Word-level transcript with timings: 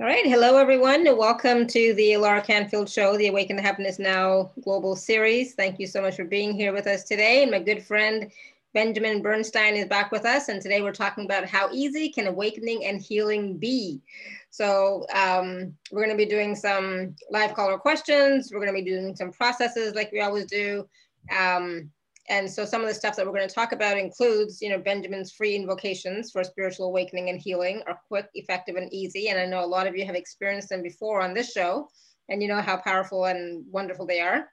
All 0.00 0.06
right. 0.06 0.26
Hello, 0.26 0.56
everyone. 0.56 1.04
Welcome 1.16 1.68
to 1.68 1.94
the 1.94 2.14
Alara 2.14 2.44
Canfield 2.44 2.90
Show, 2.90 3.16
the 3.16 3.28
Awaken 3.28 3.54
to 3.58 3.62
Happiness 3.62 4.00
Now 4.00 4.50
Global 4.64 4.96
Series. 4.96 5.54
Thank 5.54 5.78
you 5.78 5.86
so 5.86 6.02
much 6.02 6.16
for 6.16 6.24
being 6.24 6.52
here 6.52 6.72
with 6.72 6.88
us 6.88 7.04
today. 7.04 7.42
And 7.42 7.52
my 7.52 7.60
good 7.60 7.80
friend 7.80 8.28
Benjamin 8.72 9.22
Bernstein 9.22 9.76
is 9.76 9.86
back 9.86 10.10
with 10.10 10.24
us. 10.24 10.48
And 10.48 10.60
today 10.60 10.82
we're 10.82 10.90
talking 10.90 11.26
about 11.26 11.44
how 11.44 11.70
easy 11.72 12.08
can 12.08 12.26
awakening 12.26 12.84
and 12.84 13.00
healing 13.00 13.56
be. 13.56 14.02
So 14.50 15.06
um, 15.14 15.72
we're 15.92 16.04
going 16.04 16.10
to 16.10 16.24
be 16.24 16.28
doing 16.28 16.56
some 16.56 17.14
live 17.30 17.54
caller 17.54 17.78
questions. 17.78 18.50
We're 18.52 18.66
going 18.66 18.76
to 18.76 18.84
be 18.84 18.90
doing 18.90 19.14
some 19.14 19.30
processes 19.30 19.94
like 19.94 20.10
we 20.10 20.20
always 20.20 20.46
do. 20.46 20.88
Um, 21.30 21.88
and 22.28 22.50
so 22.50 22.64
some 22.64 22.80
of 22.80 22.88
the 22.88 22.94
stuff 22.94 23.16
that 23.16 23.26
we're 23.26 23.32
going 23.32 23.48
to 23.48 23.54
talk 23.54 23.72
about 23.72 23.98
includes, 23.98 24.62
you 24.62 24.70
know, 24.70 24.78
Benjamin's 24.78 25.32
free 25.32 25.54
invocations 25.54 26.30
for 26.30 26.42
spiritual 26.42 26.86
awakening 26.86 27.28
and 27.28 27.38
healing 27.38 27.82
are 27.86 28.00
quick, 28.08 28.28
effective, 28.34 28.76
and 28.76 28.92
easy. 28.92 29.28
And 29.28 29.38
I 29.38 29.44
know 29.44 29.62
a 29.62 29.66
lot 29.66 29.86
of 29.86 29.94
you 29.94 30.06
have 30.06 30.14
experienced 30.14 30.70
them 30.70 30.82
before 30.82 31.20
on 31.20 31.34
this 31.34 31.52
show, 31.52 31.88
and 32.30 32.42
you 32.42 32.48
know 32.48 32.62
how 32.62 32.78
powerful 32.78 33.26
and 33.26 33.64
wonderful 33.70 34.06
they 34.06 34.20
are. 34.20 34.48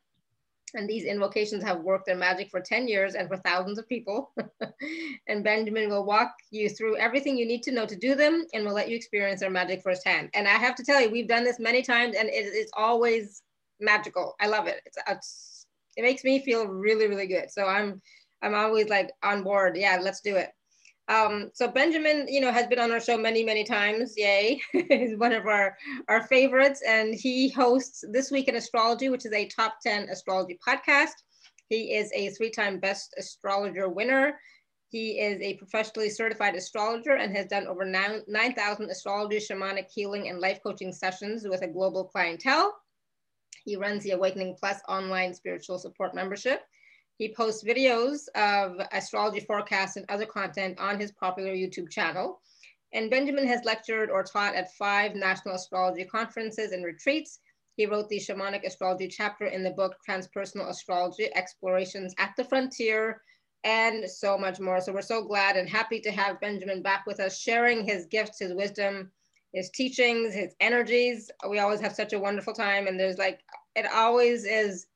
And 0.74 0.90
these 0.90 1.04
invocations 1.04 1.64
have 1.64 1.82
worked 1.82 2.06
their 2.06 2.16
magic 2.16 2.50
for 2.50 2.62
10 2.62 2.88
years 2.88 3.16
and 3.16 3.28
for 3.28 3.38
thousands 3.38 3.78
of 3.78 3.88
people. 3.88 4.34
and 5.28 5.44
Benjamin 5.44 5.90
will 5.90 6.06
walk 6.06 6.32
you 6.50 6.70
through 6.70 6.98
everything 6.98 7.38
you 7.38 7.46
need 7.46 7.64
to 7.64 7.72
know 7.72 7.86
to 7.86 7.96
do 7.96 8.16
them 8.16 8.46
and 8.54 8.66
will 8.66 8.74
let 8.74 8.90
you 8.90 8.96
experience 8.96 9.42
their 9.42 9.50
magic 9.50 9.82
firsthand. 9.82 10.30
And 10.34 10.48
I 10.48 10.52
have 10.52 10.76
to 10.76 10.84
tell 10.84 11.02
you, 11.02 11.10
we've 11.10 11.28
done 11.28 11.44
this 11.44 11.60
many 11.60 11.82
times 11.82 12.16
and 12.16 12.30
it, 12.30 12.54
it's 12.54 12.72
always 12.76 13.44
magical. 13.82 14.36
I 14.40 14.48
love 14.48 14.68
it. 14.68 14.82
It's, 14.86 14.98
it's 15.10 15.51
it 16.02 16.08
makes 16.08 16.24
me 16.24 16.44
feel 16.44 16.68
really, 16.68 17.08
really 17.08 17.28
good. 17.28 17.52
So 17.52 17.66
I'm, 17.66 18.02
I'm 18.42 18.56
always 18.56 18.90
like 18.90 19.12
on 19.24 19.44
board. 19.44 19.78
Yeah, 19.78 20.00
let's 20.02 20.22
do 20.22 20.36
it. 20.36 20.50
Um, 21.08 21.52
so 21.54 21.68
Benjamin, 21.68 22.26
you 22.28 22.42
know, 22.42 22.52
has 22.52 22.68
been 22.68 22.80
on 22.80 22.92
our 22.92 23.00
show 23.00 23.18
many, 23.18 23.44
many 23.44 23.64
times. 23.64 24.14
Yay, 24.18 24.60
he's 24.72 25.18
one 25.18 25.34
of 25.34 25.46
our 25.46 25.76
our 26.08 26.26
favorites, 26.28 26.82
and 26.88 27.14
he 27.14 27.50
hosts 27.50 28.04
This 28.12 28.32
Week 28.32 28.48
in 28.48 28.56
Astrology, 28.56 29.10
which 29.10 29.26
is 29.26 29.34
a 29.34 29.48
top 29.48 29.76
ten 29.84 30.08
astrology 30.10 30.58
podcast. 30.66 31.14
He 31.70 31.96
is 31.96 32.12
a 32.14 32.30
three-time 32.30 32.80
Best 32.80 33.14
Astrologer 33.18 33.90
winner. 33.90 34.40
He 34.90 35.20
is 35.20 35.42
a 35.42 35.56
professionally 35.56 36.10
certified 36.10 36.56
astrologer 36.56 37.16
and 37.16 37.36
has 37.36 37.46
done 37.46 37.66
over 37.66 37.86
9,000 37.86 38.90
astrology, 38.90 39.38
shamanic 39.38 39.86
healing, 39.90 40.28
and 40.28 40.42
life 40.42 40.60
coaching 40.62 40.92
sessions 40.92 41.48
with 41.48 41.62
a 41.62 41.68
global 41.68 42.04
clientele. 42.04 42.74
He 43.64 43.76
runs 43.76 44.04
the 44.04 44.12
Awakening 44.12 44.56
Plus 44.60 44.80
online 44.88 45.34
spiritual 45.34 45.78
support 45.80 46.14
membership. 46.16 46.62
He 47.18 47.34
posts 47.34 47.64
videos 47.64 48.28
of 48.36 48.78
astrology 48.92 49.42
forecasts 49.42 49.96
and 49.96 50.06
other 50.10 50.26
content 50.26 50.80
on 50.80 51.00
his 51.00 51.12
popular 51.12 51.54
YouTube 51.54 51.90
channel. 51.90 52.42
And 52.94 53.10
Benjamin 53.10 53.48
has 53.48 53.64
lectured 53.64 54.10
or 54.10 54.24
taught 54.24 54.56
at 54.56 54.74
five 54.74 55.16
national 55.16 55.56
astrology 55.56 56.04
conferences 56.04 56.72
and 56.72 56.84
retreats. 56.84 57.40
He 57.78 57.86
wrote 57.86 58.10
the 58.10 58.20
shamanic 58.20 58.66
astrology 58.66 59.08
chapter 59.08 59.46
in 59.46 59.64
the 59.64 59.72
book 59.72 59.96
Transpersonal 60.08 60.70
Astrology 60.70 61.30
Explorations 61.36 62.14
at 62.18 62.34
the 62.36 62.44
Frontier, 62.44 63.22
and 63.64 64.10
so 64.10 64.38
much 64.38 64.60
more. 64.60 64.82
So 64.82 64.92
we're 64.92 65.02
so 65.02 65.24
glad 65.24 65.56
and 65.56 65.70
happy 65.70 66.00
to 66.02 66.12
have 66.12 66.42
Benjamin 66.42 66.82
back 66.82 67.06
with 67.06 67.20
us, 67.20 67.40
sharing 67.40 67.86
his 67.86 68.08
gifts, 68.08 68.40
his 68.40 68.54
wisdom, 68.54 69.12
his 69.54 69.70
teachings, 69.70 70.34
his 70.34 70.56
energies. 70.60 71.30
We 71.50 71.60
always 71.60 71.82
have 71.82 71.94
such 71.94 72.14
a 72.14 72.20
wonderful 72.20 72.54
time. 72.54 72.88
And 72.88 73.00
there's 73.00 73.18
like, 73.18 73.42
it 73.76 73.86
always 73.94 74.46
is 74.46 74.88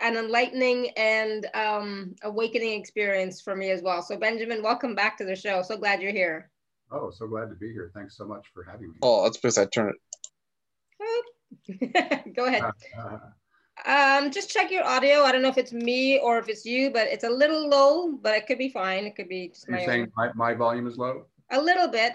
an 0.00 0.16
enlightening 0.16 0.90
and 0.96 1.46
um, 1.54 2.14
awakening 2.22 2.78
experience 2.78 3.40
for 3.40 3.56
me 3.56 3.70
as 3.70 3.82
well. 3.82 4.02
So 4.02 4.16
Benjamin, 4.16 4.62
welcome 4.62 4.94
back 4.94 5.16
to 5.18 5.24
the 5.24 5.34
show. 5.34 5.62
So 5.62 5.76
glad 5.76 6.00
you're 6.00 6.12
here. 6.12 6.50
Oh, 6.90 7.10
so 7.10 7.26
glad 7.26 7.50
to 7.50 7.54
be 7.54 7.72
here. 7.72 7.90
Thanks 7.94 8.16
so 8.16 8.24
much 8.24 8.46
for 8.54 8.64
having 8.64 8.90
me. 8.90 8.96
Oh, 9.02 9.24
that's 9.24 9.36
because 9.36 9.58
I 9.58 9.66
turn 9.66 9.90
it. 9.90 9.96
Go 12.34 12.46
ahead. 12.46 12.62
um, 13.84 14.30
just 14.30 14.50
check 14.50 14.70
your 14.70 14.84
audio. 14.84 15.22
I 15.22 15.32
don't 15.32 15.42
know 15.42 15.48
if 15.48 15.58
it's 15.58 15.72
me 15.72 16.18
or 16.18 16.38
if 16.38 16.48
it's 16.48 16.64
you, 16.64 16.90
but 16.90 17.06
it's 17.08 17.24
a 17.24 17.30
little 17.30 17.68
low, 17.68 18.12
but 18.12 18.34
it 18.34 18.46
could 18.46 18.58
be 18.58 18.70
fine. 18.70 19.04
It 19.04 19.16
could 19.16 19.28
be 19.28 19.48
just 19.48 19.68
You're 19.68 19.78
my 19.78 19.84
saying 19.84 20.12
my, 20.16 20.30
my 20.34 20.54
volume 20.54 20.86
is 20.86 20.96
low? 20.96 21.26
A 21.50 21.60
little 21.60 21.88
bit. 21.88 22.14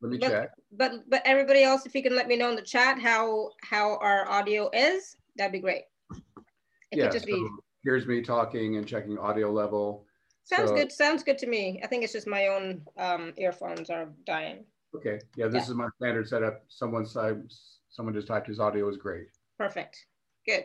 Let 0.00 0.12
me 0.12 0.18
but, 0.18 0.30
check. 0.30 0.50
But 0.76 1.08
but 1.08 1.22
everybody 1.24 1.62
else, 1.62 1.86
if 1.86 1.94
you 1.94 2.02
can 2.02 2.16
let 2.16 2.28
me 2.28 2.36
know 2.36 2.50
in 2.50 2.56
the 2.56 2.62
chat 2.62 2.98
how 2.98 3.50
how 3.62 3.96
our 3.98 4.28
audio 4.28 4.70
is, 4.72 5.16
that'd 5.36 5.52
be 5.52 5.60
great. 5.60 5.82
It 6.90 6.98
yeah, 6.98 7.08
just 7.08 7.26
so 7.26 7.34
be... 7.34 7.48
here's 7.84 8.06
me 8.06 8.22
talking 8.22 8.76
and 8.76 8.86
checking 8.86 9.18
audio 9.18 9.50
level. 9.50 10.06
Sounds 10.44 10.70
so, 10.70 10.76
good. 10.76 10.92
Sounds 10.92 11.22
good 11.22 11.38
to 11.38 11.46
me. 11.46 11.80
I 11.82 11.86
think 11.86 12.04
it's 12.04 12.12
just 12.12 12.26
my 12.26 12.48
own 12.48 12.82
um, 12.98 13.32
earphones 13.36 13.90
are 13.90 14.08
dying. 14.26 14.64
Okay. 14.94 15.18
Yeah, 15.36 15.46
this 15.46 15.64
yeah. 15.64 15.70
is 15.70 15.74
my 15.74 15.88
standard 15.96 16.28
setup. 16.28 16.62
Someone 16.68 17.06
someone 17.06 18.14
just 18.14 18.28
typed 18.28 18.46
his 18.46 18.60
audio 18.60 18.88
is 18.88 18.96
great. 18.96 19.28
Perfect. 19.58 20.06
Good. 20.46 20.64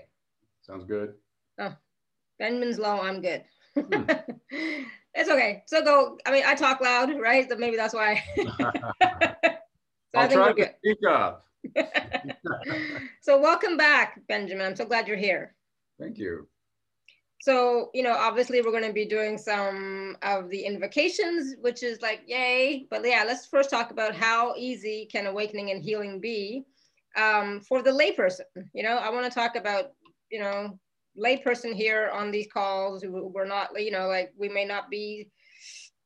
Sounds 0.62 0.86
good. 0.86 1.14
Oh, 1.60 1.74
Benjamin's 2.38 2.78
low. 2.78 3.00
I'm 3.02 3.22
good. 3.22 3.44
Hmm. 3.76 4.04
it's 5.14 5.30
okay. 5.30 5.64
So 5.68 5.84
go. 5.84 6.18
I 6.26 6.32
mean, 6.32 6.44
I 6.46 6.56
talk 6.56 6.82
loud, 6.82 7.20
right? 7.20 7.50
So 7.50 7.56
maybe 7.56 7.78
that's 7.78 7.94
why. 7.94 8.24
so 10.14 10.20
I'll 10.20 10.30
try 10.30 10.54
to 10.54 10.74
speak 10.80 10.98
up. 11.08 11.44
so 13.22 13.40
welcome 13.40 13.78
back, 13.78 14.20
Benjamin. 14.28 14.66
I'm 14.66 14.76
so 14.76 14.86
glad 14.86 15.08
you're 15.08 15.18
here. 15.18 15.56
Thank 16.00 16.18
you. 16.18 16.48
So, 17.42 17.90
you 17.94 18.04
know, 18.04 18.14
obviously 18.14 18.62
we're 18.62 18.72
going 18.72 18.84
to 18.84 18.94
be 18.94 19.06
doing 19.06 19.38
some 19.38 20.18
of 20.24 20.50
the 20.50 20.60
invocations, 20.60 21.56
which 21.62 21.84
is 21.84 22.02
like, 22.02 22.22
yay. 22.28 22.86
But 22.90 23.06
yeah, 23.06 23.24
let's 23.26 23.46
first 23.46 23.70
talk 23.70 23.92
about 23.92 24.14
how 24.14 24.56
easy 24.58 25.08
can 25.10 25.26
awakening 25.26 25.72
and 25.72 25.82
healing 25.82 26.20
be 26.20 26.66
um, 27.16 27.62
for 27.62 27.82
the 27.82 27.92
layperson. 27.92 28.42
You 28.74 28.84
know, 28.84 28.98
I 28.98 29.10
want 29.10 29.26
to 29.26 29.32
talk 29.32 29.56
about, 29.56 29.92
you 30.30 30.40
know, 30.40 30.78
layperson 31.18 31.74
here 31.74 32.10
on 32.14 32.30
these 32.30 32.48
calls 32.52 33.02
who 33.02 33.28
we're 33.28 33.46
not, 33.46 33.70
you 33.82 33.92
know, 33.92 34.08
like 34.08 34.34
we 34.38 34.50
may 34.50 34.66
not 34.66 34.90
be, 34.90 35.30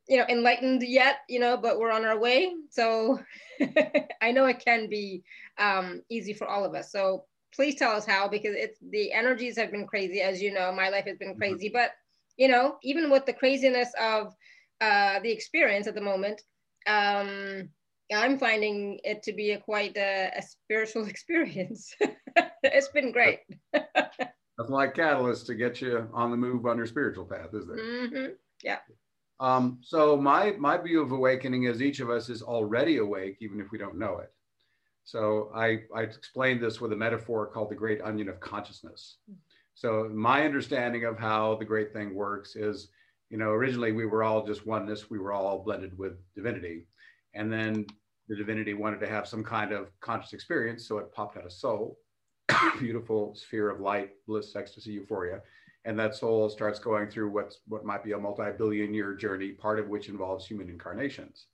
you 0.08 0.18
know, 0.18 0.26
enlightened 0.28 0.84
yet, 0.84 1.18
you 1.30 1.40
know, 1.40 1.58
but 1.58 1.80
we're 1.80 1.92
on 1.92 2.06
our 2.06 2.20
way. 2.20 2.54
So 2.70 3.20
I 4.22 4.32
know 4.32 4.46
it 4.46 4.64
can 4.64 4.90
be 4.90 5.24
um, 5.58 6.02
easy 6.10 6.34
for 6.34 6.48
all 6.48 6.66
of 6.66 6.76
us. 6.76 6.92
So 6.92 7.26
please 7.56 7.76
tell 7.76 7.92
us 7.92 8.06
how, 8.06 8.28
because 8.28 8.56
it's 8.56 8.80
the 8.92 9.14
energies 9.14 9.58
have 9.58 9.72
been 9.72 9.88
crazy, 9.88 10.22
as 10.22 10.42
you 10.42 10.54
know, 10.54 10.72
my 10.72 10.90
life 10.90 11.06
has 11.06 11.18
been 11.18 11.30
mm-hmm. 11.30 11.40
crazy, 11.40 11.70
but 11.70 11.92
you 12.38 12.48
know, 12.48 12.78
even 12.84 13.12
with 13.12 13.26
the 13.26 13.34
craziness 13.34 13.90
of 14.02 14.34
uh, 14.82 15.20
the 15.20 15.32
experience 15.32 15.88
at 15.88 15.96
the 15.96 16.02
moment, 16.02 16.42
um, 16.88 17.70
I'm 18.14 18.38
finding 18.38 19.00
it 19.04 19.24
to 19.24 19.34
be 19.34 19.52
a 19.52 19.60
quite 19.60 19.96
a, 19.98 20.32
a 20.36 20.42
spiritual 20.42 21.06
experience. 21.08 21.94
it's 22.64 22.90
been 22.90 23.12
great. 23.12 23.40
Nothing 23.74 24.76
like 24.76 24.96
catalyst 24.96 25.48
to 25.48 25.56
get 25.56 25.82
you 25.82 26.08
on 26.14 26.32
the 26.32 26.38
move 26.38 26.66
on 26.66 26.78
your 26.78 26.86
spiritual 26.86 27.26
path, 27.26 27.54
is 27.54 27.66
there? 27.66 27.78
Mm-hmm. 27.78 28.34
Yeah. 28.64 28.80
Um, 29.40 29.80
so 29.82 30.16
my 30.16 30.52
my 30.58 30.78
view 30.78 31.02
of 31.02 31.12
awakening 31.12 31.64
is 31.64 31.82
each 31.82 32.00
of 32.00 32.10
us 32.10 32.30
is 32.30 32.42
already 32.42 32.98
awake, 32.98 33.38
even 33.42 33.60
if 33.60 33.72
we 33.72 33.78
don't 33.78 33.98
know 33.98 34.20
it. 34.20 34.32
So 35.04 35.52
I, 35.54 35.82
I 35.96 36.02
explained 36.02 36.62
this 36.62 36.80
with 36.80 36.94
a 36.94 36.96
metaphor 36.96 37.48
called 37.48 37.70
the 37.70 37.76
great 37.76 38.02
onion 38.02 38.30
of 38.30 38.40
consciousness. 38.40 39.18
So 39.76 40.10
my 40.14 40.46
understanding 40.46 41.04
of 41.06 41.20
how 41.20 41.56
the 41.56 41.66
great 41.66 41.92
thing 41.92 42.14
works 42.14 42.56
is, 42.56 42.90
you 43.30 43.38
know, 43.38 43.50
originally 43.50 43.92
we 43.92 44.06
were 44.06 44.24
all 44.24 44.46
just 44.46 44.66
oneness, 44.66 45.10
we 45.10 45.20
were 45.20 45.34
all 45.34 45.64
blended 45.64 45.98
with 45.98 46.14
divinity. 46.36 46.88
And 47.34 47.52
then 47.52 47.86
the 48.30 48.36
divinity 48.36 48.74
wanted 48.74 49.00
to 49.02 49.08
have 49.08 49.28
some 49.28 49.44
kind 49.44 49.74
of 49.74 49.90
conscious 50.00 50.34
experience, 50.34 50.88
so 50.88 51.00
it 51.00 51.12
popped 51.12 51.38
out 51.38 51.46
a 51.46 51.52
soul, 51.52 51.98
beautiful 52.80 53.36
sphere 53.36 53.70
of 53.70 53.82
light, 53.82 54.12
bliss, 54.28 54.56
ecstasy, 54.56 54.92
euphoria. 54.92 55.42
And 55.86 56.00
that 56.00 56.16
soul 56.16 56.50
starts 56.50 56.80
going 56.80 57.10
through 57.10 57.30
what's 57.32 57.60
what 57.68 57.86
might 57.86 58.04
be 58.04 58.14
a 58.14 58.18
multi-billion 58.18 58.94
year 58.94 59.16
journey, 59.16 59.52
part 59.52 59.80
of 59.80 59.90
which 59.90 60.08
involves 60.08 60.46
human 60.46 60.70
incarnations. 60.70 61.48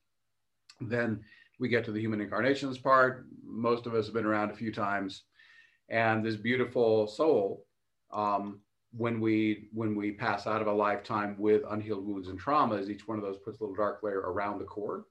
Then 0.79 1.21
we 1.59 1.67
get 1.67 1.83
to 1.85 1.91
the 1.91 1.99
human 1.99 2.21
incarnations 2.21 2.77
part. 2.77 3.25
Most 3.43 3.85
of 3.85 3.95
us 3.95 4.05
have 4.05 4.13
been 4.13 4.25
around 4.25 4.51
a 4.51 4.55
few 4.55 4.71
times. 4.71 5.23
And 5.89 6.23
this 6.23 6.35
beautiful 6.35 7.07
soul, 7.07 7.65
um, 8.11 8.61
when 8.91 9.19
we 9.19 9.69
when 9.73 9.95
we 9.95 10.11
pass 10.11 10.47
out 10.47 10.61
of 10.61 10.67
a 10.67 10.71
lifetime 10.71 11.35
with 11.37 11.63
unhealed 11.69 12.05
wounds 12.05 12.27
and 12.27 12.39
traumas, 12.39 12.89
each 12.89 13.07
one 13.07 13.17
of 13.17 13.23
those 13.23 13.37
puts 13.37 13.59
a 13.59 13.63
little 13.63 13.75
dark 13.75 14.01
layer 14.03 14.19
around 14.19 14.59
the 14.59 14.65
core. 14.65 15.05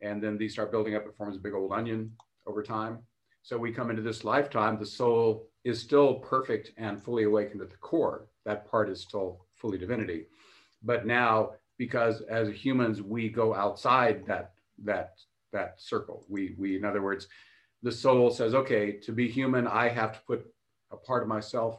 And 0.00 0.22
then 0.22 0.38
these 0.38 0.52
start 0.52 0.70
building 0.70 0.94
up, 0.94 1.06
it 1.06 1.16
forms 1.16 1.36
a 1.36 1.40
big 1.40 1.54
old 1.54 1.72
onion 1.72 2.12
over 2.46 2.62
time. 2.62 2.98
So 3.48 3.56
we 3.56 3.72
come 3.72 3.88
into 3.88 4.02
this 4.02 4.24
lifetime, 4.24 4.78
the 4.78 4.84
soul 4.84 5.48
is 5.64 5.80
still 5.80 6.16
perfect 6.16 6.72
and 6.76 7.02
fully 7.02 7.24
awakened 7.24 7.62
at 7.62 7.70
the 7.70 7.78
core. 7.78 8.26
That 8.44 8.70
part 8.70 8.90
is 8.90 9.00
still 9.00 9.46
fully 9.54 9.78
divinity. 9.78 10.26
But 10.82 11.06
now, 11.06 11.52
because 11.78 12.20
as 12.28 12.50
humans, 12.50 13.00
we 13.00 13.30
go 13.30 13.54
outside 13.54 14.26
that 14.26 14.52
that 14.84 15.14
that 15.54 15.80
circle. 15.80 16.26
We, 16.28 16.56
we, 16.58 16.76
in 16.76 16.84
other 16.84 17.00
words, 17.00 17.26
the 17.82 17.90
soul 17.90 18.30
says, 18.30 18.54
okay, 18.54 18.92
to 18.98 19.12
be 19.12 19.26
human, 19.26 19.66
I 19.66 19.88
have 19.88 20.12
to 20.12 20.20
put 20.26 20.46
a 20.90 20.98
part 20.98 21.22
of 21.22 21.28
myself 21.30 21.78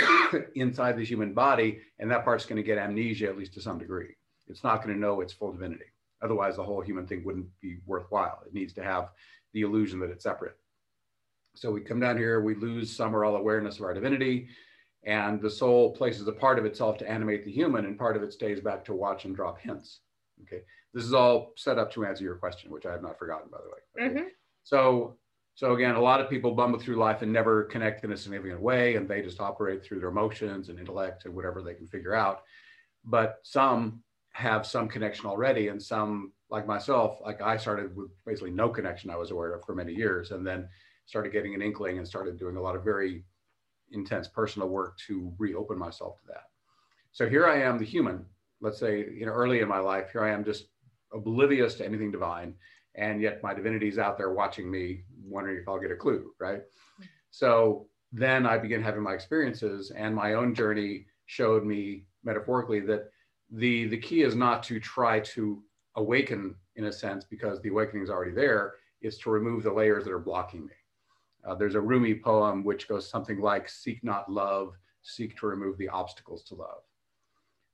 inside 0.56 0.96
the 0.96 1.04
human 1.04 1.32
body, 1.32 1.78
and 2.00 2.10
that 2.10 2.24
part's 2.24 2.44
going 2.44 2.56
to 2.56 2.64
get 2.64 2.76
amnesia, 2.76 3.28
at 3.28 3.38
least 3.38 3.54
to 3.54 3.60
some 3.60 3.78
degree. 3.78 4.16
It's 4.48 4.64
not 4.64 4.82
going 4.82 4.92
to 4.92 5.00
know 5.00 5.20
its 5.20 5.32
full 5.32 5.52
divinity. 5.52 5.92
Otherwise, 6.22 6.56
the 6.56 6.64
whole 6.64 6.80
human 6.80 7.06
thing 7.06 7.22
wouldn't 7.24 7.46
be 7.60 7.76
worthwhile. 7.86 8.42
It 8.44 8.52
needs 8.52 8.72
to 8.72 8.82
have 8.82 9.10
the 9.52 9.60
illusion 9.60 10.00
that 10.00 10.10
it's 10.10 10.24
separate. 10.24 10.56
So 11.54 11.70
we 11.70 11.80
come 11.80 12.00
down 12.00 12.16
here, 12.16 12.40
we 12.40 12.54
lose 12.54 12.94
some 12.94 13.14
or 13.14 13.24
all 13.24 13.36
awareness 13.36 13.78
of 13.78 13.84
our 13.84 13.94
divinity, 13.94 14.48
and 15.04 15.40
the 15.40 15.50
soul 15.50 15.92
places 15.92 16.26
a 16.26 16.32
part 16.32 16.58
of 16.58 16.64
itself 16.64 16.98
to 16.98 17.10
animate 17.10 17.44
the 17.44 17.52
human, 17.52 17.84
and 17.84 17.98
part 17.98 18.16
of 18.16 18.22
it 18.22 18.32
stays 18.32 18.60
back 18.60 18.84
to 18.86 18.94
watch 18.94 19.24
and 19.24 19.36
drop 19.36 19.60
hints. 19.60 20.00
Okay, 20.42 20.62
this 20.92 21.04
is 21.04 21.14
all 21.14 21.52
set 21.56 21.78
up 21.78 21.92
to 21.92 22.04
answer 22.04 22.24
your 22.24 22.36
question, 22.36 22.70
which 22.70 22.86
I 22.86 22.92
have 22.92 23.02
not 23.02 23.18
forgotten, 23.18 23.48
by 23.50 23.58
the 23.58 23.68
way. 23.68 24.06
Okay? 24.06 24.20
Mm-hmm. 24.20 24.28
So, 24.64 25.16
so 25.54 25.74
again, 25.74 25.94
a 25.94 26.00
lot 26.00 26.20
of 26.20 26.28
people 26.28 26.52
bumble 26.52 26.80
through 26.80 26.96
life 26.96 27.22
and 27.22 27.32
never 27.32 27.64
connect 27.64 28.04
in 28.04 28.12
a 28.12 28.16
significant 28.16 28.60
way, 28.60 28.96
and 28.96 29.08
they 29.08 29.22
just 29.22 29.40
operate 29.40 29.84
through 29.84 30.00
their 30.00 30.08
emotions 30.08 30.68
and 30.68 30.78
intellect 30.78 31.24
and 31.24 31.34
whatever 31.34 31.62
they 31.62 31.74
can 31.74 31.86
figure 31.86 32.14
out. 32.14 32.42
But 33.04 33.36
some 33.42 34.02
have 34.32 34.66
some 34.66 34.88
connection 34.88 35.26
already, 35.26 35.68
and 35.68 35.80
some, 35.80 36.32
like 36.50 36.66
myself, 36.66 37.18
like 37.22 37.40
I 37.40 37.56
started 37.56 37.94
with 37.96 38.10
basically 38.26 38.50
no 38.50 38.68
connection 38.68 39.10
I 39.10 39.16
was 39.16 39.30
aware 39.30 39.54
of 39.54 39.64
for 39.64 39.76
many 39.76 39.94
years, 39.94 40.32
and 40.32 40.44
then 40.44 40.68
started 41.06 41.32
getting 41.32 41.54
an 41.54 41.62
inkling 41.62 41.98
and 41.98 42.06
started 42.06 42.38
doing 42.38 42.56
a 42.56 42.60
lot 42.60 42.76
of 42.76 42.84
very 42.84 43.24
intense 43.92 44.28
personal 44.28 44.68
work 44.68 44.96
to 45.06 45.32
reopen 45.38 45.78
myself 45.78 46.16
to 46.16 46.26
that. 46.28 46.44
So 47.12 47.28
here 47.28 47.46
I 47.46 47.60
am, 47.62 47.78
the 47.78 47.84
human, 47.84 48.24
let's 48.60 48.78
say, 48.78 49.06
you 49.12 49.26
know, 49.26 49.32
early 49.32 49.60
in 49.60 49.68
my 49.68 49.78
life, 49.78 50.10
here 50.10 50.24
I 50.24 50.32
am 50.32 50.44
just 50.44 50.66
oblivious 51.12 51.74
to 51.76 51.84
anything 51.84 52.10
divine. 52.10 52.54
And 52.96 53.20
yet 53.20 53.42
my 53.42 53.54
divinity 53.54 53.88
is 53.88 53.98
out 53.98 54.16
there 54.16 54.32
watching 54.32 54.70
me, 54.70 55.04
wondering 55.24 55.58
if 55.58 55.68
I'll 55.68 55.80
get 55.80 55.90
a 55.90 55.96
clue, 55.96 56.32
right? 56.38 56.62
So 57.30 57.88
then 58.12 58.46
I 58.46 58.58
began 58.58 58.82
having 58.82 59.02
my 59.02 59.12
experiences, 59.12 59.90
and 59.90 60.14
my 60.14 60.34
own 60.34 60.54
journey 60.54 61.06
showed 61.26 61.64
me 61.64 62.04
metaphorically 62.22 62.80
that 62.80 63.10
the, 63.50 63.86
the 63.86 63.98
key 63.98 64.22
is 64.22 64.34
not 64.36 64.62
to 64.64 64.78
try 64.78 65.20
to 65.20 65.62
awaken 65.96 66.54
in 66.76 66.84
a 66.84 66.92
sense, 66.92 67.24
because 67.24 67.60
the 67.60 67.68
awakening 67.68 68.02
is 68.04 68.10
already 68.10 68.32
there, 68.32 68.74
is 69.02 69.18
to 69.18 69.30
remove 69.30 69.62
the 69.62 69.72
layers 69.72 70.04
that 70.04 70.12
are 70.12 70.18
blocking 70.18 70.66
me. 70.66 70.72
Uh, 71.46 71.54
there's 71.54 71.74
a 71.74 71.80
Rumi 71.80 72.14
poem 72.14 72.64
which 72.64 72.88
goes 72.88 73.08
something 73.08 73.40
like, 73.40 73.68
seek 73.68 74.02
not 74.02 74.30
love, 74.30 74.74
seek 75.02 75.36
to 75.38 75.46
remove 75.46 75.76
the 75.78 75.88
obstacles 75.88 76.42
to 76.44 76.54
love. 76.54 76.82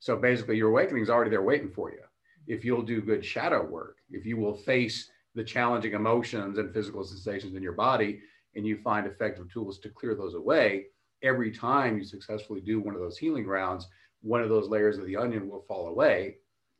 So 0.00 0.16
basically 0.16 0.56
your 0.56 0.70
awakening 0.70 1.02
is 1.02 1.10
already 1.10 1.30
there 1.30 1.42
waiting 1.42 1.70
for 1.70 1.90
you. 1.90 2.00
If 2.46 2.64
you'll 2.64 2.82
do 2.82 3.00
good 3.00 3.24
shadow 3.24 3.64
work, 3.64 3.98
if 4.10 4.26
you 4.26 4.36
will 4.36 4.54
face 4.54 5.10
the 5.34 5.44
challenging 5.44 5.92
emotions 5.92 6.58
and 6.58 6.72
physical 6.72 7.04
sensations 7.04 7.54
in 7.54 7.62
your 7.62 7.74
body, 7.74 8.20
and 8.56 8.66
you 8.66 8.78
find 8.78 9.06
effective 9.06 9.52
tools 9.52 9.78
to 9.78 9.88
clear 9.88 10.14
those 10.16 10.34
away, 10.34 10.86
every 11.22 11.52
time 11.52 11.98
you 11.98 12.04
successfully 12.04 12.60
do 12.60 12.80
one 12.80 12.94
of 12.94 13.00
those 13.00 13.18
healing 13.18 13.46
rounds, 13.46 13.86
one 14.22 14.42
of 14.42 14.48
those 14.48 14.68
layers 14.68 14.98
of 14.98 15.06
the 15.06 15.16
onion 15.16 15.48
will 15.48 15.64
fall 15.68 15.86
away 15.88 16.36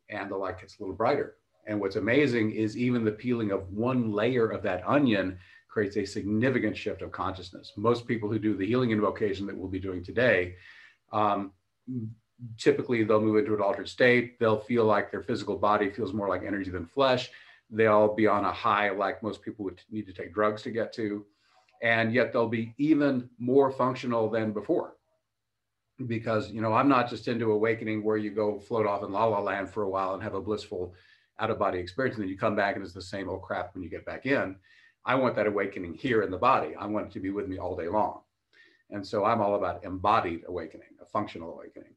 and 0.08 0.30
the 0.30 0.36
light 0.36 0.58
gets 0.58 0.78
a 0.78 0.82
little 0.82 0.96
brighter. 0.96 1.36
And 1.66 1.80
what's 1.80 1.96
amazing 1.96 2.52
is 2.52 2.76
even 2.76 3.04
the 3.04 3.12
peeling 3.12 3.52
of 3.52 3.70
one 3.70 4.12
layer 4.12 4.48
of 4.48 4.62
that 4.62 4.82
onion 4.86 5.38
creates 5.70 5.96
a 5.96 6.04
significant 6.04 6.76
shift 6.76 7.00
of 7.00 7.12
consciousness. 7.12 7.72
Most 7.76 8.06
people 8.06 8.28
who 8.28 8.38
do 8.38 8.56
the 8.56 8.66
healing 8.66 8.90
invocation 8.90 9.46
that 9.46 9.56
we'll 9.56 9.68
be 9.68 9.78
doing 9.78 10.02
today, 10.02 10.56
um, 11.12 11.52
typically 12.58 13.04
they'll 13.04 13.20
move 13.20 13.38
into 13.38 13.54
an 13.54 13.62
altered 13.62 13.88
state. 13.88 14.38
They'll 14.40 14.58
feel 14.58 14.84
like 14.84 15.10
their 15.10 15.22
physical 15.22 15.56
body 15.56 15.90
feels 15.90 16.12
more 16.12 16.28
like 16.28 16.42
energy 16.42 16.70
than 16.70 16.86
flesh. 16.86 17.30
They'll 17.70 18.14
be 18.14 18.26
on 18.26 18.44
a 18.44 18.52
high, 18.52 18.90
like 18.90 19.22
most 19.22 19.42
people 19.42 19.64
would 19.64 19.80
need 19.90 20.06
to 20.06 20.12
take 20.12 20.34
drugs 20.34 20.62
to 20.62 20.70
get 20.70 20.92
to. 20.94 21.24
And 21.82 22.12
yet 22.12 22.32
they'll 22.32 22.48
be 22.48 22.74
even 22.78 23.30
more 23.38 23.70
functional 23.70 24.28
than 24.28 24.52
before. 24.52 24.96
Because, 26.06 26.50
you 26.50 26.62
know, 26.62 26.72
I'm 26.72 26.88
not 26.88 27.08
just 27.08 27.28
into 27.28 27.52
awakening 27.52 28.02
where 28.02 28.16
you 28.16 28.30
go 28.30 28.58
float 28.58 28.86
off 28.86 29.04
in 29.04 29.12
la 29.12 29.26
la 29.26 29.40
land 29.40 29.70
for 29.70 29.84
a 29.84 29.88
while 29.88 30.14
and 30.14 30.22
have 30.22 30.34
a 30.34 30.40
blissful 30.40 30.94
out 31.38 31.50
of 31.50 31.58
body 31.58 31.78
experience. 31.78 32.16
And 32.16 32.24
then 32.24 32.30
you 32.30 32.36
come 32.36 32.56
back 32.56 32.74
and 32.74 32.84
it's 32.84 32.94
the 32.94 33.02
same 33.02 33.28
old 33.28 33.42
crap 33.42 33.74
when 33.74 33.84
you 33.84 33.90
get 33.90 34.04
back 34.04 34.26
in 34.26 34.56
I 35.04 35.14
want 35.14 35.34
that 35.36 35.46
awakening 35.46 35.94
here 35.94 36.22
in 36.22 36.30
the 36.30 36.38
body. 36.38 36.74
I 36.78 36.86
want 36.86 37.06
it 37.06 37.12
to 37.12 37.20
be 37.20 37.30
with 37.30 37.48
me 37.48 37.58
all 37.58 37.76
day 37.76 37.88
long. 37.88 38.20
And 38.90 39.06
so 39.06 39.24
I'm 39.24 39.40
all 39.40 39.54
about 39.54 39.84
embodied 39.84 40.42
awakening, 40.46 40.88
a 41.00 41.06
functional 41.06 41.52
awakening. 41.52 41.94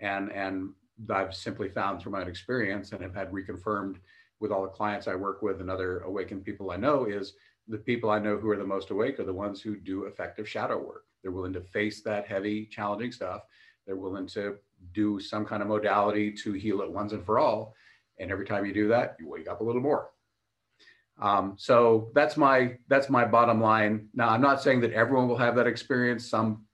And, 0.00 0.30
and 0.32 0.70
I've 1.10 1.34
simply 1.34 1.68
found 1.68 2.00
through 2.00 2.12
my 2.12 2.20
own 2.20 2.28
experience 2.28 2.92
and 2.92 3.00
have 3.02 3.14
had 3.14 3.30
reconfirmed 3.30 3.96
with 4.40 4.50
all 4.50 4.62
the 4.62 4.68
clients 4.68 5.08
I 5.08 5.14
work 5.14 5.42
with 5.42 5.60
and 5.60 5.70
other 5.70 6.00
awakened 6.00 6.44
people 6.44 6.70
I 6.70 6.76
know 6.76 7.06
is 7.06 7.34
the 7.68 7.78
people 7.78 8.10
I 8.10 8.18
know 8.18 8.36
who 8.36 8.50
are 8.50 8.56
the 8.56 8.64
most 8.64 8.90
awake 8.90 9.18
are 9.18 9.24
the 9.24 9.32
ones 9.32 9.62
who 9.62 9.76
do 9.76 10.04
effective 10.04 10.48
shadow 10.48 10.78
work. 10.78 11.04
They're 11.22 11.32
willing 11.32 11.54
to 11.54 11.62
face 11.62 12.02
that 12.02 12.26
heavy, 12.26 12.66
challenging 12.66 13.12
stuff. 13.12 13.42
They're 13.86 13.96
willing 13.96 14.26
to 14.28 14.56
do 14.92 15.18
some 15.18 15.46
kind 15.46 15.62
of 15.62 15.68
modality 15.68 16.30
to 16.32 16.52
heal 16.52 16.82
it 16.82 16.90
once 16.90 17.12
and 17.12 17.24
for 17.24 17.38
all. 17.38 17.74
And 18.18 18.30
every 18.30 18.44
time 18.44 18.66
you 18.66 18.74
do 18.74 18.88
that, 18.88 19.16
you 19.18 19.28
wake 19.28 19.48
up 19.48 19.60
a 19.60 19.64
little 19.64 19.80
more. 19.80 20.10
Um, 21.20 21.54
so 21.56 22.10
that's 22.14 22.36
my 22.36 22.76
that's 22.88 23.08
my 23.08 23.24
bottom 23.24 23.60
line. 23.60 24.08
Now 24.14 24.28
I'm 24.28 24.40
not 24.40 24.62
saying 24.62 24.80
that 24.80 24.92
everyone 24.92 25.28
will 25.28 25.38
have 25.38 25.54
that 25.56 25.66
experience. 25.66 26.28
Some, 26.28 26.64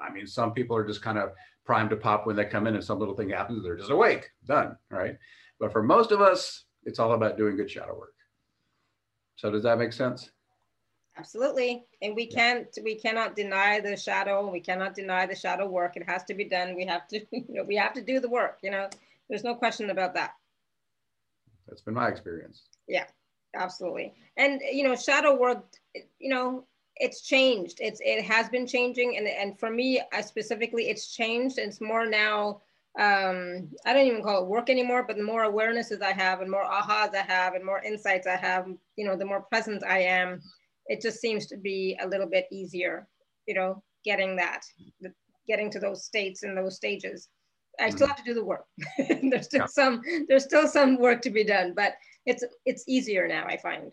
I 0.00 0.12
mean, 0.12 0.26
some 0.26 0.52
people 0.52 0.76
are 0.76 0.86
just 0.86 1.02
kind 1.02 1.18
of 1.18 1.32
primed 1.64 1.90
to 1.90 1.96
pop 1.96 2.26
when 2.26 2.36
they 2.36 2.44
come 2.44 2.66
in 2.66 2.74
and 2.74 2.84
some 2.84 2.98
little 2.98 3.16
thing 3.16 3.30
happens, 3.30 3.62
they're 3.62 3.76
just 3.76 3.90
awake, 3.90 4.30
done, 4.46 4.76
right? 4.90 5.16
But 5.60 5.72
for 5.72 5.82
most 5.82 6.12
of 6.12 6.20
us, 6.20 6.64
it's 6.84 6.98
all 6.98 7.12
about 7.12 7.36
doing 7.36 7.56
good 7.56 7.70
shadow 7.70 7.98
work. 7.98 8.14
So 9.36 9.50
does 9.50 9.64
that 9.64 9.78
make 9.78 9.92
sense? 9.92 10.30
Absolutely. 11.18 11.84
And 12.00 12.14
we 12.14 12.26
can't 12.26 12.68
we 12.84 12.94
cannot 12.94 13.34
deny 13.34 13.80
the 13.80 13.96
shadow. 13.96 14.48
We 14.48 14.60
cannot 14.60 14.94
deny 14.94 15.26
the 15.26 15.34
shadow 15.34 15.66
work. 15.66 15.96
It 15.96 16.08
has 16.08 16.22
to 16.24 16.34
be 16.34 16.44
done. 16.44 16.76
We 16.76 16.86
have 16.86 17.08
to, 17.08 17.18
you 17.32 17.44
know, 17.48 17.64
we 17.64 17.74
have 17.76 17.92
to 17.94 18.02
do 18.02 18.20
the 18.20 18.28
work, 18.28 18.58
you 18.62 18.70
know. 18.70 18.88
There's 19.28 19.44
no 19.44 19.56
question 19.56 19.90
about 19.90 20.14
that. 20.14 20.34
That's 21.66 21.82
been 21.82 21.94
my 21.94 22.08
experience. 22.08 22.62
Yeah 22.86 23.04
absolutely. 23.54 24.14
And 24.36 24.60
you 24.72 24.84
know 24.84 24.96
shadow 24.96 25.36
work 25.36 25.64
you 26.18 26.30
know 26.30 26.66
it's 26.96 27.22
changed. 27.22 27.78
It's 27.80 28.00
it 28.04 28.24
has 28.24 28.48
been 28.48 28.66
changing. 28.66 29.16
And 29.16 29.26
and 29.26 29.58
for 29.58 29.70
me 29.70 30.00
I 30.12 30.20
specifically 30.20 30.88
it's 30.88 31.14
changed. 31.14 31.58
It's 31.58 31.80
more 31.80 32.06
now 32.06 32.60
um 32.98 33.68
i 33.86 33.92
don't 33.92 34.06
even 34.06 34.22
call 34.22 34.42
it 34.42 34.48
work 34.48 34.68
anymore 34.68 35.04
but 35.06 35.16
the 35.16 35.22
more 35.22 35.44
awarenesses 35.44 36.02
i 36.02 36.10
have 36.10 36.40
and 36.40 36.50
more 36.50 36.64
ahas 36.64 37.14
i 37.14 37.22
have 37.26 37.54
and 37.54 37.64
more 37.64 37.80
insights 37.82 38.26
i 38.26 38.34
have 38.34 38.66
you 38.96 39.04
know 39.04 39.14
the 39.14 39.24
more 39.24 39.42
present 39.42 39.84
i 39.84 40.00
am 40.00 40.40
it 40.86 41.00
just 41.00 41.20
seems 41.20 41.46
to 41.46 41.56
be 41.56 41.96
a 42.00 42.08
little 42.08 42.26
bit 42.26 42.46
easier 42.50 43.06
you 43.46 43.54
know 43.54 43.82
getting 44.04 44.34
that 44.34 44.62
getting 45.46 45.70
to 45.70 45.78
those 45.78 46.04
states 46.04 46.42
and 46.42 46.56
those 46.56 46.76
stages 46.76 47.28
i 47.80 47.90
still 47.90 48.06
mm-hmm. 48.06 48.16
have 48.16 48.24
to 48.24 48.24
do 48.24 48.34
the 48.34 48.44
work. 48.44 48.66
There's 48.98 49.46
still 49.46 49.60
yeah. 49.60 49.66
some 49.66 50.02
there's 50.28 50.44
still 50.44 50.66
some 50.66 50.98
work 50.98 51.22
to 51.22 51.30
be 51.30 51.44
done 51.44 51.72
but 51.74 51.94
it's 52.26 52.44
it's 52.64 52.84
easier 52.86 53.26
now 53.28 53.46
i 53.46 53.56
find. 53.56 53.92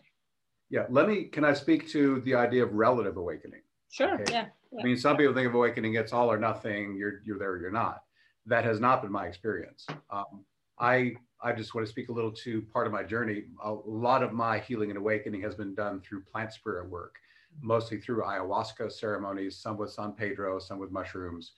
Yeah 0.70 0.84
let 0.88 1.08
me 1.08 1.24
can 1.24 1.44
i 1.44 1.52
speak 1.52 1.88
to 1.90 2.20
the 2.20 2.34
idea 2.34 2.64
of 2.64 2.72
relative 2.72 3.16
awakening? 3.16 3.60
Sure 3.90 4.14
okay? 4.14 4.32
yeah, 4.32 4.46
yeah, 4.72 4.80
i 4.80 4.84
mean 4.84 4.96
some 4.96 5.16
people 5.16 5.34
think 5.34 5.48
of 5.48 5.54
awakening 5.54 5.94
it's 5.94 6.12
all 6.12 6.30
or 6.30 6.38
nothing 6.38 6.96
you're 6.96 7.20
you're 7.24 7.38
there 7.38 7.56
you're 7.58 7.70
not. 7.70 8.02
That 8.46 8.64
has 8.64 8.78
not 8.78 9.02
been 9.02 9.12
my 9.12 9.26
experience. 9.26 9.86
Um, 10.10 10.44
i 10.78 11.14
i 11.42 11.52
just 11.52 11.74
want 11.74 11.86
to 11.86 11.90
speak 11.90 12.08
a 12.08 12.12
little 12.12 12.32
to 12.32 12.62
part 12.72 12.86
of 12.86 12.92
my 12.92 13.02
journey. 13.02 13.44
A 13.62 13.72
lot 13.72 14.22
of 14.22 14.32
my 14.32 14.58
healing 14.58 14.90
and 14.90 14.98
awakening 14.98 15.42
has 15.42 15.54
been 15.54 15.74
done 15.74 16.00
through 16.00 16.22
plant 16.24 16.52
spirit 16.52 16.88
work 16.88 17.16
mostly 17.62 17.98
through 17.98 18.22
ayahuasca 18.22 18.90
ceremonies 18.92 19.56
some 19.56 19.76
with 19.76 19.90
san 19.90 20.12
pedro 20.12 20.58
some 20.58 20.78
with 20.78 20.90
mushrooms 20.90 21.52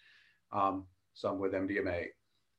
um, 0.52 0.84
some 1.14 1.38
with 1.38 1.52
mdma 1.52 2.06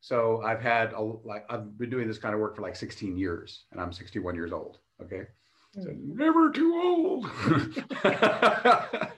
so 0.01 0.41
I've 0.41 0.61
had 0.61 0.93
a, 0.93 1.01
like 1.01 1.45
I've 1.49 1.77
been 1.77 1.89
doing 1.89 2.07
this 2.07 2.17
kind 2.17 2.33
of 2.33 2.39
work 2.39 2.55
for 2.55 2.61
like 2.61 2.75
16 2.75 3.17
years, 3.17 3.65
and 3.71 3.81
I'm 3.81 3.91
61 3.91 4.35
years 4.35 4.53
old. 4.53 4.79
Okay, 5.01 5.23
so 5.75 5.89
mm. 5.89 6.15
never 6.15 6.51
too 6.51 6.73
old. 6.75 7.29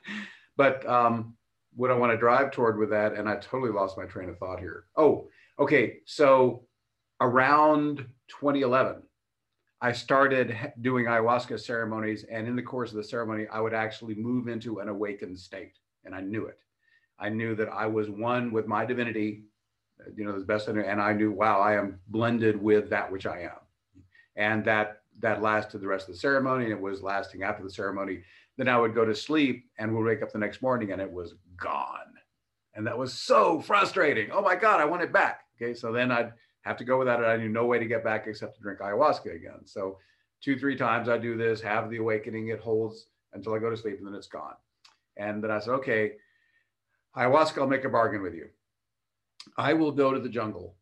but 0.58 0.88
um, 0.88 1.36
what 1.76 1.92
I 1.92 1.96
want 1.96 2.12
to 2.12 2.18
drive 2.18 2.52
toward 2.52 2.78
with 2.78 2.90
that, 2.90 3.14
and 3.14 3.30
I 3.30 3.36
totally 3.36 3.72
lost 3.72 3.98
my 3.98 4.06
train 4.06 4.30
of 4.30 4.38
thought 4.38 4.60
here. 4.60 4.86
Oh, 4.96 5.28
okay. 5.60 5.98
So 6.06 6.66
around 7.20 8.06
2011, 8.30 9.04
I 9.82 9.92
started 9.92 10.56
doing 10.82 11.06
ayahuasca 11.06 11.60
ceremonies, 11.60 12.26
and 12.30 12.48
in 12.48 12.56
the 12.56 12.62
course 12.64 12.92
of 12.92 12.98
the 12.98 13.04
ceremony, 13.04 13.46
I 13.52 13.60
would 13.62 13.74
actually 13.74 14.16
move 14.16 14.48
into 14.48 14.80
an 14.80 14.90
awakened 14.90 15.40
state, 15.40 15.78
and 16.06 16.16
I 16.16 16.22
knew 16.22 16.46
it. 16.46 16.58
I 17.20 17.30
knew 17.30 17.56
that 17.56 17.70
I 17.70 17.86
was 17.86 18.10
one 18.10 18.52
with 18.52 18.66
my 18.68 18.84
divinity 18.84 19.44
you 20.15 20.25
know, 20.25 20.38
the 20.38 20.46
best 20.46 20.67
and 20.67 21.01
I 21.01 21.13
knew, 21.13 21.31
wow, 21.31 21.60
I 21.60 21.75
am 21.75 22.00
blended 22.08 22.62
with 22.62 22.89
that 22.89 23.12
which 23.12 23.25
I 23.25 23.41
am. 23.41 23.60
And 24.36 24.65
that 24.65 25.01
that 25.20 25.41
lasted 25.41 25.81
the 25.81 25.88
rest 25.88 26.08
of 26.08 26.15
the 26.15 26.20
ceremony 26.20 26.65
and 26.65 26.74
it 26.74 26.79
was 26.79 27.03
lasting 27.03 27.43
after 27.43 27.63
the 27.63 27.70
ceremony. 27.70 28.24
Then 28.58 28.67
I 28.67 28.77
would 28.77 28.96
go 28.96 29.05
to 29.05 29.13
sleep 29.15 29.65
and 29.77 29.96
we'd 29.96 30.03
wake 30.03 30.22
up 30.22 30.31
the 30.31 30.39
next 30.39 30.62
morning 30.62 30.91
and 30.91 31.01
it 31.01 31.12
was 31.12 31.36
gone. 31.58 32.00
And 32.74 32.88
that 32.88 32.98
was 32.98 33.13
so 33.13 33.60
frustrating. 33.60 34.31
Oh 34.31 34.41
my 34.41 34.55
God, 34.55 34.79
I 34.79 34.86
want 34.86 35.03
it 35.03 35.12
back. 35.12 35.41
Okay. 35.62 35.74
So 35.74 35.91
then 35.91 36.12
I'd 36.12 36.34
have 36.62 36.77
to 36.77 36.84
go 36.84 36.98
without 36.98 37.22
it. 37.22 37.25
I 37.25 37.38
knew 37.38 37.50
no 37.50 37.65
way 37.65 37.79
to 37.79 37.86
get 37.86 38.03
back 38.03 38.25
except 38.27 38.55
to 38.55 38.62
drink 38.62 38.79
ayahuasca 38.79 39.36
again. 39.36 39.65
So 39.65 39.98
two, 40.41 40.58
three 40.58 40.75
times 40.75 41.10
I 41.10 41.17
do 41.17 41.38
this, 41.38 41.62
have 41.62 41.89
the 41.89 41.98
awakening, 41.98 42.48
it 42.48 42.60
holds 42.60 43.08
until 43.34 43.53
I 43.53 43.60
go 43.60 43.70
to 43.70 43.77
sleep 43.77 43.98
and 43.98 44.08
then 44.08 44.15
it's 44.15 44.27
gone. 44.27 44.55
And 45.17 45.43
then 45.43 45.51
I 45.51 45.60
said, 45.60 45.74
okay, 45.74 46.13
ayahuasca, 47.15 47.60
I'll 47.60 47.67
make 47.67 47.84
a 47.84 47.89
bargain 47.89 48.22
with 48.22 48.34
you. 48.34 48.48
I 49.58 49.74
will 49.74 49.92
go 49.92 50.14
to 50.14 50.20
the 50.20 50.30
jungle. 50.30 50.76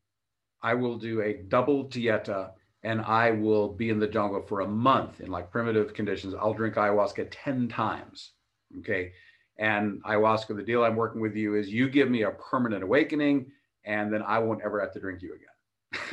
I 0.61 0.73
will 0.73 0.97
do 0.97 1.21
a 1.21 1.43
double 1.47 1.85
dieta 1.85 2.51
and 2.83 3.01
I 3.01 3.31
will 3.31 3.69
be 3.69 3.89
in 3.89 3.99
the 3.99 4.07
jungle 4.07 4.41
for 4.41 4.61
a 4.61 4.67
month 4.67 5.19
in 5.21 5.31
like 5.31 5.51
primitive 5.51 5.93
conditions. 5.93 6.33
I'll 6.33 6.53
drink 6.53 6.75
ayahuasca 6.75 7.27
10 7.31 7.67
times. 7.67 8.31
Okay. 8.79 9.11
And 9.57 10.01
ayahuasca, 10.03 10.55
the 10.55 10.63
deal 10.63 10.83
I'm 10.83 10.95
working 10.95 11.21
with 11.21 11.35
you 11.35 11.55
is 11.55 11.69
you 11.69 11.89
give 11.89 12.09
me 12.09 12.21
a 12.23 12.31
permanent 12.31 12.83
awakening, 12.83 13.51
and 13.83 14.13
then 14.13 14.23
I 14.23 14.39
won't 14.39 14.61
ever 14.63 14.79
have 14.79 14.93
to 14.93 15.01
drink 15.01 15.21
you 15.21 15.35
again. 15.35 15.47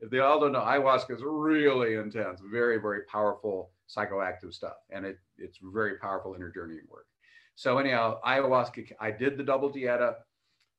if 0.00 0.10
they 0.10 0.20
all 0.20 0.40
don't 0.40 0.52
know, 0.52 0.60
ayahuasca 0.60 1.14
is 1.14 1.22
really 1.22 1.96
intense, 1.96 2.40
very, 2.50 2.78
very 2.78 3.02
powerful 3.02 3.72
psychoactive 3.94 4.54
stuff. 4.54 4.76
And 4.90 5.04
it, 5.04 5.18
it's 5.36 5.58
very 5.62 5.98
powerful 5.98 6.34
inner 6.34 6.50
journeying 6.50 6.86
work. 6.90 7.06
So 7.56 7.78
anyhow, 7.78 8.20
ayahuasca, 8.24 8.92
I 9.00 9.10
did 9.10 9.38
the 9.38 9.42
double 9.42 9.72
dieta. 9.72 10.16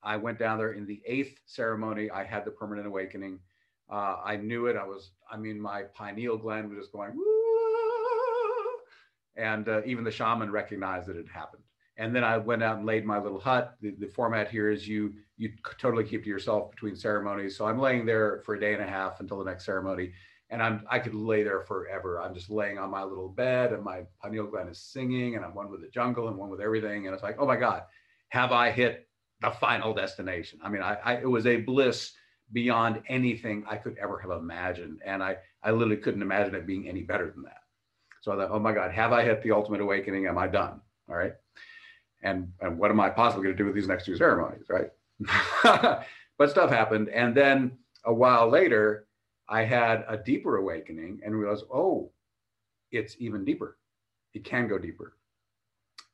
I 0.03 0.15
went 0.15 0.37
down 0.37 0.59
there 0.59 0.73
in 0.73 0.85
the 0.85 1.01
eighth 1.07 1.39
ceremony. 1.47 2.09
I 2.11 2.23
had 2.23 2.45
the 2.45 2.51
permanent 2.51 2.87
awakening. 2.87 3.39
Uh, 3.91 4.17
I 4.23 4.37
knew 4.37 4.67
it. 4.67 4.77
I 4.77 4.85
was, 4.85 5.11
I 5.29 5.37
mean, 5.37 5.59
my 5.59 5.83
pineal 5.95 6.37
gland 6.37 6.69
was 6.69 6.77
just 6.77 6.91
going, 6.91 7.13
and 9.35 9.67
uh, 9.67 9.81
even 9.85 10.03
the 10.03 10.11
shaman 10.11 10.51
recognized 10.51 11.07
that 11.07 11.17
it 11.17 11.27
happened. 11.27 11.63
And 11.97 12.15
then 12.15 12.23
I 12.23 12.37
went 12.37 12.61
out 12.61 12.77
and 12.77 12.85
laid 12.85 13.05
my 13.05 13.17
little 13.17 13.39
hut. 13.39 13.75
The, 13.81 13.95
the, 13.97 14.07
format 14.07 14.51
here 14.51 14.69
is 14.69 14.87
you 14.87 15.13
you 15.37 15.53
totally 15.79 16.03
keep 16.03 16.23
to 16.23 16.29
yourself 16.29 16.69
between 16.69 16.95
ceremonies. 16.95 17.57
So 17.57 17.65
I'm 17.65 17.79
laying 17.79 18.05
there 18.05 18.43
for 18.45 18.53
a 18.53 18.59
day 18.59 18.73
and 18.73 18.83
a 18.83 18.87
half 18.87 19.19
until 19.19 19.39
the 19.39 19.45
next 19.45 19.65
ceremony, 19.65 20.11
and 20.49 20.61
I'm 20.61 20.85
I 20.89 20.99
could 20.99 21.13
lay 21.13 21.43
there 21.43 21.61
forever. 21.61 22.21
I'm 22.21 22.33
just 22.33 22.49
laying 22.49 22.77
on 22.77 22.89
my 22.89 23.03
little 23.03 23.29
bed, 23.29 23.73
and 23.73 23.83
my 23.83 24.01
pineal 24.21 24.47
gland 24.47 24.69
is 24.69 24.79
singing, 24.79 25.35
and 25.35 25.43
I'm 25.43 25.53
one 25.53 25.69
with 25.69 25.81
the 25.81 25.89
jungle 25.89 26.27
and 26.27 26.37
one 26.37 26.49
with 26.49 26.61
everything. 26.61 27.05
And 27.05 27.13
it's 27.13 27.23
like, 27.23 27.37
oh 27.39 27.45
my 27.45 27.57
God, 27.57 27.83
have 28.29 28.51
I 28.51 28.71
hit 28.71 29.07
the 29.41 29.51
final 29.51 29.93
destination. 29.93 30.59
I 30.63 30.69
mean, 30.69 30.81
I, 30.81 30.97
I, 31.03 31.13
it 31.17 31.29
was 31.29 31.45
a 31.45 31.57
bliss 31.57 32.13
beyond 32.53 33.01
anything 33.07 33.65
I 33.69 33.75
could 33.75 33.97
ever 33.97 34.19
have 34.19 34.31
imagined, 34.31 35.01
and 35.05 35.21
I 35.21 35.37
I 35.63 35.71
literally 35.71 35.97
couldn't 35.97 36.21
imagine 36.21 36.55
it 36.55 36.65
being 36.65 36.87
any 36.87 37.03
better 37.03 37.29
than 37.29 37.43
that. 37.43 37.61
So 38.21 38.31
I 38.31 38.35
thought, 38.35 38.51
oh 38.51 38.59
my 38.59 38.73
God, 38.73 38.91
have 38.91 39.11
I 39.11 39.23
hit 39.23 39.43
the 39.43 39.51
ultimate 39.51 39.81
awakening? 39.81 40.27
Am 40.27 40.37
I 40.37 40.47
done? 40.47 40.81
All 41.09 41.15
right, 41.15 41.33
and 42.23 42.51
and 42.61 42.77
what 42.77 42.91
am 42.91 42.99
I 42.99 43.09
possibly 43.09 43.43
going 43.43 43.55
to 43.55 43.63
do 43.63 43.65
with 43.65 43.75
these 43.75 43.87
next 43.87 44.05
two 44.05 44.15
ceremonies? 44.15 44.65
Right, 44.69 44.89
but 46.37 46.49
stuff 46.49 46.69
happened, 46.69 47.09
and 47.09 47.35
then 47.35 47.77
a 48.05 48.13
while 48.13 48.49
later, 48.49 49.06
I 49.49 49.63
had 49.63 50.05
a 50.07 50.17
deeper 50.17 50.57
awakening 50.57 51.21
and 51.23 51.37
realized, 51.37 51.65
oh, 51.73 52.11
it's 52.91 53.15
even 53.19 53.45
deeper. 53.45 53.77
It 54.33 54.43
can 54.43 54.67
go 54.67 54.77
deeper, 54.77 55.17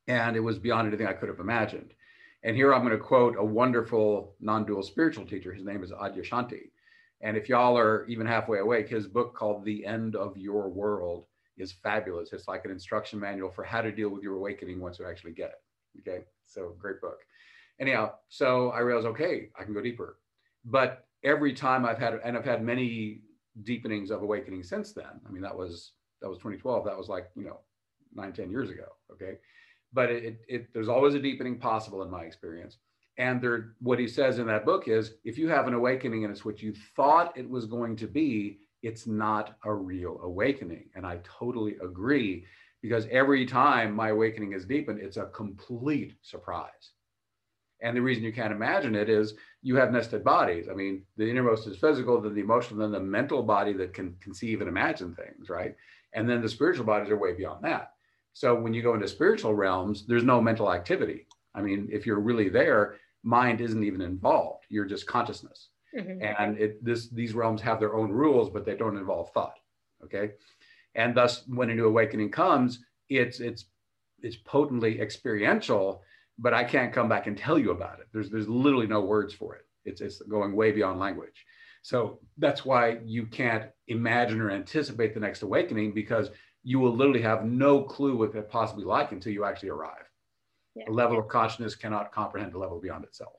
and 0.07 0.35
it 0.35 0.39
was 0.39 0.59
beyond 0.59 0.87
anything 0.87 1.07
I 1.07 1.13
could 1.13 1.29
have 1.29 1.39
imagined. 1.39 1.93
And 2.43 2.55
here 2.55 2.73
I'm 2.73 2.81
going 2.81 2.91
to 2.91 3.03
quote 3.03 3.35
a 3.37 3.43
wonderful 3.43 4.35
non-dual 4.39 4.83
spiritual 4.83 5.25
teacher. 5.25 5.53
His 5.53 5.65
name 5.65 5.83
is 5.83 5.91
Adyashanti. 5.91 6.69
And 7.21 7.37
if 7.37 7.47
y'all 7.47 7.77
are 7.77 8.05
even 8.07 8.27
halfway 8.27 8.59
awake, 8.59 8.89
his 8.89 9.07
book 9.07 9.33
called 9.33 9.63
The 9.63 9.85
End 9.85 10.15
of 10.15 10.37
Your 10.37 10.67
World 10.67 11.25
is 11.57 11.71
fabulous. 11.71 12.33
It's 12.33 12.49
like 12.49 12.65
an 12.65 12.71
instruction 12.71 13.19
manual 13.19 13.49
for 13.49 13.63
how 13.63 13.81
to 13.81 13.91
deal 13.91 14.09
with 14.09 14.23
your 14.23 14.35
awakening 14.35 14.81
once 14.81 14.99
you 14.99 15.07
actually 15.07 15.31
get 15.31 15.51
it. 15.51 16.09
Okay. 16.09 16.25
So 16.45 16.75
great 16.77 16.99
book. 16.99 17.19
Anyhow, 17.79 18.13
so 18.27 18.71
I 18.71 18.79
realized, 18.79 19.07
okay, 19.07 19.49
I 19.57 19.63
can 19.63 19.73
go 19.73 19.81
deeper. 19.81 20.19
But 20.65 21.07
every 21.23 21.53
time 21.53 21.85
I've 21.85 21.99
had, 21.99 22.19
and 22.23 22.37
I've 22.37 22.45
had 22.45 22.63
many 22.63 23.21
deepenings 23.63 24.11
of 24.11 24.21
awakening 24.21 24.63
since 24.63 24.93
then. 24.93 25.21
I 25.27 25.31
mean, 25.31 25.43
that 25.43 25.55
was, 25.55 25.93
that 26.21 26.29
was 26.29 26.37
2012. 26.39 26.85
That 26.85 26.97
was 26.97 27.09
like, 27.09 27.29
you 27.35 27.43
know, 27.45 27.59
nine, 28.13 28.33
10 28.33 28.49
years 28.49 28.69
ago. 28.69 28.85
Okay 29.11 29.37
but 29.93 30.09
it, 30.09 30.41
it, 30.47 30.73
there's 30.73 30.89
always 30.89 31.13
a 31.13 31.19
deepening 31.19 31.57
possible 31.57 32.01
in 32.01 32.09
my 32.09 32.23
experience. 32.23 32.77
And 33.17 33.39
there, 33.39 33.75
what 33.79 33.99
he 33.99 34.07
says 34.07 34.39
in 34.39 34.47
that 34.47 34.65
book 34.65 34.87
is 34.87 35.13
if 35.23 35.37
you 35.37 35.47
have 35.49 35.67
an 35.67 35.75
awakening 35.75 36.23
and 36.23 36.31
it's 36.31 36.43
what 36.43 36.63
you 36.63 36.73
thought 36.95 37.37
it 37.37 37.47
was 37.47 37.67
going 37.67 37.95
to 37.97 38.07
be, 38.07 38.59
it's 38.81 39.05
not 39.05 39.55
a 39.65 39.73
real 39.73 40.19
awakening. 40.23 40.89
And 40.95 41.05
I 41.05 41.19
totally 41.23 41.75
agree 41.81 42.43
because 42.81 43.07
every 43.11 43.45
time 43.45 43.93
my 43.93 44.09
awakening 44.09 44.53
is 44.53 44.65
deepened, 44.65 44.99
it's 44.99 45.17
a 45.17 45.27
complete 45.27 46.15
surprise. 46.21 46.91
And 47.83 47.95
the 47.95 48.01
reason 48.01 48.23
you 48.23 48.33
can't 48.33 48.53
imagine 48.53 48.95
it 48.95 49.09
is 49.09 49.35
you 49.61 49.75
have 49.75 49.91
nested 49.91 50.23
bodies. 50.23 50.67
I 50.71 50.73
mean, 50.73 51.03
the 51.17 51.29
innermost 51.29 51.67
is 51.67 51.77
physical, 51.77 52.19
then 52.19 52.33
the 52.33 52.41
emotional, 52.41 52.79
then 52.79 52.93
the 52.93 52.99
mental 52.99 53.43
body 53.43 53.73
that 53.73 53.93
can 53.93 54.15
conceive 54.21 54.61
and 54.61 54.69
imagine 54.69 55.13
things, 55.13 55.49
right? 55.49 55.75
And 56.13 56.27
then 56.27 56.41
the 56.41 56.49
spiritual 56.49 56.85
bodies 56.85 57.09
are 57.09 57.17
way 57.17 57.33
beyond 57.33 57.63
that. 57.65 57.91
So 58.31 58.55
when 58.55 58.73
you 58.73 58.81
go 58.81 58.93
into 58.93 59.07
spiritual 59.07 59.53
realms, 59.53 60.05
there's 60.07 60.23
no 60.23 60.41
mental 60.41 60.71
activity. 60.71 61.27
I 61.53 61.61
mean, 61.61 61.89
if 61.91 62.05
you're 62.05 62.19
really 62.19 62.49
there, 62.49 62.95
mind 63.21 63.59
isn't 63.59 63.83
even 63.83 64.01
involved. 64.01 64.65
You're 64.69 64.85
just 64.85 65.05
consciousness. 65.05 65.67
Mm-hmm. 65.95 66.23
And 66.39 66.57
it, 66.57 66.83
this, 66.83 67.09
these 67.09 67.33
realms 67.33 67.61
have 67.61 67.79
their 67.79 67.95
own 67.95 68.11
rules, 68.11 68.49
but 68.49 68.65
they 68.65 68.75
don't 68.75 68.97
involve 68.97 69.29
thought. 69.31 69.59
Okay. 70.03 70.31
And 70.95 71.15
thus, 71.15 71.43
when 71.47 71.69
a 71.69 71.75
new 71.75 71.87
awakening 71.87 72.31
comes, 72.31 72.79
it's, 73.09 73.39
it's, 73.39 73.65
it's 74.21 74.37
potently 74.37 75.01
experiential, 75.01 76.01
but 76.39 76.53
I 76.53 76.63
can't 76.63 76.93
come 76.93 77.09
back 77.09 77.27
and 77.27 77.37
tell 77.37 77.59
you 77.59 77.71
about 77.71 77.99
it. 77.99 78.07
There's, 78.11 78.29
there's 78.29 78.47
literally 78.47 78.87
no 78.87 79.01
words 79.01 79.33
for 79.33 79.55
it. 79.55 79.65
It's, 79.85 80.01
it's 80.01 80.21
going 80.21 80.55
way 80.55 80.71
beyond 80.71 80.99
language. 80.99 81.45
So 81.81 82.19
that's 82.37 82.63
why 82.63 82.99
you 83.05 83.25
can't 83.25 83.65
imagine 83.87 84.39
or 84.39 84.49
anticipate 84.49 85.13
the 85.13 85.19
next 85.19 85.41
awakening 85.41 85.93
because 85.93 86.29
you 86.63 86.79
will 86.79 86.95
literally 86.95 87.21
have 87.21 87.43
no 87.45 87.83
clue 87.83 88.15
what 88.15 88.33
it 88.33 88.49
possibly 88.49 88.85
like 88.85 89.11
until 89.11 89.33
you 89.33 89.43
actually 89.43 89.69
arrive. 89.69 90.09
Yeah. 90.75 90.85
A 90.89 90.91
level 90.91 91.19
of 91.19 91.27
consciousness 91.27 91.75
cannot 91.75 92.11
comprehend 92.11 92.53
a 92.53 92.57
level 92.57 92.79
beyond 92.79 93.03
itself. 93.03 93.33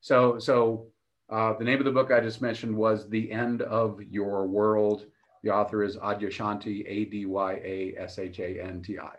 So, 0.00 0.38
so 0.38 0.86
uh, 1.28 1.54
the 1.58 1.64
name 1.64 1.78
of 1.78 1.84
the 1.84 1.90
book 1.90 2.10
I 2.10 2.20
just 2.20 2.40
mentioned 2.40 2.74
was 2.74 3.08
The 3.08 3.30
End 3.30 3.62
of 3.62 4.00
Your 4.02 4.46
World. 4.46 5.06
The 5.42 5.50
author 5.50 5.82
is 5.82 5.96
Adyashanti, 5.96 6.84
A 6.86 7.04
D 7.06 7.26
Y 7.26 7.52
A 7.52 7.94
S 7.98 8.18
H 8.18 8.38
A 8.38 8.62
N 8.62 8.80
T 8.82 8.98
I. 8.98 9.14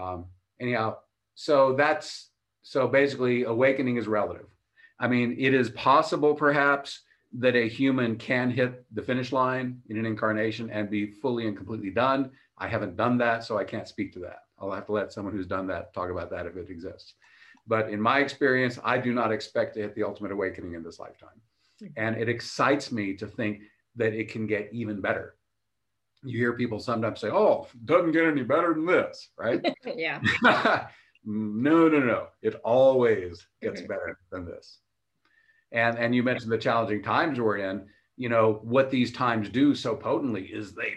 Um, 0.00 0.26
anyhow, 0.60 0.98
so 1.36 1.74
that's 1.74 2.30
so 2.62 2.88
basically 2.88 3.44
awakening 3.44 3.96
is 3.96 4.08
relative. 4.08 4.46
I 4.98 5.06
mean, 5.06 5.36
it 5.38 5.54
is 5.54 5.70
possible 5.70 6.34
perhaps 6.34 7.02
that 7.38 7.54
a 7.54 7.68
human 7.68 8.16
can 8.16 8.50
hit 8.50 8.84
the 8.94 9.02
finish 9.02 9.30
line 9.30 9.80
in 9.88 9.98
an 9.98 10.06
incarnation 10.06 10.70
and 10.70 10.90
be 10.90 11.06
fully 11.06 11.46
and 11.46 11.56
completely 11.56 11.90
done. 11.90 12.30
I 12.58 12.66
haven't 12.66 12.96
done 12.96 13.18
that, 13.18 13.44
so 13.44 13.58
I 13.58 13.64
can't 13.64 13.86
speak 13.86 14.12
to 14.14 14.18
that. 14.20 14.38
I'll 14.58 14.72
have 14.72 14.86
to 14.86 14.92
let 14.92 15.12
someone 15.12 15.34
who's 15.34 15.46
done 15.46 15.66
that 15.66 15.92
talk 15.92 16.10
about 16.10 16.30
that 16.30 16.46
if 16.46 16.56
it 16.56 16.70
exists. 16.70 17.14
But 17.66 17.90
in 17.90 18.00
my 18.00 18.20
experience, 18.20 18.78
I 18.82 18.96
do 18.96 19.12
not 19.12 19.30
expect 19.30 19.74
to 19.74 19.82
hit 19.82 19.94
the 19.94 20.04
ultimate 20.04 20.32
awakening 20.32 20.72
in 20.72 20.82
this 20.82 20.98
lifetime. 20.98 21.40
Hmm. 21.80 21.88
And 21.96 22.16
it 22.16 22.30
excites 22.30 22.90
me 22.90 23.14
to 23.16 23.26
think 23.26 23.60
that 23.96 24.14
it 24.14 24.30
can 24.30 24.46
get 24.46 24.70
even 24.72 25.02
better. 25.02 25.36
You 26.24 26.38
hear 26.38 26.54
people 26.54 26.80
sometimes 26.80 27.20
say, 27.20 27.28
oh, 27.28 27.68
doesn't 27.84 28.12
get 28.12 28.24
any 28.24 28.42
better 28.42 28.72
than 28.72 28.86
this, 28.86 29.28
right? 29.36 29.60
yeah. 29.96 30.20
no, 31.26 31.88
no, 31.88 31.98
no. 31.98 32.28
It 32.40 32.54
always 32.64 33.46
gets 33.60 33.80
better 33.82 34.18
than 34.30 34.46
this. 34.46 34.78
And 35.72 35.98
and 35.98 36.14
you 36.14 36.22
mentioned 36.22 36.52
the 36.52 36.58
challenging 36.58 37.02
times 37.02 37.40
we're 37.40 37.58
in. 37.58 37.86
You 38.16 38.28
know 38.28 38.60
what 38.62 38.90
these 38.90 39.12
times 39.12 39.48
do 39.50 39.74
so 39.74 39.96
potently 39.96 40.44
is 40.44 40.72
they 40.72 40.94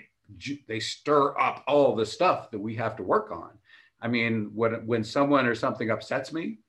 they 0.67 0.79
stir 0.79 1.37
up 1.37 1.63
all 1.67 1.95
the 1.95 2.05
stuff 2.05 2.51
that 2.51 2.59
we 2.59 2.75
have 2.75 2.95
to 2.97 3.03
work 3.03 3.31
on. 3.31 3.49
I 3.99 4.07
mean 4.07 4.51
when 4.53 4.85
when 4.85 5.03
someone 5.03 5.47
or 5.47 5.55
something 5.55 5.89
upsets 5.89 6.31
me 6.31 6.59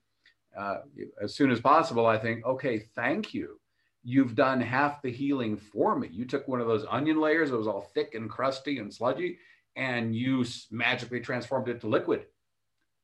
uh, 0.57 0.79
as 1.21 1.33
soon 1.33 1.49
as 1.49 1.61
possible 1.61 2.05
i 2.05 2.17
think 2.17 2.45
okay 2.45 2.79
thank 2.95 3.33
you. 3.33 3.59
You've 4.03 4.33
done 4.33 4.59
half 4.59 5.03
the 5.03 5.11
healing 5.11 5.55
for 5.55 5.95
me. 5.95 6.09
You 6.11 6.25
took 6.25 6.47
one 6.47 6.59
of 6.59 6.65
those 6.65 6.87
onion 6.89 7.21
layers 7.21 7.51
that 7.51 7.57
was 7.57 7.67
all 7.67 7.81
thick 7.93 8.15
and 8.15 8.27
crusty 8.27 8.79
and 8.79 8.91
sludgy 8.91 9.37
and 9.75 10.15
you 10.15 10.43
magically 10.71 11.19
transformed 11.19 11.69
it 11.69 11.79
to 11.81 11.87
liquid 11.87 12.25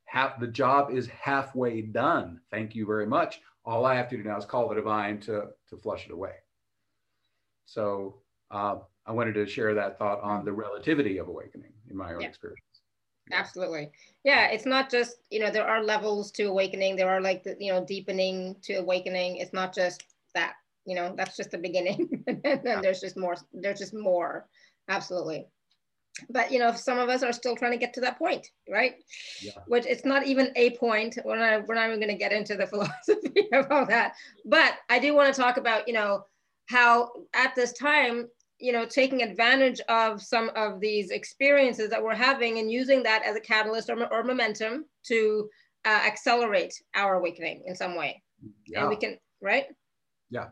half 0.08 0.40
the 0.40 0.48
job 0.48 0.92
is 0.92 1.08
halfway 1.08 1.82
done 1.82 2.40
thank 2.52 2.76
you 2.76 2.86
very 2.86 3.06
much 3.06 3.40
all 3.68 3.86
I 3.86 3.96
have 3.96 4.08
to 4.10 4.18
do 4.18 4.24
now 4.24 4.38
is 4.38 4.46
call 4.46 4.70
the 4.70 4.76
divine 4.76 5.20
to, 5.22 5.50
to 5.70 5.78
flush 5.78 6.06
it 6.06 6.14
away. 6.14 6.32
So 7.66 8.22
uh, 8.50 8.78
I 9.06 9.12
wanted 9.12 9.34
to 9.34 9.46
share 9.46 9.76
that 9.76 10.00
thought 10.00 10.22
on 10.22 10.46
the 10.46 10.54
relativity 10.54 11.18
of 11.18 11.28
awakening 11.28 11.74
in 11.90 11.98
my 11.98 12.14
own 12.14 12.22
yeah. 12.22 12.30
experience. 12.30 12.62
Absolutely. 13.34 13.92
Yeah, 14.24 14.48
it's 14.48 14.66
not 14.66 14.90
just, 14.90 15.18
you 15.30 15.42
know, 15.42 15.52
there 15.52 15.68
are 15.68 15.84
levels 15.84 16.32
to 16.32 16.44
awakening. 16.46 16.96
There 16.96 17.10
are 17.10 17.20
like, 17.20 17.44
the, 17.44 17.58
you 17.60 17.74
know, 17.74 17.84
deepening 17.84 18.56
to 18.62 18.76
awakening. 18.76 19.36
It's 19.36 19.52
not 19.52 19.76
just 19.76 20.02
that, 20.34 20.54
you 20.86 20.96
know, 20.96 21.14
that's 21.18 21.36
just 21.36 21.52
the 21.52 21.58
beginning. 21.58 22.24
and 22.28 22.42
then 22.42 22.62
yeah. 22.64 22.80
there's 22.82 23.02
just 23.02 23.18
more, 23.18 23.36
there's 23.54 23.80
just 23.80 23.94
more. 23.94 24.48
Absolutely 24.88 25.48
but 26.30 26.52
you 26.52 26.60
know 26.60 26.74
some 26.74 26.98
of 26.98 27.10
us 27.10 27.24
are 27.24 27.34
still 27.34 27.56
trying 27.56 27.72
to 27.72 27.78
get 27.78 27.94
to 27.94 28.02
that 28.02 28.18
point 28.18 28.48
right? 28.70 28.96
Yeah. 29.42 29.52
which 29.68 29.86
it's 29.86 30.06
not 30.06 30.26
even 30.26 30.52
a 30.56 30.72
point. 30.78 31.18
We're 31.24 31.38
not, 31.38 31.68
we're 31.68 31.76
not 31.76 31.88
even 31.88 32.00
going 32.00 32.12
to 32.12 32.18
get 32.18 32.32
into 32.32 32.56
the 32.56 32.68
philosophy 32.74 33.48
about 33.54 33.88
that. 33.90 34.14
But 34.46 34.76
i 34.90 35.00
do 35.00 35.14
want 35.14 35.34
to 35.34 35.42
talk 35.42 35.58
about 35.58 35.88
you 35.88 35.94
know 35.94 36.24
how 36.68 37.12
at 37.34 37.56
this 37.56 37.74
time 37.74 38.28
you 38.60 38.72
know 38.72 38.86
taking 38.86 39.22
advantage 39.22 39.80
of 39.90 40.22
some 40.22 40.50
of 40.56 40.80
these 40.80 41.12
experiences 41.12 41.90
that 41.90 42.04
we're 42.04 42.16
having 42.16 42.60
and 42.60 42.72
using 42.72 43.04
that 43.04 43.24
as 43.24 43.36
a 43.36 43.42
catalyst 43.42 43.90
or, 43.90 44.06
or 44.12 44.24
momentum 44.24 44.86
to 45.04 45.50
uh, 45.86 46.02
accelerate 46.06 46.74
our 46.96 47.16
awakening 47.16 47.64
in 47.66 47.76
some 47.76 47.96
way. 47.96 48.22
Yeah. 48.68 48.82
and 48.82 48.90
we 48.90 48.96
can 48.96 49.18
right? 49.42 49.66
Yeah. 50.30 50.48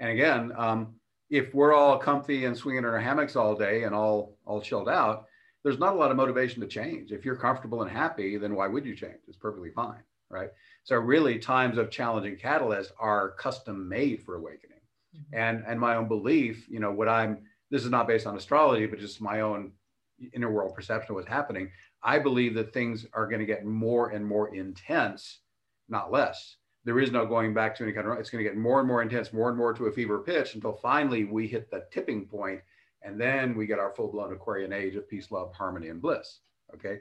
And 0.00 0.10
again, 0.10 0.52
um, 0.56 0.96
if 1.30 1.54
we're 1.54 1.74
all 1.74 1.98
comfy 1.98 2.44
and 2.44 2.56
swinging 2.56 2.80
in 2.80 2.84
our 2.84 2.98
hammocks 2.98 3.36
all 3.36 3.54
day 3.54 3.84
and 3.84 3.94
all 3.94 4.36
all 4.44 4.60
chilled 4.60 4.88
out, 4.88 5.26
there's 5.62 5.78
not 5.78 5.94
a 5.94 5.98
lot 5.98 6.10
of 6.10 6.16
motivation 6.16 6.60
to 6.60 6.66
change. 6.66 7.10
If 7.10 7.24
you're 7.24 7.36
comfortable 7.36 7.82
and 7.82 7.90
happy, 7.90 8.36
then 8.36 8.54
why 8.54 8.68
would 8.68 8.84
you 8.84 8.94
change? 8.94 9.18
It's 9.26 9.38
perfectly 9.38 9.70
fine, 9.70 10.02
right? 10.28 10.50
So 10.84 10.96
really, 10.96 11.38
times 11.38 11.78
of 11.78 11.90
challenging 11.90 12.36
catalyst 12.36 12.92
are 12.98 13.30
custom 13.30 13.88
made 13.88 14.22
for 14.22 14.36
awakening. 14.36 14.80
Mm-hmm. 15.16 15.34
And 15.36 15.64
and 15.66 15.80
my 15.80 15.96
own 15.96 16.08
belief, 16.08 16.68
you 16.68 16.80
know, 16.80 16.92
what 16.92 17.08
I'm 17.08 17.38
this 17.70 17.84
is 17.84 17.90
not 17.90 18.06
based 18.06 18.26
on 18.26 18.36
astrology, 18.36 18.86
but 18.86 19.00
just 19.00 19.20
my 19.20 19.40
own 19.40 19.72
inner 20.32 20.50
world 20.50 20.74
perception 20.74 21.12
of 21.12 21.16
what's 21.16 21.28
happening. 21.28 21.70
I 22.02 22.18
believe 22.18 22.54
that 22.54 22.72
things 22.72 23.06
are 23.14 23.26
going 23.26 23.40
to 23.40 23.46
get 23.46 23.64
more 23.64 24.10
and 24.10 24.24
more 24.24 24.54
intense, 24.54 25.40
not 25.88 26.12
less. 26.12 26.56
There 26.84 27.00
is 27.00 27.10
no 27.10 27.24
going 27.24 27.54
back 27.54 27.74
to 27.76 27.84
any 27.84 27.92
kind 27.92 28.06
of, 28.06 28.18
it's 28.18 28.30
going 28.30 28.44
to 28.44 28.48
get 28.48 28.58
more 28.58 28.78
and 28.78 28.88
more 28.88 29.02
intense, 29.02 29.32
more 29.32 29.48
and 29.48 29.56
more 29.56 29.72
to 29.72 29.86
a 29.86 29.92
fever 29.92 30.18
pitch 30.18 30.54
until 30.54 30.74
finally 30.74 31.24
we 31.24 31.46
hit 31.46 31.70
the 31.70 31.84
tipping 31.90 32.26
point 32.26 32.60
and 33.02 33.20
then 33.20 33.56
we 33.56 33.66
get 33.66 33.78
our 33.78 33.94
full 33.94 34.08
blown 34.08 34.32
Aquarian 34.32 34.72
age 34.72 34.94
of 34.94 35.08
peace, 35.08 35.30
love, 35.30 35.52
harmony, 35.54 35.88
and 35.88 36.00
bliss. 36.00 36.40
Okay. 36.74 36.98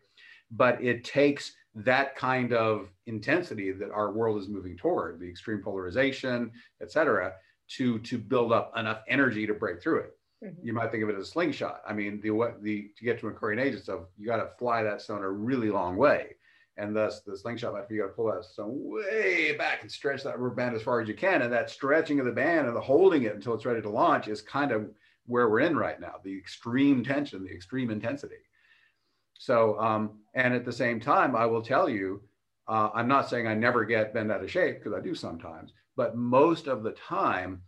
But 0.52 0.84
it 0.84 1.04
takes 1.04 1.54
that 1.76 2.16
kind 2.16 2.54
of 2.54 2.90
intensity 3.08 3.72
that 3.72 3.92
our 3.92 4.12
world 4.12 4.40
is 4.40 4.48
moving 4.48 4.78
toward, 4.78 5.20
the 5.20 5.28
extreme 5.28 5.62
polarization, 5.62 6.52
et 6.82 6.92
cetera, 6.92 7.34
to, 7.70 8.00
to 8.00 8.18
build 8.18 8.52
up 8.52 8.72
enough 8.78 9.02
energy 9.08 9.48
to 9.48 9.54
break 9.54 9.82
through 9.82 10.00
it. 10.00 10.18
Mm-hmm. 10.44 10.68
You 10.68 10.74
might 10.74 10.92
think 10.92 11.04
of 11.04 11.10
it 11.10 11.16
as 11.16 11.28
a 11.28 11.32
slingshot. 11.32 11.82
I 11.88 11.94
mean, 11.94 12.20
the 12.22 12.32
what 12.32 12.62
the 12.62 12.90
to 12.98 13.04
get 13.04 13.20
to 13.20 13.28
an 13.28 13.34
Aquarian 13.34 13.66
age 13.66 13.82
stuff, 13.82 14.02
you 14.18 14.28
got 14.28 14.38
to 14.38 14.50
fly 14.60 14.84
that 14.84 15.02
stone 15.02 15.24
a 15.24 15.30
really 15.30 15.70
long 15.70 15.96
way, 15.96 16.36
and 16.78 16.96
thus 16.96 17.22
the 17.22 17.38
slingshot 17.38 17.74
method, 17.74 17.92
you 17.92 18.02
got 18.02 18.08
to 18.08 18.14
pull 18.14 18.32
that 18.32 18.46
stone 18.46 18.74
way 18.76 19.56
back 19.58 19.82
and 19.82 19.92
stretch 19.92 20.24
that 20.24 20.40
rubber 20.40 20.56
band 20.56 20.76
as 20.76 20.82
far 20.82 21.02
as 21.02 21.08
you 21.08 21.14
can. 21.14 21.42
And 21.42 21.54
that 21.54 21.70
stretching 21.70 22.20
of 22.20 22.26
the 22.26 22.32
band 22.32 22.68
and 22.68 22.76
the 22.76 22.82
holding 22.82 23.24
it 23.24 23.36
until 23.36 23.54
it's 23.54 23.66
ready 23.66 23.82
to 23.82 23.90
launch 23.90 24.28
is 24.28 24.42
kind 24.42 24.72
of 24.72 24.90
where 25.26 25.50
we're 25.50 25.62
in 25.62 25.78
right 25.78 26.00
now. 26.00 26.16
The 26.24 26.36
extreme 26.36 27.04
tension, 27.04 27.44
the 27.44 27.54
extreme 27.54 27.92
intensity. 27.92 28.38
So, 29.34 29.80
um, 29.80 30.20
and 30.34 30.54
at 30.54 30.66
the 30.66 30.72
same 30.72 31.00
time, 31.00 31.36
I 31.36 31.46
will 31.46 31.62
tell 31.62 31.88
you, 31.88 32.22
uh, 32.68 32.90
I'm 32.94 33.08
not 33.08 33.30
saying 33.30 33.46
I 33.46 33.54
never 33.54 33.86
get 33.86 34.14
bent 34.14 34.32
out 34.32 34.44
of 34.44 34.50
shape 34.50 34.80
because 34.80 34.98
I 34.98 35.02
do 35.02 35.14
sometimes, 35.14 35.74
but 35.96 36.16
most 36.16 36.68
of 36.68 36.82
the 36.82 36.92
time 36.92 37.62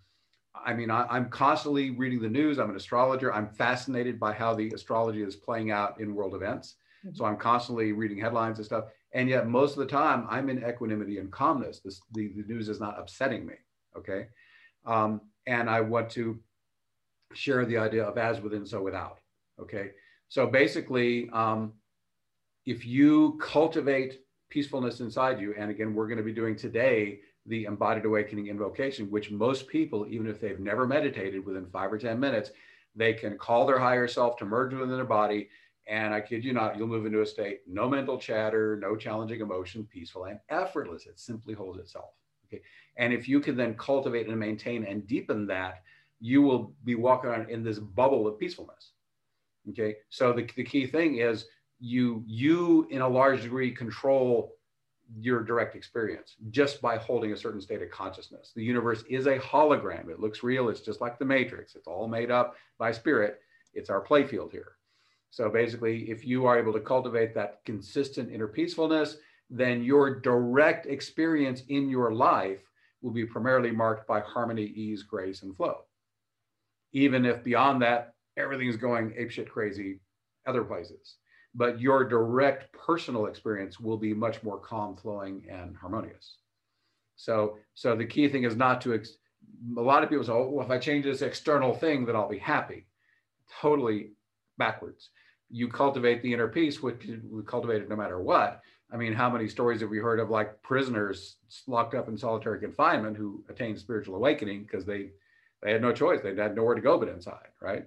I 0.63 0.74
mean, 0.74 0.89
I, 0.89 1.17
am 1.17 1.29
constantly 1.29 1.91
reading 1.91 2.21
the 2.21 2.29
news. 2.29 2.59
I'm 2.59 2.69
an 2.69 2.75
astrologer. 2.75 3.33
I'm 3.33 3.50
fascinated 3.50 4.19
by 4.19 4.33
how 4.33 4.53
the 4.53 4.69
astrology 4.69 5.21
is 5.21 5.35
playing 5.35 5.71
out 5.71 6.00
in 6.00 6.15
world 6.15 6.33
events. 6.33 6.75
Mm-hmm. 7.05 7.15
So 7.15 7.25
I'm 7.25 7.38
constantly 7.38 7.91
reading 7.91 8.19
headlines 8.19 8.57
and 8.57 8.65
stuff. 8.65 8.85
And 9.13 9.29
yet, 9.29 9.47
most 9.47 9.71
of 9.71 9.77
the 9.77 9.85
time, 9.85 10.27
I'm 10.29 10.50
in 10.50 10.63
equanimity 10.67 11.19
and 11.19 11.31
calmness. 11.31 11.79
This, 11.79 12.01
the, 12.13 12.33
the 12.35 12.43
news 12.47 12.67
is 12.69 12.79
not 12.79 13.00
upsetting 13.00 13.45
me. 13.45 13.55
Okay. 13.97 14.27
Um, 14.85 15.21
and 15.47 15.69
I 15.69 15.81
want 15.81 16.09
to 16.12 16.39
share 17.33 17.65
the 17.65 17.77
idea 17.77 18.03
of 18.03 18.17
as 18.17 18.41
within, 18.41 18.65
so 18.65 18.81
without. 18.81 19.19
Okay. 19.59 19.91
So 20.29 20.47
basically, 20.47 21.29
um, 21.31 21.74
if 22.65 22.85
you 22.85 23.38
cultivate 23.41 24.19
peacefulness 24.50 25.00
inside 25.00 25.39
you, 25.39 25.53
and 25.57 25.69
again, 25.69 25.93
we're 25.93 26.07
going 26.07 26.17
to 26.17 26.24
be 26.24 26.33
doing 26.33 26.55
today 26.55 27.19
the 27.45 27.65
embodied 27.65 28.05
awakening 28.05 28.47
invocation, 28.47 29.09
which 29.12 29.31
most 29.31 29.67
people, 29.67 30.07
even 30.09 30.27
if 30.27 30.41
they've 30.41 30.59
never 30.59 30.88
meditated 30.88 31.45
within 31.45 31.67
five 31.67 31.93
or 31.93 31.97
10 31.97 32.19
minutes, 32.19 32.51
they 32.95 33.13
can 33.13 33.38
call 33.38 33.65
their 33.65 33.79
higher 33.79 34.07
self 34.07 34.38
to 34.38 34.45
merge 34.45 34.74
within 34.74 34.89
their 34.89 35.05
body. 35.05 35.50
And 35.88 36.13
I 36.13 36.22
kid 36.22 36.44
you 36.44 36.51
not, 36.54 36.77
you'll 36.77 36.88
move 36.88 37.06
into 37.06 37.22
a 37.22 37.25
state, 37.25 37.62
no 37.68 37.88
mental 37.88 38.18
chatter, 38.18 38.77
no 38.82 38.96
challenging 38.96 39.42
emotion, 39.42 39.88
peaceful 39.92 40.25
and 40.25 40.39
effortless. 40.50 41.06
It 41.06 41.20
simply 41.20 41.54
holds 41.54 41.80
itself. 41.80 42.12
Okay. 42.48 42.63
And 42.98 43.13
if 43.13 43.27
you 43.27 43.39
can 43.39 43.56
then 43.56 43.75
cultivate 43.75 44.27
and 44.27 44.39
maintain 44.39 44.86
and 44.86 45.06
deepen 45.06 45.46
that, 45.48 45.84
you 46.20 46.42
will 46.42 46.74
be 46.84 46.96
walking 46.96 47.30
around 47.30 47.50
in 47.50 47.63
this 47.63 47.77
bubble 47.77 48.27
of 48.27 48.39
peacefulness. 48.39 48.94
Okay. 49.70 49.96
So 50.10 50.34
the, 50.34 50.48
the 50.56 50.63
key 50.63 50.88
thing 50.88 51.18
is 51.18 51.46
you, 51.80 52.24
you 52.25 52.88
in 52.89 53.01
a 53.01 53.08
large 53.08 53.44
degree 53.44 53.72
control 53.72 54.55
your 55.20 55.44
direct 55.44 55.75
experience 55.75 56.36
just 56.50 56.81
by 56.81 56.98
holding 56.98 57.31
a 57.31 57.38
certain 57.38 57.62
state 57.62 57.81
of 57.81 57.92
consciousness. 57.92 58.53
The 58.55 58.64
universe 58.64 59.03
is 59.09 59.27
a 59.27 59.38
hologram. 59.38 60.09
It 60.09 60.20
looks 60.20 60.42
real. 60.42 60.70
It's 60.70 60.81
just 60.81 61.01
like 61.01 61.20
the 61.20 61.25
matrix. 61.25 61.75
It's 61.75 61.88
all 61.88 62.07
made 62.07 62.31
up 62.31 62.55
by 62.79 62.92
spirit. 62.92 63.40
It's 63.74 63.90
our 63.90 64.03
playfield 64.03 64.51
here. 64.51 64.75
So 65.35 65.50
basically, 65.50 66.09
if 66.09 66.25
you 66.25 66.45
are 66.45 66.57
able 66.57 66.71
to 66.74 66.79
cultivate 66.79 67.35
that 67.35 67.59
consistent 67.65 68.31
inner 68.31 68.48
peacefulness, 68.48 69.17
then 69.50 69.83
your 69.83 70.19
direct 70.21 70.85
experience 70.85 71.63
in 71.67 71.89
your 71.89 72.13
life 72.13 72.61
will 73.01 73.11
be 73.11 73.25
primarily 73.25 73.71
marked 73.71 74.07
by 74.07 74.21
harmony, 74.21 74.63
ease, 74.63 75.03
grace, 75.03 75.43
and 75.43 75.55
flow. 75.55 75.79
Even 76.93 77.25
if 77.25 77.43
beyond 77.43 77.81
that, 77.81 78.13
everything's 78.37 78.77
going 78.77 79.11
apeshit 79.11 79.50
crazy 79.50 80.00
other 80.48 80.63
places 80.63 81.17
but 81.55 81.79
your 81.79 82.03
direct 82.03 82.71
personal 82.74 83.27
experience 83.27 83.79
will 83.79 83.98
be 83.98 84.13
much 84.13 84.43
more 84.43 84.59
calm, 84.59 84.95
flowing, 84.98 85.43
and 85.50 85.75
harmonious. 85.75 86.37
So, 87.15 87.57
so 87.74 87.95
the 87.95 88.05
key 88.05 88.27
thing 88.27 88.43
is 88.43 88.57
not 88.57 88.81
to. 88.81 88.93
Ex- 88.93 89.17
a 89.77 89.81
lot 89.81 90.03
of 90.03 90.09
people 90.09 90.25
say, 90.25 90.33
"Oh, 90.33 90.50
well, 90.50 90.65
if 90.65 90.71
I 90.71 90.77
change 90.77 91.05
this 91.05 91.21
external 91.21 91.74
thing, 91.74 92.05
then 92.05 92.15
I'll 92.15 92.27
be 92.27 92.37
happy." 92.37 92.87
Totally 93.61 94.11
backwards. 94.57 95.09
You 95.50 95.68
cultivate 95.68 96.22
the 96.22 96.34
inner 96.34 96.48
peace, 96.48 96.81
which 96.81 97.08
we 97.29 97.44
cultivate 97.44 97.81
it 97.81 97.90
no 97.90 97.96
matter 97.96 98.20
what. 98.20 98.62
I 98.92 98.98
mean, 98.98 99.14
how 99.14 99.29
many 99.29 99.48
stories 99.48 99.81
have 99.81 99.90
we 99.90 99.98
heard 99.98 100.20
of 100.20 100.29
like 100.29 100.62
prisoners 100.62 101.38
locked 101.68 101.96
up 101.96 102.08
in 102.08 102.18
solitary 102.18 102.60
confinement 102.60 103.18
who 103.18 103.44
attained 103.50 103.79
spiritual 103.79 104.16
awakening 104.16 104.64
because 104.64 104.86
they 104.86 105.10
they 105.64 105.72
had 105.72 105.81
no 105.81 105.92
choice, 105.92 106.22
they 106.22 106.36
had 106.36 106.55
nowhere 106.55 106.75
to 106.75 106.81
go 106.81 107.00
but 107.00 107.10
inside, 107.10 107.48
right? 107.60 107.86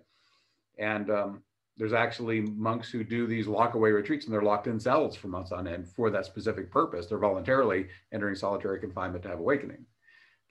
And 0.79 1.11
um, 1.11 1.43
there's 1.77 1.93
actually 1.93 2.41
monks 2.41 2.91
who 2.91 3.05
do 3.05 3.27
these 3.27 3.47
lockaway 3.47 3.95
retreats 3.95 4.25
and 4.25 4.35
they're 4.35 4.43
locked 4.43 4.67
in 4.67 4.81
cells 4.81 5.15
for 5.15 5.29
months 5.29 5.53
on 5.53 5.69
end 5.69 5.89
for 5.89 6.11
that 6.11 6.27
specific 6.27 6.73
purpose. 6.73 7.07
They're 7.07 7.19
voluntarily 7.19 7.87
entering 8.13 8.35
solitary 8.35 8.81
confinement 8.81 9.23
to 9.23 9.29
have 9.29 9.39
awakening. 9.39 9.87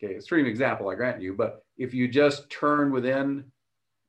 Okay, 0.02 0.15
extreme 0.15 0.46
example, 0.46 0.89
I 0.89 0.96
grant 0.96 1.22
you, 1.22 1.34
but 1.34 1.65
if 1.78 1.93
you 1.93 2.08
just 2.08 2.50
turn 2.50 2.91
within, 2.91 3.43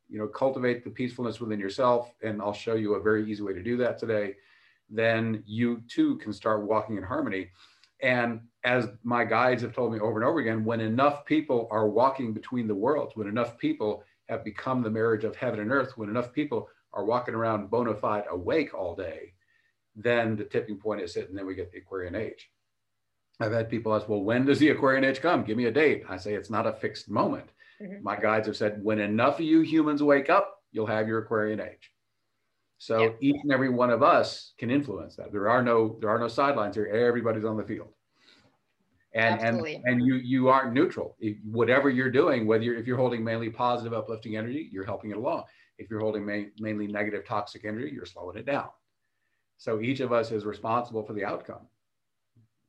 you 0.09 0.19
know, 0.19 0.27
cultivate 0.27 0.85
the 0.85 0.91
peacefulness 0.91 1.41
within 1.41 1.61
yourself, 1.61 2.13
and 2.23 2.41
I'll 2.41 2.53
show 2.53 2.75
you 2.75 2.95
a 2.95 3.03
very 3.03 3.31
easy 3.31 3.43
way 3.43 3.53
to 3.53 3.63
do 3.63 3.77
that 3.79 3.99
today, 3.99 4.37
then 4.89 5.43
you 5.47 5.83
too 5.89 6.17
can 6.17 6.33
start 6.33 6.67
walking 6.67 6.97
in 6.97 7.03
harmony. 7.03 7.51
And 8.01 8.41
as 8.65 8.89
my 9.03 9.25
guides 9.25 9.63
have 9.63 9.75
told 9.75 9.93
me 9.93 10.01
over 10.01 10.19
and 10.19 10.29
over 10.29 10.41
again, 10.41 10.65
when 10.65 10.81
enough 10.81 11.25
people 11.25 11.69
are 11.71 11.89
walking 11.89 12.33
between 12.33 12.69
the 12.69 12.75
worlds, 12.75 13.17
when 13.17 13.27
enough 13.27 13.59
people 13.59 14.03
have 14.29 14.45
become 14.45 14.83
the 14.83 14.91
marriage 14.91 15.25
of 15.25 15.37
heaven 15.37 15.61
and 15.61 15.73
earth, 15.73 15.97
when 15.97 16.09
enough 16.09 16.33
people 16.33 16.69
are 16.93 17.05
walking 17.05 17.35
around 17.35 17.71
bona 17.71 17.95
fide 17.95 18.25
awake 18.31 18.73
all 18.73 18.95
day, 18.95 19.35
then 19.95 20.37
the 20.37 20.45
tipping 20.45 20.77
point 20.77 21.01
is 21.01 21.15
hit, 21.15 21.29
and 21.29 21.37
then 21.37 21.47
we 21.47 21.55
get 21.55 21.73
the 21.73 21.79
Aquarian 21.79 22.15
age. 22.15 22.51
I've 23.41 23.53
had 23.53 23.69
people 23.69 23.95
ask, 23.95 24.09
well, 24.09 24.23
when 24.23 24.47
does 24.47 24.59
the 24.59 24.71
Aquarian 24.71 25.05
age 25.05 25.21
come? 25.21 25.45
Give 25.45 25.57
me 25.57 25.67
a 25.67 25.73
date. 25.73 26.05
I 26.09 26.17
say 26.17 26.35
it's 26.35 26.51
not 26.51 26.67
a 26.67 26.73
fixed 26.73 27.09
moment. 27.09 27.51
Mm-hmm. 27.83 28.03
My 28.03 28.17
guides 28.17 28.47
have 28.47 28.57
said, 28.57 28.83
when 28.83 28.99
enough 28.99 29.39
of 29.39 29.45
you 29.45 29.61
humans 29.61 30.03
wake 30.03 30.31
up, 30.31 30.63
you'll 30.73 30.87
have 30.87 31.09
your 31.09 31.19
Aquarian 31.19 31.61
age. 31.61 31.93
So 32.79 33.01
yep. 33.01 33.19
each 33.21 33.37
and 33.43 33.53
every 33.53 33.69
one 33.69 33.91
of 33.91 34.03
us 34.03 34.53
can 34.59 34.71
influence 34.71 35.17
that. 35.17 35.33
There 35.33 35.49
are 35.49 35.63
no 35.63 35.99
there 36.01 36.11
are 36.11 36.19
no 36.19 36.29
sidelines 36.29 36.77
here. 36.77 36.87
Everybody's 36.87 37.45
on 37.45 37.57
the 37.57 37.65
field. 37.65 37.89
And 39.15 39.41
Absolutely. 39.41 39.75
and 39.77 39.85
and 39.87 40.07
you 40.07 40.15
you 40.15 40.49
aren't 40.49 40.73
neutral. 40.73 41.17
If, 41.19 41.37
whatever 41.45 41.91
you're 41.91 42.11
doing, 42.11 42.47
whether 42.47 42.63
you're 42.63 42.77
if 42.77 42.87
you're 42.87 42.97
holding 42.97 43.25
mainly 43.25 43.51
positive, 43.51 43.93
uplifting 43.93 44.37
energy, 44.37 44.69
you're 44.71 44.85
helping 44.85 45.11
it 45.11 45.17
along. 45.17 45.45
If 45.79 45.91
you're 45.91 46.01
holding 46.01 46.25
ma- 46.25 46.51
mainly 46.61 46.87
negative 46.87 47.25
toxic 47.27 47.65
energy, 47.65 47.91
you're 47.93 48.07
slowing 48.07 48.39
it 48.39 48.47
down. 48.47 48.69
So 49.57 49.81
each 49.81 49.99
of 49.99 50.13
us 50.13 50.31
is 50.31 50.45
responsible 50.45 51.03
for 51.05 51.15
the 51.15 51.25
outcome 51.25 51.67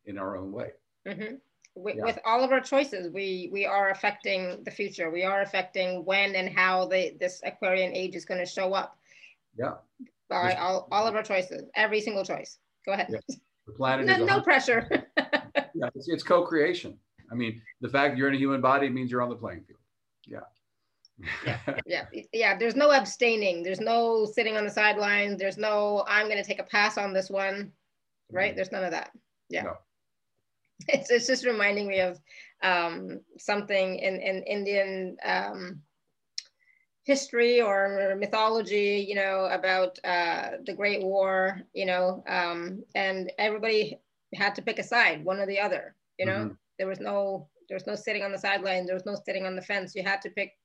in 0.06 0.18
our 0.18 0.38
own 0.38 0.52
way. 0.52 0.72
Mm-hmm. 1.08 1.36
With, 1.82 1.96
yeah. 1.96 2.04
with, 2.04 2.20
all 2.26 2.44
of 2.44 2.52
our 2.52 2.60
choices, 2.60 3.12
we 3.14 3.50
we 3.52 3.66
are 3.66 3.90
affecting 3.90 4.64
the 4.64 4.72
future. 4.72 5.10
We 5.10 5.24
are 5.24 5.42
affecting 5.42 6.06
when 6.06 6.36
and 6.36 6.50
how 6.50 6.88
the 6.88 7.16
this 7.20 7.42
Aquarian 7.44 7.94
age 7.96 8.16
is 8.16 8.26
going 8.26 8.40
to 8.40 8.46
show 8.46 8.74
up. 8.74 8.98
Yeah. 9.58 9.76
By 10.30 10.54
all, 10.54 10.88
all 10.92 11.08
of 11.08 11.16
our 11.16 11.24
choices, 11.24 11.64
every 11.76 12.02
single 12.02 12.24
choice. 12.24 12.60
Go 12.86 12.94
ahead. 12.94 13.08
Yeah. 13.10 13.36
The 13.68 13.76
planet 13.76 14.08
no, 14.08 14.26
no 14.26 14.42
pressure. 14.42 14.88
yeah, 15.76 15.90
it's, 15.94 16.10
it's 16.10 16.24
co-creation. 16.24 16.98
I 17.32 17.36
mean, 17.36 17.62
the 17.82 17.88
fact 17.88 18.18
you're 18.18 18.28
in 18.28 18.34
a 18.34 18.38
human 18.38 18.62
body 18.62 18.90
means 18.90 19.12
you're 19.12 19.22
on 19.22 19.30
the 19.30 19.36
playing 19.36 19.62
field. 19.62 19.78
Yeah 20.26 20.40
yeah, 21.46 21.58
yeah, 21.86 22.06
yeah. 22.34 22.58
There's 22.58 22.76
no 22.76 22.92
abstaining. 22.92 23.64
There's 23.64 23.80
no 23.80 24.26
sitting 24.26 24.58
on 24.58 24.66
the 24.66 24.72
sidelines. 24.72 25.40
There's 25.40 25.58
no 25.58 26.04
I'm 26.08 26.28
going 26.28 26.42
to 26.42 26.48
take 26.48 26.60
a 26.60 26.64
pass 26.64 26.98
on 26.98 27.14
this 27.14 27.30
one, 27.30 27.72
right? 28.32 28.50
Mm-hmm. 28.50 28.56
There's 28.56 28.72
none 28.72 28.84
of 28.84 28.92
that. 28.92 29.12
Yeah. 29.50 29.64
No. 29.64 29.74
It's 30.88 31.12
it's 31.12 31.28
just 31.28 31.46
reminding 31.46 31.88
me 31.88 32.00
of 32.00 32.20
um, 32.64 33.20
something 33.38 34.00
in 34.00 34.16
in 34.22 34.44
Indian 34.44 35.18
um, 35.24 35.82
history 37.04 37.62
or 37.62 38.16
mythology, 38.18 39.06
you 39.08 39.16
know, 39.16 39.46
about 39.52 39.98
uh, 40.04 40.52
the 40.66 40.74
Great 40.74 41.04
War, 41.04 41.62
you 41.74 41.86
know, 41.86 42.24
um, 42.28 42.84
and 42.96 43.32
everybody 43.38 44.00
had 44.36 44.56
to 44.56 44.62
pick 44.62 44.80
a 44.80 44.84
side, 44.84 45.26
one 45.26 45.40
or 45.40 45.48
the 45.48 45.60
other. 45.60 45.96
You 46.18 46.26
know, 46.26 46.40
mm-hmm. 46.46 46.54
there 46.78 46.88
was 46.88 47.00
no 47.00 47.48
There 47.68 47.78
was 47.78 47.88
no 47.88 47.96
sitting 47.96 48.24
on 48.24 48.32
the 48.32 48.38
sideline. 48.38 48.86
There 48.86 48.96
was 48.96 49.06
no 49.06 49.16
sitting 49.26 49.46
on 49.46 49.56
the 49.56 49.62
fence. 49.62 49.96
You 49.96 50.04
had 50.04 50.22
to 50.24 50.30
pick 50.30 50.58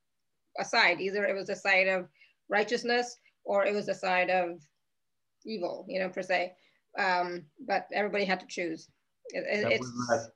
a 0.59 0.65
side. 0.65 1.01
Either 1.01 1.25
it 1.25 1.35
was 1.35 1.51
a 1.51 1.57
side 1.57 1.89
of 1.89 2.09
righteousness 2.49 3.19
or 3.45 3.65
it 3.65 3.75
was 3.75 3.89
a 3.89 3.95
side 3.95 4.31
of 4.31 4.61
evil, 5.45 5.85
you 5.89 6.01
know, 6.01 6.09
per 6.09 6.23
se. 6.23 6.55
Um, 6.99 7.45
but 7.67 7.89
everybody 7.93 8.25
had 8.25 8.41
to 8.41 8.47
choose. 8.47 8.89
It, 9.31 9.45
it's, 9.49 9.81
wasn't, 9.81 10.09
that, 10.09 10.29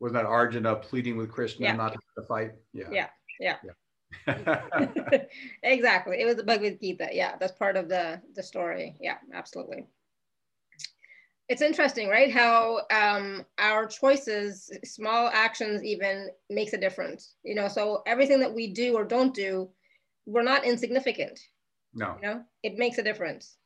wasn't 0.00 0.22
that 0.22 0.26
Arjuna 0.26 0.76
pleading 0.76 1.16
with 1.16 1.30
Krishna 1.30 1.66
yeah. 1.66 1.76
not 1.76 1.92
to 1.92 2.22
fight? 2.26 2.52
Yeah. 2.72 2.88
Yeah. 2.90 3.08
Yeah. 3.40 3.56
yeah. 3.64 5.20
exactly. 5.62 6.20
It 6.20 6.26
was 6.26 6.36
the 6.36 6.44
Bhagavad 6.44 6.80
Gita. 6.80 7.08
Yeah, 7.12 7.36
that's 7.38 7.52
part 7.52 7.76
of 7.76 7.88
the 7.88 8.20
the 8.34 8.42
story. 8.42 8.96
Yeah, 9.00 9.18
absolutely 9.34 9.86
it's 11.48 11.62
interesting, 11.62 12.08
right? 12.08 12.32
How 12.32 12.82
um, 12.90 13.44
our 13.58 13.86
choices, 13.86 14.70
small 14.84 15.30
actions, 15.32 15.84
even 15.84 16.28
makes 16.50 16.72
a 16.72 16.78
difference. 16.78 17.34
You 17.44 17.54
know, 17.54 17.68
so 17.68 18.02
everything 18.06 18.40
that 18.40 18.52
we 18.52 18.72
do 18.72 18.96
or 18.96 19.04
don't 19.04 19.32
do, 19.32 19.70
we're 20.26 20.42
not 20.42 20.64
insignificant. 20.64 21.38
No. 21.94 22.16
You 22.20 22.28
know, 22.28 22.42
it 22.62 22.78
makes 22.78 22.98
a 22.98 23.02
difference. 23.02 23.56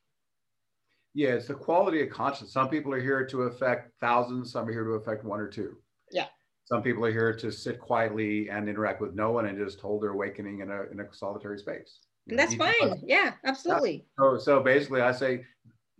Yeah, 1.14 1.30
it's 1.30 1.48
the 1.48 1.54
quality 1.54 2.02
of 2.02 2.10
conscience. 2.10 2.52
Some 2.52 2.68
people 2.68 2.94
are 2.94 3.00
here 3.00 3.26
to 3.26 3.42
affect 3.42 3.92
thousands. 4.00 4.52
Some 4.52 4.68
are 4.68 4.72
here 4.72 4.84
to 4.84 4.90
affect 4.90 5.24
one 5.24 5.40
or 5.40 5.48
two. 5.48 5.76
Yeah. 6.12 6.26
Some 6.64 6.82
people 6.82 7.04
are 7.04 7.10
here 7.10 7.34
to 7.34 7.50
sit 7.50 7.80
quietly 7.80 8.48
and 8.48 8.68
interact 8.68 9.00
with 9.00 9.14
no 9.14 9.32
one 9.32 9.46
and 9.46 9.58
just 9.58 9.80
hold 9.80 10.02
their 10.02 10.10
awakening 10.10 10.60
in 10.60 10.70
a 10.70 10.82
in 10.92 11.00
a 11.00 11.12
solitary 11.12 11.58
space. 11.58 11.98
and 12.28 12.38
that's 12.38 12.54
fine. 12.54 13.02
Yeah, 13.04 13.32
absolutely. 13.44 14.06
So, 14.18 14.38
so 14.38 14.60
basically, 14.60 15.00
I 15.00 15.10
say 15.10 15.44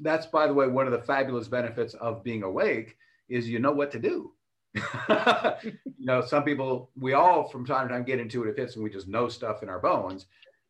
that's 0.01 0.27
by 0.27 0.47
the 0.47 0.55
way 0.55 0.67
one 0.67 0.87
of 0.87 0.93
the 0.93 1.03
fabulous 1.03 1.49
benefits 1.49 1.95
of 1.95 2.25
being 2.25 2.43
awake 2.43 2.97
is 3.29 3.49
you 3.49 3.59
know 3.59 3.73
what 3.73 3.91
to 3.93 3.99
do 3.99 4.33
you 4.75 6.07
know 6.07 6.21
some 6.21 6.43
people 6.43 6.91
we 6.97 7.13
all 7.13 7.49
from 7.49 7.67
time 7.67 7.89
to 7.89 7.95
time 7.95 8.05
get 8.05 8.21
intuitive 8.21 8.57
hits 8.57 8.75
and 8.75 8.85
we 8.85 8.91
just 8.91 9.09
know 9.09 9.29
stuff 9.29 9.63
in 9.63 9.69
our 9.69 9.79
bones 9.81 10.27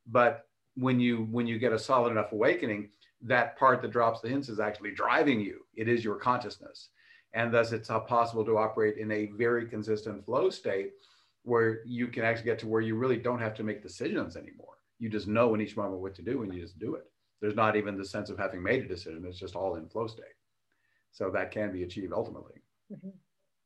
but 0.07 0.47
when 0.75 0.99
you 0.99 1.29
when 1.31 1.47
you 1.47 1.59
get 1.59 1.73
a 1.73 1.79
solid 1.79 2.11
enough 2.11 2.33
awakening 2.33 2.89
that 3.23 3.57
part 3.59 3.83
that 3.83 3.91
drops 3.91 4.21
the 4.21 4.29
hints 4.29 4.49
is 4.49 4.61
actually 4.61 4.91
driving 4.93 5.41
you 5.41 5.61
it 5.75 5.89
is 5.89 6.05
your 6.05 6.17
consciousness 6.17 6.89
and 7.35 7.53
thus 7.53 7.73
it's 7.73 7.91
possible 8.09 8.45
to 8.45 8.59
operate 8.59 8.97
in 8.97 9.11
a 9.13 9.27
very 9.37 9.67
consistent 9.67 10.25
flow 10.25 10.51
state 10.51 10.93
where 11.43 11.81
you 11.87 12.07
can 12.09 12.25
actually 12.25 12.45
get 12.45 12.59
to 12.59 12.67
where 12.67 12.81
you 12.81 12.95
really 12.95 13.17
don't 13.17 13.41
have 13.41 13.55
to 13.55 13.63
make 13.63 13.83
decisions 13.83 14.37
anymore 14.37 14.79
you 14.99 15.09
just 15.09 15.29
know 15.29 15.55
in 15.55 15.61
each 15.61 15.77
moment 15.77 16.01
what 16.01 16.15
to 16.15 16.23
do 16.23 16.43
and 16.43 16.55
you 16.55 16.61
just 16.61 16.79
do 16.79 16.95
it 16.95 17.11
there's 17.41 17.57
not 17.57 17.77
even 17.77 17.97
the 17.97 18.05
sense 18.05 18.31
of 18.31 18.39
having 18.39 18.63
made 18.63 18.85
a 18.85 18.89
decision. 18.89 19.25
It's 19.27 19.39
just 19.39 19.57
all 19.57 19.77
in 19.77 19.89
flow 19.89 20.07
state. 20.07 20.25
So 21.13 21.31
that 21.31 21.51
can 21.51 21.73
be 21.73 21.83
achieved 21.83 22.13
ultimately. 22.13 22.61
Mm-hmm. 22.93 23.11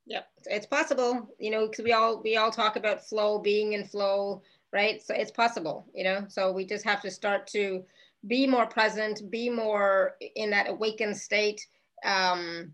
Yeah, 0.06 0.22
it's 0.44 0.66
possible, 0.66 1.34
you 1.38 1.50
know, 1.50 1.66
because 1.66 1.84
we 1.84 1.92
all 1.92 2.22
we 2.22 2.36
all 2.36 2.50
talk 2.50 2.76
about 2.76 3.06
flow, 3.06 3.38
being 3.38 3.72
in 3.72 3.84
flow, 3.84 4.42
right? 4.72 5.02
So 5.02 5.14
it's 5.14 5.30
possible, 5.30 5.86
you 5.94 6.04
know. 6.04 6.26
So 6.28 6.52
we 6.52 6.66
just 6.66 6.84
have 6.84 7.00
to 7.02 7.10
start 7.10 7.46
to 7.48 7.82
be 8.26 8.46
more 8.46 8.66
present, 8.66 9.30
be 9.30 9.50
more 9.50 10.14
in 10.36 10.50
that 10.50 10.68
awakened 10.68 11.16
state, 11.16 11.60
um, 12.04 12.72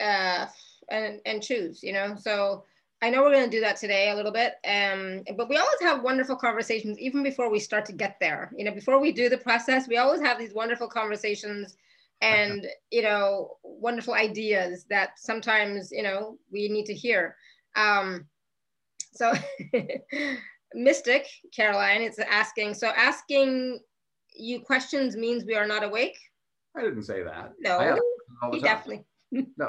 uh, 0.00 0.46
and 0.90 1.20
and 1.26 1.42
choose, 1.42 1.82
you 1.82 1.92
know. 1.92 2.14
So 2.18 2.64
I 3.02 3.10
know 3.10 3.22
we're 3.22 3.32
going 3.32 3.50
to 3.50 3.56
do 3.56 3.60
that 3.60 3.76
today 3.76 4.10
a 4.10 4.14
little 4.14 4.32
bit, 4.32 4.54
um, 4.66 5.22
but 5.36 5.48
we 5.48 5.56
always 5.56 5.80
have 5.82 6.02
wonderful 6.02 6.36
conversations 6.36 6.98
even 6.98 7.22
before 7.22 7.50
we 7.50 7.58
start 7.58 7.84
to 7.86 7.92
get 7.92 8.16
there. 8.20 8.52
You 8.56 8.64
know, 8.64 8.72
before 8.72 9.00
we 9.00 9.12
do 9.12 9.28
the 9.28 9.38
process, 9.38 9.88
we 9.88 9.98
always 9.98 10.20
have 10.20 10.38
these 10.38 10.54
wonderful 10.54 10.88
conversations 10.88 11.76
and 12.22 12.66
you 12.90 13.02
know 13.02 13.56
wonderful 13.62 14.14
ideas 14.14 14.86
that 14.90 15.18
sometimes 15.18 15.90
you 15.92 16.02
know 16.02 16.38
we 16.50 16.68
need 16.68 16.86
to 16.86 16.94
hear. 16.94 17.36
Um, 17.76 18.26
so, 19.12 19.32
Mystic 20.74 21.26
Caroline 21.54 22.02
is 22.02 22.18
asking. 22.18 22.74
So, 22.74 22.88
asking 22.88 23.80
you 24.36 24.60
questions 24.60 25.16
means 25.16 25.44
we 25.44 25.54
are 25.54 25.66
not 25.66 25.82
awake. 25.82 26.18
I 26.76 26.82
didn't 26.82 27.04
say 27.04 27.22
that. 27.22 27.52
No, 27.58 27.98
he 28.52 28.60
definitely 28.60 29.04
no, 29.32 29.68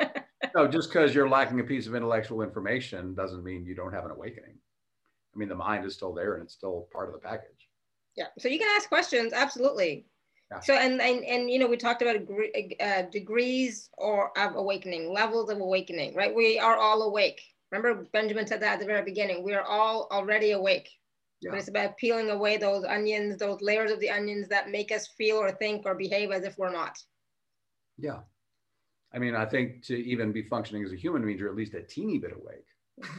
no, 0.55 0.67
just 0.67 0.89
because 0.89 1.13
you're 1.13 1.29
lacking 1.29 1.59
a 1.59 1.63
piece 1.63 1.87
of 1.87 1.95
intellectual 1.95 2.41
information 2.41 3.13
doesn't 3.15 3.43
mean 3.43 3.65
you 3.65 3.75
don't 3.75 3.93
have 3.93 4.05
an 4.05 4.11
awakening. 4.11 4.55
I 5.33 5.37
mean, 5.37 5.49
the 5.49 5.55
mind 5.55 5.85
is 5.85 5.93
still 5.93 6.13
there 6.13 6.35
and 6.35 6.43
it's 6.43 6.53
still 6.53 6.87
part 6.91 7.07
of 7.07 7.13
the 7.13 7.19
package. 7.19 7.67
Yeah. 8.15 8.27
So 8.39 8.47
you 8.47 8.59
can 8.59 8.69
ask 8.75 8.89
questions. 8.89 9.33
Absolutely. 9.33 10.05
Yeah. 10.51 10.59
So, 10.61 10.73
and, 10.73 11.01
and, 11.01 11.23
and, 11.23 11.49
you 11.49 11.59
know, 11.59 11.67
we 11.67 11.77
talked 11.77 12.01
about 12.01 12.15
uh, 12.79 13.01
degrees 13.11 13.89
or 13.97 14.37
of 14.37 14.55
awakening, 14.55 15.13
levels 15.13 15.49
of 15.49 15.59
awakening, 15.59 16.15
right? 16.15 16.33
We 16.33 16.57
are 16.57 16.77
all 16.77 17.03
awake. 17.03 17.41
Remember 17.71 18.07
Benjamin 18.13 18.47
said 18.47 18.61
that 18.61 18.73
at 18.75 18.79
the 18.79 18.85
very 18.85 19.03
beginning, 19.03 19.43
we 19.43 19.53
are 19.53 19.63
all 19.63 20.07
already 20.09 20.51
awake. 20.51 20.89
Yeah. 21.41 21.51
But 21.51 21.59
it's 21.59 21.69
about 21.69 21.97
peeling 21.97 22.29
away 22.29 22.57
those 22.57 22.83
onions, 22.83 23.37
those 23.37 23.61
layers 23.61 23.91
of 23.91 23.99
the 23.99 24.09
onions 24.09 24.47
that 24.47 24.69
make 24.71 24.91
us 24.91 25.07
feel 25.07 25.37
or 25.37 25.51
think 25.51 25.85
or 25.85 25.93
behave 25.93 26.31
as 26.31 26.43
if 26.43 26.57
we're 26.57 26.71
not. 26.71 26.97
Yeah. 27.97 28.19
I 29.13 29.19
mean, 29.19 29.35
I 29.35 29.45
think 29.45 29.83
to 29.85 29.95
even 29.95 30.31
be 30.31 30.43
functioning 30.43 30.83
as 30.83 30.91
a 30.91 30.95
human 30.95 31.25
means 31.25 31.39
you're 31.39 31.49
at 31.49 31.55
least 31.55 31.73
a 31.73 31.81
teeny 31.81 32.17
bit 32.17 32.33
awake. 32.33 32.65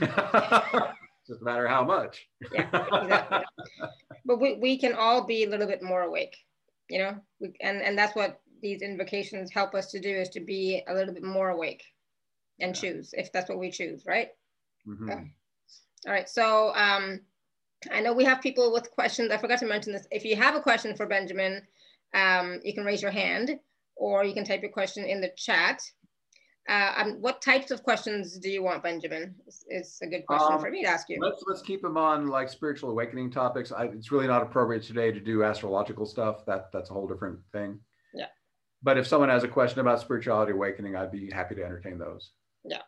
Just 1.26 1.42
a 1.42 1.44
matter 1.44 1.68
how 1.68 1.84
much. 1.84 2.26
yeah, 2.52 2.68
exactly. 3.02 3.44
But 4.24 4.40
we, 4.40 4.54
we 4.54 4.78
can 4.78 4.94
all 4.94 5.24
be 5.24 5.44
a 5.44 5.48
little 5.48 5.66
bit 5.66 5.82
more 5.82 6.02
awake, 6.02 6.36
you 6.88 6.98
know, 6.98 7.16
we, 7.40 7.52
and, 7.60 7.82
and 7.82 7.96
that's 7.96 8.16
what 8.16 8.40
these 8.60 8.82
invocations 8.82 9.52
help 9.52 9.74
us 9.74 9.90
to 9.92 10.00
do 10.00 10.10
is 10.10 10.28
to 10.30 10.40
be 10.40 10.82
a 10.88 10.94
little 10.94 11.14
bit 11.14 11.22
more 11.22 11.50
awake 11.50 11.84
and 12.60 12.74
yeah. 12.74 12.80
choose 12.80 13.14
if 13.16 13.32
that's 13.32 13.48
what 13.48 13.58
we 13.58 13.70
choose, 13.70 14.04
right? 14.06 14.28
Mm-hmm. 14.86 15.10
Okay. 15.10 15.32
All 16.06 16.12
right. 16.12 16.28
So 16.28 16.72
um, 16.74 17.20
I 17.92 18.00
know 18.00 18.12
we 18.12 18.24
have 18.24 18.40
people 18.40 18.72
with 18.72 18.90
questions. 18.90 19.30
I 19.30 19.38
forgot 19.38 19.60
to 19.60 19.66
mention 19.66 19.92
this. 19.92 20.06
If 20.10 20.24
you 20.24 20.36
have 20.36 20.54
a 20.54 20.60
question 20.60 20.96
for 20.96 21.06
Benjamin, 21.06 21.62
um, 22.14 22.60
you 22.64 22.74
can 22.74 22.84
raise 22.84 23.02
your 23.02 23.10
hand 23.10 23.58
or 23.96 24.24
you 24.24 24.34
can 24.34 24.44
type 24.44 24.62
your 24.62 24.70
question 24.70 25.04
in 25.04 25.20
the 25.20 25.30
chat. 25.36 25.82
Uh, 26.68 26.92
um, 26.98 27.12
what 27.20 27.40
types 27.40 27.70
of 27.70 27.82
questions 27.82 28.38
do 28.38 28.50
you 28.50 28.62
want, 28.62 28.82
Benjamin? 28.82 29.34
It's, 29.46 29.64
it's 29.68 30.02
a 30.02 30.06
good 30.06 30.26
question 30.26 30.52
um, 30.52 30.60
for 30.60 30.70
me 30.70 30.82
to 30.82 30.88
ask 30.88 31.08
you. 31.08 31.18
Let's 31.18 31.42
let's 31.46 31.62
keep 31.62 31.80
them 31.80 31.96
on 31.96 32.26
like 32.26 32.50
spiritual 32.50 32.90
awakening 32.90 33.30
topics. 33.30 33.72
I, 33.72 33.84
it's 33.84 34.12
really 34.12 34.26
not 34.26 34.42
appropriate 34.42 34.82
today 34.82 35.10
to 35.10 35.18
do 35.18 35.44
astrological 35.44 36.04
stuff. 36.04 36.44
That 36.44 36.70
that's 36.70 36.90
a 36.90 36.92
whole 36.92 37.08
different 37.08 37.38
thing. 37.52 37.80
Yeah. 38.12 38.26
But 38.82 38.98
if 38.98 39.06
someone 39.06 39.30
has 39.30 39.44
a 39.44 39.48
question 39.48 39.80
about 39.80 40.00
spirituality 40.00 40.52
awakening, 40.52 40.94
I'd 40.94 41.10
be 41.10 41.30
happy 41.30 41.54
to 41.54 41.64
entertain 41.64 41.98
those. 41.98 42.32
Yeah. 42.64 42.82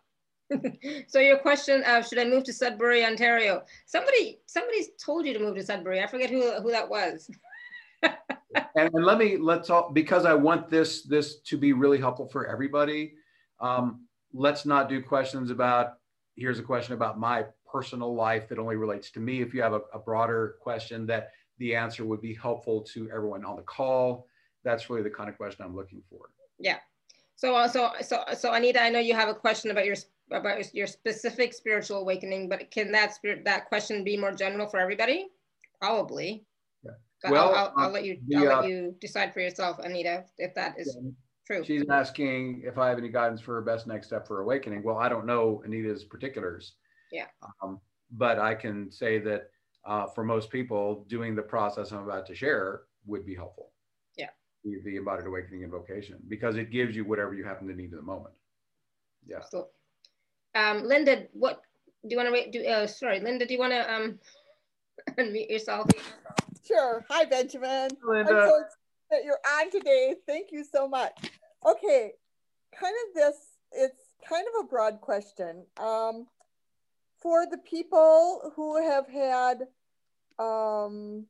So 1.07 1.21
your 1.21 1.39
question 1.39 1.83
of 1.85 2.07
should 2.07 2.19
I 2.19 2.25
move 2.25 2.45
to 2.45 2.53
Sudbury, 2.53 3.05
Ontario? 3.05 3.63
Somebody 3.87 4.41
somebody's 4.47 4.89
told 5.03 5.27
you 5.27 5.33
to 5.35 5.41
move 5.41 5.57
to 5.57 5.63
Sudbury. 5.63 6.03
I 6.03 6.07
forget 6.07 6.31
who 6.31 6.61
who 6.61 6.71
that 6.71 6.89
was. 6.89 7.31
and, 8.03 8.91
let 8.93 9.19
me 9.19 9.37
let's 9.37 9.71
all 9.71 9.91
because 9.93 10.25
I 10.25 10.35
want 10.35 10.71
this 10.71 11.03
this 11.03 11.41
to 11.41 11.57
be 11.57 11.73
really 11.73 11.99
helpful 11.99 12.29
for 12.29 12.47
everybody. 12.47 13.15
Um, 13.61 14.07
let's 14.33 14.65
not 14.65 14.89
do 14.89 15.03
questions 15.03 15.51
about 15.51 15.95
here's 16.37 16.59
a 16.59 16.63
question 16.63 16.95
about 16.95 17.19
my 17.19 17.45
personal 17.71 18.15
life 18.15 18.49
that 18.49 18.59
only 18.59 18.77
relates 18.77 19.11
to 19.13 19.21
me. 19.21 19.43
If 19.43 19.55
you 19.55 19.63
have 19.63 19.75
a, 19.75 19.83
a 19.93 19.99
broader 19.99 20.57
question 20.61 21.07
that 21.07 21.31
the 21.59 21.75
answer 21.75 22.05
would 22.05 22.21
be 22.21 22.35
helpful 22.35 22.81
to 22.95 23.11
everyone 23.11 23.45
on 23.45 23.57
the 23.57 23.63
call, 23.63 24.27
that's 24.65 24.89
really 24.91 25.03
the 25.03 25.11
kind 25.11 25.29
of 25.29 25.37
question 25.37 25.65
I'm 25.65 25.77
looking 25.77 26.03
for. 26.09 26.31
Yeah. 26.59 26.79
So, 27.37 27.55
uh, 27.55 27.69
so, 27.69 27.93
so, 28.03 28.25
so 28.37 28.53
Anita, 28.53 28.83
I 28.83 28.91
know 28.91 28.99
you 28.99 29.15
have 29.15 29.29
a 29.29 29.35
question 29.35 29.71
about 29.71 29.87
your 29.87 29.97
about 30.33 30.75
your 30.75 30.87
specific 30.87 31.53
spiritual 31.53 31.99
awakening, 31.99 32.49
but 32.49 32.71
can 32.71 32.93
that 32.93 33.15
spirit 33.15 33.45
that 33.45 33.67
question 33.67 34.05
be 34.05 34.17
more 34.17 34.33
general 34.33 34.67
for 34.67 34.79
everybody? 34.79 35.29
Probably. 35.81 36.45
But 37.23 37.33
well, 37.33 37.55
I'll, 37.55 37.55
I'll, 37.55 37.73
I'll, 37.77 37.91
let 37.91 38.05
you. 38.05 38.19
The, 38.29 38.37
I'll 38.37 38.45
let 38.45 38.59
uh, 38.59 38.63
you 38.63 38.95
decide 39.01 39.35
for 39.35 39.41
yourself, 39.41 39.79
Anita, 39.79 40.25
if 40.39 40.55
that 40.55 40.75
is 40.79 40.97
yeah, 41.01 41.11
true. 41.47 41.65
She's 41.65 41.85
asking 41.91 42.63
if 42.65 42.79
I 42.79 42.89
have 42.89 42.99
any 42.99 43.11
guidance 43.11 43.41
for 43.41 43.55
her 43.55 43.61
best 43.61 43.87
next 43.87 44.07
step 44.07 44.27
for 44.27 44.41
awakening. 44.41 44.83
Well, 44.83 44.97
I 44.97 45.09
don't 45.09 45.27
know 45.27 45.63
Anita's 45.65 46.05
particulars. 46.05 46.75
Yeah. 47.13 47.27
Um, 47.63 47.81
but 48.13 48.39
I 48.39 48.55
can 48.55 48.91
say 48.91 49.19
that 49.19 49.51
uh, 49.85 50.07
for 50.07 50.25
most 50.25 50.51
people, 50.51 51.05
doing 51.09 51.35
the 51.35 51.43
process 51.43 51.93
I'm 51.93 52.05
about 52.05 52.27
to 52.27 52.35
share 52.35 52.83
would 53.07 53.27
be 53.27 53.35
helpful. 53.35 53.73
Yeah. 54.17 54.29
The, 54.65 54.81
the 54.85 54.97
embodied 54.97 55.27
awakening 55.27 55.63
invocation 55.63 56.19
because 56.29 56.57
it 56.57 56.71
gives 56.71 56.97
you 56.97 57.05
whatever 57.05 57.35
you 57.35 57.45
happen 57.45 57.69
to 57.69 57.75
need 57.75 57.91
in 57.91 57.97
the 57.97 58.03
moment. 58.03 58.35
Yeah. 59.27 59.41
So, 59.51 59.69
um, 60.55 60.85
Linda, 60.85 61.25
what 61.33 61.63
do 62.03 62.09
you 62.11 62.17
want 62.17 62.35
to 62.35 62.51
do? 62.51 62.67
Uh, 62.67 62.87
sorry, 62.87 63.21
Linda, 63.21 63.47
do 63.47 63.55
you 63.55 63.61
want 63.61 63.73
to 63.73 63.93
um, 63.93 64.19
unmute 65.19 65.51
yourself? 65.51 65.89
Sure. 66.67 67.05
Hi, 67.09 67.25
Benjamin. 67.25 67.91
Linda. 68.03 68.33
I'm 68.33 68.49
so 68.49 68.65
that 69.11 69.25
you're 69.25 69.39
on 69.59 69.71
today. 69.71 70.15
Thank 70.27 70.53
you 70.53 70.65
so 70.65 70.89
much. 70.89 71.13
Okay, 71.67 72.13
kind 72.79 72.95
of 73.09 73.15
this, 73.15 73.37
it's 73.73 74.15
kind 74.29 74.47
of 74.55 74.65
a 74.65 74.69
broad 74.69 75.01
question. 75.01 75.67
Um, 75.79 76.27
for 77.21 77.45
the 77.47 77.59
people 77.59 78.53
who 78.57 78.83
have 78.83 79.07
had, 79.09 79.63
um, 80.39 81.27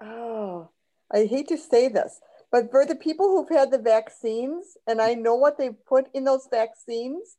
oh, 0.00 0.70
I 1.12 1.24
hate 1.24 1.48
to 1.48 1.56
say 1.56 1.88
this, 1.88 2.20
but 2.50 2.70
for 2.70 2.86
the 2.86 2.96
people 2.96 3.28
who've 3.28 3.56
had 3.56 3.70
the 3.70 3.78
vaccines, 3.78 4.76
and 4.86 5.00
I 5.00 5.14
know 5.14 5.34
what 5.34 5.58
they've 5.58 5.84
put 5.86 6.06
in 6.14 6.24
those 6.24 6.48
vaccines, 6.50 7.36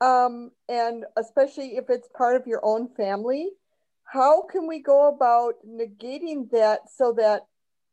um, 0.00 0.50
and 0.68 1.04
especially 1.16 1.76
if 1.76 1.88
it's 1.88 2.08
part 2.16 2.36
of 2.36 2.46
your 2.46 2.64
own 2.64 2.88
family, 2.96 3.50
how 4.04 4.42
can 4.42 4.66
we 4.66 4.80
go 4.80 5.08
about 5.08 5.54
negating 5.66 6.50
that 6.50 6.80
so 6.94 7.12
that 7.12 7.46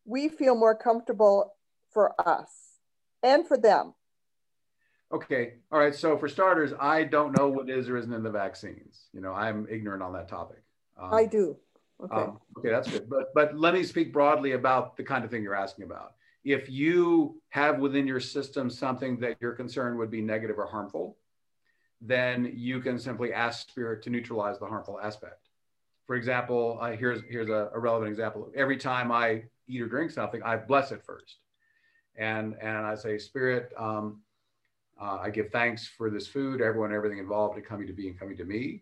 we 0.06 0.28
feel 0.28 0.56
more 0.56 0.76
comfortable 0.76 1.54
for 1.94 2.14
us 2.28 2.50
and 3.22 3.48
for 3.48 3.58
them? 3.58 3.94
Okay. 5.12 5.54
All 5.72 5.80
right. 5.80 5.94
So 5.94 6.18
for 6.18 6.28
starters, 6.28 6.74
I 6.80 7.04
don't 7.04 7.38
know 7.38 7.48
what 7.48 7.70
is 7.70 7.90
or 7.90 7.98
isn't 7.98 8.14
in 8.14 8.24
the 8.24 8.32
vaccines. 8.32 9.06
You 9.14 9.22
know, 9.22 9.34
I'm 9.34 9.68
ignorant 9.70 10.04
on 10.04 10.14
that 10.14 10.28
topic. 10.28 10.62
Um, 11.00 11.14
I 11.14 11.26
do. 11.26 11.58
Okay. 12.04 12.22
Um, 12.22 12.40
okay, 12.58 12.70
that's 12.70 12.90
good. 12.90 13.10
But 13.10 13.34
but 13.34 13.58
let 13.58 13.74
me 13.74 13.84
speak 13.84 14.14
broadly 14.14 14.54
about 14.54 14.98
the 14.98 15.04
kind 15.04 15.26
of 15.26 15.32
thing 15.32 15.44
you're 15.44 15.56
asking 15.56 15.86
about. 15.86 16.14
If 16.50 16.68
you 16.68 17.40
have 17.50 17.78
within 17.78 18.08
your 18.08 18.20
system 18.20 18.72
something 18.72 19.20
that 19.20 19.38
you're 19.40 19.54
concerned 19.54 20.00
would 20.00 20.10
be 20.10 20.20
negative 20.20 20.58
or 20.58 20.66
harmful, 20.66 21.16
then 22.02 22.52
you 22.56 22.80
can 22.80 22.98
simply 22.98 23.32
ask 23.32 23.70
spirit 23.70 24.02
to 24.02 24.10
neutralize 24.10 24.58
the 24.58 24.66
harmful 24.66 25.00
aspect. 25.00 25.50
For 26.08 26.16
example, 26.16 26.80
uh, 26.82 26.94
here's 26.94 27.22
here's 27.30 27.50
a, 27.50 27.70
a 27.72 27.78
relevant 27.78 28.10
example. 28.10 28.52
Every 28.56 28.78
time 28.78 29.12
I 29.12 29.44
eat 29.68 29.80
or 29.80 29.86
drink 29.86 30.10
something, 30.10 30.42
I 30.42 30.58
bless 30.58 30.92
it 30.92 31.04
first, 31.06 31.36
and 32.16 32.56
and 32.60 32.78
I 32.84 32.96
say, 32.96 33.20
Spirit, 33.20 33.72
um, 33.78 34.22
uh, 35.00 35.20
I 35.22 35.30
give 35.30 35.52
thanks 35.52 35.88
for 35.88 36.10
this 36.10 36.26
food, 36.26 36.62
everyone, 36.62 36.92
everything 36.92 37.20
involved 37.20 37.60
in 37.60 37.64
coming 37.64 37.86
to 37.86 37.94
be 37.94 38.08
and 38.08 38.18
coming 38.18 38.38
to 38.38 38.46
me. 38.46 38.82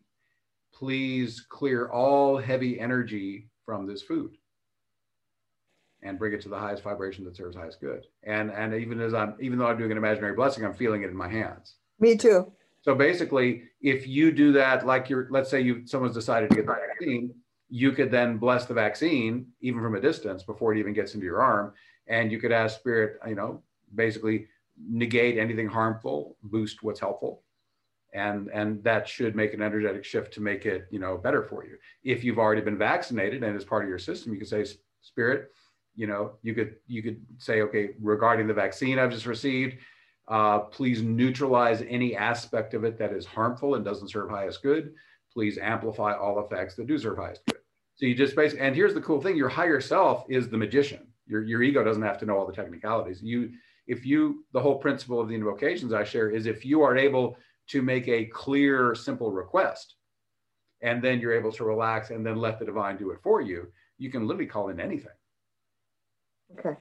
Please 0.73 1.45
clear 1.49 1.89
all 1.89 2.37
heavy 2.37 2.79
energy 2.79 3.49
from 3.65 3.85
this 3.85 4.01
food 4.01 4.37
and 6.03 6.19
bring 6.19 6.33
it 6.33 6.41
to 6.41 6.49
the 6.49 6.57
highest 6.57 6.83
vibration 6.83 7.25
that 7.25 7.35
serves 7.35 7.55
highest 7.55 7.81
good. 7.81 8.05
And 8.23 8.51
and 8.51 8.73
even 8.73 9.01
as 9.01 9.13
I'm 9.13 9.35
even 9.39 9.57
though 9.57 9.67
I'm 9.67 9.77
doing 9.77 9.91
an 9.91 9.97
imaginary 9.97 10.35
blessing, 10.35 10.65
I'm 10.65 10.73
feeling 10.73 11.03
it 11.03 11.09
in 11.09 11.15
my 11.15 11.29
hands. 11.29 11.75
Me 11.99 12.15
too. 12.15 12.51
So 12.81 12.95
basically, 12.95 13.63
if 13.81 14.07
you 14.07 14.31
do 14.31 14.53
that, 14.53 14.85
like 14.85 15.09
you're, 15.09 15.27
let's 15.29 15.49
say 15.49 15.59
you 15.59 15.85
someone's 15.85 16.13
decided 16.13 16.49
to 16.49 16.55
get 16.55 16.65
the 16.65 16.73
vaccine, 16.73 17.33
you 17.69 17.91
could 17.91 18.11
then 18.11 18.37
bless 18.37 18.65
the 18.65 18.73
vaccine 18.73 19.47
even 19.61 19.81
from 19.81 19.95
a 19.95 20.01
distance 20.01 20.43
before 20.43 20.73
it 20.73 20.79
even 20.79 20.93
gets 20.93 21.13
into 21.13 21.25
your 21.25 21.41
arm, 21.41 21.73
and 22.07 22.31
you 22.31 22.39
could 22.39 22.51
ask 22.51 22.79
spirit, 22.79 23.19
you 23.27 23.35
know, 23.35 23.61
basically 23.95 24.47
negate 24.89 25.37
anything 25.37 25.67
harmful, 25.67 26.37
boost 26.43 26.83
what's 26.83 26.99
helpful, 26.99 27.43
and 28.13 28.49
and 28.53 28.83
that 28.83 29.07
should 29.07 29.35
make 29.35 29.53
an 29.53 29.61
energetic 29.61 30.05
shift 30.05 30.33
to 30.35 30.41
make 30.41 30.65
it 30.65 30.87
you 30.91 30.99
know 30.99 31.17
better 31.17 31.43
for 31.43 31.65
you. 31.65 31.77
If 32.03 32.23
you've 32.23 32.39
already 32.39 32.61
been 32.61 32.77
vaccinated 32.77 33.43
and 33.43 33.55
it's 33.55 33.65
part 33.65 33.83
of 33.83 33.89
your 33.89 33.99
system, 33.99 34.31
you 34.31 34.39
can 34.39 34.47
say, 34.47 34.65
spirit, 35.01 35.51
you 35.97 36.07
know, 36.07 36.37
you 36.43 36.53
could 36.53 36.75
you 36.87 37.03
could 37.03 37.19
say, 37.37 37.61
okay, 37.63 37.89
regarding 38.01 38.47
the 38.47 38.53
vaccine 38.53 38.97
I've 38.97 39.11
just 39.11 39.25
received 39.25 39.77
uh, 40.27 40.59
please 40.59 41.01
neutralize 41.01 41.81
any 41.87 42.15
aspect 42.15 42.73
of 42.73 42.83
it 42.83 42.97
that 42.97 43.13
is 43.13 43.25
harmful 43.25 43.75
and 43.75 43.85
doesn't 43.85 44.09
serve 44.09 44.29
highest 44.29 44.61
good. 44.61 44.93
Please 45.31 45.57
amplify 45.57 46.13
all 46.13 46.43
effects 46.43 46.75
that 46.75 46.87
do 46.87 46.97
serve 46.97 47.17
highest 47.17 47.41
good. 47.45 47.59
So 47.95 48.05
you 48.05 48.13
just 48.13 48.35
basically, 48.35 48.65
and 48.65 48.75
here's 48.75 48.93
the 48.93 49.01
cool 49.01 49.21
thing: 49.21 49.37
your 49.37 49.49
higher 49.49 49.79
self 49.79 50.25
is 50.29 50.49
the 50.49 50.57
magician. 50.57 51.07
Your 51.27 51.43
your 51.43 51.63
ego 51.63 51.83
doesn't 51.83 52.03
have 52.03 52.17
to 52.19 52.25
know 52.25 52.37
all 52.37 52.45
the 52.45 52.53
technicalities. 52.53 53.21
You, 53.21 53.51
if 53.87 54.05
you, 54.05 54.45
the 54.51 54.59
whole 54.59 54.77
principle 54.77 55.21
of 55.21 55.29
the 55.29 55.35
invocations 55.35 55.93
I 55.93 56.03
share 56.03 56.29
is 56.29 56.45
if 56.45 56.65
you 56.65 56.81
are 56.81 56.97
able 56.97 57.37
to 57.67 57.81
make 57.81 58.07
a 58.09 58.25
clear, 58.25 58.93
simple 58.95 59.31
request, 59.31 59.95
and 60.81 61.01
then 61.01 61.21
you're 61.21 61.33
able 61.33 61.53
to 61.53 61.63
relax 61.63 62.09
and 62.09 62.25
then 62.25 62.35
let 62.35 62.59
the 62.59 62.65
divine 62.65 62.97
do 62.97 63.11
it 63.11 63.19
for 63.23 63.41
you, 63.41 63.67
you 63.97 64.11
can 64.11 64.27
literally 64.27 64.45
call 64.45 64.69
in 64.69 64.79
anything. 64.81 65.11
Okay. 66.53 66.77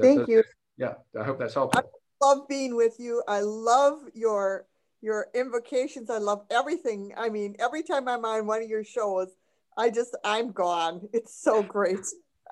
Thank 0.00 0.28
you. 0.28 0.42
Yeah, 0.76 0.94
I 1.18 1.24
hope 1.24 1.38
that's 1.38 1.54
helpful 1.54 1.80
I 1.80 2.24
love 2.26 2.48
being 2.48 2.76
with 2.76 2.98
you. 2.98 3.22
I 3.26 3.40
love 3.40 4.00
your 4.14 4.66
your 5.00 5.28
invocations. 5.34 6.10
I 6.10 6.18
love 6.18 6.44
everything. 6.50 7.12
I 7.16 7.28
mean, 7.28 7.56
every 7.58 7.82
time 7.82 8.08
I'm 8.08 8.24
on 8.24 8.46
one 8.46 8.62
of 8.62 8.68
your 8.68 8.84
shows, 8.84 9.28
I 9.76 9.90
just 9.90 10.16
I'm 10.24 10.52
gone. 10.52 11.08
It's 11.12 11.34
so 11.34 11.62
great. 11.62 12.00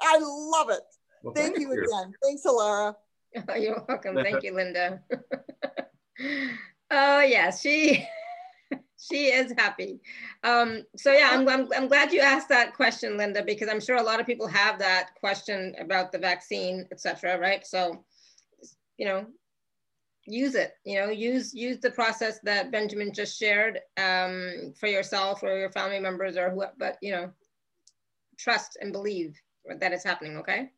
I 0.01 0.19
love 0.21 0.71
it. 0.71 0.81
Well, 1.23 1.35
thank, 1.35 1.57
thank 1.57 1.59
you, 1.59 1.73
you 1.73 1.83
again. 1.85 2.13
Thanks, 2.23 2.43
Alara. 2.47 2.95
Oh, 3.49 3.55
you're 3.57 3.85
welcome. 3.89 4.17
Thank 4.23 4.43
you, 4.43 4.55
Linda. 4.55 5.01
oh 6.91 7.21
yeah, 7.21 7.51
she 7.51 8.07
she 8.99 9.27
is 9.27 9.53
happy. 9.57 10.01
Um, 10.43 10.83
so 10.97 11.13
yeah, 11.13 11.31
I'm, 11.33 11.49
I'm, 11.49 11.69
I'm 11.75 11.89
glad 11.89 12.13
you 12.13 12.21
asked 12.21 12.49
that 12.49 12.75
question, 12.75 13.17
Linda, 13.17 13.43
because 13.45 13.69
I'm 13.69 13.81
sure 13.81 13.97
a 13.97 14.03
lot 14.03 14.21
of 14.21 14.27
people 14.27 14.49
have 14.49 14.79
that 14.81 15.11
question 15.21 15.75
about 15.79 16.13
the 16.13 16.19
vaccine, 16.19 16.87
etc. 16.91 17.39
Right? 17.39 17.67
So, 17.67 18.05
you 18.97 19.07
know, 19.07 19.27
use 20.29 20.55
it 20.55 20.75
you 20.85 20.99
know 20.99 21.09
use 21.09 21.55
use 21.55 21.79
the 21.81 21.91
process 21.91 22.39
that 22.41 22.71
benjamin 22.71 23.13
just 23.13 23.39
shared 23.39 23.81
um, 23.97 24.75
for 24.79 24.87
yourself 24.87 25.43
or 25.43 25.59
your 25.59 25.71
family 25.71 25.99
members 25.99 26.37
or 26.37 26.51
who 26.51 26.65
but 26.77 26.99
you 27.01 27.11
know 27.11 27.31
trust 28.39 28.77
and 28.81 28.93
believe 28.93 29.35
that 29.81 29.93
it's 29.93 30.05
happening 30.05 30.37
okay 30.37 30.71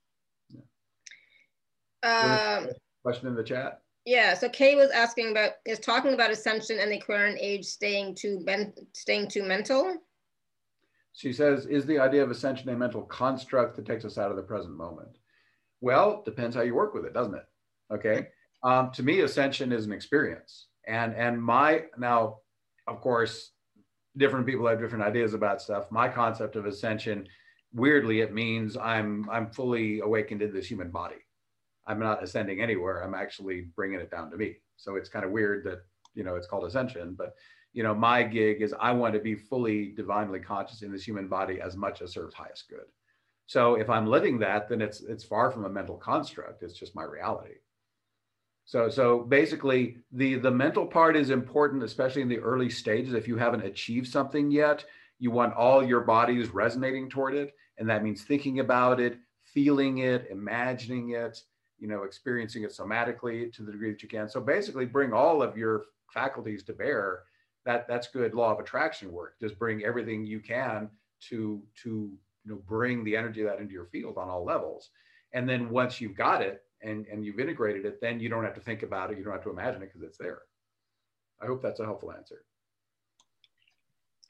yeah. 2.02 2.58
um, 2.60 2.68
question 3.02 3.26
in 3.26 3.34
the 3.34 3.42
chat 3.42 3.82
yeah 4.06 4.34
so 4.34 4.48
kay 4.48 4.74
was 4.74 4.90
asking 4.90 5.30
about 5.30 5.52
is 5.66 5.78
talking 5.78 6.14
about 6.14 6.30
ascension 6.30 6.78
and 6.80 6.90
the 6.90 7.00
current 7.00 7.38
age 7.40 7.64
staying 7.64 8.14
too 8.14 8.42
ben, 8.44 8.72
staying 8.94 9.28
too 9.28 9.42
mental 9.42 9.96
she 11.12 11.32
says 11.32 11.66
is 11.66 11.84
the 11.86 11.98
idea 11.98 12.22
of 12.22 12.30
ascension 12.30 12.68
a 12.68 12.76
mental 12.76 13.02
construct 13.02 13.76
that 13.76 13.86
takes 13.86 14.04
us 14.04 14.18
out 14.18 14.30
of 14.30 14.36
the 14.36 14.42
present 14.42 14.76
moment 14.76 15.18
well 15.80 16.22
depends 16.24 16.56
how 16.56 16.62
you 16.62 16.74
work 16.74 16.94
with 16.94 17.04
it 17.04 17.14
doesn't 17.14 17.34
it 17.34 17.46
okay 17.92 18.26
um, 18.62 18.90
to 18.92 19.02
me, 19.02 19.20
ascension 19.20 19.72
is 19.72 19.86
an 19.86 19.92
experience. 19.92 20.66
And 20.86 21.14
and 21.14 21.42
my 21.42 21.84
now, 21.98 22.38
of 22.86 23.00
course, 23.00 23.52
different 24.16 24.46
people 24.46 24.66
have 24.66 24.80
different 24.80 25.04
ideas 25.04 25.34
about 25.34 25.62
stuff. 25.62 25.90
My 25.90 26.08
concept 26.08 26.56
of 26.56 26.66
ascension, 26.66 27.26
weirdly, 27.72 28.20
it 28.20 28.34
means 28.34 28.76
I'm 28.76 29.28
I'm 29.30 29.50
fully 29.50 30.00
awakened 30.00 30.42
in 30.42 30.52
this 30.52 30.70
human 30.70 30.90
body. 30.90 31.16
I'm 31.86 31.98
not 31.98 32.22
ascending 32.22 32.60
anywhere. 32.60 33.02
I'm 33.02 33.14
actually 33.14 33.68
bringing 33.74 34.00
it 34.00 34.10
down 34.10 34.30
to 34.30 34.36
me. 34.36 34.56
So 34.76 34.96
it's 34.96 35.08
kind 35.08 35.24
of 35.24 35.30
weird 35.30 35.64
that 35.64 35.82
you 36.14 36.24
know 36.24 36.36
it's 36.36 36.46
called 36.46 36.64
ascension, 36.64 37.14
but 37.16 37.34
you 37.72 37.82
know 37.82 37.94
my 37.94 38.22
gig 38.22 38.62
is 38.62 38.74
I 38.78 38.92
want 38.92 39.14
to 39.14 39.20
be 39.20 39.34
fully 39.34 39.92
divinely 39.96 40.40
conscious 40.40 40.82
in 40.82 40.92
this 40.92 41.06
human 41.06 41.28
body 41.28 41.60
as 41.60 41.76
much 41.76 42.02
as 42.02 42.12
serves 42.12 42.34
highest 42.34 42.68
good. 42.68 42.86
So 43.46 43.74
if 43.74 43.90
I'm 43.90 44.06
living 44.06 44.38
that, 44.40 44.68
then 44.68 44.80
it's 44.80 45.00
it's 45.00 45.24
far 45.24 45.50
from 45.50 45.64
a 45.64 45.68
mental 45.68 45.96
construct. 45.96 46.62
It's 46.62 46.78
just 46.78 46.94
my 46.94 47.04
reality. 47.04 47.56
So, 48.64 48.88
so 48.88 49.22
basically, 49.24 49.96
the 50.12 50.36
the 50.36 50.50
mental 50.52 50.86
part 50.86 51.16
is 51.16 51.30
important, 51.30 51.82
especially 51.82 52.22
in 52.22 52.28
the 52.28 52.38
early 52.38 52.70
stages. 52.70 53.14
If 53.14 53.26
you 53.26 53.36
haven't 53.36 53.64
achieved 53.64 54.06
something 54.06 54.52
yet, 54.52 54.84
you 55.18 55.32
want 55.32 55.54
all 55.54 55.82
your 55.82 56.02
bodies 56.02 56.50
resonating 56.50 57.10
toward 57.10 57.34
it, 57.34 57.52
and 57.78 57.90
that 57.90 58.04
means 58.04 58.22
thinking 58.22 58.60
about 58.60 59.00
it, 59.00 59.18
feeling 59.42 59.98
it, 59.98 60.28
imagining 60.30 61.10
it, 61.10 61.42
you 61.80 61.88
know, 61.88 62.02
experiencing 62.02 62.62
it 62.64 62.70
somatically 62.70 63.52
to 63.54 63.62
the 63.62 63.72
degree 63.72 63.90
that 63.90 64.02
you 64.02 64.08
can. 64.08 64.28
So 64.28 64.40
basically, 64.40 64.86
bring 64.86 65.12
all 65.12 65.42
of 65.42 65.56
your 65.56 65.84
faculties 66.12 66.62
to 66.64 66.72
bear. 66.72 67.22
That 67.66 67.88
that's 67.88 68.08
good 68.08 68.34
law 68.34 68.52
of 68.52 68.60
attraction 68.60 69.12
work. 69.12 69.34
Just 69.40 69.58
bring 69.58 69.84
everything 69.84 70.24
you 70.24 70.40
can 70.40 70.88
to 71.28 71.62
to 71.82 71.88
you 71.88 72.50
know 72.50 72.60
bring 72.66 73.04
the 73.04 73.16
energy 73.16 73.42
that 73.42 73.60
into 73.60 73.72
your 73.72 73.86
field 73.86 74.16
on 74.16 74.28
all 74.28 74.44
levels. 74.44 74.90
And 75.32 75.48
then 75.48 75.70
once 75.70 76.00
you've 76.00 76.16
got 76.16 76.42
it, 76.42 76.62
and, 76.82 77.06
and 77.06 77.24
you've 77.24 77.40
integrated 77.40 77.84
it, 77.84 78.00
then 78.00 78.20
you 78.20 78.28
don't 78.28 78.44
have 78.44 78.54
to 78.54 78.60
think 78.60 78.82
about 78.82 79.10
it. 79.10 79.18
You 79.18 79.24
don't 79.24 79.32
have 79.32 79.44
to 79.44 79.50
imagine 79.50 79.82
it 79.82 79.92
because 79.92 80.02
it's 80.02 80.18
there. 80.18 80.42
I 81.40 81.46
hope 81.46 81.62
that's 81.62 81.80
a 81.80 81.84
helpful 81.84 82.12
answer. 82.12 82.44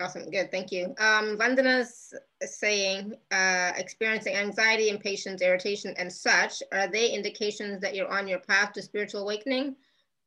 Awesome, 0.00 0.30
good, 0.30 0.50
thank 0.50 0.72
you. 0.72 0.86
Um, 0.98 1.36
Vandana's 1.36 2.14
saying, 2.42 3.12
uh, 3.30 3.72
experiencing 3.76 4.34
anxiety, 4.34 4.88
impatience, 4.88 5.42
irritation, 5.42 5.92
and 5.98 6.10
such, 6.10 6.62
are 6.72 6.88
they 6.88 7.10
indications 7.10 7.82
that 7.82 7.94
you're 7.94 8.10
on 8.10 8.26
your 8.26 8.38
path 8.38 8.72
to 8.72 8.82
spiritual 8.82 9.20
awakening? 9.20 9.76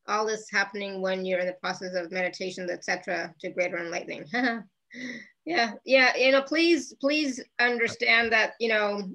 All 0.07 0.27
this 0.27 0.47
happening 0.51 1.01
when 1.01 1.25
you're 1.25 1.39
in 1.39 1.47
the 1.47 1.53
process 1.53 1.95
of 1.95 2.11
meditations, 2.11 2.69
etc., 2.69 3.33
to 3.39 3.49
greater 3.49 3.79
enlightening. 3.79 4.25
yeah, 5.45 5.71
yeah, 5.85 6.15
you 6.17 6.31
know, 6.31 6.43
please, 6.43 6.93
please 7.01 7.43
understand 7.59 8.31
that, 8.31 8.53
you 8.59 8.69
know, 8.69 9.09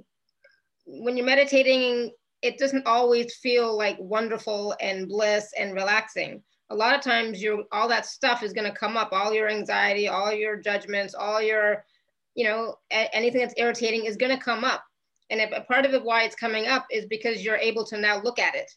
when 0.87 1.17
you're 1.17 1.25
meditating, 1.25 2.11
it 2.43 2.59
doesn't 2.59 2.87
always 2.87 3.37
feel 3.37 3.77
like 3.79 3.97
wonderful 4.01 4.75
and 4.81 5.07
bliss 5.07 5.53
and 5.57 5.73
relaxing. 5.75 6.43
A 6.71 6.75
lot 6.75 6.95
of 6.95 7.01
times 7.01 7.43
you 7.43 7.65
all 7.73 7.89
that 7.89 8.07
stuff 8.07 8.43
is 8.43 8.53
going 8.53 8.71
to 8.71 8.77
come 8.77 8.97
up, 8.97 9.11
all 9.13 9.33
your 9.33 9.49
anxiety, 9.49 10.09
all 10.09 10.33
your 10.33 10.57
judgments, 10.57 11.15
all 11.15 11.41
your, 11.41 11.85
you 12.35 12.45
know, 12.45 12.77
anything 12.91 13.41
that's 13.41 13.55
irritating 13.57 14.05
is 14.05 14.17
going 14.17 14.37
to 14.37 14.43
come 14.43 14.65
up. 14.65 14.85
And 15.31 15.41
a 15.41 15.63
part 15.63 15.85
of 15.85 15.95
it 15.95 16.05
why 16.05 16.25
it's 16.25 16.37
coming 16.37 16.67
up 16.67 16.87
is 16.91 17.07
because 17.07 17.45
you're 17.45 17.57
able 17.57 17.85
to 17.87 17.99
now 17.99 18.21
look 18.23 18.39
at 18.39 18.55
it, 18.55 18.71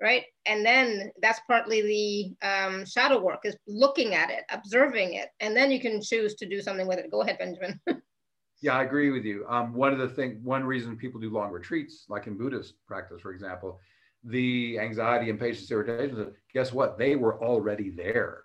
right? 0.00 0.24
And 0.46 0.64
then 0.64 1.10
that's 1.20 1.40
partly 1.48 1.82
the 2.42 2.46
um, 2.48 2.84
shadow 2.84 3.20
work 3.20 3.40
is 3.44 3.56
looking 3.66 4.14
at 4.14 4.30
it, 4.30 4.44
observing 4.50 5.14
it, 5.14 5.28
and 5.40 5.56
then 5.56 5.70
you 5.70 5.80
can 5.80 6.00
choose 6.00 6.34
to 6.36 6.46
do 6.46 6.60
something 6.60 6.86
with 6.86 6.98
it. 6.98 7.10
Go 7.10 7.22
ahead, 7.22 7.38
Benjamin. 7.38 7.80
Yeah, 8.62 8.78
I 8.78 8.84
agree 8.84 9.10
with 9.10 9.24
you. 9.24 9.44
Um, 9.48 9.74
one 9.74 9.92
of 9.92 9.98
the 9.98 10.08
thing, 10.08 10.40
one 10.42 10.64
reason 10.64 10.96
people 10.96 11.20
do 11.20 11.30
long 11.30 11.52
retreats, 11.52 12.06
like 12.08 12.26
in 12.26 12.38
Buddhist 12.38 12.74
practice, 12.86 13.20
for 13.20 13.32
example, 13.32 13.78
the 14.26 14.78
anxiety, 14.78 15.30
and 15.30 15.38
impatience, 15.40 15.70
irritation. 15.70 16.32
Guess 16.52 16.72
what? 16.72 16.98
They 16.98 17.16
were 17.16 17.42
already 17.42 17.90
there, 17.90 18.42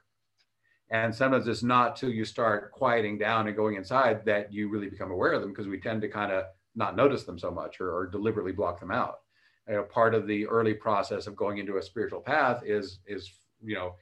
And 0.89 1.13
sometimes 1.13 1.47
it's 1.47 1.63
not 1.63 1.95
till 1.95 2.11
you 2.11 2.25
start 2.25 2.71
quieting 2.71 3.17
down 3.17 3.47
and 3.47 3.55
going 3.55 3.75
inside 3.75 4.23
that 4.25 4.53
you 4.53 4.69
really 4.69 4.89
become 4.89 5.11
aware 5.11 5.31
of 5.33 5.41
them 5.41 5.51
because 5.51 5.67
we 5.67 5.79
tend 5.79 6.01
to 6.01 6.07
kind 6.07 6.31
of 6.31 6.45
not 6.75 6.95
notice 6.95 7.23
them 7.23 7.39
so 7.39 7.51
much 7.51 7.81
or, 7.81 7.93
or 7.93 8.07
deliberately 8.07 8.51
block 8.51 8.79
them 8.79 8.91
out. 8.91 9.19
You 9.67 9.75
know, 9.75 9.83
part 9.83 10.13
of 10.13 10.27
the 10.27 10.45
early 10.47 10.73
process 10.73 11.27
of 11.27 11.35
going 11.35 11.57
into 11.57 11.77
a 11.77 11.81
spiritual 11.81 12.21
path 12.21 12.63
is 12.65 12.99
is 13.07 13.31
you 13.63 13.75
know 13.75 13.95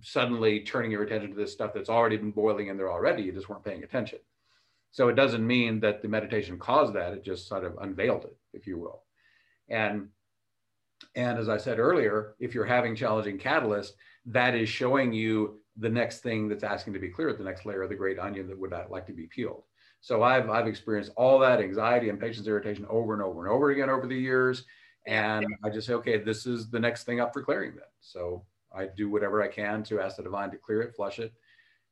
suddenly 0.00 0.60
turning 0.60 0.90
your 0.90 1.02
attention 1.02 1.30
to 1.30 1.36
this 1.36 1.52
stuff 1.52 1.72
that's 1.74 1.88
already 1.88 2.16
been 2.16 2.30
boiling 2.30 2.68
in 2.68 2.76
there 2.76 2.92
already. 2.92 3.22
You 3.22 3.32
just 3.32 3.48
weren't 3.48 3.64
paying 3.64 3.82
attention. 3.82 4.20
So 4.90 5.08
it 5.08 5.16
doesn't 5.16 5.46
mean 5.46 5.80
that 5.80 6.02
the 6.02 6.08
meditation 6.08 6.58
caused 6.58 6.94
that. 6.94 7.12
It 7.12 7.24
just 7.24 7.48
sort 7.48 7.64
of 7.64 7.76
unveiled 7.80 8.24
it, 8.24 8.36
if 8.54 8.66
you 8.66 8.78
will. 8.78 9.02
And 9.68 10.08
and 11.14 11.38
as 11.38 11.48
I 11.48 11.56
said 11.56 11.78
earlier, 11.78 12.34
if 12.38 12.54
you're 12.54 12.64
having 12.64 12.94
challenging 12.94 13.38
catalyst, 13.38 13.94
that 14.26 14.54
is 14.54 14.68
showing 14.68 15.12
you 15.12 15.60
the 15.76 15.88
next 15.88 16.20
thing 16.20 16.48
that's 16.48 16.64
asking 16.64 16.92
to 16.92 16.98
be 16.98 17.08
cleared, 17.08 17.38
the 17.38 17.44
next 17.44 17.64
layer 17.64 17.82
of 17.82 17.88
the 17.88 17.94
great 17.94 18.18
onion 18.18 18.48
that 18.48 18.58
would 18.58 18.72
like 18.90 19.06
to 19.06 19.12
be 19.12 19.26
peeled. 19.26 19.62
So 20.00 20.22
I've, 20.22 20.48
I've 20.50 20.66
experienced 20.66 21.12
all 21.16 21.38
that 21.40 21.60
anxiety 21.60 22.08
and 22.08 22.20
patient's 22.20 22.48
irritation 22.48 22.86
over 22.88 23.14
and 23.14 23.22
over 23.22 23.44
and 23.44 23.52
over 23.52 23.70
again 23.70 23.90
over 23.90 24.06
the 24.06 24.14
years. 24.14 24.64
And 25.06 25.46
I 25.64 25.70
just 25.70 25.86
say, 25.86 25.94
okay, 25.94 26.18
this 26.18 26.46
is 26.46 26.68
the 26.68 26.78
next 26.78 27.04
thing 27.04 27.20
up 27.20 27.32
for 27.32 27.42
clearing 27.42 27.72
then. 27.72 27.84
So 28.00 28.44
I 28.72 28.86
do 28.86 29.08
whatever 29.08 29.42
I 29.42 29.48
can 29.48 29.82
to 29.84 30.00
ask 30.00 30.16
the 30.16 30.22
divine 30.22 30.50
to 30.50 30.56
clear 30.56 30.82
it, 30.82 30.94
flush 30.94 31.18
it. 31.18 31.32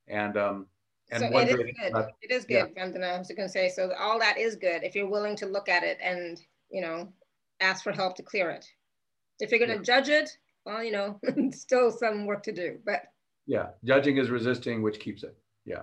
And, 0.06 0.36
um, 0.36 0.66
and 1.10 1.20
so 1.20 1.38
it 1.38 1.48
is 1.48 1.56
good. 1.56 2.06
It 2.20 2.30
is 2.30 2.44
good, 2.44 2.72
yeah. 2.76 2.82
I 2.82 3.18
was 3.18 3.28
going 3.28 3.48
to 3.48 3.48
say, 3.48 3.68
so 3.68 3.92
all 3.98 4.18
that 4.18 4.38
is 4.38 4.56
good 4.56 4.82
if 4.82 4.94
you're 4.94 5.08
willing 5.08 5.36
to 5.36 5.46
look 5.46 5.68
at 5.68 5.82
it 5.82 5.98
and, 6.02 6.40
you 6.70 6.80
know, 6.80 7.08
ask 7.60 7.82
for 7.82 7.92
help 7.92 8.16
to 8.16 8.22
clear 8.22 8.50
it. 8.50 8.66
If 9.40 9.50
you're 9.50 9.58
going 9.58 9.70
to 9.70 9.76
yeah. 9.76 9.82
judge 9.82 10.08
it, 10.08 10.30
well, 10.64 10.82
you 10.82 10.92
know, 10.92 11.20
still 11.52 11.90
some 11.90 12.26
work 12.26 12.42
to 12.44 12.52
do, 12.52 12.78
but. 12.84 13.02
Yeah, 13.46 13.68
judging 13.84 14.16
is 14.16 14.30
resisting, 14.30 14.82
which 14.82 14.98
keeps 14.98 15.22
it. 15.22 15.36
Yeah. 15.64 15.82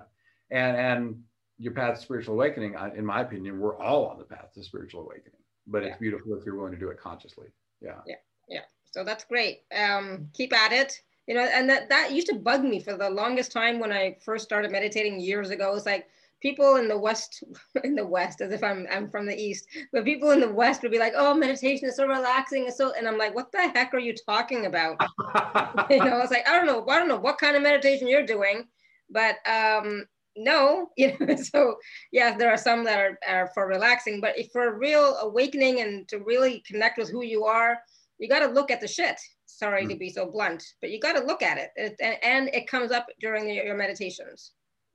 And, 0.52 0.78
and 0.78 1.24
your 1.58 1.74
path 1.74 1.96
to 1.96 2.02
spiritual 2.02 2.36
awakening, 2.36 2.76
in 2.96 3.06
my 3.06 3.22
opinion, 3.22 3.60
we're 3.60 3.78
all 3.78 4.08
on 4.08 4.18
the 4.18 4.26
path 4.26 4.54
to 4.56 4.64
spiritual 4.64 5.02
awakening, 5.02 5.40
but 5.68 5.84
yeah. 5.84 5.90
it's 5.90 6.00
beautiful 6.00 6.36
if 6.36 6.46
you're 6.46 6.56
willing 6.56 6.74
to 6.74 6.80
do 6.80 6.90
it 6.90 7.00
consciously. 7.00 7.48
Yeah. 7.82 8.00
Yeah. 8.06 8.16
Yeah. 8.50 8.62
So 8.92 9.04
that's 9.04 9.24
great. 9.24 9.62
Um, 9.76 10.30
keep 10.34 10.54
at 10.54 10.72
it. 10.72 11.02
You 11.28 11.36
know, 11.36 11.42
and 11.42 11.70
that, 11.70 11.88
that 11.88 12.12
used 12.12 12.28
to 12.28 12.36
bug 12.36 12.64
me 12.64 12.82
for 12.82 12.98
the 12.98 13.10
longest 13.10 13.54
time 13.54 13.80
when 13.80 13.94
I 13.94 14.18
first 14.26 14.44
started 14.44 14.72
meditating 14.72 15.22
years 15.22 15.52
ago. 15.52 15.74
It's 15.74 15.86
like, 15.86 16.08
people 16.44 16.76
in 16.76 16.90
the 16.90 16.98
west 16.98 17.44
in 17.84 17.96
the 17.96 18.06
west 18.06 18.42
as 18.42 18.52
if 18.52 18.64
i'm 18.64 18.86
i'm 18.92 19.10
from 19.10 19.26
the 19.26 19.36
east 19.36 19.66
but 19.92 20.06
people 20.06 20.32
in 20.32 20.42
the 20.42 20.54
west 20.54 20.84
would 20.84 20.92
be 20.92 21.00
like 21.00 21.14
oh 21.16 21.34
meditation 21.34 21.88
is 21.88 21.96
so 21.96 22.06
relaxing 22.06 22.66
and 22.66 22.74
so 22.74 22.92
and 22.98 23.08
i'm 23.08 23.18
like 23.18 23.34
what 23.34 23.52
the 23.52 23.72
heck 23.74 23.94
are 23.94 24.00
you 24.00 24.14
talking 24.14 24.68
about? 24.68 24.98
You 25.90 25.98
know 25.98 26.18
i 26.18 26.20
was 26.20 26.32
like 26.32 26.48
i 26.48 26.56
don't 26.56 26.68
know 26.68 26.86
i 26.88 27.00
don't 27.00 27.08
know 27.08 27.20
what 27.20 27.40
kind 27.40 27.56
of 27.56 27.64
meditation 27.64 28.08
you're 28.08 28.26
doing 28.26 28.68
but 29.10 29.36
um 29.48 30.06
no 30.36 30.90
you 30.98 31.16
know 31.20 31.36
so 31.36 31.76
yeah 32.12 32.36
there 32.38 32.52
are 32.52 32.58
some 32.58 32.84
that 32.84 33.00
are, 33.00 33.18
are 33.28 33.52
for 33.54 33.68
relaxing 33.68 34.20
but 34.20 34.38
if 34.38 34.52
for 34.52 34.68
a 34.68 34.78
real 34.78 35.18
awakening 35.22 35.82
and 35.82 36.08
to 36.10 36.20
really 36.20 36.64
connect 36.68 36.98
with 36.98 37.10
who 37.10 37.24
you 37.24 37.46
are 37.46 37.80
you 38.20 38.30
got 38.30 38.40
to 38.40 38.54
look 38.54 38.72
at 38.72 38.80
the 38.80 38.88
shit. 38.88 39.20
Sorry 39.48 39.86
mm. 39.86 39.90
to 39.90 39.96
be 39.96 40.10
so 40.10 40.26
blunt 40.26 40.64
but 40.82 40.92
you 40.92 41.00
got 41.00 41.14
to 41.14 41.26
look 41.26 41.42
at 41.42 41.58
it, 41.58 41.72
it 41.76 41.96
and, 42.02 42.18
and, 42.24 42.56
it 42.56 42.68
comes 42.68 42.92
up 42.92 43.08
during 43.20 43.50
your 43.50 43.78
meditations 43.78 44.52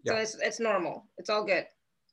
so 0.06 0.16
it's, 0.16 0.36
it's 0.36 0.60
normal. 0.60 1.06
It's 1.18 1.30
all 1.30 1.44
good. 1.44 1.66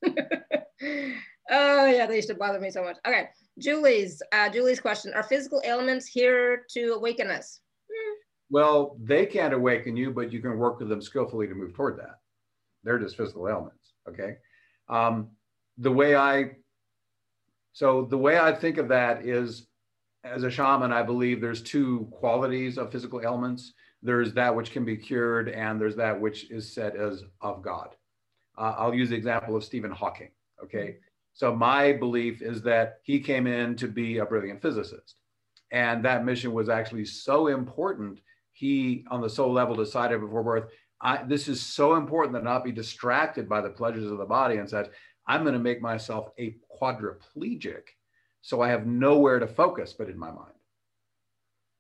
oh 0.06 1.88
yeah, 1.90 2.06
they 2.06 2.16
used 2.16 2.30
to 2.30 2.36
bother 2.36 2.60
me 2.60 2.70
so 2.70 2.84
much. 2.84 2.98
Okay, 3.08 3.30
Julie's 3.60 4.22
uh, 4.32 4.50
Julie's 4.50 4.80
question: 4.80 5.14
Are 5.14 5.24
physical 5.24 5.62
ailments 5.66 6.08
here 6.08 6.66
to 6.72 6.94
awaken 6.94 7.30
us? 7.30 7.62
Well, 8.50 8.98
they 9.02 9.26
can't 9.26 9.54
awaken 9.54 9.98
you, 9.98 10.12
but 10.12 10.32
you 10.32 10.40
can 10.40 10.58
work 10.58 10.80
with 10.80 10.90
them 10.90 11.02
skillfully 11.02 11.48
to 11.48 11.56
move 11.56 11.74
toward 11.74 11.98
that. 12.00 12.20
They're 12.84 13.00
just 13.00 13.18
physical 13.18 13.50
ailments. 13.50 13.94
Okay. 14.08 14.36
Um, 14.88 15.30
the 15.78 15.92
way 15.92 16.16
I, 16.16 16.52
so 17.74 18.06
the 18.06 18.18
way 18.18 18.38
I 18.38 18.54
think 18.54 18.78
of 18.78 18.88
that 18.90 19.26
is, 19.26 19.68
as 20.24 20.44
a 20.44 20.52
shaman, 20.52 20.92
I 20.92 21.04
believe 21.04 21.42
there's 21.42 21.62
two 21.62 22.08
qualities 22.12 22.78
of 22.78 22.92
physical 22.92 23.22
ailments 23.22 23.74
there's 24.06 24.34
that 24.34 24.56
which 24.56 24.72
can 24.72 24.86
be 24.86 24.96
cured, 24.96 25.50
and 25.50 25.80
there's 25.80 25.96
that 25.96 26.20
which 26.20 26.50
is 26.52 26.72
said 26.72 26.96
as 26.96 27.24
of 27.42 27.62
God. 27.62 27.90
Uh, 28.58 28.76
I'll 28.78 28.94
use 28.94 29.10
the 29.10 29.16
example 29.16 29.56
of 29.56 29.64
Stephen 29.64 29.92
Hawking. 29.92 30.30
Okay. 30.64 30.98
So 31.34 31.54
my 31.54 31.92
belief 31.92 32.42
is 32.42 32.62
that 32.62 33.00
he 33.04 33.20
came 33.20 33.46
in 33.48 33.76
to 33.76 33.88
be 33.88 34.20
a 34.20 34.26
brilliant 34.26 34.62
physicist. 34.62 35.16
And 35.72 36.06
that 36.06 36.24
mission 36.24 36.54
was 36.54 36.70
actually 36.70 37.06
so 37.06 37.48
important. 37.48 38.22
He, 38.54 39.04
on 39.12 39.20
the 39.22 39.30
soul 39.30 39.52
level, 39.52 39.76
decided 39.76 40.22
before 40.22 40.44
birth, 40.44 40.72
I, 41.02 41.24
this 41.24 41.50
is 41.50 41.62
so 41.62 41.96
important 41.96 42.34
that 42.34 42.46
not 42.46 42.64
be 42.64 42.72
distracted 42.72 43.50
by 43.50 43.60
the 43.60 43.70
pleasures 43.70 44.10
of 44.10 44.18
the 44.18 44.26
body 44.26 44.58
and 44.58 44.70
said, 44.70 44.92
I'm 45.28 45.42
going 45.42 45.54
to 45.54 45.60
make 45.60 45.82
myself 45.82 46.30
a 46.40 46.56
quadriplegic 46.82 47.82
so 48.42 48.62
I 48.62 48.70
have 48.70 48.86
nowhere 48.86 49.40
to 49.40 49.48
focus 49.48 49.92
but 49.92 50.08
in 50.08 50.18
my 50.18 50.32
mind. 50.32 50.54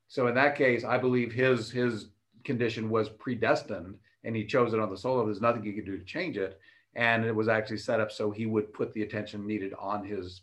So 0.07 0.27
in 0.27 0.35
that 0.35 0.57
case, 0.57 0.83
I 0.83 0.97
believe 0.97 1.31
his 1.31 1.71
his 1.71 2.09
condition 2.45 2.89
was 2.89 3.09
predestined 3.09 3.95
and 4.23 4.35
he 4.35 4.45
chose 4.45 4.73
it 4.73 4.79
on 4.79 4.89
the 4.89 5.07
level. 5.07 5.25
There's 5.25 5.41
nothing 5.41 5.63
he 5.63 5.73
could 5.73 5.85
do 5.85 5.97
to 5.97 6.05
change 6.05 6.37
it. 6.37 6.59
And 6.95 7.25
it 7.25 7.35
was 7.35 7.47
actually 7.47 7.77
set 7.77 7.99
up 7.99 8.11
so 8.11 8.31
he 8.31 8.45
would 8.45 8.73
put 8.73 8.93
the 8.93 9.03
attention 9.03 9.45
needed 9.45 9.73
on 9.77 10.05
his 10.05 10.41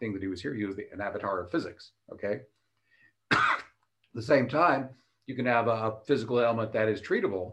thing 0.00 0.12
that 0.14 0.22
he 0.22 0.28
was 0.28 0.40
here. 0.40 0.54
He 0.54 0.64
was 0.64 0.76
the, 0.76 0.86
an 0.92 1.00
avatar 1.00 1.40
of 1.40 1.50
physics. 1.50 1.92
Okay. 2.12 2.40
The 4.14 4.20
same 4.20 4.46
time, 4.46 4.90
you 5.26 5.34
can 5.34 5.46
have 5.46 5.68
a 5.68 5.94
physical 6.06 6.38
element 6.38 6.70
that 6.74 6.86
is 6.86 7.00
treatable 7.00 7.52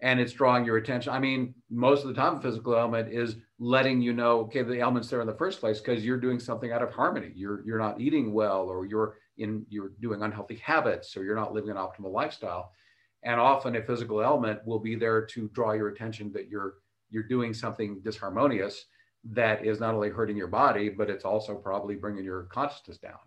and 0.00 0.20
it's 0.20 0.34
drawing 0.34 0.64
your 0.66 0.76
attention. 0.76 1.12
I 1.12 1.18
mean, 1.18 1.54
most 1.70 2.02
of 2.02 2.08
the 2.08 2.14
time, 2.14 2.36
a 2.36 2.40
physical 2.42 2.76
element 2.76 3.10
is 3.10 3.36
letting 3.58 4.02
you 4.02 4.12
know, 4.12 4.40
okay, 4.40 4.62
the 4.62 4.80
element's 4.80 5.08
there 5.08 5.22
in 5.22 5.26
the 5.26 5.34
first 5.34 5.60
place 5.60 5.80
because 5.80 6.04
you're 6.04 6.20
doing 6.20 6.38
something 6.38 6.72
out 6.72 6.82
of 6.82 6.90
harmony. 6.90 7.32
You're 7.34 7.64
you're 7.64 7.78
not 7.78 8.00
eating 8.00 8.34
well, 8.34 8.62
or 8.62 8.84
you're 8.84 9.16
in 9.38 9.64
you're 9.70 9.92
doing 10.00 10.22
unhealthy 10.22 10.56
habits, 10.56 11.16
or 11.16 11.24
you're 11.24 11.36
not 11.36 11.54
living 11.54 11.70
an 11.70 11.76
optimal 11.76 12.12
lifestyle. 12.12 12.72
And 13.24 13.40
often 13.40 13.76
a 13.76 13.82
physical 13.82 14.22
element 14.22 14.60
will 14.66 14.78
be 14.78 14.94
there 14.96 15.24
to 15.26 15.48
draw 15.48 15.72
your 15.72 15.88
attention 15.88 16.30
that 16.32 16.48
you're 16.48 16.74
you're 17.10 17.22
doing 17.22 17.54
something 17.54 18.00
disharmonious 18.00 18.74
that 19.24 19.64
is 19.64 19.80
not 19.80 19.94
only 19.94 20.10
hurting 20.10 20.36
your 20.36 20.48
body, 20.48 20.88
but 20.88 21.08
it's 21.08 21.24
also 21.24 21.54
probably 21.54 21.94
bringing 21.94 22.24
your 22.24 22.42
consciousness 22.44 22.98
down. 22.98 23.18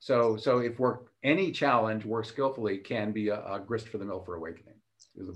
So, 0.00 0.36
so 0.36 0.58
if 0.58 0.80
work 0.80 1.12
any 1.22 1.52
challenge 1.52 2.04
work 2.04 2.24
skillfully 2.24 2.78
can 2.78 3.12
be 3.12 3.28
a, 3.28 3.40
a 3.44 3.60
grist 3.60 3.88
for 3.88 3.98
the 3.98 4.04
mill 4.04 4.20
for 4.20 4.34
awakening. 4.34 4.74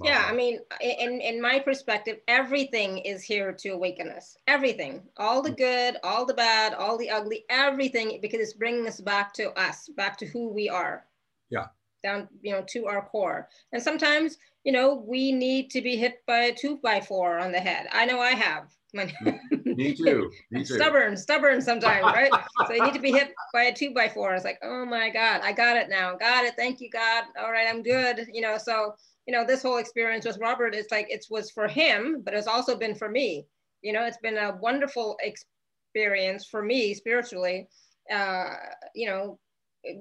Yeah, 0.03 0.25
I 0.27 0.33
mean, 0.33 0.61
in 0.81 1.21
in 1.21 1.41
my 1.41 1.59
perspective, 1.59 2.19
everything 2.29 2.99
is 2.99 3.23
here 3.23 3.53
to 3.53 3.71
awaken 3.71 4.09
us. 4.09 4.37
Everything, 4.47 5.03
all 5.19 5.43
the 5.43 5.51
mm. 5.51 5.59
good, 5.59 5.97
all 6.03 6.25
the 6.25 6.35
bad, 6.35 6.73
all 6.73 6.97
the 6.97 7.11
ugly, 7.11 7.45
everything, 7.51 8.19
because 8.23 8.41
it's 8.41 8.55
bringing 8.55 8.87
us 8.87 9.01
back 9.01 9.35
to 9.35 9.51
us, 9.59 9.89
back 9.97 10.17
to 10.19 10.27
who 10.27 10.49
we 10.49 10.69
are. 10.69 11.05
Yeah 11.51 11.67
down, 12.07 12.29
you 12.43 12.53
know, 12.53 12.65
to 12.69 12.87
our 12.87 13.03
core. 13.03 13.49
And 13.73 13.83
sometimes, 13.83 14.39
you 14.65 14.73
know, 14.73 15.05
we 15.07 15.33
need 15.33 15.71
to 15.71 15.83
be 15.83 15.97
hit 15.97 16.23
by 16.27 16.39
a 16.45 16.55
two 16.55 16.79
by 16.83 17.01
four 17.01 17.39
on 17.39 17.53
the 17.53 17.61
head. 17.61 17.87
I 17.93 18.07
know 18.07 18.21
I 18.21 18.33
have. 18.33 18.69
Me 19.65 19.95
too. 19.95 20.31
Me 20.51 20.65
too. 20.65 20.75
Stubborn, 20.75 21.17
stubborn 21.17 21.61
sometimes, 21.61 22.05
right? 22.05 22.31
so 22.67 22.73
you 22.73 22.83
need 22.83 22.95
to 22.95 23.01
be 23.01 23.13
hit 23.13 23.35
by 23.53 23.65
a 23.65 23.75
two 23.75 23.93
by 23.93 24.09
four. 24.09 24.35
It's 24.35 24.45
like, 24.45 24.59
oh 24.63 24.87
my 24.87 25.11
God, 25.11 25.41
I 25.43 25.53
got 25.53 25.77
it 25.77 25.89
now. 25.89 26.17
Got 26.17 26.45
it. 26.45 26.55
Thank 26.57 26.81
you, 26.81 26.89
God. 26.91 27.25
All 27.39 27.53
right, 27.53 27.67
I'm 27.69 27.83
good. 27.83 28.27
You 28.33 28.41
know, 28.41 28.57
so 28.59 28.95
you 29.27 29.35
know, 29.35 29.45
this 29.45 29.63
whole 29.63 29.79
experience 29.79 30.25
with 30.25 30.39
Robert, 30.39 30.75
it's 30.75 30.93
like 30.93 31.09
it 31.11 31.27
was 31.29 31.51
for 31.51 31.67
him, 31.67 32.23
but 32.25 32.33
it's 32.33 32.47
also 32.47 32.77
been 32.77 32.95
for 32.95 33.09
me. 33.09 33.47
You 33.83 33.93
know, 33.93 34.05
it's 34.05 34.19
been 34.19 34.39
a 34.39 34.57
wonderful 34.63 35.17
experience 35.21 36.47
for 36.47 36.63
me 36.63 36.95
spiritually. 36.95 37.69
Uh, 38.11 38.55
you 38.95 39.09
know, 39.09 39.39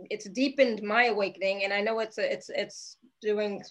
it's 0.10 0.30
deepened 0.30 0.82
my 0.82 1.06
awakening 1.06 1.64
and 1.64 1.74
i 1.74 1.82
know 1.82 2.00
it's 2.00 2.18
it's 2.18 2.50
it's 2.50 2.98
doing 3.22 3.62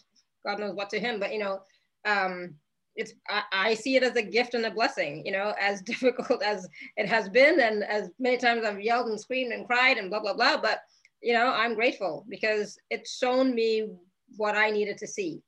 god 0.44 0.58
knows 0.58 0.74
what 0.74 0.90
to 0.90 0.98
him 0.98 1.18
but 1.18 1.32
you 1.32 1.38
know 1.38 1.60
um 2.04 2.54
it's 2.96 3.12
I, 3.28 3.42
I, 3.52 3.74
see 3.74 3.96
it 3.96 4.04
as 4.04 4.14
a 4.14 4.22
gift 4.22 4.54
and 4.54 4.66
a 4.66 4.70
blessing 4.70 5.24
you 5.26 5.32
know 5.32 5.54
as 5.60 5.82
difficult 5.92 6.42
as 6.42 6.68
it 6.96 7.08
has 7.08 7.28
been 7.28 7.60
and 7.60 7.82
as 7.84 8.10
many 8.18 8.36
times 8.36 8.64
i've 8.64 8.80
yelled 8.80 9.08
and 9.08 9.20
screamed 9.20 9.52
and 9.52 9.66
cried 9.66 9.98
and 9.98 10.10
blah 10.10 10.20
blah 10.20 10.34
blah 10.34 10.60
but 10.60 10.80
you 11.22 11.32
know 11.32 11.52
i'm 11.52 11.74
grateful 11.74 12.24
because 12.28 12.78
it's 12.90 13.16
shown 13.16 13.54
me 13.54 13.88
what 14.36 14.56
i 14.56 14.70
needed 14.70 14.98
to 14.98 15.06
see. 15.06 15.42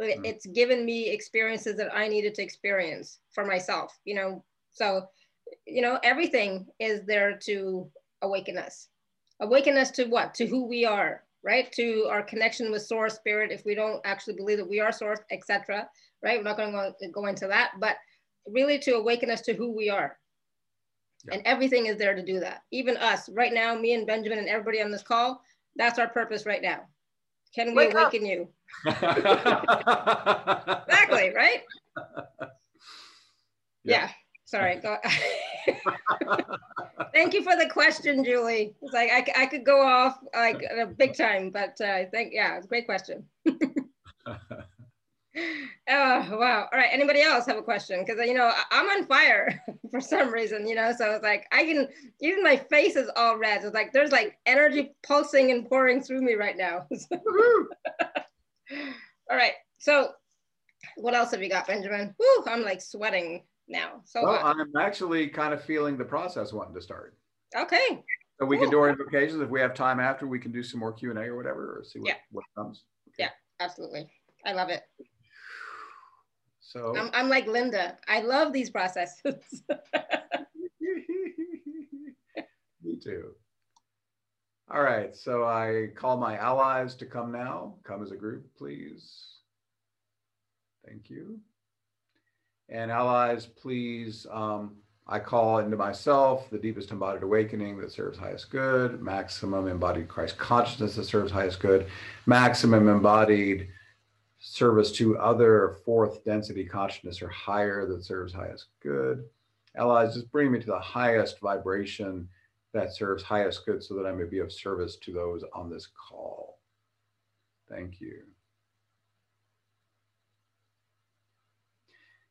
Mm-hmm. 0.00 0.24
it's 0.24 0.46
given 0.46 0.84
me 0.86 1.10
experiences 1.10 1.76
that 1.76 1.94
i 1.94 2.08
needed 2.08 2.34
to 2.34 2.42
experience 2.42 3.18
for 3.32 3.44
myself 3.44 3.98
you 4.04 4.14
know. 4.14 4.44
So 4.72 5.06
you 5.66 5.82
know 5.82 5.98
everything 6.02 6.66
is 6.78 7.04
there 7.06 7.36
to 7.44 7.90
awaken 8.22 8.56
us 8.56 8.88
awaken 9.40 9.76
us 9.76 9.90
to 9.92 10.04
what? 10.04 10.34
To 10.34 10.46
who 10.46 10.66
we 10.66 10.84
are, 10.84 11.22
right? 11.42 11.70
To 11.72 12.06
our 12.10 12.22
connection 12.22 12.70
with 12.70 12.82
source 12.82 13.14
spirit, 13.14 13.50
if 13.50 13.64
we 13.64 13.74
don't 13.74 14.00
actually 14.04 14.34
believe 14.34 14.58
that 14.58 14.68
we 14.68 14.80
are 14.80 14.92
source, 14.92 15.20
etc. 15.30 15.88
Right? 16.22 16.38
We're 16.38 16.44
not 16.44 16.56
going 16.56 16.72
to 16.72 17.08
go 17.08 17.26
into 17.26 17.46
that, 17.48 17.72
but 17.80 17.96
really 18.46 18.78
to 18.80 18.92
awaken 18.96 19.30
us 19.30 19.40
to 19.42 19.54
who 19.54 19.72
we 19.72 19.90
are. 19.90 20.16
Yeah. 21.26 21.34
And 21.34 21.46
everything 21.46 21.86
is 21.86 21.96
there 21.96 22.14
to 22.14 22.24
do 22.24 22.40
that. 22.40 22.62
Even 22.70 22.96
us 22.96 23.28
right 23.30 23.52
now, 23.52 23.74
me 23.74 23.94
and 23.94 24.06
Benjamin 24.06 24.38
and 24.38 24.48
everybody 24.48 24.82
on 24.82 24.90
this 24.90 25.02
call, 25.02 25.42
that's 25.76 25.98
our 25.98 26.08
purpose 26.08 26.46
right 26.46 26.62
now. 26.62 26.80
Can 27.54 27.68
we 27.68 27.74
Wake 27.74 27.94
awaken 27.94 28.22
up. 28.22 28.28
you? 28.28 28.48
exactly, 30.88 31.30
right? 31.34 31.62
Yeah. 33.82 34.02
yeah. 34.02 34.10
Sorry. 34.50 34.76
Go, 34.80 34.96
Thank 37.14 37.34
you 37.34 37.44
for 37.44 37.54
the 37.54 37.70
question, 37.72 38.24
Julie. 38.28 38.74
It's 38.82 38.92
like 38.92 39.10
I, 39.12 39.42
I 39.42 39.46
could 39.46 39.64
go 39.64 39.80
off 39.80 40.18
like 40.34 40.60
a 40.62 40.86
big 40.86 41.16
time, 41.16 41.50
but 41.50 41.76
uh, 41.80 41.84
I 41.84 42.06
think, 42.06 42.32
yeah, 42.34 42.56
it's 42.56 42.66
a 42.66 42.68
great 42.68 42.86
question. 42.86 43.24
oh 45.88 46.36
wow 46.36 46.68
all 46.72 46.78
right 46.78 46.90
anybody 46.90 47.22
else 47.22 47.46
have 47.46 47.56
a 47.56 47.62
question 47.62 48.04
because 48.04 48.20
you 48.26 48.34
know 48.34 48.52
i'm 48.72 48.86
on 48.86 49.06
fire 49.06 49.62
for 49.88 50.00
some 50.00 50.28
reason 50.32 50.66
you 50.66 50.74
know 50.74 50.92
so 50.92 51.12
it's 51.12 51.22
like 51.22 51.46
i 51.52 51.62
can 51.62 51.86
even 52.20 52.42
my 52.42 52.56
face 52.56 52.96
is 52.96 53.08
all 53.14 53.38
red 53.38 53.62
it's 53.62 53.72
like 53.72 53.92
there's 53.92 54.10
like 54.10 54.36
energy 54.46 54.92
pulsing 55.04 55.52
and 55.52 55.68
pouring 55.68 56.02
through 56.02 56.20
me 56.20 56.34
right 56.34 56.56
now 56.56 56.84
all 59.30 59.36
right 59.36 59.52
so 59.78 60.10
what 60.96 61.14
else 61.14 61.30
have 61.30 61.40
you 61.40 61.48
got 61.48 61.68
benjamin 61.68 62.12
Woo, 62.18 62.44
i'm 62.48 62.62
like 62.62 62.82
sweating 62.82 63.44
now 63.70 64.02
so 64.04 64.22
well, 64.22 64.44
i'm 64.44 64.70
actually 64.78 65.28
kind 65.28 65.54
of 65.54 65.62
feeling 65.64 65.96
the 65.96 66.04
process 66.04 66.52
wanting 66.52 66.74
to 66.74 66.82
start 66.82 67.16
okay 67.56 68.02
so 68.38 68.46
we 68.46 68.56
cool. 68.56 68.64
can 68.64 68.70
do 68.70 68.78
our 68.80 68.90
invocations 68.90 69.40
if 69.40 69.48
we 69.48 69.60
have 69.60 69.74
time 69.74 70.00
after 70.00 70.26
we 70.26 70.38
can 70.38 70.52
do 70.52 70.62
some 70.62 70.80
more 70.80 70.92
q&a 70.92 71.14
or 71.14 71.36
whatever 71.36 71.78
or 71.78 71.84
see 71.84 71.98
what, 71.98 72.08
yeah. 72.08 72.14
what 72.30 72.44
comes 72.56 72.84
okay. 73.08 73.24
yeah 73.24 73.64
absolutely 73.64 74.10
i 74.44 74.52
love 74.52 74.68
it 74.68 74.82
so 76.70 76.96
I'm, 76.96 77.10
I'm 77.12 77.28
like 77.28 77.48
Linda. 77.48 77.96
I 78.06 78.20
love 78.20 78.52
these 78.52 78.70
processes. 78.70 79.24
Me 82.82 82.96
too. 83.02 83.32
All 84.72 84.82
right, 84.82 85.16
so 85.16 85.44
I 85.44 85.88
call 85.96 86.16
my 86.16 86.36
allies 86.36 86.94
to 86.96 87.06
come 87.06 87.32
now. 87.32 87.74
Come 87.82 88.04
as 88.04 88.12
a 88.12 88.16
group, 88.16 88.46
please. 88.56 89.40
Thank 90.86 91.10
you. 91.10 91.40
And 92.70 92.90
allies, 92.90 93.46
please, 93.46 94.26
um, 94.30 94.76
I 95.08 95.18
call 95.18 95.58
into 95.58 95.76
myself 95.76 96.48
the 96.50 96.58
deepest 96.58 96.92
embodied 96.92 97.24
awakening 97.24 97.78
that 97.78 97.90
serves 97.90 98.16
highest 98.16 98.48
good, 98.50 99.02
maximum 99.02 99.66
embodied 99.66 100.06
Christ 100.06 100.38
consciousness 100.38 100.94
that 100.94 101.04
serves 101.04 101.32
highest 101.32 101.58
good, 101.58 101.88
maximum 102.26 102.88
embodied 102.88 103.68
service 104.38 104.92
to 104.92 105.18
other 105.18 105.78
fourth 105.84 106.24
density 106.24 106.64
consciousness 106.64 107.20
or 107.20 107.28
higher 107.28 107.86
that 107.86 108.04
serves 108.04 108.32
highest 108.32 108.66
good. 108.80 109.24
Allies, 109.74 110.14
just 110.14 110.30
bring 110.30 110.52
me 110.52 110.60
to 110.60 110.66
the 110.66 110.78
highest 110.78 111.40
vibration 111.40 112.28
that 112.72 112.94
serves 112.94 113.24
highest 113.24 113.66
good 113.66 113.82
so 113.82 113.94
that 113.94 114.06
I 114.06 114.12
may 114.12 114.24
be 114.24 114.38
of 114.38 114.52
service 114.52 114.94
to 114.96 115.12
those 115.12 115.42
on 115.52 115.70
this 115.70 115.88
call. 115.88 116.58
Thank 117.68 118.00
you. 118.00 118.22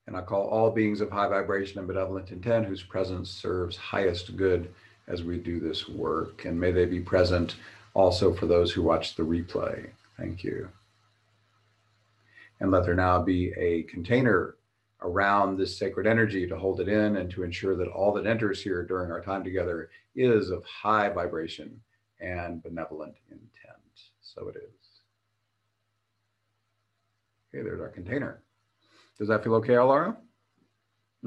And 0.09 0.17
I 0.17 0.21
call 0.21 0.47
all 0.47 0.71
beings 0.71 1.01
of 1.01 1.11
high 1.11 1.29
vibration 1.29 1.77
and 1.77 1.87
benevolent 1.87 2.31
intent 2.31 2.65
whose 2.65 2.83
presence 2.83 3.29
serves 3.29 3.77
highest 3.77 4.35
good 4.35 4.73
as 5.07 5.23
we 5.23 5.37
do 5.37 5.59
this 5.59 5.87
work. 5.87 6.45
And 6.45 6.59
may 6.59 6.71
they 6.71 6.85
be 6.85 6.99
present 6.99 7.55
also 7.93 8.33
for 8.33 8.47
those 8.47 8.71
who 8.71 8.81
watch 8.81 9.15
the 9.15 9.23
replay. 9.23 9.87
Thank 10.17 10.43
you 10.43 10.69
and 12.59 12.71
let 12.71 12.83
there 12.83 12.95
now 12.95 13.21
be 13.21 13.53
a 13.57 13.83
container 13.83 14.55
around 15.01 15.57
this 15.57 15.77
sacred 15.77 16.05
energy 16.05 16.45
to 16.47 16.57
hold 16.57 16.81
it 16.81 16.89
in 16.89 17.17
and 17.17 17.31
to 17.31 17.43
ensure 17.43 17.75
that 17.75 17.87
all 17.87 18.11
that 18.13 18.25
enters 18.25 18.61
here 18.61 18.83
during 18.83 19.11
our 19.11 19.21
time 19.21 19.43
together 19.43 19.89
is 20.15 20.49
of 20.49 20.63
high 20.65 21.09
vibration 21.09 21.79
and 22.19 22.61
benevolent 22.61 23.15
intent. 23.29 23.47
So 24.21 24.49
it 24.49 24.57
is. 24.57 24.63
Okay, 27.53 27.63
there's 27.63 27.79
our 27.79 27.87
container. 27.87 28.41
Does 29.19 29.27
that 29.27 29.43
feel 29.43 29.55
okay, 29.55 29.73
Alara? 29.73 30.15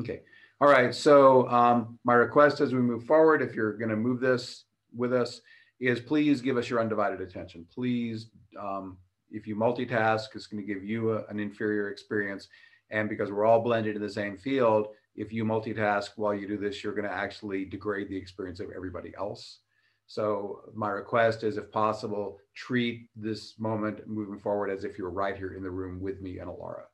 Okay. 0.01 0.23
All 0.61 0.69
right. 0.69 0.95
So 0.95 1.49
um, 1.49 1.99
my 2.05 2.15
request 2.15 2.61
as 2.61 2.73
we 2.73 2.81
move 2.81 3.05
forward, 3.05 3.43
if 3.43 3.55
you're 3.55 3.77
going 3.77 3.91
to 3.91 3.97
move 3.97 4.21
this 4.21 4.65
with 4.97 5.13
us, 5.13 5.41
is 5.81 6.01
please 6.01 6.41
give 6.41 6.57
us 6.57 6.71
your 6.71 6.81
undivided 6.81 7.21
attention. 7.21 7.67
Please 7.73 8.29
um, 8.59 8.97
if 9.33 9.47
you 9.47 9.57
multitask, 9.57 10.27
it's 10.35 10.47
going 10.47 10.65
to 10.65 10.75
give 10.75 10.85
you 10.85 11.13
a, 11.13 11.25
an 11.27 11.41
inferior 11.41 11.91
experience. 11.91 12.49
And 12.91 13.09
because 13.09 13.31
we're 13.31 13.47
all 13.47 13.61
blended 13.61 13.97
in 13.97 14.03
the 14.03 14.11
same 14.11 14.37
field, 14.37 14.89
if 15.17 15.33
you 15.33 15.45
multitask 15.45 16.11
while 16.17 16.35
you 16.35 16.47
do 16.47 16.57
this, 16.57 16.83
you're 16.83 16.95
going 16.95 17.09
to 17.09 17.15
actually 17.15 17.65
degrade 17.65 18.09
the 18.09 18.17
experience 18.17 18.61
of 18.61 18.69
everybody 18.75 19.13
else. 19.19 19.61
So 20.07 20.61
my 20.75 20.91
request 20.91 21.43
is, 21.43 21.57
if 21.57 21.71
possible, 21.71 22.39
treat 22.55 23.09
this 23.17 23.59
moment 23.59 24.07
moving 24.07 24.39
forward 24.39 24.69
as 24.69 24.85
if 24.85 24.99
you're 24.99 25.11
right 25.11 25.37
here 25.37 25.55
in 25.55 25.63
the 25.63 25.71
room 25.71 26.01
with 26.01 26.21
me 26.21 26.39
and 26.39 26.51
Alara, 26.51 26.85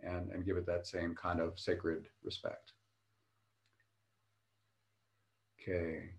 and, 0.00 0.30
and 0.30 0.44
give 0.44 0.56
it 0.56 0.66
that 0.66 0.86
same 0.86 1.14
kind 1.14 1.40
of 1.40 1.58
sacred 1.58 2.06
respect. 2.22 2.72
Okay, 5.60 6.10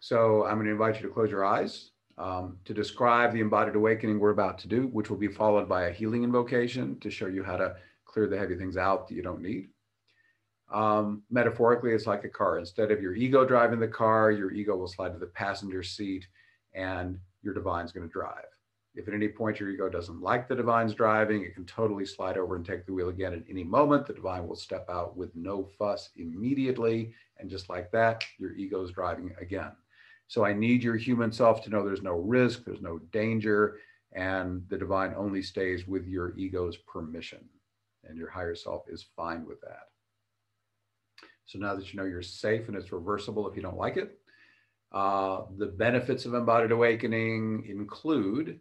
so 0.00 0.44
I'm 0.44 0.54
going 0.54 0.66
to 0.66 0.72
invite 0.72 0.96
you 0.96 1.02
to 1.08 1.12
close 1.12 1.30
your 1.30 1.44
eyes 1.44 1.90
um, 2.18 2.58
to 2.64 2.74
describe 2.74 3.32
the 3.32 3.40
embodied 3.40 3.74
awakening 3.74 4.18
we're 4.18 4.30
about 4.30 4.58
to 4.60 4.68
do, 4.68 4.88
which 4.88 5.10
will 5.10 5.16
be 5.16 5.28
followed 5.28 5.68
by 5.68 5.84
a 5.84 5.92
healing 5.92 6.24
invocation 6.24 6.98
to 7.00 7.10
show 7.10 7.26
you 7.26 7.42
how 7.42 7.56
to 7.56 7.76
clear 8.04 8.28
the 8.28 8.38
heavy 8.38 8.56
things 8.56 8.76
out 8.76 9.08
that 9.08 9.14
you 9.14 9.22
don't 9.22 9.40
need. 9.40 9.68
Um, 10.72 11.22
metaphorically, 11.30 11.92
it's 11.92 12.06
like 12.06 12.24
a 12.24 12.28
car. 12.28 12.58
Instead 12.58 12.90
of 12.90 13.02
your 13.02 13.14
ego 13.14 13.44
driving 13.44 13.80
the 13.80 13.88
car, 13.88 14.30
your 14.30 14.52
ego 14.52 14.76
will 14.76 14.88
slide 14.88 15.12
to 15.12 15.18
the 15.18 15.26
passenger 15.26 15.82
seat 15.82 16.26
and 16.74 17.18
your 17.42 17.54
divine's 17.54 17.92
going 17.92 18.06
to 18.06 18.12
drive. 18.12 18.51
If 18.94 19.08
at 19.08 19.14
any 19.14 19.28
point 19.28 19.58
your 19.58 19.70
ego 19.70 19.88
doesn't 19.88 20.20
like 20.20 20.48
the 20.48 20.54
divine's 20.54 20.94
driving, 20.94 21.42
it 21.42 21.54
can 21.54 21.64
totally 21.64 22.04
slide 22.04 22.36
over 22.36 22.56
and 22.56 22.64
take 22.64 22.84
the 22.84 22.92
wheel 22.92 23.08
again 23.08 23.32
at 23.32 23.42
any 23.48 23.64
moment. 23.64 24.06
The 24.06 24.12
divine 24.12 24.46
will 24.46 24.56
step 24.56 24.86
out 24.90 25.16
with 25.16 25.34
no 25.34 25.64
fuss 25.78 26.10
immediately. 26.16 27.14
And 27.38 27.48
just 27.48 27.70
like 27.70 27.90
that, 27.92 28.22
your 28.38 28.54
ego 28.54 28.82
is 28.82 28.90
driving 28.90 29.34
again. 29.40 29.72
So 30.28 30.44
I 30.44 30.52
need 30.52 30.82
your 30.82 30.96
human 30.96 31.32
self 31.32 31.62
to 31.64 31.70
know 31.70 31.84
there's 31.84 32.02
no 32.02 32.16
risk, 32.16 32.64
there's 32.64 32.82
no 32.82 32.98
danger, 33.12 33.78
and 34.12 34.62
the 34.68 34.78
divine 34.78 35.14
only 35.16 35.42
stays 35.42 35.86
with 35.86 36.06
your 36.06 36.36
ego's 36.36 36.76
permission. 36.76 37.48
And 38.04 38.18
your 38.18 38.28
higher 38.28 38.54
self 38.54 38.84
is 38.88 39.06
fine 39.16 39.46
with 39.46 39.60
that. 39.62 39.88
So 41.46 41.58
now 41.58 41.74
that 41.74 41.92
you 41.92 41.98
know 41.98 42.06
you're 42.06 42.22
safe 42.22 42.68
and 42.68 42.76
it's 42.76 42.92
reversible 42.92 43.48
if 43.48 43.56
you 43.56 43.62
don't 43.62 43.76
like 43.76 43.96
it, 43.96 44.18
uh, 44.92 45.42
the 45.56 45.66
benefits 45.66 46.26
of 46.26 46.34
embodied 46.34 46.72
awakening 46.72 47.64
include 47.68 48.60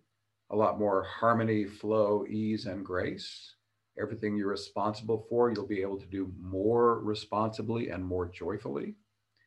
a 0.52 0.56
lot 0.56 0.78
more 0.78 1.04
harmony, 1.04 1.66
flow, 1.66 2.26
ease, 2.30 2.66
and 2.66 2.86
grace. 2.86 3.56
Everything 4.00 4.36
you're 4.36 4.50
responsible 4.50 5.26
for, 5.30 5.50
you'll 5.50 5.66
be 5.66 5.82
able 5.82 6.00
to 6.00 6.06
do 6.06 6.32
more 6.40 7.00
responsibly 7.00 7.90
and 7.90 8.04
more 8.04 8.28
joyfully. 8.28 8.96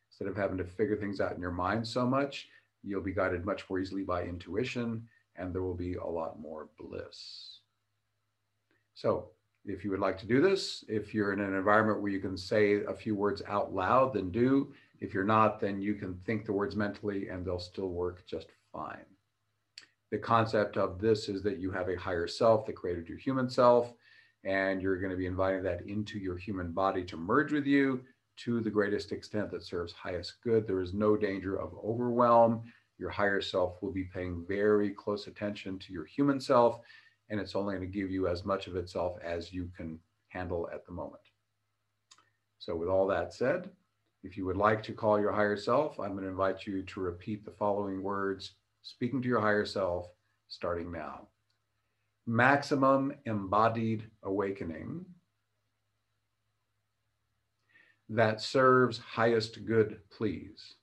Instead 0.09 0.27
of 0.27 0.35
having 0.35 0.57
to 0.57 0.65
figure 0.65 0.95
things 0.95 1.21
out 1.21 1.33
in 1.33 1.41
your 1.41 1.51
mind 1.51 1.87
so 1.87 2.05
much, 2.05 2.47
you'll 2.83 3.01
be 3.01 3.13
guided 3.13 3.45
much 3.45 3.69
more 3.69 3.79
easily 3.79 4.03
by 4.03 4.23
intuition, 4.23 5.07
and 5.35 5.53
there 5.53 5.61
will 5.61 5.75
be 5.75 5.95
a 5.95 6.05
lot 6.05 6.39
more 6.39 6.69
bliss. 6.77 7.59
So, 8.95 9.29
if 9.65 9.83
you 9.83 9.91
would 9.91 9.99
like 9.99 10.17
to 10.19 10.27
do 10.27 10.41
this, 10.41 10.85
if 10.87 11.13
you're 11.13 11.33
in 11.33 11.39
an 11.39 11.55
environment 11.55 12.01
where 12.01 12.11
you 12.11 12.19
can 12.19 12.37
say 12.37 12.83
a 12.83 12.93
few 12.93 13.15
words 13.15 13.41
out 13.47 13.73
loud, 13.73 14.13
then 14.13 14.31
do. 14.31 14.73
If 14.99 15.13
you're 15.13 15.23
not, 15.23 15.59
then 15.59 15.81
you 15.81 15.95
can 15.95 16.15
think 16.25 16.45
the 16.45 16.53
words 16.53 16.75
mentally 16.75 17.29
and 17.29 17.43
they'll 17.43 17.59
still 17.59 17.89
work 17.89 18.25
just 18.27 18.47
fine. 18.71 19.05
The 20.11 20.17
concept 20.17 20.77
of 20.77 20.99
this 20.99 21.29
is 21.29 21.41
that 21.43 21.59
you 21.59 21.71
have 21.71 21.89
a 21.89 21.97
higher 21.97 22.27
self 22.27 22.65
that 22.65 22.75
created 22.75 23.07
your 23.07 23.17
human 23.17 23.49
self, 23.49 23.93
and 24.43 24.81
you're 24.81 24.99
going 24.99 25.11
to 25.11 25.17
be 25.17 25.25
inviting 25.25 25.63
that 25.63 25.87
into 25.87 26.19
your 26.19 26.37
human 26.37 26.71
body 26.71 27.03
to 27.05 27.17
merge 27.17 27.51
with 27.51 27.65
you 27.65 28.01
to 28.37 28.61
the 28.61 28.69
greatest 28.69 29.11
extent 29.11 29.49
that 29.51 29.63
serves 29.63 29.93
highest 29.93 30.35
good. 30.43 30.67
There 30.67 30.81
is 30.81 30.93
no 30.93 31.15
danger 31.15 31.55
of 31.55 31.73
overwhelm. 31.83 32.63
Your 32.97 33.09
higher 33.09 33.41
self 33.41 33.81
will 33.81 33.91
be 33.91 34.03
paying 34.03 34.45
very 34.47 34.91
close 34.91 35.27
attention 35.27 35.79
to 35.79 35.93
your 35.93 36.05
human 36.05 36.39
self, 36.39 36.79
and 37.29 37.39
it's 37.39 37.55
only 37.55 37.75
going 37.75 37.91
to 37.91 37.99
give 37.99 38.11
you 38.11 38.27
as 38.27 38.45
much 38.45 38.67
of 38.67 38.75
itself 38.75 39.17
as 39.23 39.51
you 39.51 39.69
can 39.75 39.99
handle 40.29 40.69
at 40.73 40.85
the 40.85 40.91
moment. 40.91 41.21
So, 42.59 42.75
with 42.75 42.89
all 42.89 43.07
that 43.07 43.33
said, 43.33 43.69
if 44.23 44.37
you 44.37 44.45
would 44.45 44.57
like 44.57 44.81
to 44.83 44.93
call 44.93 45.19
your 45.19 45.31
higher 45.31 45.57
self, 45.57 45.99
I'm 45.99 46.11
going 46.11 46.23
to 46.23 46.29
invite 46.29 46.65
you 46.65 46.83
to 46.83 46.99
repeat 46.99 47.45
the 47.45 47.51
following 47.51 48.01
words, 48.01 48.53
speaking 48.85 49.19
to 49.19 49.27
your 49.27 49.41
higher 49.41 49.65
self, 49.65 50.07
starting 50.47 50.91
now. 50.91 51.27
Maximum 52.27 53.13
embodied 53.25 54.03
awakening 54.23 55.05
that 58.09 58.39
serves 58.39 58.99
highest 58.99 59.65
good, 59.65 59.97
please. 60.11 60.75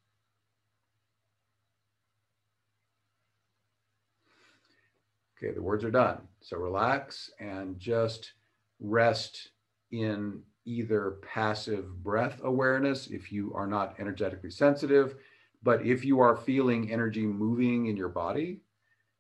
Okay, 5.38 5.55
the 5.55 5.62
words 5.62 5.84
are 5.84 5.90
done. 5.90 6.22
So 6.40 6.57
relax 6.57 7.30
and 7.38 7.78
just 7.78 8.32
rest 8.80 9.50
in 9.92 10.42
either 10.64 11.18
passive 11.22 12.03
breath 12.03 12.40
awareness 12.42 13.07
if 13.09 13.30
you 13.30 13.53
are 13.55 13.66
not 13.66 13.94
energetically 14.00 14.50
sensitive. 14.50 15.14
But 15.62 15.86
if 15.86 16.04
you 16.04 16.20
are 16.20 16.36
feeling 16.36 16.90
energy 16.90 17.24
moving 17.24 17.86
in 17.86 17.96
your 17.96 18.08
body, 18.08 18.60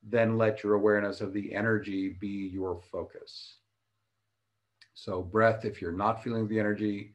then 0.02 0.36
let 0.36 0.62
your 0.62 0.74
awareness 0.74 1.20
of 1.20 1.32
the 1.32 1.54
energy 1.54 2.16
be 2.20 2.50
your 2.52 2.80
focus. 2.90 3.56
So, 4.94 5.22
breath, 5.22 5.64
if 5.64 5.80
you're 5.80 5.92
not 5.92 6.22
feeling 6.22 6.48
the 6.48 6.58
energy, 6.58 7.14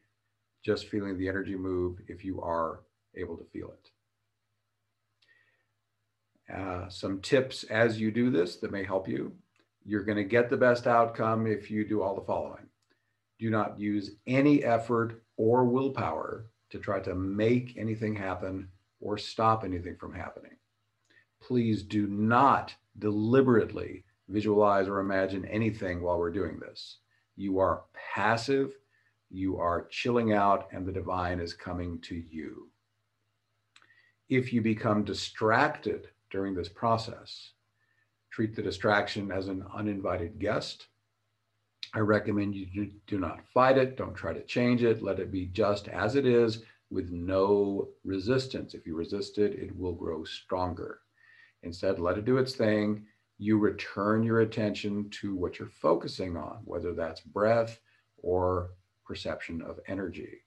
just 0.64 0.88
feeling 0.88 1.18
the 1.18 1.28
energy 1.28 1.56
move 1.56 2.00
if 2.08 2.24
you 2.24 2.40
are 2.40 2.80
able 3.14 3.36
to 3.36 3.44
feel 3.44 3.70
it. 3.70 3.90
Uh, 6.54 6.88
some 6.88 7.20
tips 7.20 7.64
as 7.64 8.00
you 8.00 8.10
do 8.10 8.30
this 8.30 8.56
that 8.56 8.72
may 8.72 8.82
help 8.82 9.06
you. 9.06 9.32
You're 9.84 10.04
going 10.04 10.16
to 10.16 10.24
get 10.24 10.48
the 10.48 10.56
best 10.56 10.86
outcome 10.86 11.46
if 11.46 11.70
you 11.70 11.86
do 11.86 12.02
all 12.02 12.14
the 12.14 12.22
following. 12.26 12.66
Do 13.38 13.50
not 13.50 13.78
use 13.78 14.12
any 14.26 14.64
effort 14.64 15.22
or 15.36 15.64
willpower 15.64 16.46
to 16.70 16.78
try 16.78 17.00
to 17.00 17.14
make 17.14 17.76
anything 17.76 18.14
happen 18.14 18.68
or 19.00 19.18
stop 19.18 19.64
anything 19.64 19.96
from 19.96 20.12
happening. 20.12 20.56
Please 21.40 21.82
do 21.82 22.06
not 22.06 22.74
deliberately 22.98 24.04
visualize 24.28 24.88
or 24.88 25.00
imagine 25.00 25.44
anything 25.46 26.02
while 26.02 26.18
we're 26.18 26.30
doing 26.30 26.58
this. 26.58 26.98
You 27.36 27.58
are 27.60 27.84
passive, 28.14 28.72
you 29.30 29.58
are 29.58 29.86
chilling 29.90 30.32
out, 30.32 30.68
and 30.72 30.86
the 30.86 30.92
divine 30.92 31.40
is 31.40 31.54
coming 31.54 32.00
to 32.02 32.16
you. 32.16 32.68
If 34.28 34.52
you 34.52 34.60
become 34.60 35.04
distracted 35.04 36.08
during 36.30 36.54
this 36.54 36.68
process, 36.68 37.52
treat 38.30 38.54
the 38.54 38.62
distraction 38.62 39.30
as 39.30 39.48
an 39.48 39.64
uninvited 39.74 40.38
guest. 40.38 40.88
I 41.94 42.00
recommend 42.00 42.54
you 42.54 42.92
do 43.06 43.18
not 43.18 43.46
fight 43.54 43.78
it, 43.78 43.96
don't 43.96 44.14
try 44.14 44.34
to 44.34 44.44
change 44.44 44.82
it, 44.82 45.02
let 45.02 45.20
it 45.20 45.32
be 45.32 45.46
just 45.46 45.88
as 45.88 46.16
it 46.16 46.26
is 46.26 46.62
with 46.90 47.10
no 47.10 47.88
resistance. 48.04 48.74
If 48.74 48.86
you 48.86 48.96
resist 48.96 49.38
it, 49.38 49.54
it 49.54 49.76
will 49.76 49.92
grow 49.92 50.24
stronger. 50.24 51.00
Instead, 51.62 51.98
let 51.98 52.18
it 52.18 52.24
do 52.24 52.38
its 52.38 52.54
thing. 52.54 53.06
You 53.38 53.58
return 53.58 54.22
your 54.22 54.40
attention 54.40 55.10
to 55.20 55.36
what 55.36 55.58
you're 55.58 55.68
focusing 55.68 56.36
on, 56.36 56.60
whether 56.64 56.94
that's 56.94 57.20
breath 57.20 57.78
or 58.22 58.70
perception 59.04 59.62
of 59.62 59.78
energy. 59.86 60.42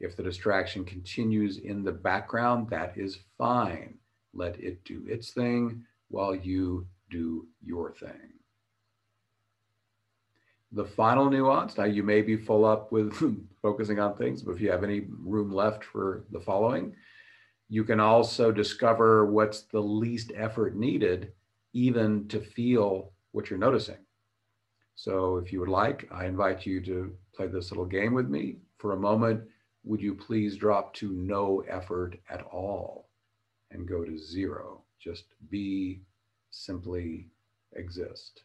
If 0.00 0.16
the 0.16 0.22
distraction 0.22 0.84
continues 0.84 1.58
in 1.58 1.84
the 1.84 1.92
background, 1.92 2.70
that 2.70 2.96
is 2.96 3.18
fine. 3.36 3.98
Let 4.32 4.58
it 4.58 4.82
do 4.84 5.04
its 5.06 5.32
thing 5.32 5.84
while 6.08 6.34
you 6.34 6.86
do 7.10 7.46
your 7.62 7.92
thing. 7.92 8.39
The 10.72 10.84
final 10.84 11.28
nuance 11.28 11.76
now, 11.76 11.84
you 11.84 12.02
may 12.02 12.22
be 12.22 12.36
full 12.36 12.64
up 12.64 12.92
with 12.92 13.12
focusing 13.62 13.98
on 13.98 14.16
things, 14.16 14.42
but 14.42 14.52
if 14.52 14.60
you 14.60 14.70
have 14.70 14.84
any 14.84 15.06
room 15.08 15.52
left 15.52 15.84
for 15.84 16.24
the 16.30 16.40
following, 16.40 16.94
you 17.68 17.84
can 17.84 17.98
also 18.00 18.52
discover 18.52 19.26
what's 19.26 19.62
the 19.62 19.80
least 19.80 20.32
effort 20.34 20.76
needed, 20.76 21.32
even 21.72 22.28
to 22.28 22.40
feel 22.40 23.12
what 23.32 23.50
you're 23.50 23.58
noticing. 23.58 23.98
So, 24.94 25.38
if 25.38 25.52
you 25.52 25.60
would 25.60 25.68
like, 25.68 26.08
I 26.12 26.26
invite 26.26 26.66
you 26.66 26.80
to 26.82 27.16
play 27.34 27.46
this 27.46 27.70
little 27.70 27.86
game 27.86 28.12
with 28.12 28.28
me. 28.28 28.56
For 28.78 28.92
a 28.92 29.00
moment, 29.00 29.42
would 29.84 30.00
you 30.00 30.14
please 30.14 30.56
drop 30.56 30.92
to 30.94 31.10
no 31.12 31.64
effort 31.68 32.18
at 32.28 32.42
all 32.42 33.08
and 33.70 33.88
go 33.88 34.04
to 34.04 34.18
zero? 34.18 34.82
Just 34.98 35.24
be, 35.48 36.02
simply 36.50 37.28
exist. 37.74 38.42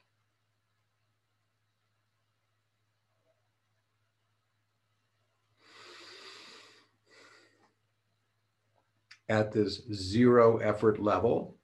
At 9.30 9.52
this 9.52 9.82
zero 9.94 10.58
effort 10.58 11.00
level. 11.02 11.56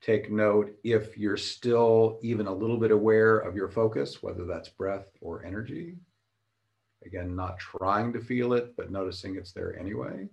Take 0.00 0.30
note 0.30 0.76
if 0.84 1.16
you're 1.16 1.36
still 1.36 2.18
even 2.22 2.46
a 2.46 2.54
little 2.54 2.76
bit 2.76 2.90
aware 2.90 3.38
of 3.38 3.56
your 3.56 3.68
focus, 3.70 4.22
whether 4.22 4.44
that's 4.44 4.68
breath 4.68 5.06
or 5.20 5.44
energy. 5.44 5.96
Again, 7.06 7.34
not 7.34 7.58
trying 7.58 8.12
to 8.12 8.20
feel 8.20 8.52
it, 8.52 8.76
but 8.76 8.90
noticing 8.90 9.36
it's 9.36 9.52
there 9.52 9.78
anyway. 9.78 10.28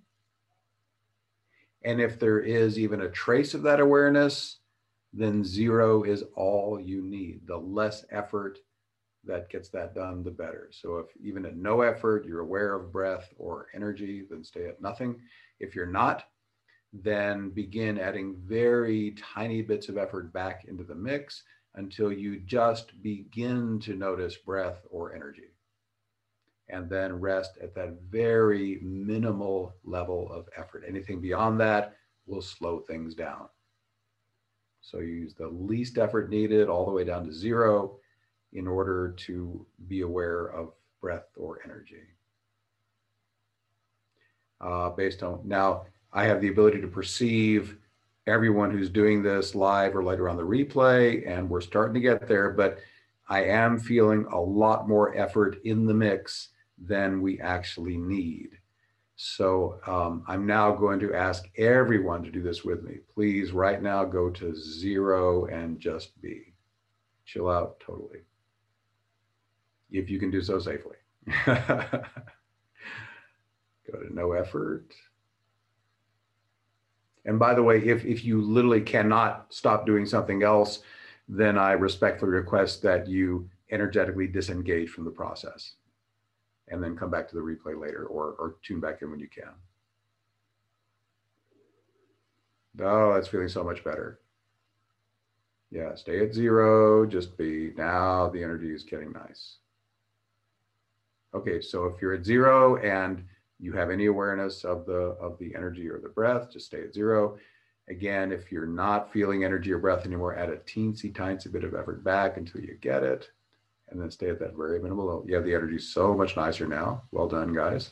And 1.83 1.99
if 1.99 2.19
there 2.19 2.39
is 2.39 2.77
even 2.77 3.01
a 3.01 3.09
trace 3.09 3.53
of 3.53 3.63
that 3.63 3.79
awareness, 3.79 4.59
then 5.13 5.43
zero 5.43 6.03
is 6.03 6.23
all 6.35 6.79
you 6.79 7.01
need. 7.01 7.41
The 7.47 7.57
less 7.57 8.05
effort 8.11 8.59
that 9.23 9.49
gets 9.49 9.69
that 9.69 9.93
done, 9.93 10.23
the 10.23 10.31
better. 10.31 10.69
So 10.71 10.97
if 10.97 11.07
even 11.21 11.45
at 11.45 11.57
no 11.57 11.81
effort, 11.81 12.25
you're 12.25 12.39
aware 12.39 12.75
of 12.75 12.91
breath 12.91 13.33
or 13.37 13.67
energy, 13.73 14.23
then 14.29 14.43
stay 14.43 14.67
at 14.67 14.81
nothing. 14.81 15.19
If 15.61 15.75
you're 15.75 15.85
not, 15.85 16.23
then 16.91 17.51
begin 17.51 17.99
adding 17.99 18.35
very 18.45 19.11
tiny 19.11 19.61
bits 19.61 19.89
of 19.89 19.97
effort 19.97 20.33
back 20.33 20.65
into 20.65 20.83
the 20.83 20.95
mix 20.95 21.43
until 21.75 22.11
you 22.11 22.39
just 22.39 23.01
begin 23.03 23.79
to 23.81 23.95
notice 23.95 24.35
breath 24.37 24.81
or 24.89 25.13
energy. 25.13 25.53
And 26.67 26.89
then 26.89 27.19
rest 27.19 27.51
at 27.61 27.75
that 27.75 27.97
very 28.09 28.79
minimal 28.81 29.75
level 29.83 30.31
of 30.31 30.49
effort. 30.57 30.83
Anything 30.87 31.21
beyond 31.21 31.59
that 31.59 31.95
will 32.25 32.41
slow 32.41 32.79
things 32.79 33.13
down. 33.13 33.47
So 34.81 34.97
you 34.97 35.13
use 35.13 35.35
the 35.35 35.47
least 35.47 35.99
effort 35.99 36.29
needed 36.29 36.69
all 36.69 36.85
the 36.85 36.91
way 36.91 37.03
down 37.03 37.25
to 37.27 37.33
zero 37.33 37.99
in 38.51 38.67
order 38.67 39.13
to 39.27 39.65
be 39.87 40.01
aware 40.01 40.47
of 40.47 40.73
breath 40.99 41.27
or 41.37 41.59
energy 41.63 42.01
uh, 44.61 44.89
based 44.89 45.23
on 45.23 45.41
now 45.43 45.85
I 46.13 46.25
have 46.25 46.41
the 46.41 46.49
ability 46.49 46.81
to 46.81 46.87
perceive 46.87 47.77
everyone 48.27 48.71
who's 48.71 48.89
doing 48.89 49.23
this 49.23 49.55
live 49.55 49.95
or 49.95 50.03
later 50.03 50.29
on 50.29 50.37
the 50.37 50.43
replay, 50.43 51.27
and 51.27 51.49
we're 51.49 51.61
starting 51.61 51.93
to 51.95 51.99
get 51.99 52.27
there, 52.27 52.51
but 52.51 52.79
I 53.27 53.45
am 53.45 53.79
feeling 53.79 54.25
a 54.31 54.39
lot 54.39 54.87
more 54.87 55.15
effort 55.15 55.59
in 55.63 55.85
the 55.85 55.93
mix 55.93 56.49
than 56.77 57.21
we 57.21 57.39
actually 57.39 57.97
need. 57.97 58.49
So 59.15 59.79
um, 59.85 60.23
I'm 60.27 60.45
now 60.45 60.73
going 60.73 60.99
to 61.01 61.13
ask 61.13 61.45
everyone 61.57 62.23
to 62.23 62.31
do 62.31 62.41
this 62.41 62.63
with 62.63 62.83
me. 62.83 62.97
Please, 63.13 63.51
right 63.51 63.81
now, 63.81 64.03
go 64.03 64.29
to 64.31 64.55
zero 64.55 65.45
and 65.45 65.79
just 65.79 66.19
be. 66.21 66.53
Chill 67.25 67.47
out 67.47 67.79
totally. 67.79 68.21
If 69.91 70.09
you 70.09 70.19
can 70.19 70.31
do 70.31 70.41
so 70.41 70.59
safely. 70.59 70.95
Go 73.89 73.99
to 73.99 74.13
no 74.13 74.33
effort. 74.33 74.93
And 77.25 77.37
by 77.37 77.53
the 77.53 77.63
way, 77.63 77.77
if, 77.77 78.03
if 78.03 78.25
you 78.25 78.41
literally 78.41 78.81
cannot 78.81 79.47
stop 79.49 79.85
doing 79.85 80.05
something 80.05 80.43
else, 80.43 80.79
then 81.27 81.57
I 81.57 81.73
respectfully 81.73 82.31
request 82.31 82.81
that 82.81 83.07
you 83.07 83.49
energetically 83.71 84.27
disengage 84.27 84.89
from 84.89 85.05
the 85.05 85.11
process 85.11 85.75
and 86.67 86.83
then 86.83 86.97
come 86.97 87.11
back 87.11 87.27
to 87.29 87.35
the 87.35 87.41
replay 87.41 87.79
later 87.79 88.05
or, 88.05 88.35
or 88.39 88.55
tune 88.63 88.79
back 88.79 89.01
in 89.01 89.11
when 89.11 89.19
you 89.19 89.27
can. 89.27 89.53
Oh, 92.79 93.13
that's 93.13 93.27
feeling 93.27 93.49
so 93.49 93.63
much 93.63 93.83
better. 93.83 94.19
Yeah, 95.69 95.95
stay 95.95 96.19
at 96.25 96.33
zero, 96.33 97.05
just 97.05 97.37
be. 97.37 97.71
Now 97.77 98.29
the 98.29 98.43
energy 98.43 98.73
is 98.73 98.83
getting 98.83 99.11
nice. 99.11 99.57
Okay, 101.33 101.61
so 101.61 101.85
if 101.85 102.01
you're 102.01 102.13
at 102.13 102.25
zero 102.25 102.75
and 102.77 103.23
you 103.61 103.71
have 103.73 103.91
any 103.91 104.07
awareness 104.07 104.65
of 104.65 104.85
the 104.85 105.15
of 105.21 105.37
the 105.37 105.53
energy 105.55 105.87
or 105.87 105.99
the 105.99 106.09
breath, 106.09 106.51
just 106.51 106.65
stay 106.65 106.81
at 106.81 106.93
zero. 106.93 107.37
Again, 107.87 108.31
if 108.31 108.51
you're 108.51 108.65
not 108.65 109.11
feeling 109.11 109.43
energy 109.43 109.71
or 109.71 109.77
breath 109.77 110.05
anymore, 110.05 110.35
add 110.35 110.49
a 110.49 110.57
teensy 110.57 111.13
tiny 111.13 111.37
bit 111.51 111.63
of 111.63 111.75
effort 111.75 112.03
back 112.03 112.37
until 112.37 112.61
you 112.61 112.75
get 112.81 113.03
it. 113.03 113.29
And 113.89 114.01
then 114.01 114.09
stay 114.09 114.29
at 114.29 114.39
that 114.39 114.55
very 114.55 114.81
minimal 114.81 115.05
level. 115.05 115.25
Yeah, 115.27 115.39
the 115.39 115.53
energy 115.53 115.77
so 115.77 116.15
much 116.15 116.37
nicer 116.37 116.65
now. 116.65 117.03
Well 117.11 117.27
done, 117.27 117.53
guys. 117.53 117.91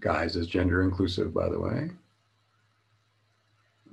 Guys 0.00 0.36
is 0.36 0.46
gender 0.46 0.82
inclusive, 0.82 1.34
by 1.34 1.48
the 1.48 1.60
way. 1.60 1.90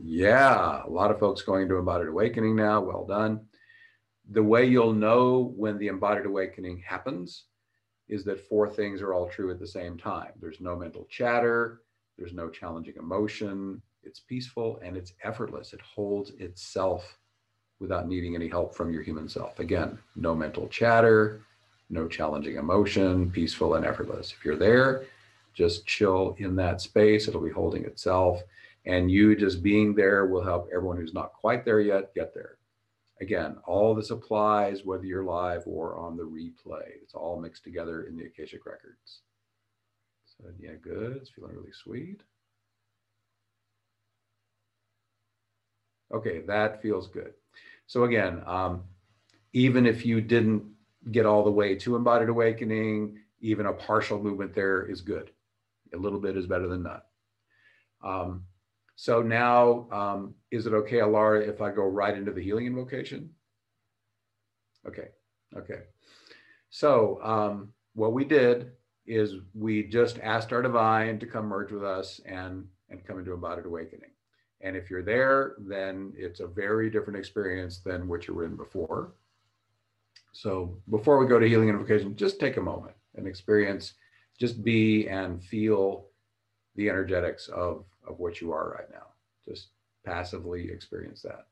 Yeah, 0.01 0.83
a 0.85 0.89
lot 0.89 1.11
of 1.11 1.19
folks 1.19 1.41
going 1.41 1.67
to 1.67 1.77
embodied 1.77 2.07
awakening 2.07 2.55
now. 2.55 2.81
Well 2.81 3.05
done. 3.05 3.41
The 4.29 4.43
way 4.43 4.65
you'll 4.65 4.93
know 4.93 5.53
when 5.57 5.77
the 5.77 5.87
embodied 5.87 6.25
awakening 6.25 6.83
happens 6.87 7.43
is 8.09 8.23
that 8.25 8.47
four 8.47 8.69
things 8.69 9.01
are 9.01 9.13
all 9.13 9.29
true 9.29 9.51
at 9.51 9.59
the 9.59 9.67
same 9.67 9.97
time. 9.97 10.31
There's 10.39 10.59
no 10.59 10.75
mental 10.75 11.07
chatter, 11.09 11.81
there's 12.17 12.33
no 12.33 12.49
challenging 12.49 12.95
emotion, 12.97 13.81
it's 14.03 14.19
peaceful 14.19 14.79
and 14.83 14.97
it's 14.97 15.13
effortless. 15.23 15.73
It 15.73 15.81
holds 15.81 16.31
itself 16.31 17.17
without 17.79 18.07
needing 18.07 18.35
any 18.35 18.47
help 18.47 18.75
from 18.75 18.91
your 18.91 19.03
human 19.03 19.27
self. 19.27 19.59
Again, 19.59 19.97
no 20.15 20.35
mental 20.35 20.67
chatter, 20.67 21.41
no 21.89 22.07
challenging 22.07 22.57
emotion, 22.57 23.31
peaceful 23.31 23.75
and 23.75 23.85
effortless. 23.85 24.33
If 24.37 24.45
you're 24.45 24.55
there, 24.55 25.05
just 25.53 25.85
chill 25.85 26.35
in 26.39 26.55
that 26.57 26.81
space, 26.81 27.27
it'll 27.27 27.41
be 27.41 27.49
holding 27.49 27.85
itself. 27.85 28.41
And 28.85 29.09
you 29.09 29.35
just 29.35 29.63
being 29.63 29.95
there 29.95 30.25
will 30.25 30.43
help 30.43 30.69
everyone 30.73 30.97
who's 30.97 31.13
not 31.13 31.33
quite 31.33 31.63
there 31.63 31.79
yet 31.79 32.13
get 32.13 32.33
there. 32.33 32.57
Again, 33.23 33.55
all 33.65 33.95
this 33.95 34.09
applies 34.09 34.83
whether 34.83 35.05
you're 35.05 35.23
live 35.23 35.63
or 35.65 35.95
on 35.95 36.17
the 36.17 36.23
replay. 36.23 36.83
It's 37.01 37.13
all 37.13 37.39
mixed 37.39 37.63
together 37.63 38.03
in 38.03 38.17
the 38.17 38.25
Akashic 38.25 38.65
Records. 38.65 39.21
So 40.25 40.49
yeah, 40.59 40.73
good. 40.81 41.15
It's 41.15 41.29
feeling 41.29 41.55
really 41.55 41.71
sweet. 41.71 42.19
Okay, 46.13 46.41
that 46.47 46.81
feels 46.81 47.07
good. 47.07 47.31
So 47.87 48.03
again, 48.03 48.43
um, 48.45 48.83
even 49.53 49.85
if 49.85 50.05
you 50.05 50.19
didn't 50.19 50.63
get 51.13 51.25
all 51.25 51.45
the 51.45 51.51
way 51.51 51.75
to 51.75 51.95
embodied 51.95 52.27
awakening, 52.27 53.19
even 53.39 53.67
a 53.67 53.73
partial 53.73 54.21
movement 54.21 54.53
there 54.53 54.85
is 54.91 54.99
good. 54.99 55.31
A 55.93 55.97
little 55.97 56.19
bit 56.19 56.35
is 56.35 56.45
better 56.45 56.67
than 56.67 56.83
none. 56.83 57.01
Um, 58.03 58.43
so 58.95 59.21
now, 59.21 59.87
um, 59.91 60.35
is 60.51 60.65
it 60.67 60.73
okay, 60.73 60.97
Alara, 60.97 61.47
if 61.47 61.61
I 61.61 61.71
go 61.71 61.83
right 61.83 62.15
into 62.15 62.31
the 62.31 62.43
healing 62.43 62.67
invocation? 62.67 63.31
Okay, 64.87 65.07
okay. 65.55 65.81
So 66.69 67.19
um, 67.23 67.73
what 67.93 68.13
we 68.13 68.25
did 68.25 68.71
is 69.05 69.35
we 69.53 69.83
just 69.83 70.19
asked 70.19 70.53
our 70.53 70.61
divine 70.61 71.19
to 71.19 71.25
come 71.25 71.45
merge 71.45 71.71
with 71.71 71.83
us 71.83 72.19
and, 72.25 72.65
and 72.89 73.05
come 73.05 73.19
into 73.19 73.33
embodied 73.33 73.65
awakening. 73.65 74.11
And 74.61 74.77
if 74.77 74.89
you're 74.89 75.03
there, 75.03 75.55
then 75.59 76.13
it's 76.15 76.39
a 76.39 76.47
very 76.47 76.89
different 76.89 77.19
experience 77.19 77.79
than 77.79 78.07
what 78.07 78.27
you 78.27 78.33
were 78.33 78.45
in 78.45 78.55
before. 78.55 79.13
So 80.31 80.77
before 80.89 81.19
we 81.19 81.27
go 81.27 81.37
to 81.37 81.47
healing 81.47 81.69
invocation, 81.69 82.15
just 82.15 82.39
take 82.39 82.57
a 82.57 82.61
moment 82.61 82.95
and 83.15 83.27
experience, 83.27 83.93
just 84.39 84.63
be 84.63 85.07
and 85.07 85.43
feel 85.43 86.07
the 86.75 86.89
energetics 86.89 87.49
of, 87.49 87.85
of 88.07 88.19
what 88.19 88.41
you 88.41 88.51
are 88.51 88.69
right 88.69 88.89
now. 88.91 89.07
Just 89.47 89.67
passively 90.05 90.69
experience 90.69 91.21
that. 91.21 91.47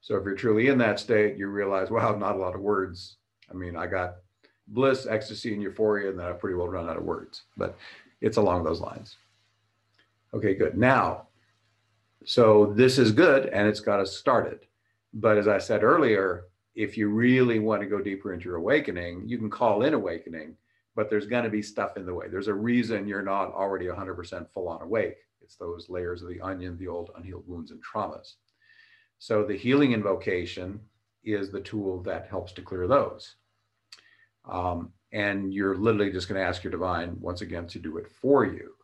So 0.00 0.16
if 0.16 0.24
you're 0.24 0.36
truly 0.36 0.68
in 0.68 0.78
that 0.78 1.00
state, 1.00 1.36
you 1.36 1.48
realize, 1.48 1.90
wow, 1.90 2.14
not 2.14 2.36
a 2.36 2.38
lot 2.38 2.54
of 2.54 2.60
words. 2.60 3.16
I 3.50 3.54
mean, 3.54 3.76
I 3.76 3.86
got 3.86 4.16
bliss, 4.68 5.06
ecstasy, 5.06 5.52
and 5.52 5.62
euphoria, 5.62 6.10
and 6.10 6.18
then 6.18 6.26
I've 6.26 6.38
pretty 6.38 6.54
well 6.56 6.68
run 6.68 6.88
out 6.88 6.96
of 6.96 7.02
words, 7.02 7.42
but 7.56 7.76
it's 8.20 8.36
along 8.36 8.62
those 8.62 8.80
lines. 8.80 9.16
Okay, 10.32 10.54
good. 10.54 10.76
Now, 10.78 11.26
so 12.24 12.72
this 12.76 12.98
is 12.98 13.12
good 13.12 13.46
and 13.46 13.66
it's 13.68 13.80
got 13.80 14.00
us 14.00 14.16
started. 14.16 14.60
But 15.14 15.38
as 15.38 15.48
I 15.48 15.58
said 15.58 15.82
earlier, 15.82 16.44
if 16.76 16.98
you 16.98 17.08
really 17.08 17.58
want 17.58 17.80
to 17.80 17.88
go 17.88 18.00
deeper 18.00 18.34
into 18.34 18.44
your 18.44 18.56
awakening, 18.56 19.26
you 19.26 19.38
can 19.38 19.48
call 19.48 19.82
in 19.82 19.94
awakening, 19.94 20.54
but 20.94 21.08
there's 21.08 21.26
going 21.26 21.44
to 21.44 21.50
be 21.50 21.62
stuff 21.62 21.96
in 21.96 22.04
the 22.04 22.14
way. 22.14 22.28
There's 22.28 22.48
a 22.48 22.54
reason 22.54 23.08
you're 23.08 23.22
not 23.22 23.52
already 23.52 23.86
100% 23.86 24.46
full 24.52 24.68
on 24.68 24.82
awake. 24.82 25.16
It's 25.40 25.56
those 25.56 25.88
layers 25.88 26.22
of 26.22 26.28
the 26.28 26.40
onion, 26.40 26.76
the 26.76 26.88
old 26.88 27.10
unhealed 27.16 27.48
wounds 27.48 27.70
and 27.70 27.82
traumas. 27.82 28.34
So 29.18 29.42
the 29.42 29.56
healing 29.56 29.92
invocation 29.92 30.80
is 31.24 31.50
the 31.50 31.60
tool 31.60 32.02
that 32.02 32.28
helps 32.28 32.52
to 32.52 32.62
clear 32.62 32.86
those. 32.86 33.36
Um, 34.44 34.92
and 35.12 35.54
you're 35.54 35.76
literally 35.76 36.12
just 36.12 36.28
going 36.28 36.40
to 36.40 36.46
ask 36.46 36.62
your 36.62 36.70
divine 36.70 37.16
once 37.20 37.40
again 37.40 37.66
to 37.68 37.78
do 37.78 37.96
it 37.96 38.06
for 38.20 38.44
you. 38.44 38.74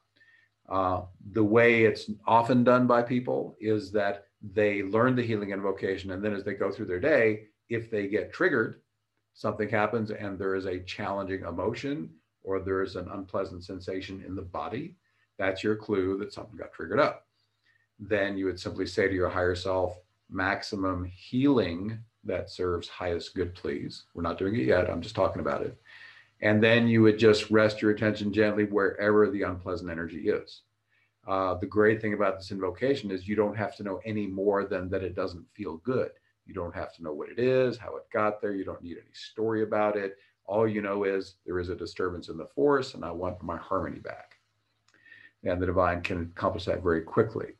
Uh, 0.66 1.02
the 1.32 1.44
way 1.44 1.84
it's 1.84 2.10
often 2.26 2.64
done 2.64 2.86
by 2.86 3.02
people 3.02 3.54
is 3.60 3.92
that 3.92 4.24
they 4.54 4.82
learn 4.82 5.14
the 5.14 5.22
healing 5.22 5.50
invocation, 5.50 6.12
and 6.12 6.24
then 6.24 6.32
as 6.32 6.42
they 6.42 6.54
go 6.54 6.70
through 6.70 6.86
their 6.86 7.00
day, 7.00 7.48
if 7.68 7.90
they 7.90 8.06
get 8.06 8.32
triggered, 8.32 8.80
something 9.34 9.68
happens 9.68 10.10
and 10.10 10.38
there 10.38 10.54
is 10.54 10.66
a 10.66 10.80
challenging 10.80 11.42
emotion 11.44 12.10
or 12.44 12.60
there 12.60 12.82
is 12.82 12.96
an 12.96 13.08
unpleasant 13.08 13.64
sensation 13.64 14.22
in 14.26 14.34
the 14.34 14.42
body, 14.42 14.96
that's 15.38 15.62
your 15.62 15.76
clue 15.76 16.18
that 16.18 16.32
something 16.32 16.56
got 16.56 16.72
triggered 16.72 17.00
up. 17.00 17.26
Then 17.98 18.36
you 18.36 18.46
would 18.46 18.60
simply 18.60 18.86
say 18.86 19.08
to 19.08 19.14
your 19.14 19.28
higher 19.28 19.54
self, 19.54 19.96
maximum 20.28 21.04
healing 21.04 21.98
that 22.24 22.50
serves 22.50 22.88
highest 22.88 23.34
good, 23.34 23.54
please. 23.54 24.04
We're 24.14 24.22
not 24.22 24.38
doing 24.38 24.54
it 24.54 24.66
yet. 24.66 24.90
I'm 24.90 25.02
just 25.02 25.14
talking 25.14 25.40
about 25.40 25.62
it. 25.62 25.78
And 26.40 26.62
then 26.62 26.88
you 26.88 27.02
would 27.02 27.18
just 27.18 27.50
rest 27.50 27.80
your 27.80 27.92
attention 27.92 28.32
gently 28.32 28.64
wherever 28.64 29.30
the 29.30 29.42
unpleasant 29.42 29.90
energy 29.90 30.28
is. 30.28 30.62
Uh, 31.26 31.54
the 31.54 31.66
great 31.66 32.00
thing 32.00 32.14
about 32.14 32.38
this 32.38 32.50
invocation 32.50 33.12
is 33.12 33.28
you 33.28 33.36
don't 33.36 33.56
have 33.56 33.76
to 33.76 33.84
know 33.84 34.00
any 34.04 34.26
more 34.26 34.64
than 34.64 34.88
that 34.90 35.04
it 35.04 35.14
doesn't 35.14 35.46
feel 35.54 35.76
good. 35.78 36.10
You 36.46 36.54
don't 36.54 36.74
have 36.74 36.92
to 36.94 37.02
know 37.02 37.12
what 37.12 37.28
it 37.28 37.38
is, 37.38 37.78
how 37.78 37.96
it 37.96 38.04
got 38.12 38.40
there. 38.40 38.52
You 38.52 38.64
don't 38.64 38.82
need 38.82 38.96
any 38.98 39.12
story 39.12 39.62
about 39.62 39.96
it. 39.96 40.16
All 40.44 40.66
you 40.66 40.82
know 40.82 41.04
is 41.04 41.36
there 41.46 41.60
is 41.60 41.68
a 41.68 41.76
disturbance 41.76 42.28
in 42.28 42.36
the 42.36 42.48
force 42.54 42.94
and 42.94 43.04
I 43.04 43.10
want 43.10 43.42
my 43.42 43.56
harmony 43.56 44.00
back. 44.00 44.36
And 45.44 45.60
the 45.60 45.66
divine 45.66 46.02
can 46.02 46.32
accomplish 46.36 46.64
that 46.66 46.82
very 46.82 47.02
quickly. 47.02 47.54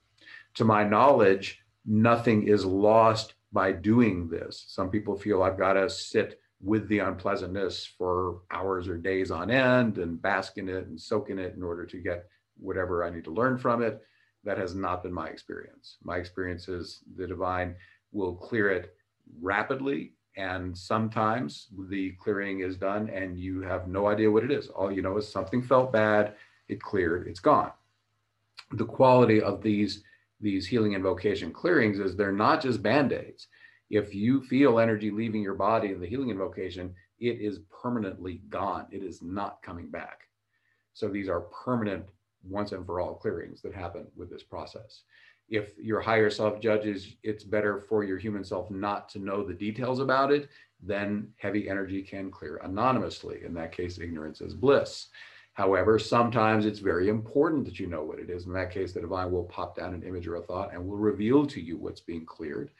To 0.54 0.64
my 0.64 0.84
knowledge, 0.84 1.62
nothing 1.86 2.46
is 2.46 2.64
lost 2.64 3.34
by 3.52 3.72
doing 3.72 4.28
this. 4.28 4.64
Some 4.68 4.90
people 4.90 5.16
feel 5.16 5.42
I've 5.42 5.58
got 5.58 5.74
to 5.74 5.88
sit 5.88 6.40
with 6.60 6.88
the 6.88 7.00
unpleasantness 7.00 7.84
for 7.98 8.42
hours 8.50 8.88
or 8.88 8.96
days 8.96 9.30
on 9.30 9.50
end 9.50 9.98
and 9.98 10.22
bask 10.22 10.58
in 10.58 10.68
it 10.68 10.86
and 10.86 11.00
soak 11.00 11.28
in 11.28 11.38
it 11.38 11.54
in 11.54 11.62
order 11.62 11.84
to 11.84 11.98
get 11.98 12.28
whatever 12.58 13.04
I 13.04 13.10
need 13.10 13.24
to 13.24 13.32
learn 13.32 13.58
from 13.58 13.82
it. 13.82 14.00
That 14.44 14.58
has 14.58 14.74
not 14.74 15.02
been 15.02 15.12
my 15.12 15.28
experience. 15.28 15.98
My 16.02 16.16
experience 16.16 16.68
is 16.68 17.00
the 17.16 17.26
divine 17.26 17.76
will 18.12 18.34
clear 18.34 18.70
it 18.70 18.94
rapidly. 19.40 20.12
And 20.36 20.76
sometimes 20.76 21.68
the 21.90 22.12
clearing 22.12 22.60
is 22.60 22.76
done 22.76 23.10
and 23.10 23.38
you 23.38 23.60
have 23.62 23.88
no 23.88 24.06
idea 24.06 24.30
what 24.30 24.44
it 24.44 24.50
is. 24.50 24.68
All 24.68 24.90
you 24.90 25.02
know 25.02 25.16
is 25.18 25.28
something 25.28 25.62
felt 25.62 25.92
bad, 25.92 26.34
it 26.68 26.80
cleared, 26.80 27.26
it's 27.28 27.40
gone. 27.40 27.72
The 28.72 28.86
quality 28.86 29.42
of 29.42 29.62
these, 29.62 30.02
these 30.40 30.66
healing 30.66 30.94
invocation 30.94 31.52
clearings 31.52 31.98
is 31.98 32.16
they're 32.16 32.32
not 32.32 32.62
just 32.62 32.82
band 32.82 33.12
aids 33.12 33.48
if 33.92 34.14
you 34.14 34.40
feel 34.40 34.80
energy 34.80 35.10
leaving 35.10 35.42
your 35.42 35.54
body 35.54 35.92
in 35.92 36.00
the 36.00 36.06
healing 36.06 36.30
invocation, 36.30 36.94
it 37.20 37.40
is 37.40 37.60
permanently 37.70 38.40
gone. 38.48 38.86
It 38.90 39.02
is 39.02 39.20
not 39.20 39.62
coming 39.62 39.90
back. 39.90 40.22
So 40.94 41.08
these 41.08 41.28
are 41.28 41.42
permanent, 41.42 42.06
once 42.42 42.72
and 42.72 42.86
for 42.86 43.00
all 43.00 43.14
clearings 43.14 43.60
that 43.60 43.74
happen 43.74 44.06
with 44.16 44.30
this 44.30 44.42
process. 44.42 45.02
If 45.52 45.78
your 45.78 46.00
higher 46.00 46.30
self 46.30 46.60
judges 46.60 47.14
it's 47.22 47.44
better 47.44 47.78
for 47.78 48.04
your 48.04 48.18
human 48.18 48.42
self 48.42 48.70
not 48.70 49.10
to 49.10 49.18
know 49.18 49.44
the 49.44 49.52
details 49.52 50.00
about 50.00 50.32
it, 50.32 50.48
then 50.82 51.28
heavy 51.36 51.68
energy 51.68 52.02
can 52.02 52.30
clear 52.30 52.56
anonymously. 52.64 53.44
In 53.44 53.52
that 53.54 53.70
case, 53.70 53.98
ignorance 53.98 54.40
is 54.40 54.54
bliss. 54.54 55.08
However, 55.52 55.98
sometimes 55.98 56.64
it's 56.64 56.78
very 56.78 57.10
important 57.10 57.66
that 57.66 57.78
you 57.78 57.86
know 57.86 58.02
what 58.02 58.18
it 58.18 58.30
is. 58.30 58.46
In 58.46 58.54
that 58.54 58.70
case, 58.70 58.94
the 58.94 59.02
divine 59.02 59.30
will 59.30 59.44
pop 59.44 59.76
down 59.76 59.92
an 59.92 60.02
image 60.02 60.26
or 60.26 60.36
a 60.36 60.42
thought 60.42 60.72
and 60.72 60.88
will 60.88 60.96
reveal 60.96 61.44
to 61.46 61.60
you 61.60 61.76
what's 61.76 62.00
being 62.00 62.24
cleared 62.24 62.70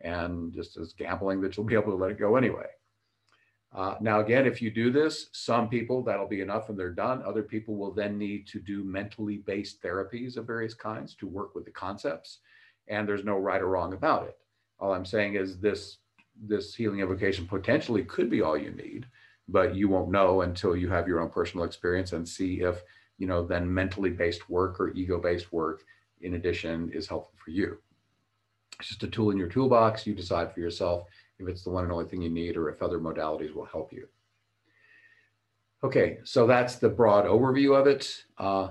and 0.00 0.52
just 0.52 0.76
as 0.76 0.92
gambling 0.92 1.40
that 1.40 1.56
you'll 1.56 1.66
be 1.66 1.74
able 1.74 1.90
to 1.90 1.96
let 1.96 2.12
it 2.12 2.20
go 2.20 2.36
anyway. 2.36 2.66
Uh, 3.74 3.94
now, 4.00 4.20
again, 4.20 4.46
if 4.46 4.60
you 4.60 4.70
do 4.70 4.90
this, 4.90 5.28
some 5.32 5.68
people 5.68 6.02
that'll 6.02 6.28
be 6.28 6.42
enough 6.42 6.68
and 6.68 6.78
they're 6.78 6.90
done. 6.90 7.22
Other 7.22 7.42
people 7.42 7.76
will 7.76 7.92
then 7.92 8.18
need 8.18 8.46
to 8.48 8.60
do 8.60 8.84
mentally 8.84 9.38
based 9.38 9.82
therapies 9.82 10.36
of 10.36 10.46
various 10.46 10.74
kinds 10.74 11.14
to 11.16 11.26
work 11.26 11.54
with 11.54 11.64
the 11.64 11.70
concepts. 11.70 12.40
And 12.88 13.08
there's 13.08 13.24
no 13.24 13.38
right 13.38 13.62
or 13.62 13.68
wrong 13.68 13.94
about 13.94 14.26
it. 14.26 14.36
All 14.78 14.92
I'm 14.92 15.06
saying 15.06 15.34
is 15.36 15.58
this 15.58 15.98
this 16.44 16.74
healing 16.74 17.00
invocation 17.00 17.46
potentially 17.46 18.04
could 18.04 18.28
be 18.28 18.42
all 18.42 18.56
you 18.56 18.70
need, 18.72 19.06
but 19.48 19.74
you 19.74 19.88
won't 19.88 20.10
know 20.10 20.42
until 20.42 20.74
you 20.74 20.88
have 20.88 21.06
your 21.06 21.20
own 21.20 21.28
personal 21.30 21.64
experience 21.64 22.12
and 22.12 22.28
see 22.28 22.60
if 22.60 22.82
you 23.18 23.26
know 23.26 23.46
then 23.46 23.72
mentally 23.72 24.10
based 24.10 24.50
work 24.50 24.80
or 24.80 24.90
ego 24.90 25.20
based 25.20 25.52
work 25.52 25.84
in 26.20 26.34
addition 26.34 26.90
is 26.92 27.08
helpful 27.08 27.34
for 27.42 27.50
you. 27.50 27.78
It's 28.78 28.88
just 28.88 29.02
a 29.02 29.08
tool 29.08 29.30
in 29.30 29.38
your 29.38 29.48
toolbox. 29.48 30.06
You 30.06 30.14
decide 30.14 30.52
for 30.52 30.60
yourself 30.60 31.06
if 31.42 31.48
it's 31.48 31.64
the 31.64 31.70
one 31.70 31.84
and 31.84 31.92
only 31.92 32.06
thing 32.06 32.22
you 32.22 32.30
need 32.30 32.56
or 32.56 32.68
if 32.68 32.82
other 32.82 32.98
modalities 32.98 33.54
will 33.54 33.64
help 33.64 33.92
you. 33.92 34.06
Okay, 35.84 36.18
so 36.24 36.46
that's 36.46 36.76
the 36.76 36.88
broad 36.88 37.24
overview 37.24 37.78
of 37.78 37.86
it. 37.86 38.24
Uh, 38.38 38.68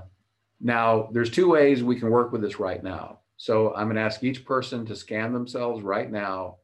now, 0.59 1.09
there's 1.11 1.29
two 1.29 1.49
ways 1.49 1.83
we 1.83 1.99
can 1.99 2.09
work 2.09 2.31
with 2.31 2.41
this 2.41 2.59
right 2.59 2.83
now. 2.83 3.19
So 3.37 3.73
I'm 3.75 3.93
to 3.93 3.99
ask 3.99 4.23
each 4.23 4.45
person 4.45 4.85
to 4.85 4.95
scan 4.95 5.33
themselves 5.33 5.83
right 5.83 6.09
now. 6.09 6.57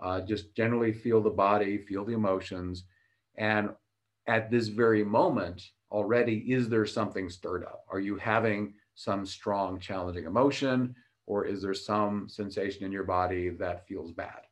Uh, 0.00 0.20
just 0.22 0.54
generally 0.56 0.92
feel 0.92 1.20
the 1.20 1.30
body, 1.30 1.78
feel 1.78 2.04
the 2.04 2.14
emotions. 2.14 2.84
And 3.36 3.70
at 4.26 4.50
this 4.50 4.68
very 4.68 5.04
moment, 5.04 5.62
already, 5.90 6.38
is 6.52 6.68
there 6.68 6.86
something 6.86 7.28
stirred 7.28 7.64
up? 7.64 7.84
Are 7.90 8.00
you 8.00 8.16
having 8.16 8.74
some 8.94 9.24
strong, 9.24 9.78
challenging 9.78 10.24
emotion? 10.24 10.96
or 11.26 11.46
is 11.46 11.62
there 11.62 11.74
some 11.74 12.28
sensation 12.28 12.84
in 12.84 12.92
your 12.92 13.04
body 13.04 13.48
that 13.50 13.86
feels 13.86 14.12
bad? 14.12 14.42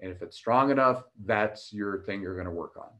And 0.00 0.10
if 0.10 0.22
it's 0.22 0.36
strong 0.36 0.70
enough, 0.70 1.04
that's 1.24 1.72
your 1.72 2.02
thing 2.02 2.20
you're 2.20 2.34
going 2.34 2.46
to 2.46 2.50
work 2.50 2.76
on. 2.76 2.90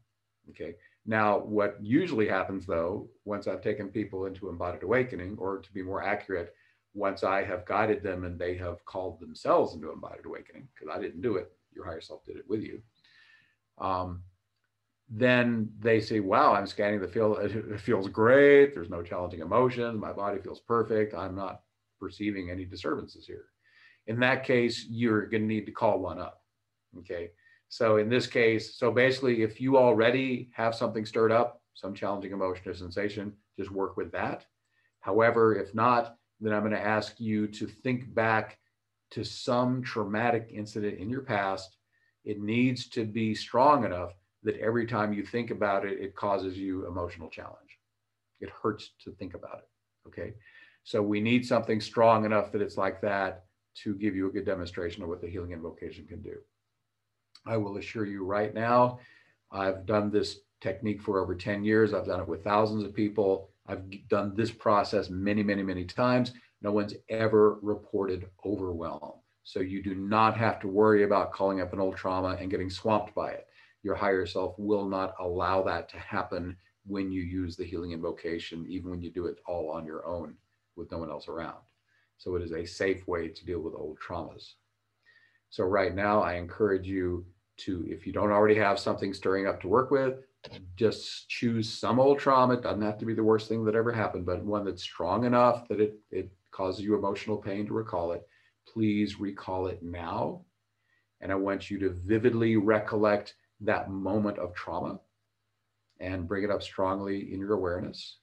Okay. 0.49 0.75
Now, 1.05 1.39
what 1.39 1.77
usually 1.81 2.27
happens 2.27 2.65
though, 2.65 3.07
once 3.25 3.47
I've 3.47 3.61
taken 3.61 3.89
people 3.89 4.25
into 4.25 4.49
embodied 4.49 4.83
awakening, 4.83 5.37
or 5.39 5.59
to 5.59 5.73
be 5.73 5.83
more 5.83 6.03
accurate, 6.03 6.53
once 6.93 7.23
I 7.23 7.43
have 7.43 7.65
guided 7.65 8.01
them 8.01 8.23
and 8.23 8.39
they 8.39 8.55
have 8.55 8.83
called 8.85 9.19
themselves 9.19 9.75
into 9.75 9.91
embodied 9.91 10.25
awakening, 10.25 10.67
because 10.73 10.95
I 10.95 10.99
didn't 10.99 11.21
do 11.21 11.35
it, 11.35 11.51
your 11.73 11.85
higher 11.85 12.01
self 12.01 12.25
did 12.25 12.37
it 12.37 12.49
with 12.49 12.61
you. 12.61 12.81
Um, 13.77 14.23
then 15.09 15.69
they 15.79 15.99
say, 15.99 16.19
wow, 16.19 16.53
I'm 16.53 16.65
scanning 16.65 17.01
the 17.01 17.07
field. 17.07 17.37
It 17.43 17.79
feels 17.79 18.07
great. 18.07 18.73
There's 18.73 18.89
no 18.89 19.03
challenging 19.03 19.41
emotions. 19.41 19.99
My 19.99 20.13
body 20.13 20.39
feels 20.39 20.61
perfect. 20.61 21.13
I'm 21.13 21.35
not 21.35 21.61
perceiving 21.99 22.49
any 22.49 22.65
disturbances 22.65 23.27
here. 23.27 23.45
In 24.07 24.19
that 24.21 24.43
case, 24.43 24.85
you're 24.89 25.27
going 25.27 25.43
to 25.43 25.47
need 25.47 25.65
to 25.65 25.71
call 25.71 25.99
one 25.99 26.19
up. 26.19 26.41
Okay. 26.99 27.31
So 27.69 27.97
in 27.97 28.09
this 28.09 28.27
case, 28.27 28.77
so 28.77 28.91
basically, 28.91 29.41
if 29.41 29.59
you 29.59 29.77
already 29.77 30.49
have 30.53 30.75
something 30.75 31.05
stirred 31.05 31.31
up, 31.31 31.61
some 31.73 31.93
challenging 31.93 32.31
emotion 32.31 32.69
or 32.69 32.73
sensation, 32.73 33.33
just 33.57 33.71
work 33.71 33.97
with 33.97 34.11
that. 34.11 34.45
However, 35.01 35.55
if 35.55 35.73
not, 35.75 36.15
then 36.39 36.53
I'm 36.53 36.61
going 36.61 36.71
to 36.73 36.79
ask 36.79 37.19
you 37.19 37.47
to 37.47 37.67
think 37.67 38.13
back 38.13 38.57
to 39.11 39.23
some 39.23 39.81
traumatic 39.81 40.49
incident 40.53 40.99
in 40.99 41.09
your 41.09 41.21
past. 41.21 41.77
It 42.23 42.39
needs 42.41 42.87
to 42.89 43.05
be 43.05 43.35
strong 43.35 43.85
enough 43.85 44.13
that 44.43 44.57
every 44.57 44.85
time 44.85 45.13
you 45.13 45.23
think 45.23 45.51
about 45.51 45.85
it, 45.85 45.99
it 45.99 46.15
causes 46.15 46.57
you 46.57 46.87
emotional 46.87 47.29
challenge. 47.29 47.77
It 48.39 48.49
hurts 48.49 48.91
to 49.03 49.11
think 49.11 49.33
about 49.33 49.59
it. 49.59 49.69
Okay. 50.07 50.33
So 50.83 51.01
we 51.01 51.19
need 51.19 51.45
something 51.45 51.81
strong 51.81 52.25
enough 52.25 52.51
that 52.51 52.61
it's 52.61 52.77
like 52.77 53.01
that 53.01 53.45
to 53.83 53.95
give 53.95 54.15
you 54.15 54.27
a 54.27 54.31
good 54.31 54.45
demonstration 54.45 55.03
of 55.03 55.09
what 55.09 55.21
the 55.21 55.27
healing 55.27 55.51
invocation 55.51 56.05
can 56.05 56.21
do. 56.21 56.35
I 57.45 57.57
will 57.57 57.77
assure 57.77 58.05
you 58.05 58.23
right 58.23 58.53
now, 58.53 58.99
I've 59.51 59.85
done 59.85 60.09
this 60.09 60.39
technique 60.61 61.01
for 61.01 61.19
over 61.19 61.35
10 61.35 61.63
years. 61.63 61.93
I've 61.93 62.07
done 62.07 62.19
it 62.19 62.27
with 62.27 62.43
thousands 62.43 62.83
of 62.83 62.93
people. 62.93 63.49
I've 63.67 63.83
done 64.07 64.33
this 64.35 64.51
process 64.51 65.09
many, 65.09 65.43
many, 65.43 65.63
many 65.63 65.85
times. 65.85 66.33
No 66.61 66.71
one's 66.71 66.95
ever 67.09 67.59
reported 67.61 68.27
overwhelm. 68.45 69.13
So 69.43 69.59
you 69.59 69.83
do 69.83 69.93
not 69.93 70.35
have 70.37 70.59
to 70.61 70.67
worry 70.67 71.03
about 71.03 71.31
calling 71.31 71.61
up 71.61 71.71
an 71.73 71.79
old 71.79 71.95
trauma 71.95 72.37
and 72.39 72.49
getting 72.49 72.69
swamped 72.69 73.13
by 73.13 73.31
it. 73.31 73.47
Your 73.83 73.95
higher 73.95 74.25
self 74.25 74.55
will 74.57 74.89
not 74.89 75.13
allow 75.19 75.61
that 75.63 75.87
to 75.89 75.99
happen 75.99 76.57
when 76.87 77.11
you 77.11 77.21
use 77.21 77.55
the 77.55 77.63
healing 77.63 77.91
invocation, 77.91 78.65
even 78.67 78.89
when 78.89 79.01
you 79.01 79.11
do 79.11 79.27
it 79.27 79.37
all 79.45 79.69
on 79.69 79.85
your 79.85 80.05
own 80.07 80.35
with 80.75 80.91
no 80.91 80.97
one 80.97 81.11
else 81.11 81.27
around. 81.27 81.57
So 82.17 82.35
it 82.35 82.41
is 82.41 82.53
a 82.53 82.65
safe 82.65 83.07
way 83.07 83.27
to 83.27 83.45
deal 83.45 83.59
with 83.59 83.75
old 83.75 83.99
traumas. 83.99 84.53
So 85.49 85.63
right 85.63 85.93
now, 85.93 86.21
I 86.21 86.33
encourage 86.33 86.87
you 86.87 87.25
to, 87.57 87.85
if 87.87 88.05
you 88.05 88.13
don't 88.13 88.31
already 88.31 88.55
have 88.55 88.79
something 88.79 89.13
stirring 89.13 89.47
up 89.47 89.61
to 89.61 89.67
work 89.67 89.91
with, 89.91 90.15
just 90.75 91.27
choose 91.29 91.71
some 91.71 91.99
old 91.99 92.19
trauma. 92.19 92.53
It 92.53 92.63
doesn't 92.63 92.81
have 92.81 92.97
to 92.99 93.05
be 93.05 93.13
the 93.13 93.23
worst 93.23 93.47
thing 93.47 93.65
that 93.65 93.75
ever 93.75 93.91
happened, 93.91 94.25
but 94.25 94.43
one 94.43 94.65
that's 94.65 94.83
strong 94.83 95.25
enough 95.25 95.67
that 95.69 95.79
it, 95.79 95.95
it 96.11 96.31
causes 96.51 96.83
you 96.83 96.95
emotional 96.95 97.37
pain 97.37 97.65
to 97.67 97.73
recall 97.73 98.11
it. 98.11 98.27
Please 98.71 99.19
recall 99.19 99.67
it 99.67 99.81
now. 99.81 100.41
And 101.21 101.31
I 101.31 101.35
want 101.35 101.71
you 101.71 101.79
to 101.79 101.89
vividly 102.05 102.57
recollect 102.57 103.35
that 103.61 103.89
moment 103.89 104.37
of 104.37 104.53
trauma 104.53 104.99
and 105.99 106.27
bring 106.27 106.43
it 106.43 106.51
up 106.51 106.61
strongly 106.61 107.33
in 107.33 107.39
your 107.39 107.53
awareness. 107.53 108.17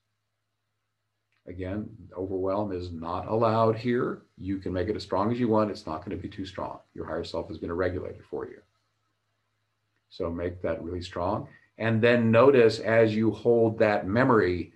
Again, 1.48 1.88
overwhelm 2.16 2.70
is 2.70 2.92
not 2.92 3.26
allowed 3.26 3.76
here. 3.76 4.22
You 4.36 4.58
can 4.58 4.72
make 4.72 4.88
it 4.88 4.94
as 4.94 5.02
strong 5.02 5.32
as 5.32 5.40
you 5.40 5.48
want. 5.48 5.70
It's 5.70 5.86
not 5.86 6.04
going 6.04 6.16
to 6.16 6.22
be 6.22 6.28
too 6.28 6.46
strong. 6.46 6.78
Your 6.94 7.06
higher 7.06 7.24
self 7.24 7.50
is 7.50 7.58
going 7.58 7.68
to 7.68 7.74
regulate 7.74 8.14
it 8.14 8.24
for 8.30 8.46
you. 8.46 8.58
So 10.12 10.30
make 10.30 10.60
that 10.60 10.82
really 10.84 11.00
strong. 11.00 11.48
And 11.78 12.02
then 12.02 12.30
notice 12.30 12.80
as 12.80 13.16
you 13.16 13.30
hold 13.30 13.78
that 13.78 14.06
memory, 14.06 14.72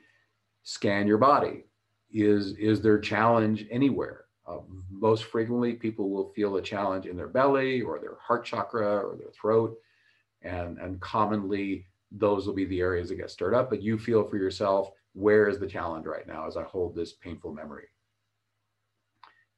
scan 0.63 1.07
your 1.07 1.19
body. 1.19 1.67
Is, 2.11 2.55
is 2.57 2.81
there 2.81 2.99
challenge 2.99 3.67
anywhere? 3.71 4.25
Uh, 4.47 4.61
most 4.91 5.25
frequently, 5.25 5.75
people 5.75 6.09
will 6.09 6.33
feel 6.33 6.57
a 6.57 6.63
challenge 6.63 7.05
in 7.05 7.19
their 7.19 7.29
belly 7.29 7.83
or 7.83 7.99
their 7.99 8.17
heart 8.19 8.47
chakra 8.47 8.97
or 8.97 9.17
their 9.19 9.31
throat. 9.31 9.77
And, 10.41 10.79
and 10.79 10.99
commonly, 11.01 11.85
those 12.11 12.47
will 12.47 12.55
be 12.55 12.65
the 12.65 12.81
areas 12.81 13.11
that 13.11 13.17
get 13.17 13.31
stirred 13.31 13.55
up. 13.55 13.69
But 13.69 13.83
you 13.83 13.99
feel 13.99 14.25
for 14.25 14.39
yourself 14.39 14.91
where 15.13 15.49
is 15.49 15.59
the 15.59 15.67
challenge 15.67 16.07
right 16.07 16.27
now 16.27 16.47
as 16.47 16.57
I 16.57 16.63
hold 16.63 16.95
this 16.95 17.13
painful 17.13 17.53
memory? 17.53 17.89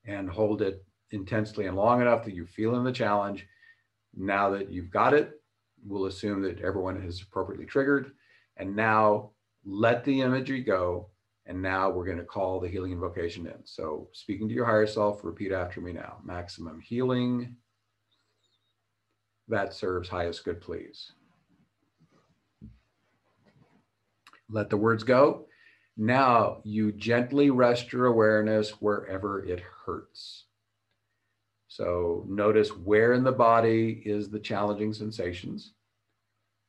And 0.06 0.28
hold 0.28 0.60
it 0.60 0.84
intensely 1.12 1.66
and 1.66 1.76
long 1.76 2.00
enough 2.00 2.24
that 2.24 2.34
you 2.34 2.46
feel 2.46 2.74
in 2.74 2.84
the 2.84 2.90
challenge. 2.90 3.46
Now 4.16 4.50
that 4.50 4.72
you've 4.72 4.90
got 4.90 5.14
it, 5.14 5.37
we'll 5.84 6.06
assume 6.06 6.42
that 6.42 6.60
everyone 6.60 7.02
is 7.02 7.22
appropriately 7.22 7.66
triggered. 7.66 8.12
And 8.56 8.74
now 8.74 9.30
let 9.64 10.04
the 10.04 10.20
imagery 10.22 10.62
go. 10.62 11.10
And 11.46 11.62
now 11.62 11.90
we're 11.90 12.04
going 12.04 12.18
to 12.18 12.24
call 12.24 12.60
the 12.60 12.68
healing 12.68 12.92
invocation 12.92 13.46
in. 13.46 13.64
So, 13.64 14.08
speaking 14.12 14.48
to 14.48 14.54
your 14.54 14.66
higher 14.66 14.86
self, 14.86 15.24
repeat 15.24 15.50
after 15.50 15.80
me 15.80 15.92
now 15.92 16.18
maximum 16.22 16.78
healing 16.78 17.56
that 19.48 19.72
serves 19.72 20.08
highest 20.08 20.44
good, 20.44 20.60
please. 20.60 21.12
Let 24.50 24.70
the 24.70 24.76
words 24.76 25.02
go. 25.02 25.46
Now 25.96 26.60
you 26.64 26.92
gently 26.92 27.50
rest 27.50 27.92
your 27.92 28.06
awareness 28.06 28.70
wherever 28.80 29.44
it 29.44 29.60
hurts. 29.84 30.44
So 31.68 32.24
notice 32.26 32.70
where 32.70 33.12
in 33.12 33.22
the 33.22 33.32
body 33.32 34.02
is 34.04 34.30
the 34.30 34.40
challenging 34.40 34.92
sensations. 34.92 35.72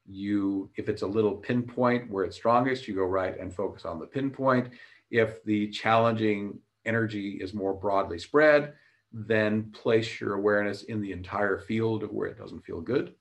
You, 0.06 0.70
if 0.76 0.90
it's 0.90 1.04
a 1.04 1.08
little 1.08 1.36
pinpoint 1.36 2.12
where 2.12 2.26
it's 2.26 2.36
strongest, 2.36 2.88
you 2.88 2.96
go 2.96 3.04
right 3.04 3.40
and 3.40 3.54
focus 3.54 3.86
on 3.86 4.00
the 4.00 4.06
pinpoint. 4.06 4.70
If 5.10 5.44
the 5.46 5.70
challenging 5.70 6.60
energy 6.86 7.40
is 7.42 7.54
more 7.54 7.74
broadly 7.74 8.20
spread, 8.20 8.74
then 9.12 9.72
place 9.72 10.20
your 10.20 10.34
awareness 10.36 10.84
in 10.84 11.02
the 11.02 11.12
entire 11.12 11.60
field 11.60 12.04
of 12.04 12.12
where 12.12 12.28
it 12.28 12.38
doesn't 12.38 12.66
feel 12.66 12.82
good 12.82 13.16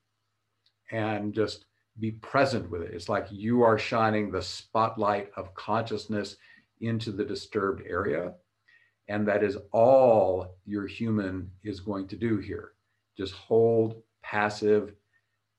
and 0.91 1.33
just 1.33 1.65
be 1.99 2.11
present 2.11 2.69
with 2.69 2.81
it. 2.81 2.93
It's 2.93 3.09
like 3.09 3.27
you 3.31 3.61
are 3.63 3.77
shining 3.77 4.31
the 4.31 4.41
spotlight 4.41 5.29
of 5.35 5.53
consciousness 5.53 6.35
into 6.81 7.11
the 7.11 7.25
disturbed 7.25 7.83
area. 7.87 8.33
And 9.09 9.27
that 9.27 9.43
is 9.43 9.57
all 9.71 10.55
your 10.65 10.87
human 10.87 11.51
is 11.63 11.79
going 11.79 12.07
to 12.09 12.15
do 12.15 12.37
here. 12.37 12.71
Just 13.17 13.33
hold 13.33 14.01
passive 14.23 14.93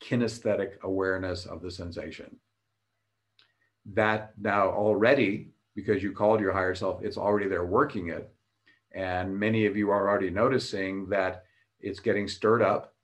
kinesthetic 0.03 0.80
awareness 0.82 1.44
of 1.44 1.61
the 1.61 1.70
sensation. 1.70 2.36
That 3.92 4.32
now 4.40 4.70
already, 4.70 5.51
because 5.74 6.03
you 6.03 6.12
called 6.12 6.40
your 6.40 6.53
higher 6.53 6.74
self, 6.74 7.03
it's 7.03 7.18
already 7.18 7.48
there 7.48 7.64
working 7.66 8.09
it. 8.09 8.32
And 8.92 9.38
many 9.38 9.66
of 9.66 9.76
you 9.76 9.90
are 9.90 10.09
already 10.09 10.30
noticing 10.30 11.09
that 11.11 11.44
it's 11.80 12.01
getting 12.01 12.28
stirred 12.28 12.62
up 12.62 12.94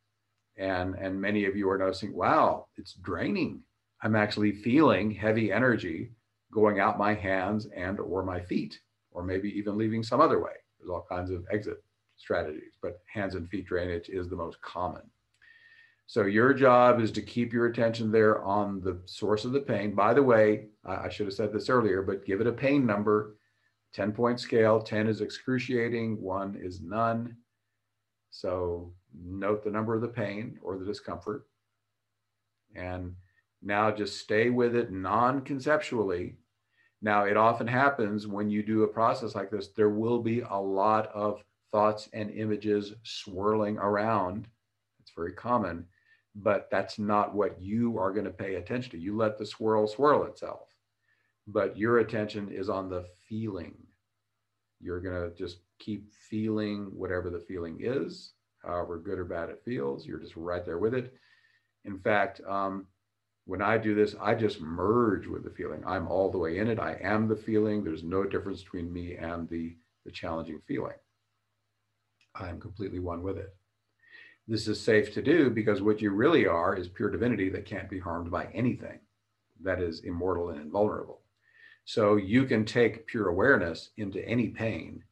and 0.56 0.94
and 0.94 1.20
many 1.20 1.44
of 1.44 1.56
you 1.56 1.68
are 1.68 1.78
noticing 1.78 2.14
wow 2.14 2.66
it's 2.76 2.94
draining 2.94 3.60
i'm 4.02 4.16
actually 4.16 4.52
feeling 4.52 5.10
heavy 5.10 5.52
energy 5.52 6.10
going 6.52 6.80
out 6.80 6.98
my 6.98 7.14
hands 7.14 7.66
and 7.76 8.00
or 8.00 8.22
my 8.22 8.40
feet 8.40 8.80
or 9.16 9.24
maybe 9.24 9.48
even 9.58 9.78
leaving 9.78 10.02
some 10.02 10.20
other 10.20 10.40
way. 10.42 10.52
There's 10.78 10.90
all 10.90 11.06
kinds 11.08 11.30
of 11.30 11.44
exit 11.50 11.82
strategies 12.18 12.74
but 12.82 13.00
hands 13.12 13.34
and 13.34 13.48
feet 13.48 13.66
drainage 13.66 14.08
is 14.10 14.28
the 14.28 14.36
most 14.36 14.60
common. 14.60 15.02
So 16.06 16.26
your 16.26 16.54
job 16.54 17.00
is 17.00 17.10
to 17.12 17.22
keep 17.22 17.52
your 17.52 17.66
attention 17.66 18.12
there 18.12 18.42
on 18.44 18.80
the 18.80 19.00
source 19.06 19.44
of 19.44 19.52
the 19.52 19.60
pain. 19.60 19.94
By 19.94 20.14
the 20.14 20.22
way 20.22 20.68
i 20.84 21.08
should 21.08 21.26
have 21.26 21.34
said 21.34 21.52
this 21.52 21.70
earlier 21.70 22.02
but 22.02 22.26
give 22.26 22.40
it 22.40 22.46
a 22.46 22.52
pain 22.52 22.86
number. 22.86 23.36
10 23.94 24.12
point 24.12 24.38
scale 24.38 24.80
10 24.80 25.08
is 25.08 25.22
excruciating 25.22 26.20
1 26.20 26.58
is 26.60 26.82
none. 26.82 27.36
So 28.30 28.92
note 29.18 29.64
the 29.64 29.70
number 29.70 29.94
of 29.94 30.02
the 30.02 30.08
pain 30.08 30.58
or 30.62 30.76
the 30.76 30.84
discomfort. 30.84 31.46
And 32.74 33.14
now 33.62 33.90
just 33.90 34.18
stay 34.20 34.50
with 34.50 34.76
it 34.76 34.92
non 34.92 35.40
conceptually. 35.40 36.36
Now, 37.06 37.22
it 37.22 37.36
often 37.36 37.68
happens 37.68 38.26
when 38.26 38.50
you 38.50 38.64
do 38.64 38.82
a 38.82 38.88
process 38.88 39.36
like 39.36 39.48
this, 39.48 39.68
there 39.68 39.90
will 39.90 40.20
be 40.20 40.40
a 40.40 40.56
lot 40.56 41.06
of 41.14 41.40
thoughts 41.70 42.08
and 42.12 42.32
images 42.32 42.94
swirling 43.04 43.78
around. 43.78 44.48
It's 44.98 45.12
very 45.14 45.32
common, 45.32 45.86
but 46.34 46.68
that's 46.68 46.98
not 46.98 47.32
what 47.32 47.62
you 47.62 47.96
are 47.96 48.10
going 48.10 48.24
to 48.24 48.32
pay 48.32 48.56
attention 48.56 48.90
to. 48.90 48.98
You 48.98 49.16
let 49.16 49.38
the 49.38 49.46
swirl 49.46 49.86
swirl 49.86 50.24
itself, 50.24 50.74
but 51.46 51.78
your 51.78 52.00
attention 52.00 52.50
is 52.50 52.68
on 52.68 52.90
the 52.90 53.04
feeling. 53.28 53.76
You're 54.80 55.00
going 55.00 55.30
to 55.30 55.36
just 55.36 55.58
keep 55.78 56.12
feeling 56.12 56.86
whatever 56.86 57.30
the 57.30 57.38
feeling 57.38 57.78
is 57.78 58.32
however 58.64 58.98
good 58.98 59.20
or 59.20 59.24
bad 59.24 59.48
it 59.48 59.62
feels. 59.64 60.04
You're 60.04 60.18
just 60.18 60.34
right 60.34 60.64
there 60.64 60.78
with 60.78 60.92
it. 60.92 61.14
In 61.84 62.00
fact, 62.00 62.40
um, 62.48 62.88
when 63.46 63.62
I 63.62 63.78
do 63.78 63.94
this, 63.94 64.16
I 64.20 64.34
just 64.34 64.60
merge 64.60 65.28
with 65.28 65.44
the 65.44 65.50
feeling. 65.50 65.82
I'm 65.86 66.08
all 66.08 66.30
the 66.30 66.38
way 66.38 66.58
in 66.58 66.68
it. 66.68 66.80
I 66.80 66.98
am 67.00 67.28
the 67.28 67.36
feeling. 67.36 67.84
There's 67.84 68.02
no 68.02 68.24
difference 68.24 68.62
between 68.62 68.92
me 68.92 69.14
and 69.14 69.48
the, 69.48 69.76
the 70.04 70.10
challenging 70.10 70.60
feeling. 70.66 70.96
I'm 72.34 72.60
completely 72.60 72.98
one 72.98 73.22
with 73.22 73.38
it. 73.38 73.54
This 74.48 74.66
is 74.66 74.80
safe 74.80 75.14
to 75.14 75.22
do 75.22 75.48
because 75.48 75.80
what 75.80 76.02
you 76.02 76.10
really 76.10 76.46
are 76.46 76.74
is 76.74 76.88
pure 76.88 77.10
divinity 77.10 77.48
that 77.50 77.66
can't 77.66 77.88
be 77.88 78.00
harmed 78.00 78.32
by 78.32 78.46
anything 78.52 78.98
that 79.62 79.80
is 79.80 80.00
immortal 80.00 80.50
and 80.50 80.60
invulnerable. 80.60 81.20
So 81.84 82.16
you 82.16 82.46
can 82.46 82.64
take 82.64 83.06
pure 83.06 83.28
awareness 83.28 83.90
into 83.96 84.26
any 84.28 84.48
pain 84.48 85.04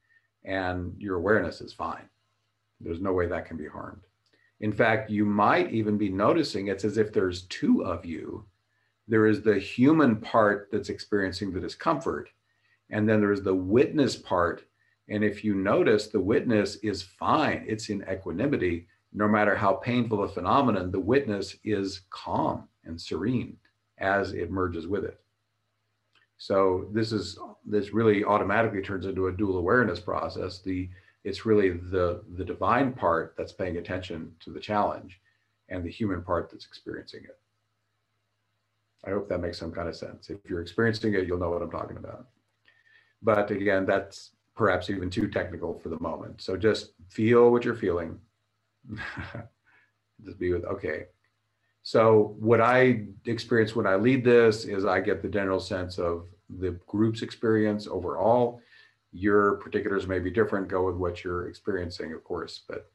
and 0.44 0.94
your 0.98 1.16
awareness 1.16 1.60
is 1.60 1.72
fine. 1.72 2.08
There's 2.80 3.00
no 3.00 3.12
way 3.12 3.28
that 3.28 3.46
can 3.46 3.56
be 3.56 3.68
harmed. 3.68 4.02
In 4.64 4.72
fact, 4.72 5.10
you 5.10 5.26
might 5.26 5.74
even 5.74 5.98
be 5.98 6.08
noticing 6.08 6.68
it's 6.68 6.86
as 6.86 6.96
if 6.96 7.12
there's 7.12 7.42
two 7.48 7.84
of 7.84 8.06
you. 8.06 8.46
There 9.06 9.26
is 9.26 9.42
the 9.42 9.58
human 9.58 10.16
part 10.16 10.70
that's 10.72 10.88
experiencing 10.88 11.52
the 11.52 11.60
discomfort, 11.60 12.30
and 12.88 13.06
then 13.06 13.20
there's 13.20 13.42
the 13.42 13.54
witness 13.54 14.16
part. 14.16 14.64
And 15.10 15.22
if 15.22 15.44
you 15.44 15.54
notice, 15.54 16.06
the 16.06 16.18
witness 16.18 16.76
is 16.76 17.02
fine, 17.02 17.66
it's 17.68 17.90
in 17.90 18.06
equanimity. 18.10 18.86
No 19.12 19.28
matter 19.28 19.54
how 19.54 19.74
painful 19.74 20.22
the 20.22 20.28
phenomenon, 20.28 20.90
the 20.90 20.98
witness 20.98 21.56
is 21.62 22.00
calm 22.08 22.66
and 22.86 22.98
serene 22.98 23.58
as 23.98 24.32
it 24.32 24.50
merges 24.50 24.86
with 24.86 25.04
it. 25.04 25.20
So 26.38 26.88
this 26.90 27.12
is 27.12 27.38
this 27.66 27.92
really 27.92 28.24
automatically 28.24 28.80
turns 28.80 29.04
into 29.04 29.26
a 29.26 29.32
dual 29.32 29.58
awareness 29.58 30.00
process. 30.00 30.60
The 30.60 30.88
it's 31.24 31.46
really 31.46 31.70
the 31.70 32.22
the 32.36 32.44
divine 32.44 32.92
part 32.92 33.34
that's 33.36 33.52
paying 33.52 33.78
attention 33.78 34.32
to 34.40 34.50
the 34.50 34.60
challenge 34.60 35.20
and 35.68 35.82
the 35.82 35.90
human 35.90 36.22
part 36.22 36.50
that's 36.50 36.66
experiencing 36.66 37.24
it. 37.24 37.38
I 39.06 39.10
hope 39.10 39.28
that 39.28 39.40
makes 39.40 39.58
some 39.58 39.72
kind 39.72 39.88
of 39.88 39.96
sense. 39.96 40.30
If 40.30 40.38
you're 40.48 40.60
experiencing 40.60 41.14
it, 41.14 41.26
you'll 41.26 41.38
know 41.38 41.50
what 41.50 41.62
I'm 41.62 41.70
talking 41.70 41.96
about. 41.96 42.26
But 43.22 43.50
again, 43.50 43.86
that's 43.86 44.30
perhaps 44.54 44.88
even 44.90 45.10
too 45.10 45.28
technical 45.28 45.78
for 45.78 45.88
the 45.88 46.00
moment. 46.00 46.40
So 46.40 46.56
just 46.56 46.92
feel 47.08 47.50
what 47.50 47.64
you're 47.64 47.74
feeling. 47.74 48.18
just 50.24 50.38
be 50.38 50.52
with, 50.52 50.64
okay. 50.64 51.06
So 51.82 52.34
what 52.38 52.60
I 52.60 53.04
experience 53.26 53.76
when 53.76 53.86
I 53.86 53.96
lead 53.96 54.24
this 54.24 54.64
is 54.64 54.84
I 54.84 55.00
get 55.00 55.22
the 55.22 55.28
general 55.28 55.60
sense 55.60 55.98
of 55.98 56.26
the 56.48 56.72
group's 56.86 57.22
experience 57.22 57.86
overall. 57.86 58.60
Your 59.16 59.58
particulars 59.58 60.08
may 60.08 60.18
be 60.18 60.30
different, 60.30 60.66
go 60.66 60.84
with 60.84 60.96
what 60.96 61.22
you're 61.22 61.48
experiencing, 61.48 62.12
of 62.12 62.24
course. 62.24 62.62
But 62.68 62.90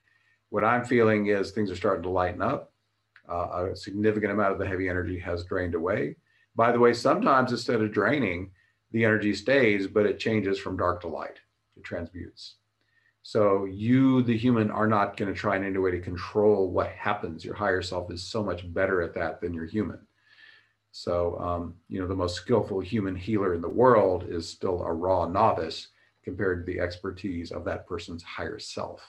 what 0.50 0.66
I'm 0.66 0.84
feeling 0.84 1.28
is 1.28 1.52
things 1.52 1.72
are 1.72 1.78
starting 1.78 2.04
to 2.04 2.10
lighten 2.10 2.42
up. 2.42 2.74
Uh, 3.30 3.70
a 3.72 3.76
significant 3.76 4.34
amount 4.34 4.52
of 4.52 4.60
the 4.60 4.68
heavy 4.68 4.90
energy 4.90 5.18
has 5.20 5.46
drained 5.46 5.76
away. 5.76 6.18
By 6.56 6.74
the 6.74 6.80
way, 6.80 6.94
sometimes 6.94 7.52
instead 7.52 7.82
of 7.82 7.94
draining, 7.94 8.52
the 8.92 9.06
energy 9.06 9.34
stays, 9.34 9.88
but 9.88 10.06
it 10.06 10.20
changes 10.20 10.60
from 10.60 10.76
dark 10.76 11.00
to 11.02 11.08
light. 11.08 11.40
It 11.78 11.86
transmutes. 11.86 12.56
So 13.22 13.64
you, 13.64 14.22
the 14.24 14.36
human, 14.36 14.72
are 14.72 14.88
not 14.88 15.16
going 15.16 15.34
to 15.34 15.40
try 15.40 15.56
in 15.56 15.64
any 15.64 15.78
way 15.78 15.92
to 15.92 16.02
control 16.02 16.70
what 16.70 16.90
happens. 16.90 17.46
Your 17.46 17.56
higher 17.56 17.82
self 17.82 18.12
is 18.12 18.24
so 18.24 18.44
much 18.44 18.72
better 18.74 19.02
at 19.02 19.14
that 19.14 19.40
than 19.40 19.54
your 19.54 19.68
human. 19.68 20.00
So, 20.92 21.38
um, 21.40 21.76
you 21.88 22.02
know, 22.02 22.08
the 22.08 22.16
most 22.16 22.36
skillful 22.36 22.80
human 22.82 23.16
healer 23.16 23.54
in 23.54 23.62
the 23.62 23.70
world 23.70 24.26
is 24.28 24.50
still 24.50 24.82
a 24.82 24.92
raw 24.92 25.26
novice 25.26 25.90
compared 26.30 26.66
to 26.66 26.72
the 26.72 26.80
expertise 26.80 27.52
of 27.52 27.66
that 27.66 27.88
person's 27.88 28.22
higher 28.22 28.60
self. 28.60 29.02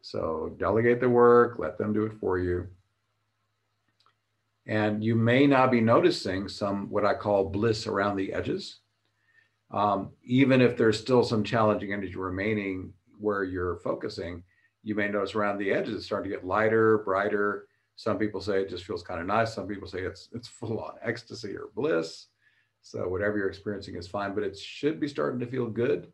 So 0.00 0.54
delegate 0.58 1.00
the 1.00 1.08
work, 1.08 1.58
let 1.58 1.76
them 1.76 1.92
do 1.92 2.04
it 2.04 2.14
for 2.18 2.38
you. 2.38 2.66
And 4.66 5.04
you 5.04 5.14
may 5.14 5.46
not 5.46 5.70
be 5.70 5.80
noticing 5.80 6.48
some 6.48 6.88
what 6.88 7.04
I 7.04 7.14
call 7.14 7.50
bliss 7.50 7.86
around 7.86 8.16
the 8.16 8.32
edges. 8.32 8.80
Um, 9.70 10.12
even 10.24 10.60
if 10.60 10.76
there's 10.76 10.98
still 10.98 11.22
some 11.22 11.44
challenging 11.44 11.92
energy 11.92 12.16
remaining 12.16 12.92
where 13.18 13.44
you're 13.44 13.76
focusing, 13.76 14.42
you 14.82 14.94
may 14.94 15.08
notice 15.08 15.34
around 15.34 15.58
the 15.58 15.72
edges 15.72 15.94
it's 15.94 16.06
starting 16.06 16.30
to 16.30 16.36
get 16.36 16.46
lighter, 16.46 16.98
brighter. 16.98 17.66
Some 17.96 18.18
people 18.18 18.40
say 18.40 18.62
it 18.62 18.70
just 18.70 18.84
feels 18.84 19.02
kind 19.02 19.20
of 19.20 19.26
nice. 19.26 19.54
Some 19.54 19.66
people 19.66 19.88
say 19.88 20.00
it's 20.00 20.28
it's 20.32 20.48
full 20.48 20.78
on 20.80 20.94
ecstasy 21.02 21.54
or 21.54 21.68
bliss. 21.74 22.28
So 22.82 23.08
whatever 23.08 23.36
you're 23.36 23.48
experiencing 23.48 23.96
is 23.96 24.06
fine, 24.06 24.34
but 24.34 24.44
it 24.44 24.56
should 24.56 25.00
be 25.00 25.08
starting 25.08 25.40
to 25.40 25.46
feel 25.46 25.66
good. 25.66 26.12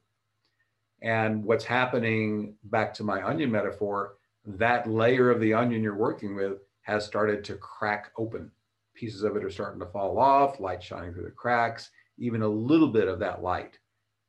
And 1.02 1.44
what's 1.44 1.64
happening 1.64 2.54
back 2.64 2.94
to 2.94 3.04
my 3.04 3.26
onion 3.26 3.50
metaphor, 3.50 4.14
that 4.46 4.88
layer 4.88 5.30
of 5.30 5.40
the 5.40 5.52
onion 5.52 5.82
you're 5.82 5.96
working 5.96 6.36
with 6.36 6.58
has 6.82 7.04
started 7.04 7.44
to 7.44 7.54
crack 7.56 8.12
open. 8.16 8.50
Pieces 8.94 9.22
of 9.22 9.36
it 9.36 9.44
are 9.44 9.50
starting 9.50 9.80
to 9.80 9.86
fall 9.86 10.18
off, 10.18 10.60
light 10.60 10.82
shining 10.82 11.12
through 11.12 11.24
the 11.24 11.30
cracks. 11.30 11.90
Even 12.18 12.42
a 12.42 12.48
little 12.48 12.88
bit 12.88 13.08
of 13.08 13.18
that 13.18 13.42
light 13.42 13.78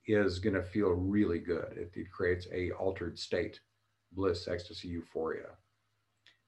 is 0.08 0.40
going 0.40 0.56
to 0.56 0.64
feel 0.64 0.90
really 0.90 1.40
good. 1.40 1.78
It, 1.78 1.92
it, 1.96 2.12
creates 2.12 2.48
a 2.52 2.72
altered 2.72 3.20
state, 3.20 3.60
bliss, 4.12 4.48
ecstasy, 4.48 4.88
euphoria. 4.88 5.50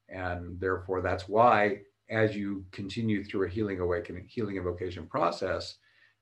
And 0.10 0.60
therefore, 0.60 1.02
that's 1.02 1.28
why 1.28 1.82
as 2.10 2.36
you 2.36 2.66
continue 2.72 3.24
through 3.24 3.48
a 3.48 3.50
healing 3.50 3.80
awakening, 3.80 4.28
healing 4.28 4.58
invocation 4.58 5.08
process, 5.08 5.76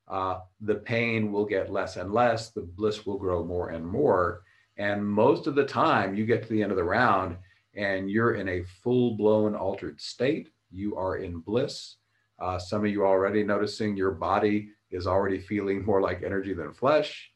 uh, 0.08 0.40
the 0.62 0.76
pain 0.76 1.32
will 1.32 1.46
get 1.46 1.72
less 1.72 1.96
and 1.98 2.12
less, 2.12 2.50
the 2.50 2.62
bliss 2.62 3.06
will 3.06 3.18
grow 3.18 3.44
more 3.44 3.70
and 3.70 3.86
more. 3.86 4.42
And 4.78 5.06
most 5.06 5.48
of 5.48 5.56
the 5.56 5.66
time, 5.66 6.16
you 6.16 6.26
get 6.26 6.44
to 6.44 6.50
the 6.50 6.62
end 6.62 6.72
of 6.72 6.78
the 6.78 6.84
round 6.84 7.38
and 7.76 8.10
you're 8.10 8.36
in 8.36 8.50
a 8.50 8.64
full 8.84 9.16
blown 9.16 9.56
altered 9.56 10.00
state. 10.02 10.50
You 10.72 10.96
are 10.98 11.18
in 11.18 11.40
bliss. 11.40 11.98
Uh, 12.40 12.60
some 12.60 12.84
of 12.84 12.92
you 12.92 13.06
already 13.06 13.44
noticing 13.44 13.96
your 13.96 14.12
body 14.12 14.70
is 14.92 15.08
already 15.08 15.40
feeling 15.40 15.86
more 15.86 16.02
like 16.02 16.24
energy 16.24 16.54
than 16.54 16.74
flesh. 16.74 17.32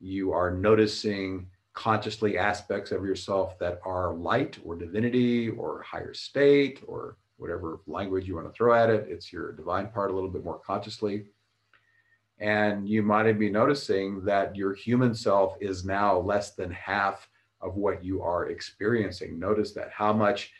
You 0.00 0.32
are 0.32 0.50
noticing 0.50 1.48
consciously 1.74 2.36
aspects 2.36 2.90
of 2.90 3.04
yourself 3.04 3.58
that 3.60 3.80
are 3.84 4.14
light 4.14 4.58
or 4.64 4.74
divinity 4.74 5.48
or 5.48 5.82
higher 5.82 6.12
state 6.12 6.82
or 6.86 7.16
whatever 7.36 7.80
language 7.86 8.26
you 8.26 8.34
want 8.34 8.46
to 8.46 8.52
throw 8.52 8.74
at 8.74 8.90
it. 8.90 9.06
It's 9.08 9.32
your 9.32 9.52
divine 9.52 9.88
part 9.88 10.10
a 10.10 10.14
little 10.14 10.30
bit 10.30 10.44
more 10.44 10.58
consciously. 10.58 11.26
And 12.40 12.88
you 12.88 13.02
might 13.02 13.30
be 13.32 13.50
noticing 13.50 14.24
that 14.24 14.54
your 14.54 14.74
human 14.74 15.14
self 15.14 15.56
is 15.60 15.84
now 15.84 16.18
less 16.18 16.52
than 16.52 16.70
half 16.70 17.28
of 17.60 17.76
what 17.76 18.04
you 18.04 18.22
are 18.22 18.48
experiencing. 18.48 19.38
Notice 19.38 19.72
that. 19.72 19.90
How 19.90 20.12
much 20.12 20.52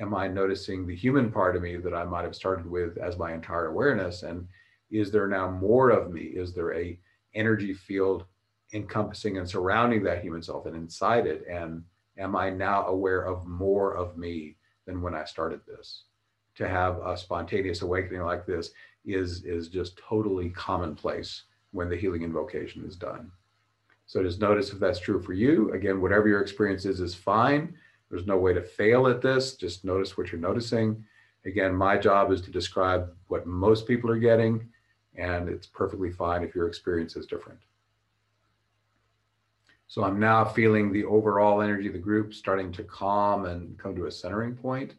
am 0.00 0.14
I 0.14 0.28
noticing 0.28 0.86
the 0.86 0.94
human 0.94 1.30
part 1.30 1.56
of 1.56 1.62
me 1.62 1.76
that 1.76 1.94
I 1.94 2.04
might 2.04 2.24
have 2.24 2.36
started 2.36 2.66
with 2.66 2.98
as 2.98 3.18
my 3.18 3.32
entire 3.32 3.66
awareness? 3.66 4.22
And 4.22 4.46
is 4.90 5.10
there 5.10 5.26
now 5.26 5.50
more 5.50 5.90
of 5.90 6.12
me? 6.12 6.22
Is 6.22 6.54
there 6.54 6.74
a 6.74 6.98
energy 7.34 7.74
field 7.74 8.24
encompassing 8.72 9.38
and 9.38 9.48
surrounding 9.48 10.02
that 10.04 10.22
human 10.22 10.42
self 10.42 10.66
and 10.66 10.76
inside 10.76 11.26
it? 11.26 11.44
And 11.50 11.82
am 12.16 12.36
I 12.36 12.50
now 12.50 12.86
aware 12.86 13.22
of 13.22 13.44
more 13.46 13.96
of 13.96 14.16
me 14.16 14.56
than 14.86 15.02
when 15.02 15.14
I 15.14 15.24
started 15.24 15.60
this? 15.66 16.04
To 16.56 16.68
have 16.68 16.98
a 17.04 17.16
spontaneous 17.16 17.82
awakening 17.82 18.22
like 18.22 18.46
this 18.46 18.70
is, 19.04 19.44
is 19.44 19.68
just 19.68 19.96
totally 19.98 20.50
commonplace 20.50 21.44
when 21.72 21.88
the 21.88 21.96
healing 21.96 22.22
invocation 22.22 22.84
is 22.86 22.96
done. 22.96 23.30
So 24.06 24.22
just 24.22 24.40
notice 24.40 24.70
if 24.70 24.78
that's 24.78 25.00
true 25.00 25.20
for 25.20 25.32
you. 25.32 25.72
Again, 25.72 26.00
whatever 26.00 26.28
your 26.28 26.40
experience 26.40 26.84
is, 26.84 27.00
is 27.00 27.14
fine. 27.14 27.74
There's 28.10 28.26
no 28.26 28.38
way 28.38 28.52
to 28.52 28.62
fail 28.62 29.06
at 29.08 29.22
this. 29.22 29.56
Just 29.56 29.84
notice 29.84 30.16
what 30.16 30.30
you're 30.30 30.40
noticing. 30.40 31.04
Again, 31.46 31.74
my 31.74 31.98
job 31.98 32.32
is 32.32 32.40
to 32.42 32.50
describe 32.50 33.10
what 33.28 33.46
most 33.46 33.86
people 33.86 34.10
are 34.10 34.18
getting, 34.18 34.68
and 35.16 35.48
it's 35.48 35.66
perfectly 35.66 36.10
fine 36.10 36.42
if 36.42 36.54
your 36.54 36.68
experience 36.68 37.16
is 37.16 37.26
different. 37.26 37.58
So 39.86 40.02
I'm 40.02 40.18
now 40.18 40.44
feeling 40.44 40.92
the 40.92 41.04
overall 41.04 41.60
energy 41.60 41.88
of 41.88 41.92
the 41.92 41.98
group 41.98 42.34
starting 42.34 42.72
to 42.72 42.82
calm 42.84 43.46
and 43.46 43.78
come 43.78 43.94
to 43.96 44.06
a 44.06 44.10
centering 44.10 44.54
point. 44.54 44.94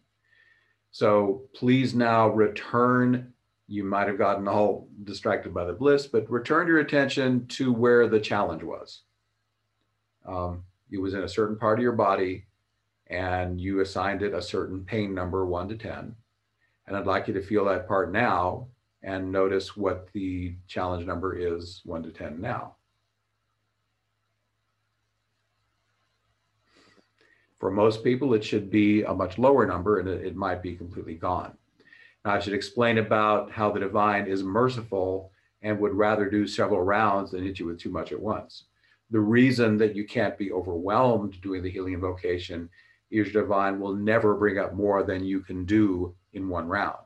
So 0.91 1.43
please 1.53 1.93
now 1.93 2.29
return 2.29 3.33
you 3.67 3.83
might 3.83 4.07
have 4.07 4.17
gotten 4.17 4.47
all 4.47 4.87
distracted 5.03 5.53
by 5.53 5.65
the 5.65 5.73
bliss, 5.73 6.05
but 6.07 6.29
return 6.29 6.67
your 6.67 6.79
attention 6.79 7.47
to 7.47 7.73
where 7.73 8.07
the 8.07 8.19
challenge 8.19 8.63
was. 8.63 9.01
Um, 10.25 10.63
it 10.91 10.99
was 10.99 11.13
in 11.13 11.23
a 11.23 11.29
certain 11.29 11.57
part 11.57 11.79
of 11.79 11.83
your 11.83 11.93
body, 11.93 12.45
and 13.07 13.59
you 13.59 13.79
assigned 13.79 14.21
it 14.21 14.33
a 14.33 14.41
certain 14.41 14.83
pain 14.83 15.13
number, 15.13 15.45
one 15.45 15.67
to 15.69 15.77
10. 15.77 16.15
And 16.87 16.95
I'd 16.95 17.07
like 17.07 17.27
you 17.27 17.33
to 17.33 17.41
feel 17.41 17.65
that 17.65 17.87
part 17.87 18.11
now 18.11 18.67
and 19.01 19.31
notice 19.31 19.75
what 19.75 20.09
the 20.13 20.55
challenge 20.67 21.05
number 21.05 21.35
is, 21.35 21.81
one 21.85 22.03
to 22.03 22.11
10 22.11 22.39
now. 22.39 22.75
For 27.59 27.71
most 27.71 28.03
people, 28.03 28.33
it 28.33 28.43
should 28.43 28.69
be 28.69 29.03
a 29.03 29.13
much 29.13 29.37
lower 29.37 29.65
number 29.65 29.99
and 29.99 30.09
it, 30.09 30.25
it 30.25 30.35
might 30.35 30.61
be 30.61 30.75
completely 30.75 31.15
gone. 31.15 31.57
I 32.25 32.39
should 32.39 32.53
explain 32.53 32.97
about 32.97 33.51
how 33.51 33.71
the 33.71 33.79
divine 33.79 34.25
is 34.25 34.43
merciful 34.43 35.31
and 35.61 35.79
would 35.79 35.93
rather 35.93 36.29
do 36.29 36.47
several 36.47 36.81
rounds 36.81 37.31
than 37.31 37.43
hit 37.43 37.59
you 37.59 37.67
with 37.67 37.79
too 37.79 37.91
much 37.91 38.11
at 38.11 38.19
once. 38.19 38.65
The 39.11 39.19
reason 39.19 39.77
that 39.77 39.95
you 39.95 40.05
can't 40.05 40.37
be 40.37 40.51
overwhelmed 40.51 41.39
doing 41.41 41.61
the 41.61 41.69
healing 41.69 41.93
invocation 41.93 42.69
is 43.11 43.31
your 43.31 43.43
divine 43.43 43.79
will 43.79 43.95
never 43.95 44.33
bring 44.33 44.57
up 44.57 44.73
more 44.73 45.03
than 45.03 45.23
you 45.23 45.41
can 45.41 45.65
do 45.65 46.15
in 46.33 46.49
one 46.49 46.67
round. 46.67 46.97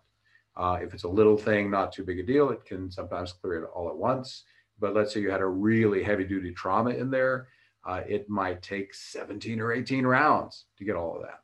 Uh, 0.55 0.79
if 0.81 0.93
it's 0.93 1.03
a 1.03 1.09
little 1.09 1.37
thing, 1.37 1.69
not 1.69 1.91
too 1.91 2.03
big 2.03 2.19
a 2.19 2.23
deal, 2.23 2.49
it 2.49 2.65
can 2.65 2.89
sometimes 2.89 3.33
clear 3.33 3.63
it 3.63 3.69
all 3.75 3.89
at 3.89 3.97
once. 3.97 4.43
But 4.79 4.93
let's 4.93 5.13
say 5.13 5.19
you 5.19 5.29
had 5.29 5.41
a 5.41 5.45
really 5.45 6.01
heavy 6.01 6.23
duty 6.23 6.51
trauma 6.51 6.91
in 6.91 7.11
there, 7.11 7.49
uh, 7.85 8.01
it 8.07 8.29
might 8.29 8.61
take 8.61 8.93
17 8.93 9.59
or 9.59 9.73
18 9.73 10.05
rounds 10.05 10.65
to 10.77 10.85
get 10.85 10.95
all 10.95 11.15
of 11.15 11.23
that. 11.23 11.41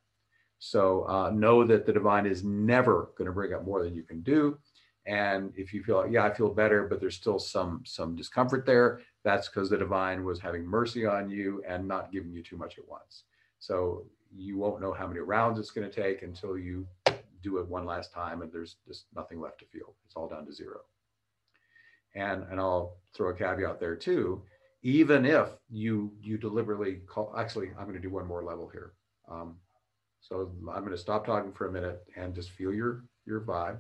So 0.60 1.08
uh, 1.08 1.32
know 1.32 1.64
that 1.66 1.86
the 1.86 1.93
divine 1.93 2.26
is 2.26 2.43
never 2.43 3.12
going 3.18 3.28
to 3.28 3.34
bring 3.34 3.53
up 3.53 3.66
more 3.66 3.84
than 3.84 3.95
you 3.95 4.03
can 4.03 4.22
do. 4.22 4.58
And 5.06 5.53
if 5.56 5.74
you 5.74 5.84
feel 5.84 5.97
like, 5.97 6.12
yeah, 6.12 6.26
I 6.26 6.34
feel 6.34 6.49
better, 6.49 6.88
but 6.88 6.99
there's 6.99 7.16
still 7.16 7.38
some 7.38 7.84
some 7.86 8.16
discomfort 8.16 8.66
there, 8.66 9.01
that's 9.24 9.47
because 9.47 9.70
the 9.70 9.78
divine 9.78 10.24
was 10.26 10.39
having 10.39 10.66
mercy 10.66 11.06
on 11.06 11.30
you 11.30 11.64
and 11.68 11.88
not 11.88 12.12
giving 12.12 12.32
you 12.34 12.41
too 12.41 12.58
much 12.58 12.78
at 12.80 12.88
once. 12.88 13.24
So 13.60 14.06
you 14.36 14.58
won't 14.58 14.82
know 14.82 14.93
how 14.93 15.08
many 15.08 15.20
rounds 15.20 15.60
it's 15.60 15.72
going 15.72 15.89
to 15.89 16.03
take 16.03 16.24
until 16.24 16.58
you 16.58 16.88
do 17.43 17.58
it 17.60 17.68
one 17.68 17.86
last 17.86 18.12
time 18.12 18.41
and 18.41 18.51
there's 18.51 18.78
just 18.88 19.06
nothing 19.16 19.39
left 19.39 19.60
to 19.60 19.66
feel. 19.66 19.95
It's 20.06 20.16
all 20.16 20.28
down 20.28 20.45
to 20.47 20.53
zero. 20.53 20.80
And 22.16 22.43
and 22.49 22.60
I'll 22.60 22.97
throw 23.14 23.30
a 23.30 23.36
caveat 23.36 23.80
there 23.80 23.95
too. 23.95 24.41
Even 24.82 25.26
if 25.26 25.49
you 25.70 26.14
you 26.20 26.38
deliberately 26.38 27.01
call, 27.06 27.34
actually, 27.38 27.70
I'm 27.78 27.86
going 27.86 27.95
to 27.95 28.08
do 28.08 28.10
one 28.10 28.26
more 28.26 28.43
level 28.43 28.68
here. 28.68 28.93
Um, 29.30 29.58
so 30.28 30.51
I'm 30.69 30.82
going 30.82 30.91
to 30.91 30.97
stop 30.97 31.26
talking 31.26 31.51
for 31.51 31.67
a 31.67 31.71
minute 31.71 32.03
and 32.15 32.34
just 32.34 32.49
feel 32.49 32.73
your 32.73 33.03
your 33.26 33.41
vibe. 33.41 33.78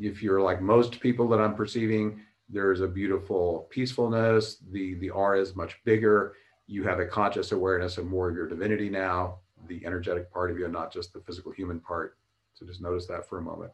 If 0.00 0.22
you're 0.22 0.40
like 0.40 0.60
most 0.60 1.00
people 1.00 1.28
that 1.28 1.40
I'm 1.40 1.54
perceiving, 1.54 2.20
there's 2.48 2.80
a 2.80 2.86
beautiful 2.86 3.66
peacefulness. 3.70 4.58
The, 4.70 4.94
the 4.94 5.10
aura 5.10 5.40
is 5.40 5.56
much 5.56 5.82
bigger. 5.84 6.34
You 6.66 6.84
have 6.84 7.00
a 7.00 7.06
conscious 7.06 7.52
awareness 7.52 7.98
of 7.98 8.06
more 8.06 8.28
of 8.28 8.36
your 8.36 8.46
divinity 8.46 8.88
now, 8.88 9.38
the 9.66 9.84
energetic 9.84 10.32
part 10.32 10.50
of 10.50 10.58
you, 10.58 10.64
and 10.64 10.72
not 10.72 10.92
just 10.92 11.12
the 11.12 11.20
physical 11.20 11.52
human 11.52 11.80
part. 11.80 12.16
So 12.54 12.64
just 12.66 12.80
notice 12.80 13.06
that 13.06 13.28
for 13.28 13.38
a 13.38 13.42
moment. 13.42 13.72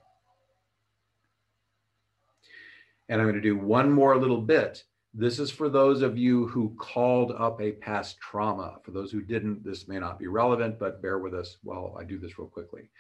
And 3.08 3.20
I'm 3.20 3.26
going 3.26 3.40
to 3.40 3.40
do 3.40 3.56
one 3.56 3.90
more 3.90 4.16
little 4.16 4.40
bit. 4.40 4.84
This 5.16 5.38
is 5.38 5.48
for 5.48 5.68
those 5.68 6.02
of 6.02 6.18
you 6.18 6.48
who 6.48 6.74
called 6.76 7.32
up 7.38 7.60
a 7.60 7.70
past 7.72 8.18
trauma. 8.18 8.78
For 8.82 8.90
those 8.90 9.12
who 9.12 9.22
didn't, 9.22 9.64
this 9.64 9.86
may 9.86 10.00
not 10.00 10.18
be 10.18 10.26
relevant, 10.26 10.76
but 10.76 11.00
bear 11.00 11.20
with 11.20 11.34
us 11.34 11.58
while 11.62 11.96
I 11.98 12.02
do 12.02 12.18
this 12.18 12.36
real 12.36 12.48
quickly. 12.48 12.90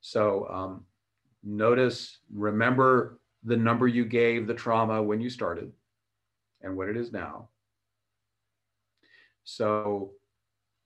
So 0.00 0.46
um, 0.48 0.84
notice, 1.42 2.18
remember 2.32 3.18
the 3.42 3.56
number 3.56 3.88
you 3.88 4.04
gave 4.04 4.46
the 4.46 4.54
trauma 4.54 5.02
when 5.02 5.20
you 5.20 5.28
started 5.28 5.72
and 6.60 6.76
what 6.76 6.88
it 6.88 6.96
is 6.96 7.12
now. 7.12 7.48
So 9.42 10.12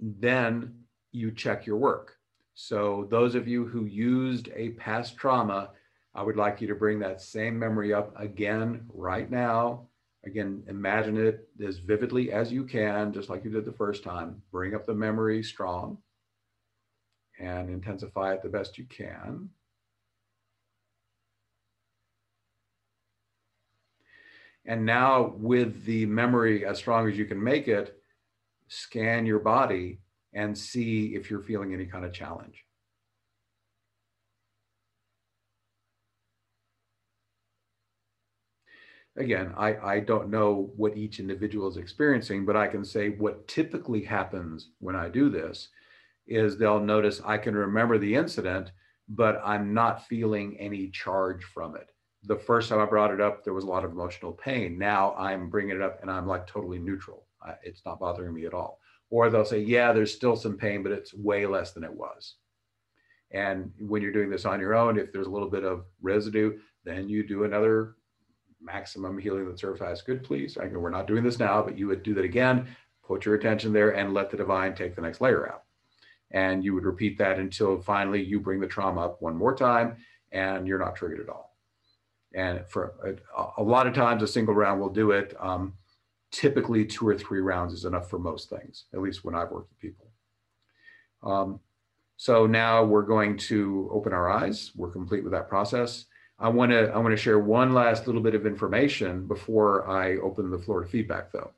then 0.00 0.72
you 1.10 1.32
check 1.32 1.66
your 1.66 1.76
work. 1.76 2.16
So 2.54 3.08
those 3.10 3.34
of 3.34 3.46
you 3.46 3.66
who 3.66 3.84
used 3.84 4.48
a 4.54 4.70
past 4.70 5.18
trauma, 5.18 5.70
I 6.14 6.22
would 6.22 6.36
like 6.36 6.62
you 6.62 6.68
to 6.68 6.74
bring 6.74 6.98
that 7.00 7.20
same 7.20 7.58
memory 7.58 7.92
up 7.92 8.18
again 8.18 8.86
right 8.92 9.30
now. 9.30 9.88
Again, 10.24 10.62
imagine 10.68 11.16
it 11.16 11.48
as 11.66 11.78
vividly 11.78 12.30
as 12.30 12.52
you 12.52 12.64
can, 12.64 13.12
just 13.12 13.28
like 13.28 13.44
you 13.44 13.50
did 13.50 13.64
the 13.64 13.72
first 13.72 14.04
time. 14.04 14.40
Bring 14.52 14.74
up 14.74 14.86
the 14.86 14.94
memory 14.94 15.42
strong 15.42 15.98
and 17.40 17.68
intensify 17.68 18.34
it 18.34 18.42
the 18.42 18.48
best 18.48 18.78
you 18.78 18.84
can. 18.84 19.50
And 24.64 24.86
now, 24.86 25.34
with 25.38 25.84
the 25.84 26.06
memory 26.06 26.64
as 26.64 26.78
strong 26.78 27.08
as 27.08 27.18
you 27.18 27.24
can 27.24 27.42
make 27.42 27.66
it, 27.66 28.00
scan 28.68 29.26
your 29.26 29.40
body 29.40 29.98
and 30.32 30.56
see 30.56 31.16
if 31.16 31.30
you're 31.30 31.42
feeling 31.42 31.74
any 31.74 31.86
kind 31.86 32.04
of 32.04 32.12
challenge. 32.12 32.64
Again, 39.16 39.52
I, 39.56 39.76
I 39.76 40.00
don't 40.00 40.30
know 40.30 40.72
what 40.76 40.96
each 40.96 41.20
individual 41.20 41.68
is 41.68 41.76
experiencing, 41.76 42.46
but 42.46 42.56
I 42.56 42.66
can 42.66 42.84
say 42.84 43.10
what 43.10 43.46
typically 43.46 44.02
happens 44.02 44.70
when 44.78 44.96
I 44.96 45.08
do 45.08 45.28
this 45.28 45.68
is 46.26 46.56
they'll 46.56 46.80
notice 46.80 47.20
I 47.24 47.36
can 47.36 47.54
remember 47.54 47.98
the 47.98 48.14
incident, 48.14 48.72
but 49.08 49.40
I'm 49.44 49.74
not 49.74 50.06
feeling 50.06 50.56
any 50.58 50.88
charge 50.88 51.44
from 51.44 51.76
it 51.76 51.92
the 52.24 52.36
first 52.36 52.68
time 52.68 52.78
I 52.78 52.86
brought 52.86 53.12
it 53.12 53.20
up, 53.20 53.44
there 53.44 53.54
was 53.54 53.64
a 53.64 53.68
lot 53.68 53.84
of 53.84 53.92
emotional 53.92 54.32
pain. 54.32 54.78
Now 54.78 55.14
I'm 55.14 55.48
bringing 55.48 55.76
it 55.76 55.82
up 55.82 56.00
and 56.02 56.10
I'm 56.10 56.26
like 56.26 56.46
totally 56.46 56.78
neutral. 56.78 57.26
It's 57.64 57.82
not 57.84 57.98
bothering 57.98 58.32
me 58.32 58.46
at 58.46 58.54
all. 58.54 58.78
Or 59.10 59.28
they'll 59.28 59.44
say, 59.44 59.60
yeah, 59.60 59.92
there's 59.92 60.14
still 60.14 60.36
some 60.36 60.56
pain, 60.56 60.82
but 60.82 60.92
it's 60.92 61.12
way 61.12 61.46
less 61.46 61.72
than 61.72 61.84
it 61.84 61.92
was. 61.92 62.36
And 63.32 63.72
when 63.80 64.02
you're 64.02 64.12
doing 64.12 64.30
this 64.30 64.44
on 64.44 64.60
your 64.60 64.74
own, 64.74 64.98
if 64.98 65.12
there's 65.12 65.26
a 65.26 65.30
little 65.30 65.50
bit 65.50 65.64
of 65.64 65.84
residue, 66.00 66.58
then 66.84 67.08
you 67.08 67.26
do 67.26 67.44
another 67.44 67.96
maximum 68.62 69.18
healing 69.18 69.46
that 69.46 69.58
serves 69.58 69.80
highest 69.80 70.06
good, 70.06 70.22
please. 70.22 70.58
I 70.60 70.66
know 70.66 70.78
we're 70.78 70.90
not 70.90 71.06
doing 71.06 71.24
this 71.24 71.38
now, 71.38 71.62
but 71.62 71.78
you 71.78 71.86
would 71.88 72.02
do 72.02 72.14
that 72.14 72.24
again, 72.24 72.68
put 73.04 73.24
your 73.24 73.34
attention 73.34 73.72
there 73.72 73.90
and 73.90 74.14
let 74.14 74.30
the 74.30 74.36
divine 74.36 74.74
take 74.74 74.94
the 74.94 75.02
next 75.02 75.20
layer 75.20 75.50
out. 75.50 75.64
And 76.30 76.64
you 76.64 76.74
would 76.74 76.84
repeat 76.84 77.18
that 77.18 77.38
until 77.38 77.80
finally 77.80 78.22
you 78.22 78.40
bring 78.40 78.60
the 78.60 78.66
trauma 78.66 79.06
up 79.06 79.20
one 79.20 79.36
more 79.36 79.54
time 79.54 79.96
and 80.30 80.66
you're 80.66 80.78
not 80.78 80.96
triggered 80.96 81.20
at 81.20 81.28
all. 81.28 81.56
And 82.34 82.66
for 82.68 82.94
a, 83.36 83.60
a, 83.60 83.62
lot 83.62 83.86
of 83.86 83.92
times, 83.92 84.22
a 84.22 84.26
single 84.26 84.54
round 84.54 84.80
will 84.80 84.88
do 84.88 85.10
it. 85.10 85.36
Um, 85.38 85.74
typically, 86.30 86.86
two 86.86 87.06
or 87.06 87.16
three 87.16 87.40
rounds 87.40 87.74
is 87.74 87.84
enough 87.84 88.08
for 88.08 88.18
most 88.18 88.48
things, 88.48 88.86
at 88.94 89.02
least 89.02 89.22
when 89.22 89.34
I've 89.34 89.50
worked 89.50 89.68
with 89.70 89.78
people. 89.78 90.06
Um, 91.22 91.60
so 92.16 92.46
now 92.46 92.84
we're 92.84 93.02
going 93.02 93.36
to 93.38 93.90
open 93.92 94.12
our 94.12 94.30
eyes. 94.30 94.70
We're 94.74 94.90
complete 94.90 95.24
with 95.24 95.32
that 95.32 95.48
process. 95.48 96.06
I 96.42 96.48
want 96.48 96.72
to 96.72 96.90
I 96.92 96.98
want 96.98 97.12
to 97.12 97.16
share 97.16 97.38
one 97.38 97.72
last 97.72 98.06
little 98.06 98.20
bit 98.20 98.34
of 98.34 98.46
information 98.46 99.28
before 99.28 99.88
I 99.88 100.16
open 100.16 100.50
the 100.50 100.58
floor 100.58 100.82
to 100.82 100.88
feedback, 100.88 101.30
though. 101.30 101.52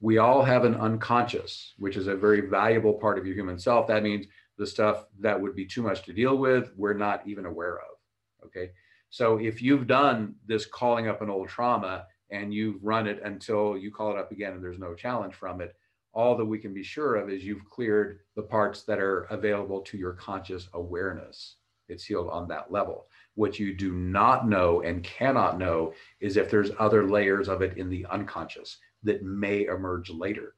We 0.00 0.16
all 0.16 0.42
have 0.42 0.64
an 0.64 0.74
unconscious, 0.74 1.74
which 1.78 1.96
is 1.96 2.06
a 2.06 2.16
very 2.16 2.40
valuable 2.40 2.94
part 2.94 3.18
of 3.18 3.26
your 3.26 3.34
human 3.34 3.58
self. 3.58 3.86
That 3.88 4.02
means 4.02 4.26
the 4.56 4.66
stuff 4.66 5.04
that 5.20 5.38
would 5.38 5.54
be 5.54 5.66
too 5.66 5.82
much 5.82 6.02
to 6.04 6.14
deal 6.14 6.38
with, 6.38 6.72
we're 6.76 6.94
not 6.94 7.26
even 7.26 7.44
aware 7.44 7.76
of. 7.76 8.46
Okay. 8.46 8.70
So 9.10 9.36
if 9.38 9.60
you've 9.60 9.86
done 9.86 10.34
this 10.46 10.64
calling 10.64 11.08
up 11.08 11.20
an 11.20 11.30
old 11.30 11.48
trauma 11.48 12.06
and 12.30 12.52
you've 12.52 12.82
run 12.82 13.06
it 13.06 13.20
until 13.22 13.76
you 13.76 13.90
call 13.90 14.12
it 14.12 14.18
up 14.18 14.32
again 14.32 14.54
and 14.54 14.64
there's 14.64 14.78
no 14.78 14.94
challenge 14.94 15.34
from 15.34 15.60
it, 15.60 15.74
all 16.12 16.36
that 16.36 16.44
we 16.44 16.58
can 16.58 16.72
be 16.72 16.82
sure 16.82 17.16
of 17.16 17.28
is 17.28 17.44
you've 17.44 17.64
cleared 17.66 18.20
the 18.34 18.42
parts 18.42 18.82
that 18.84 18.98
are 18.98 19.24
available 19.24 19.82
to 19.82 19.98
your 19.98 20.12
conscious 20.14 20.68
awareness. 20.72 21.56
It's 21.88 22.04
healed 22.04 22.30
on 22.30 22.48
that 22.48 22.72
level. 22.72 23.06
What 23.36 23.58
you 23.58 23.74
do 23.74 23.92
not 23.92 24.48
know 24.48 24.82
and 24.82 25.04
cannot 25.04 25.58
know 25.58 25.94
is 26.20 26.36
if 26.36 26.50
there's 26.50 26.70
other 26.78 27.08
layers 27.08 27.48
of 27.48 27.62
it 27.62 27.76
in 27.76 27.88
the 27.88 28.04
unconscious 28.06 28.78
that 29.04 29.22
may 29.22 29.66
emerge 29.66 30.10
later. 30.10 30.54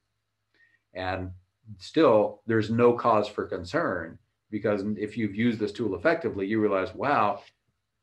And 0.95 1.33
still, 1.77 2.41
there's 2.47 2.71
no 2.71 2.93
cause 2.95 3.29
for 3.29 3.47
concern 3.47 4.19
because 4.51 4.83
if 4.97 5.19
you've 5.19 5.35
used 5.35 5.59
this 5.59 5.73
tool 5.73 5.95
effectively, 5.95 6.47
you 6.47 6.61
realize, 6.61 6.95
wow, 6.95 7.43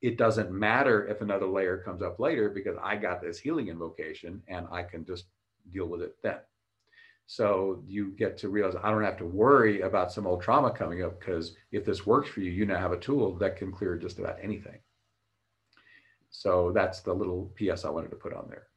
it 0.02 0.18
doesn't 0.18 0.52
matter 0.52 1.08
if 1.08 1.22
another 1.22 1.48
layer 1.48 1.78
comes 1.78 2.02
up 2.02 2.20
later 2.20 2.50
because 2.50 2.78
I 2.84 2.96
got 2.96 3.22
this 3.22 3.40
healing 3.40 3.70
invocation 3.70 4.44
and 4.48 4.68
I 4.72 4.84
can 4.84 5.06
just 5.06 5.26
deal 5.72 5.88
with 5.88 6.02
it 6.02 6.16
then. 6.22 6.38
So 7.28 7.84
you 7.88 8.12
get 8.12 8.38
to 8.40 8.50
realize 8.50 8.76
I 8.82 8.92
don't 8.92 9.04
have 9.04 9.18
to 9.18 9.26
worry 9.26 9.82
about 9.82 10.12
some 10.12 10.28
old 10.28 10.42
trauma 10.42 10.72
coming 10.72 11.04
up 11.04 11.20
because 11.20 11.56
if 11.72 11.84
this 11.84 12.06
works 12.06 12.30
for 12.30 12.42
you, 12.42 12.52
you 12.52 12.66
now 12.66 12.78
have 12.78 12.92
a 12.92 13.00
tool 13.00 13.36
that 13.38 13.58
can 13.58 13.72
clear 13.72 13.98
just 13.98 14.20
about 14.20 14.38
anything. 14.42 14.80
So 16.30 16.72
that's 16.74 17.00
the 17.02 17.14
little 17.14 17.52
PS 17.58 17.86
I 17.86 17.90
wanted 17.90 18.12
to 18.12 18.18
put 18.18 18.34
on 18.34 18.48
there. 18.50 18.68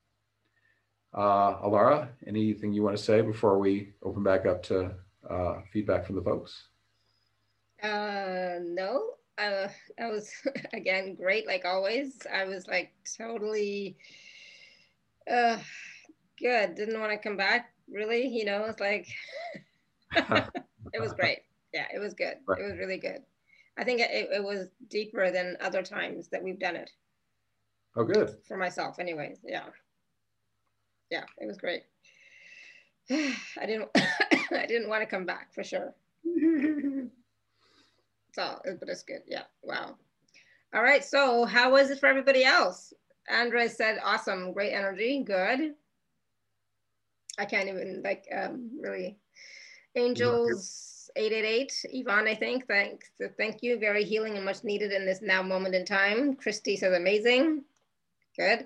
Uh, 1.12 1.61
Alara, 1.62 2.09
anything 2.26 2.72
you 2.72 2.82
want 2.82 2.96
to 2.96 3.03
say 3.03 3.20
before 3.20 3.59
we 3.59 3.92
open 4.03 4.22
back 4.22 4.46
up 4.46 4.62
to 4.64 4.92
uh, 5.28 5.57
feedback 5.72 6.07
from 6.07 6.16
the 6.16 6.22
folks? 6.22 6.68
Uh, 7.82 8.59
no, 8.62 9.14
uh, 9.38 9.68
that 9.99 10.11
was 10.11 10.30
again 10.72 11.14
great, 11.14 11.46
like 11.46 11.64
always. 11.64 12.26
I 12.32 12.44
was 12.44 12.66
like 12.66 12.92
totally 13.16 13.96
uh, 15.30 15.59
good. 16.38 16.74
Didn't 16.74 17.01
want 17.01 17.12
to 17.12 17.18
come 17.18 17.36
back, 17.36 17.72
really. 17.93 18.26
You 18.26 18.45
know, 18.45 18.64
it's 18.64 18.80
like 18.80 19.09
it 20.16 21.01
was 21.01 21.12
great. 21.18 21.41
Yeah, 21.72 21.86
it 21.95 21.99
was 21.99 22.14
good. 22.14 22.36
Right. 22.47 22.61
It 22.61 22.64
was 22.64 22.78
really 22.78 22.99
good. 22.99 23.22
I 23.76 23.84
think 23.84 24.01
it, 24.01 24.11
it 24.11 24.43
was 24.43 24.68
deeper 24.89 25.30
than 25.30 25.57
other 25.61 25.82
times 25.82 26.28
that 26.28 26.43
we've 26.43 26.59
done 26.59 26.76
it. 26.76 26.91
Oh, 27.97 28.05
good. 28.05 28.36
For 28.47 28.57
myself, 28.57 28.99
anyways. 28.99 29.39
Yeah. 29.45 29.66
Yeah, 31.11 31.24
it 31.39 31.47
was 31.47 31.59
great. 31.59 31.82
I 33.11 33.66
didn't. 33.66 33.89
I 34.51 34.66
didn't 34.66 34.89
want 34.89 35.03
to 35.03 35.07
come 35.07 35.26
back 35.26 35.53
for 35.55 35.64
sure. 35.64 35.95
So, 38.32 38.61
but 38.64 38.89
it's 38.89 39.03
good. 39.03 39.22
Yeah. 39.26 39.45
Wow. 39.62 39.97
All 40.72 40.82
right. 40.82 41.05
So, 41.05 41.45
how 41.45 41.72
was 41.72 41.91
it 41.91 41.99
for 41.99 42.07
everybody 42.07 42.45
else? 42.45 42.95
Andres 43.28 43.76
said, 43.76 43.99
awesome, 44.05 44.53
great 44.53 44.72
energy, 44.72 45.22
good. 45.24 45.74
I 47.39 47.45
can't 47.45 47.68
even 47.68 48.03
like 48.05 48.24
um, 48.36 48.70
really. 48.80 49.18
Angels 49.97 51.11
888, 51.16 51.72
Yvonne, 51.93 52.28
I 52.28 52.34
think. 52.34 52.66
Thanks. 52.66 53.11
So 53.20 53.28
thank 53.36 53.62
you. 53.62 53.78
Very 53.78 54.05
healing 54.05 54.36
and 54.36 54.45
much 54.45 54.64
needed 54.64 54.93
in 54.93 55.07
this 55.07 55.20
now 55.22 55.43
moment 55.43 55.74
in 55.74 55.84
time. 55.84 56.34
Christy 56.34 56.76
says, 56.76 56.95
amazing. 56.95 57.64
Good. 58.39 58.64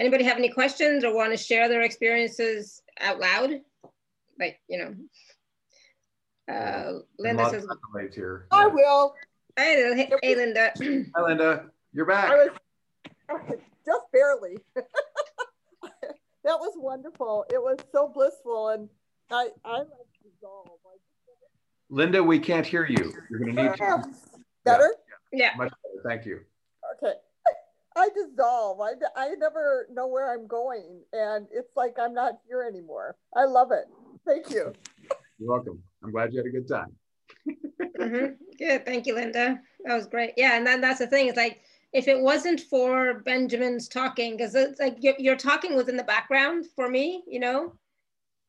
Anybody 0.00 0.24
have 0.24 0.38
any 0.38 0.48
questions 0.48 1.04
or 1.04 1.14
want 1.14 1.32
to 1.32 1.36
share 1.36 1.68
their 1.68 1.82
experiences 1.82 2.82
out 3.00 3.20
loud? 3.20 3.60
Like, 4.40 4.60
you 4.68 4.78
know, 4.78 6.52
uh, 6.52 6.98
Linda 7.18 7.48
says, 7.48 7.66
here. 8.12 8.46
I 8.50 8.66
will. 8.66 9.14
Hey, 9.56 10.08
hey, 10.22 10.34
Linda. 10.34 10.72
Hi, 10.76 11.22
Linda. 11.22 11.66
You're 11.92 12.06
back. 12.06 12.32
I 12.32 12.34
was, 13.34 13.58
just 13.86 14.12
barely. 14.12 14.58
that 16.44 16.58
was 16.58 16.72
wonderful. 16.76 17.44
It 17.50 17.60
was 17.60 17.78
so 17.92 18.08
blissful, 18.08 18.68
and 18.68 18.88
I 19.30 19.48
I 19.64 19.78
like 19.78 19.88
dissolve. 20.22 20.68
Linda, 21.90 22.22
we 22.22 22.38
can't 22.38 22.66
hear 22.66 22.86
you. 22.86 23.12
You're 23.30 23.40
going 23.40 23.54
to 23.54 23.62
need 23.62 23.76
to. 23.76 24.04
Better? 24.64 24.94
Yeah. 25.32 25.50
yeah. 25.50 25.56
Much 25.56 25.70
better. 25.70 26.02
Thank 26.08 26.26
you. 26.26 26.40
Okay. 26.96 27.14
I 27.96 28.08
dissolve. 28.08 28.80
I, 28.80 28.92
I 29.16 29.34
never 29.38 29.86
know 29.92 30.06
where 30.06 30.32
I'm 30.32 30.46
going, 30.46 31.02
and 31.12 31.46
it's 31.52 31.76
like 31.76 31.96
I'm 32.00 32.14
not 32.14 32.38
here 32.48 32.62
anymore. 32.62 33.16
I 33.36 33.44
love 33.44 33.70
it. 33.70 33.84
Thank 34.26 34.50
you. 34.50 34.72
You're 35.38 35.50
welcome. 35.50 35.82
I'm 36.02 36.10
glad 36.10 36.32
you 36.32 36.38
had 36.38 36.46
a 36.46 36.50
good 36.50 36.68
time. 36.68 36.92
mm-hmm. 38.00 38.32
Good. 38.58 38.86
Thank 38.86 39.06
you, 39.06 39.14
Linda. 39.14 39.60
That 39.84 39.94
was 39.94 40.06
great. 40.06 40.32
Yeah. 40.36 40.56
And 40.56 40.66
then 40.66 40.80
that's 40.80 40.98
the 40.98 41.06
thing. 41.06 41.28
It's 41.28 41.36
like, 41.36 41.60
if 41.94 42.08
it 42.08 42.20
wasn't 42.20 42.60
for 42.60 43.20
Benjamin's 43.20 43.88
talking, 43.88 44.36
because 44.36 44.54
it's 44.56 44.80
like 44.80 44.96
your, 45.00 45.14
your 45.18 45.36
talking 45.36 45.76
was 45.76 45.88
in 45.88 45.96
the 45.96 46.02
background 46.02 46.66
for 46.74 46.88
me, 46.88 47.22
you 47.26 47.38
know, 47.38 47.72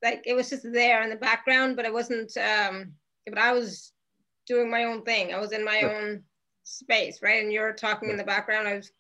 like 0.04 0.24
it 0.26 0.34
was 0.34 0.50
just 0.50 0.66
there 0.74 1.04
in 1.04 1.12
the 1.12 1.16
background, 1.16 1.76
but 1.76 1.86
it 1.86 1.94
wasn't, 1.94 2.36
um, 2.38 2.92
but 3.28 3.38
I 3.38 3.54
was 3.54 3.94
doing 4.48 4.70
my 4.70 4.86
own 4.86 5.04
thing. 5.04 5.32
I 5.32 5.40
was 5.40 5.52
in 5.52 5.64
my 5.64 5.82
own 5.82 6.24
space, 6.64 7.22
right? 7.22 7.44
And 7.44 7.54
you're 7.54 7.74
talking 7.74 8.10
in 8.10 8.18
the 8.18 8.24
background. 8.24 8.68
I 8.68 8.78
was 8.78 8.92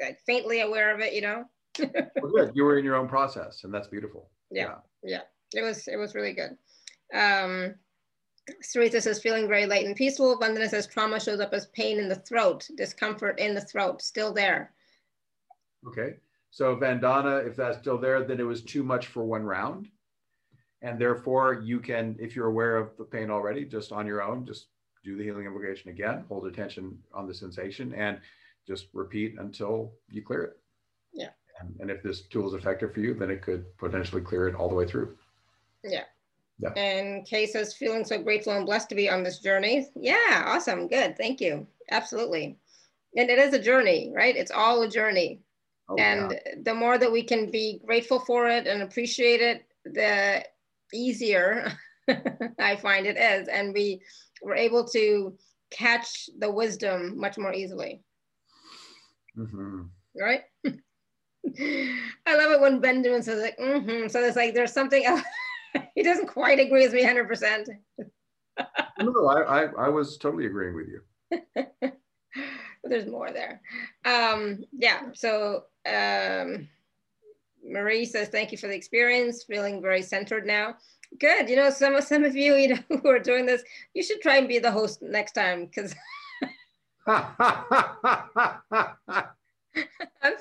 like 0.00 0.18
faintly 0.26 0.60
aware 0.60 0.92
of 0.92 1.00
it, 1.00 1.12
you 1.12 1.20
know. 1.20 1.44
well, 1.78 2.32
good. 2.34 2.52
You 2.54 2.64
were 2.64 2.78
in 2.78 2.84
your 2.84 2.96
own 2.96 3.08
process, 3.08 3.62
and 3.62 3.72
that's 3.72 3.88
beautiful. 3.88 4.28
Yeah, 4.50 4.74
yeah, 5.02 5.20
yeah. 5.54 5.60
It 5.60 5.62
was 5.62 5.86
it 5.88 5.96
was 5.96 6.14
really 6.14 6.34
good. 6.34 6.56
Um, 7.14 7.76
Sarita 8.62 9.00
says 9.00 9.20
feeling 9.20 9.46
very 9.46 9.66
light 9.66 9.86
and 9.86 9.94
peaceful. 9.94 10.38
Vandana 10.38 10.68
says 10.68 10.86
trauma 10.86 11.20
shows 11.20 11.40
up 11.40 11.52
as 11.52 11.66
pain 11.66 11.98
in 11.98 12.08
the 12.08 12.16
throat, 12.16 12.68
discomfort 12.76 13.38
in 13.38 13.54
the 13.54 13.60
throat, 13.60 14.02
still 14.02 14.32
there. 14.32 14.72
Okay, 15.86 16.16
so 16.50 16.76
Vandana, 16.76 17.46
if 17.46 17.56
that's 17.56 17.78
still 17.78 17.98
there, 17.98 18.22
then 18.24 18.40
it 18.40 18.44
was 18.44 18.62
too 18.62 18.82
much 18.82 19.06
for 19.06 19.24
one 19.24 19.44
round. 19.44 19.88
And 20.82 20.98
therefore 20.98 21.54
you 21.54 21.78
can, 21.78 22.16
if 22.18 22.34
you're 22.34 22.48
aware 22.48 22.76
of 22.76 22.96
the 22.96 23.04
pain 23.04 23.30
already, 23.30 23.64
just 23.64 23.92
on 23.92 24.06
your 24.06 24.22
own, 24.22 24.44
just 24.44 24.66
do 25.04 25.16
the 25.16 25.24
healing 25.24 25.46
invocation 25.46 25.90
again, 25.90 26.24
hold 26.28 26.46
attention 26.46 26.98
on 27.14 27.26
the 27.26 27.34
sensation 27.34 27.94
and 27.94 28.20
just 28.66 28.86
repeat 28.92 29.36
until 29.38 29.92
you 30.08 30.22
clear 30.22 30.42
it. 30.44 30.58
Yeah. 31.12 31.30
And, 31.60 31.76
and 31.80 31.90
if 31.90 32.02
this 32.02 32.22
tool 32.22 32.48
is 32.48 32.54
effective 32.54 32.92
for 32.92 33.00
you, 33.00 33.14
then 33.14 33.30
it 33.30 33.42
could 33.42 33.64
potentially 33.78 34.22
clear 34.22 34.48
it 34.48 34.54
all 34.54 34.68
the 34.68 34.74
way 34.74 34.86
through. 34.86 35.16
Yeah. 35.84 36.04
Yeah. 36.62 36.70
And 36.76 37.26
Kay 37.26 37.46
says, 37.46 37.74
feeling 37.74 38.04
so 38.04 38.22
grateful 38.22 38.52
and 38.52 38.64
blessed 38.64 38.88
to 38.90 38.94
be 38.94 39.10
on 39.10 39.22
this 39.22 39.40
journey. 39.40 39.88
Yeah, 39.96 40.44
awesome. 40.46 40.86
Good. 40.86 41.16
Thank 41.16 41.40
you. 41.40 41.66
Absolutely. 41.90 42.56
And 43.16 43.28
it 43.28 43.38
is 43.38 43.52
a 43.52 43.62
journey, 43.62 44.12
right? 44.14 44.36
It's 44.36 44.52
all 44.52 44.82
a 44.82 44.88
journey. 44.88 45.40
Oh, 45.88 45.96
and 45.96 46.30
yeah. 46.30 46.54
the 46.62 46.74
more 46.74 46.98
that 46.98 47.10
we 47.10 47.22
can 47.22 47.50
be 47.50 47.80
grateful 47.84 48.20
for 48.20 48.48
it 48.48 48.66
and 48.68 48.82
appreciate 48.82 49.40
it, 49.40 49.64
the 49.84 50.44
easier 50.94 51.72
I 52.58 52.76
find 52.76 53.06
it 53.06 53.16
is. 53.16 53.48
And 53.48 53.74
we 53.74 54.00
were 54.40 54.54
able 54.54 54.86
to 54.88 55.36
catch 55.70 56.30
the 56.38 56.50
wisdom 56.50 57.18
much 57.18 57.38
more 57.38 57.52
easily. 57.52 58.02
Mm-hmm. 59.36 59.82
Right? 60.18 60.42
I 60.64 62.36
love 62.36 62.52
it 62.52 62.60
when 62.60 62.80
Benjamin 62.80 63.22
says 63.22 63.42
like, 63.42 63.58
mm-hmm. 63.58 64.06
so 64.08 64.22
it's 64.22 64.36
like 64.36 64.54
there's 64.54 64.72
something 64.72 65.04
else. 65.04 65.22
he 65.94 66.02
doesn't 66.02 66.26
quite 66.26 66.58
agree 66.58 66.86
with 66.86 66.94
me 66.94 67.04
100%. 67.04 67.68
no, 69.00 69.26
I, 69.26 69.64
I, 69.64 69.68
I 69.78 69.88
was 69.88 70.18
totally 70.18 70.46
agreeing 70.46 70.74
with 70.74 70.88
you. 70.88 71.00
but 71.80 71.96
there's 72.84 73.06
more 73.06 73.30
there. 73.30 73.60
Um, 74.04 74.64
yeah, 74.72 75.02
so 75.14 75.64
um, 75.86 76.68
Marie 77.64 78.04
says, 78.04 78.28
thank 78.28 78.52
you 78.52 78.58
for 78.58 78.68
the 78.68 78.74
experience, 78.74 79.44
feeling 79.44 79.80
very 79.80 80.02
centered 80.02 80.46
now. 80.46 80.76
Good, 81.18 81.48
you 81.48 81.56
know, 81.56 81.70
some, 81.70 82.00
some 82.00 82.24
of 82.24 82.34
you, 82.34 82.54
you 82.54 82.68
know, 82.68 82.78
who 83.02 83.08
are 83.08 83.18
doing 83.18 83.46
this, 83.46 83.62
you 83.94 84.02
should 84.02 84.20
try 84.20 84.36
and 84.36 84.48
be 84.48 84.58
the 84.58 84.70
host 84.70 85.02
next 85.02 85.32
time 85.32 85.66
because 85.66 85.94
I'm 87.06 87.26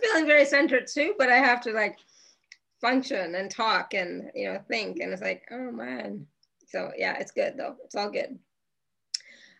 feeling 0.01 0.27
very 0.27 0.45
centered 0.45 0.87
too, 0.87 1.15
but 1.17 1.29
I 1.29 1.37
have 1.37 1.61
to 1.61 1.71
like 1.71 1.97
function 2.81 3.35
and 3.35 3.51
talk 3.51 3.93
and 3.93 4.31
you 4.33 4.51
know 4.51 4.59
think 4.67 4.99
and 4.99 5.13
it's 5.13 5.21
like 5.21 5.43
oh 5.51 5.71
man 5.71 6.25
so 6.67 6.91
yeah 6.97 7.17
it's 7.19 7.31
good 7.31 7.53
though 7.57 7.75
it's 7.85 7.95
all 7.95 8.09
good 8.09 8.37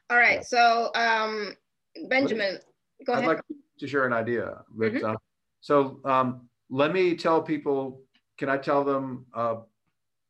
all 0.10 0.18
right 0.18 0.44
so 0.44 0.92
um 0.96 1.56
benjamin 2.10 2.58
go 3.06 3.14
ahead 3.14 3.24
i'd 3.24 3.28
like 3.28 3.42
to 3.80 3.88
share 3.88 4.06
an 4.06 4.14
idea 4.14 4.58
but 4.76 4.94
mm-hmm. 4.94 5.06
uh, 5.06 5.16
so 5.62 6.00
um 6.04 6.50
let 6.70 6.92
me 6.92 7.16
tell 7.16 7.42
people 7.42 8.02
can 8.38 8.50
i 8.50 8.58
tell 8.58 8.84
them 8.84 9.26
uh 9.36 9.56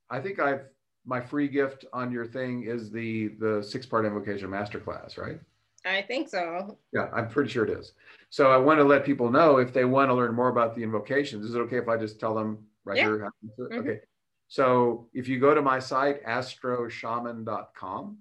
i 0.10 0.20
think 0.20 0.40
i've 0.40 0.66
my 1.06 1.20
free 1.20 1.48
gift 1.48 1.86
on 1.94 2.12
your 2.12 2.26
thing 2.26 2.64
is 2.64 2.92
the 2.92 3.30
the 3.40 3.64
six 3.64 3.86
part 3.86 4.06
invocation 4.06 4.50
masterclass 4.50 5.18
right 5.18 5.40
I 5.84 6.04
think 6.04 6.30
so. 6.30 6.78
Yeah, 6.94 7.08
I'm 7.12 7.28
pretty 7.28 7.50
sure 7.50 7.66
it 7.66 7.72
is. 7.72 7.94
So 8.30 8.52
I 8.52 8.58
want 8.58 8.80
to 8.80 8.84
let 8.84 9.04
people 9.04 9.32
know 9.32 9.58
if 9.58 9.74
they 9.74 9.86
want 9.86 10.10
to 10.10 10.14
learn 10.14 10.36
more 10.36 10.50
about 10.50 10.76
the 10.76 10.84
invocations. 10.84 11.46
Is 11.46 11.56
it 11.56 11.60
okay 11.62 11.78
if 11.78 11.88
I 11.88 11.98
just 11.98 12.20
tell 12.20 12.36
them 12.36 12.60
right 12.86 12.98
yeah. 12.98 13.04
here. 13.04 13.32
Mm-hmm. 13.60 13.80
Okay. 13.80 14.00
So 14.48 15.08
if 15.14 15.28
you 15.28 15.40
go 15.40 15.56
to 15.56 15.62
my 15.62 15.80
site, 15.80 16.24
astroshaman.com, 16.26 18.18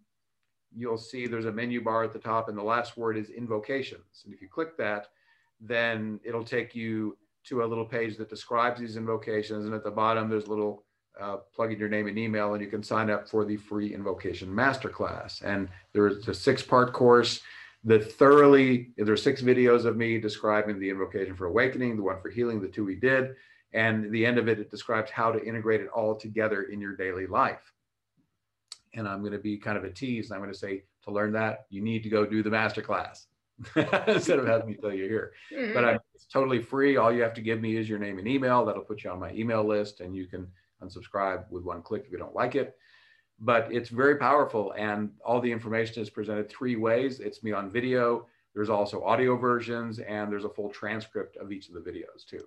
you'll 0.77 0.97
see 0.97 1.27
there's 1.27 1.47
a 1.47 1.53
menu 1.53 1.83
bar 1.83 2.05
at 2.05 2.13
the 2.13 2.21
top, 2.21 2.49
and 2.49 2.57
the 2.57 2.63
last 2.63 2.97
word 2.97 3.17
is 3.17 3.31
invocations. 3.31 4.23
And 4.25 4.33
if 4.33 4.41
you 4.41 4.49
click 4.49 4.77
that, 4.77 5.09
then 5.61 6.21
it'll 6.23 6.45
take 6.45 6.75
you 6.75 7.19
to 7.47 7.65
a 7.65 7.67
little 7.67 7.85
page 7.85 8.17
that 8.19 8.31
describes 8.31 8.81
these 8.81 8.97
invocations. 8.97 9.65
And 9.65 9.75
at 9.75 9.83
the 9.83 9.91
bottom, 9.91 10.29
there's 10.29 10.47
a 10.47 10.51
little 10.51 10.85
uh, 11.21 11.39
plug 11.53 11.73
in 11.73 11.81
your 11.81 11.89
name 11.89 12.07
and 12.07 12.17
email, 12.17 12.55
and 12.55 12.63
you 12.63 12.69
can 12.69 12.85
sign 12.85 13.11
up 13.11 13.29
for 13.29 13.45
the 13.45 13.57
free 13.57 13.93
invocation 13.93 14.49
masterclass. 14.49 15.43
And 15.43 15.69
there's 15.93 16.29
a 16.29 16.35
six 16.35 16.63
part 16.63 16.93
course 16.93 17.41
that 17.83 18.13
thoroughly, 18.13 18.93
there 18.97 19.07
there's 19.07 19.23
six 19.23 19.43
videos 19.43 19.85
of 19.85 19.97
me 19.97 20.21
describing 20.21 20.79
the 20.79 20.91
invocation 20.91 21.35
for 21.35 21.47
awakening, 21.47 21.97
the 21.97 22.05
one 22.05 22.21
for 22.21 22.31
healing, 22.31 22.61
the 22.61 22.69
two 22.69 22.85
we 22.85 22.95
did 22.95 23.35
and 23.73 24.11
the 24.11 24.27
end 24.27 24.39
of 24.39 24.49
it, 24.49 24.59
it 24.59 24.71
describes 24.71 25.11
how 25.11 25.31
to 25.31 25.45
integrate 25.45 25.81
it 25.81 25.89
all 25.89 26.15
together 26.15 26.63
in 26.63 26.81
your 26.81 26.97
daily 26.97 27.27
life. 27.27 27.73
And 28.95 29.07
I'm 29.09 29.21
going 29.21 29.33
to 29.33 29.39
be 29.39 29.57
kind 29.57 29.79
of 29.79 29.85
a 29.85 29.91
tease. 29.91 30.33
I'm 30.33 30.39
going 30.39 30.53
to 30.53 30.59
say 30.59 30.83
to 31.05 31.13
learn 31.13 31.33
that, 31.33 31.67
you 31.71 31.81
need 31.81 32.03
to 32.03 32.09
go 32.09 32.27
do 32.27 32.43
the 32.43 32.51
master 32.51 32.83
class 32.83 33.27
instead 34.09 34.39
of 34.39 34.47
having 34.47 34.69
me 34.69 34.75
tell 34.75 34.93
you 34.93 35.05
here. 35.05 35.33
Mm-hmm. 35.53 35.75
But 35.75 35.85
I, 35.85 35.99
it's 36.15 36.27
totally 36.27 36.61
free. 36.61 36.97
All 36.97 37.13
you 37.13 37.23
have 37.23 37.35
to 37.35 37.41
give 37.41 37.61
me 37.61 37.77
is 37.77 37.89
your 37.89 37.99
name 37.99 38.19
and 38.19 38.27
email. 38.27 38.65
That'll 38.65 38.83
put 38.83 39.05
you 39.05 39.11
on 39.11 39.21
my 39.21 39.33
email 39.33 39.65
list, 39.65 40.01
and 40.01 40.17
you 40.17 40.27
can 40.27 40.49
unsubscribe 40.83 41.49
with 41.51 41.65
one 41.65 41.83
click 41.83 42.05
if 42.07 42.13
you 42.13 42.19
don't 42.19 42.35
like 42.35 42.57
it. 42.57 42.77
But 43.39 43.73
it's 43.73 43.89
very 43.89 44.17
powerful, 44.17 44.75
and 44.77 45.11
all 45.25 45.41
the 45.41 45.51
information 45.51 46.03
is 46.03 46.11
presented 46.11 46.51
three 46.51 46.77
ways. 46.77 47.21
It's 47.21 47.43
me 47.43 47.53
on 47.53 47.71
video. 47.71 48.27
There's 48.55 48.69
also 48.69 49.05
audio 49.05 49.37
versions, 49.37 49.99
and 50.01 50.31
there's 50.31 50.45
a 50.45 50.51
full 50.51 50.71
transcript 50.71 51.37
of 51.37 51.53
each 51.53 51.69
of 51.69 51.75
the 51.75 51.81
videos 51.81 52.27
too. 52.29 52.45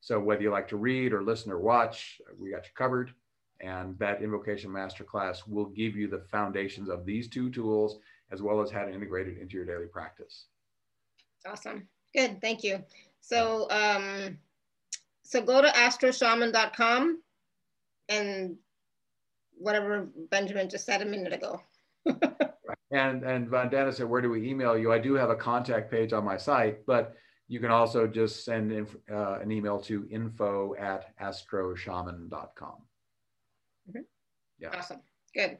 So 0.00 0.18
whether 0.18 0.42
you 0.42 0.50
like 0.50 0.68
to 0.68 0.76
read 0.76 1.12
or 1.12 1.22
listen 1.22 1.52
or 1.52 1.58
watch, 1.58 2.20
we 2.38 2.50
got 2.50 2.64
you 2.64 2.70
covered. 2.74 3.12
And 3.60 3.98
that 3.98 4.22
invocation 4.22 4.70
masterclass 4.70 5.46
will 5.46 5.66
give 5.66 5.94
you 5.94 6.08
the 6.08 6.24
foundations 6.30 6.88
of 6.88 7.04
these 7.04 7.28
two 7.28 7.50
tools, 7.50 7.98
as 8.32 8.40
well 8.40 8.62
as 8.62 8.70
how 8.70 8.84
to 8.84 8.92
integrate 8.92 9.28
it 9.28 9.38
into 9.38 9.56
your 9.56 9.66
daily 9.66 9.86
practice. 9.86 10.46
Awesome. 11.46 11.86
Good. 12.14 12.40
Thank 12.40 12.64
you. 12.64 12.82
So, 13.20 13.68
um, 13.70 14.38
so 15.22 15.42
go 15.42 15.60
to 15.60 15.68
astroshaman.com 15.68 17.22
and 18.08 18.56
whatever 19.56 20.08
Benjamin 20.30 20.70
just 20.70 20.86
said 20.86 21.02
a 21.02 21.04
minute 21.04 21.34
ago. 21.34 21.60
and 22.90 23.22
and 23.22 23.48
Vandana 23.48 23.94
said, 23.94 24.08
where 24.08 24.22
do 24.22 24.30
we 24.30 24.48
email 24.48 24.76
you? 24.76 24.92
I 24.92 24.98
do 24.98 25.14
have 25.14 25.30
a 25.30 25.36
contact 25.36 25.90
page 25.90 26.12
on 26.12 26.24
my 26.24 26.36
site, 26.36 26.84
but 26.86 27.14
you 27.50 27.58
can 27.58 27.72
also 27.72 28.06
just 28.06 28.44
send 28.44 28.86
uh, 29.10 29.40
an 29.40 29.50
email 29.50 29.80
to 29.80 30.06
info 30.08 30.76
at 30.76 31.18
astroshaman.com. 31.18 32.76
Mm-hmm. 33.88 33.98
Yeah. 34.60 34.68
Awesome. 34.72 35.00
Good. 35.34 35.58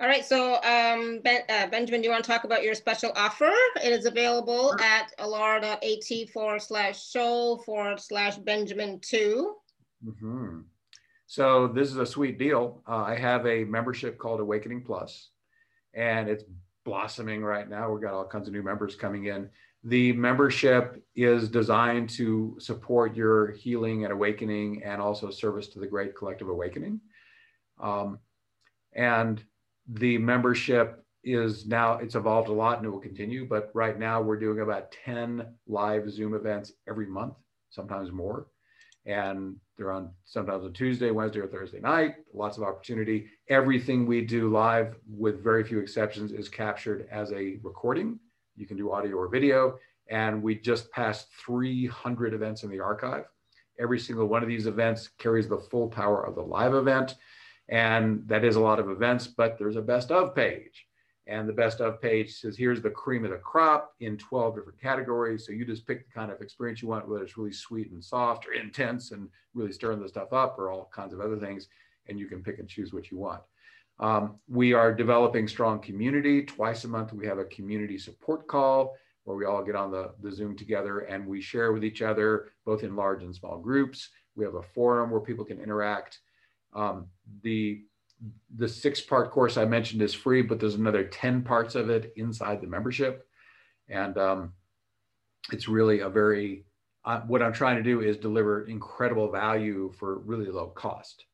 All 0.00 0.08
right. 0.08 0.24
So, 0.24 0.54
um, 0.62 1.20
ben, 1.22 1.42
uh, 1.50 1.66
Benjamin, 1.66 2.00
do 2.00 2.06
you 2.06 2.10
want 2.10 2.24
to 2.24 2.30
talk 2.30 2.44
about 2.44 2.62
your 2.62 2.74
special 2.74 3.12
offer? 3.16 3.52
It 3.84 3.92
is 3.92 4.06
available 4.06 4.70
sure. 4.78 4.82
at 4.82 5.12
alara.at 5.18 6.30
forward 6.30 6.62
slash 6.62 7.06
show 7.06 7.60
forward 7.66 8.00
slash 8.00 8.38
Benjamin 8.38 8.98
2. 9.02 9.54
Mm-hmm. 10.06 10.60
So, 11.26 11.68
this 11.68 11.90
is 11.90 11.98
a 11.98 12.06
sweet 12.06 12.38
deal. 12.38 12.82
Uh, 12.88 13.02
I 13.02 13.14
have 13.14 13.46
a 13.46 13.64
membership 13.64 14.16
called 14.16 14.40
Awakening 14.40 14.84
Plus, 14.84 15.28
and 15.92 16.30
it's 16.30 16.44
blossoming 16.86 17.42
right 17.42 17.68
now. 17.68 17.90
We've 17.90 18.02
got 18.02 18.14
all 18.14 18.26
kinds 18.26 18.48
of 18.48 18.54
new 18.54 18.62
members 18.62 18.94
coming 18.94 19.26
in. 19.26 19.50
The 19.86 20.12
membership 20.14 21.00
is 21.14 21.48
designed 21.48 22.10
to 22.10 22.56
support 22.58 23.14
your 23.14 23.52
healing 23.52 24.02
and 24.02 24.12
awakening 24.12 24.82
and 24.82 25.00
also 25.00 25.30
service 25.30 25.68
to 25.68 25.78
the 25.78 25.86
great 25.86 26.16
collective 26.16 26.48
awakening. 26.48 27.00
Um, 27.80 28.18
and 28.96 29.40
the 29.86 30.18
membership 30.18 31.04
is 31.22 31.68
now, 31.68 31.98
it's 31.98 32.16
evolved 32.16 32.48
a 32.48 32.52
lot 32.52 32.78
and 32.78 32.86
it 32.86 32.90
will 32.90 32.98
continue, 32.98 33.46
but 33.46 33.70
right 33.74 33.96
now 33.96 34.20
we're 34.20 34.40
doing 34.40 34.58
about 34.58 34.90
10 35.04 35.46
live 35.68 36.10
Zoom 36.10 36.34
events 36.34 36.72
every 36.88 37.06
month, 37.06 37.34
sometimes 37.70 38.10
more. 38.10 38.48
And 39.04 39.54
they're 39.76 39.92
on 39.92 40.10
sometimes 40.24 40.64
on 40.64 40.72
Tuesday, 40.72 41.12
Wednesday, 41.12 41.38
or 41.38 41.46
Thursday 41.46 41.78
night. 41.78 42.16
Lots 42.34 42.56
of 42.56 42.64
opportunity. 42.64 43.28
Everything 43.48 44.04
we 44.04 44.22
do 44.22 44.50
live, 44.50 44.96
with 45.08 45.44
very 45.44 45.62
few 45.62 45.78
exceptions, 45.78 46.32
is 46.32 46.48
captured 46.48 47.06
as 47.12 47.30
a 47.30 47.58
recording 47.62 48.18
you 48.56 48.66
can 48.66 48.76
do 48.76 48.92
audio 48.92 49.16
or 49.16 49.28
video. 49.28 49.78
And 50.08 50.42
we 50.42 50.54
just 50.54 50.90
passed 50.92 51.28
300 51.44 52.34
events 52.34 52.62
in 52.62 52.70
the 52.70 52.80
archive. 52.80 53.24
Every 53.78 53.98
single 53.98 54.26
one 54.26 54.42
of 54.42 54.48
these 54.48 54.66
events 54.66 55.10
carries 55.18 55.48
the 55.48 55.58
full 55.58 55.88
power 55.88 56.24
of 56.24 56.34
the 56.34 56.42
live 56.42 56.74
event. 56.74 57.16
And 57.68 58.26
that 58.28 58.44
is 58.44 58.56
a 58.56 58.60
lot 58.60 58.78
of 58.78 58.88
events, 58.88 59.26
but 59.26 59.58
there's 59.58 59.76
a 59.76 59.82
best 59.82 60.10
of 60.10 60.34
page. 60.34 60.86
And 61.26 61.48
the 61.48 61.52
best 61.52 61.80
of 61.80 62.00
page 62.00 62.38
says, 62.38 62.56
here's 62.56 62.80
the 62.80 62.90
cream 62.90 63.24
of 63.24 63.32
the 63.32 63.38
crop 63.38 63.94
in 63.98 64.16
12 64.16 64.54
different 64.54 64.80
categories. 64.80 65.44
So 65.44 65.52
you 65.52 65.64
just 65.64 65.86
pick 65.86 66.06
the 66.06 66.12
kind 66.12 66.30
of 66.30 66.40
experience 66.40 66.80
you 66.80 66.88
want, 66.88 67.08
whether 67.08 67.24
it's 67.24 67.36
really 67.36 67.52
sweet 67.52 67.90
and 67.90 68.02
soft 68.02 68.46
or 68.46 68.52
intense 68.52 69.10
and 69.10 69.28
really 69.52 69.72
stirring 69.72 70.00
the 70.00 70.08
stuff 70.08 70.32
up 70.32 70.56
or 70.56 70.70
all 70.70 70.88
kinds 70.94 71.12
of 71.12 71.20
other 71.20 71.36
things. 71.36 71.66
And 72.08 72.20
you 72.20 72.26
can 72.26 72.44
pick 72.44 72.60
and 72.60 72.68
choose 72.68 72.92
what 72.92 73.10
you 73.10 73.18
want. 73.18 73.42
Um, 73.98 74.36
we 74.48 74.72
are 74.72 74.92
developing 74.92 75.48
strong 75.48 75.80
community. 75.80 76.42
Twice 76.42 76.84
a 76.84 76.88
month, 76.88 77.12
we 77.12 77.26
have 77.26 77.38
a 77.38 77.44
community 77.46 77.98
support 77.98 78.46
call 78.46 78.94
where 79.24 79.36
we 79.36 79.44
all 79.44 79.64
get 79.64 79.74
on 79.74 79.90
the, 79.90 80.12
the 80.22 80.30
Zoom 80.30 80.56
together 80.56 81.00
and 81.00 81.26
we 81.26 81.40
share 81.40 81.72
with 81.72 81.84
each 81.84 82.02
other, 82.02 82.52
both 82.64 82.84
in 82.84 82.94
large 82.94 83.22
and 83.22 83.34
small 83.34 83.58
groups. 83.58 84.10
We 84.36 84.44
have 84.44 84.54
a 84.54 84.62
forum 84.62 85.10
where 85.10 85.20
people 85.20 85.44
can 85.44 85.60
interact. 85.60 86.20
Um, 86.74 87.08
the 87.42 87.82
the 88.56 88.68
six 88.68 89.00
part 89.00 89.30
course 89.30 89.58
I 89.58 89.66
mentioned 89.66 90.00
is 90.00 90.14
free, 90.14 90.40
but 90.40 90.58
there's 90.58 90.74
another 90.74 91.04
10 91.04 91.42
parts 91.42 91.74
of 91.74 91.90
it 91.90 92.12
inside 92.16 92.62
the 92.62 92.66
membership. 92.66 93.26
And 93.88 94.16
um, 94.16 94.52
it's 95.52 95.68
really 95.68 96.00
a 96.00 96.08
very, 96.08 96.64
uh, 97.04 97.20
what 97.20 97.42
I'm 97.42 97.52
trying 97.52 97.76
to 97.76 97.82
do 97.82 98.00
is 98.00 98.16
deliver 98.16 98.64
incredible 98.66 99.30
value 99.30 99.92
for 99.98 100.18
really 100.20 100.46
low 100.46 100.68
cost. 100.68 101.26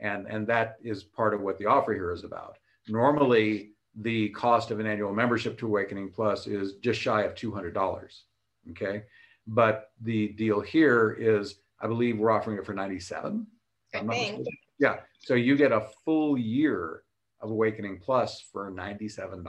And, 0.00 0.26
and 0.26 0.46
that 0.46 0.76
is 0.82 1.04
part 1.04 1.34
of 1.34 1.40
what 1.40 1.58
the 1.58 1.66
offer 1.66 1.92
here 1.92 2.12
is 2.12 2.24
about. 2.24 2.56
Normally, 2.88 3.72
the 3.96 4.30
cost 4.30 4.70
of 4.70 4.80
an 4.80 4.86
annual 4.86 5.12
membership 5.12 5.58
to 5.58 5.66
Awakening 5.66 6.10
Plus 6.10 6.46
is 6.46 6.74
just 6.76 7.00
shy 7.00 7.22
of 7.22 7.34
$200. 7.34 8.22
Okay. 8.70 9.02
But 9.46 9.90
the 10.00 10.28
deal 10.28 10.60
here 10.60 11.16
is, 11.18 11.56
I 11.80 11.86
believe 11.86 12.18
we're 12.18 12.30
offering 12.30 12.58
it 12.58 12.66
for 12.66 12.74
97. 12.74 13.46
I 13.94 14.00
think. 14.06 14.46
Yeah. 14.78 14.96
So 15.18 15.34
you 15.34 15.56
get 15.56 15.72
a 15.72 15.88
full 16.04 16.38
year 16.38 17.02
of 17.40 17.50
Awakening 17.50 18.00
Plus 18.02 18.40
for 18.40 18.70
$97 18.70 19.44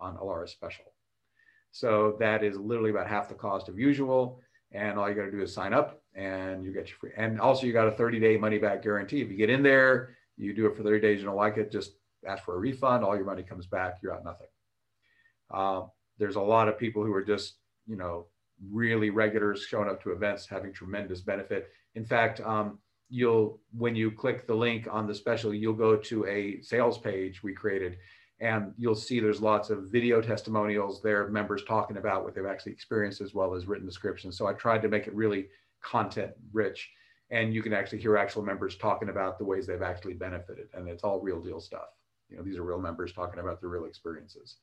on 0.00 0.16
Alara 0.16 0.48
Special. 0.48 0.84
So 1.72 2.16
that 2.20 2.42
is 2.44 2.56
literally 2.56 2.90
about 2.90 3.06
half 3.06 3.28
the 3.28 3.34
cost 3.34 3.68
of 3.68 3.78
usual. 3.78 4.40
And 4.72 4.98
all 4.98 5.08
you 5.08 5.14
got 5.14 5.26
to 5.26 5.30
do 5.30 5.42
is 5.42 5.54
sign 5.54 5.72
up 5.72 6.02
and 6.14 6.64
you 6.64 6.72
get 6.72 6.88
your 6.88 6.96
free. 6.98 7.10
And 7.16 7.40
also, 7.40 7.66
you 7.66 7.72
got 7.72 7.88
a 7.88 7.92
30 7.92 8.20
day 8.20 8.36
money 8.36 8.58
back 8.58 8.82
guarantee. 8.82 9.22
If 9.22 9.30
you 9.30 9.36
get 9.36 9.50
in 9.50 9.62
there, 9.62 10.16
you 10.36 10.54
do 10.54 10.66
it 10.66 10.76
for 10.76 10.82
30 10.82 11.00
days, 11.00 11.20
you 11.20 11.26
don't 11.26 11.36
like 11.36 11.56
it, 11.56 11.70
just 11.72 11.92
ask 12.26 12.44
for 12.44 12.56
a 12.56 12.58
refund. 12.58 13.04
All 13.04 13.16
your 13.16 13.24
money 13.24 13.42
comes 13.42 13.66
back, 13.66 13.98
you're 14.02 14.14
out 14.14 14.24
nothing. 14.24 14.48
Uh, 15.52 15.82
there's 16.18 16.36
a 16.36 16.40
lot 16.40 16.68
of 16.68 16.78
people 16.78 17.04
who 17.04 17.12
are 17.12 17.24
just, 17.24 17.54
you 17.86 17.96
know, 17.96 18.26
really 18.70 19.10
regulars 19.10 19.62
showing 19.62 19.88
up 19.88 20.02
to 20.02 20.12
events, 20.12 20.46
having 20.46 20.72
tremendous 20.72 21.20
benefit. 21.20 21.68
In 21.94 22.04
fact, 22.04 22.40
um, 22.40 22.78
you'll 23.08 23.60
when 23.76 23.94
you 23.94 24.10
click 24.10 24.46
the 24.46 24.54
link 24.54 24.88
on 24.90 25.06
the 25.06 25.14
special 25.14 25.54
you'll 25.54 25.72
go 25.72 25.96
to 25.96 26.26
a 26.26 26.60
sales 26.60 26.98
page 26.98 27.42
we 27.42 27.54
created 27.54 27.98
and 28.40 28.72
you'll 28.76 28.94
see 28.94 29.18
there's 29.18 29.40
lots 29.40 29.70
of 29.70 29.84
video 29.84 30.20
testimonials 30.20 31.00
there 31.02 31.22
of 31.22 31.32
members 31.32 31.64
talking 31.64 31.96
about 31.96 32.22
what 32.22 32.34
they've 32.34 32.46
actually 32.46 32.72
experienced 32.72 33.20
as 33.20 33.34
well 33.34 33.54
as 33.54 33.66
written 33.66 33.86
descriptions. 33.86 34.36
So 34.36 34.46
i 34.46 34.52
tried 34.52 34.82
to 34.82 34.88
make 34.88 35.06
it 35.06 35.14
really 35.14 35.48
content 35.82 36.32
rich 36.52 36.90
and 37.30 37.54
you 37.54 37.62
can 37.62 37.72
actually 37.72 38.00
hear 38.00 38.16
actual 38.16 38.42
members 38.42 38.76
talking 38.76 39.08
about 39.08 39.38
the 39.38 39.44
ways 39.44 39.66
they've 39.66 39.82
actually 39.82 40.14
benefited 40.14 40.68
and 40.74 40.88
it's 40.88 41.02
all 41.02 41.20
real 41.20 41.40
deal 41.40 41.60
stuff. 41.60 41.88
You 42.28 42.36
know 42.36 42.42
these 42.42 42.56
are 42.56 42.62
real 42.62 42.80
members 42.80 43.12
talking 43.12 43.40
about 43.40 43.60
their 43.60 43.70
real 43.70 43.86
experiences. 43.86 44.56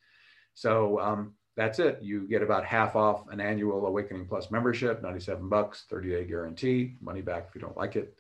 So 0.54 1.00
um, 1.00 1.34
that's 1.56 1.80
it. 1.80 2.00
You 2.02 2.28
get 2.28 2.44
about 2.44 2.66
half 2.66 2.96
off 2.96 3.28
an 3.30 3.40
annual 3.40 3.86
awakening 3.88 4.28
plus 4.28 4.52
membership 4.52 5.02
97 5.02 5.50
bucks 5.50 5.86
30 5.90 6.10
day 6.10 6.26
guarantee 6.26 6.96
money 7.02 7.22
back 7.22 7.48
if 7.50 7.56
you 7.56 7.62
don't 7.62 7.78
like 7.78 7.96
it. 7.96 8.16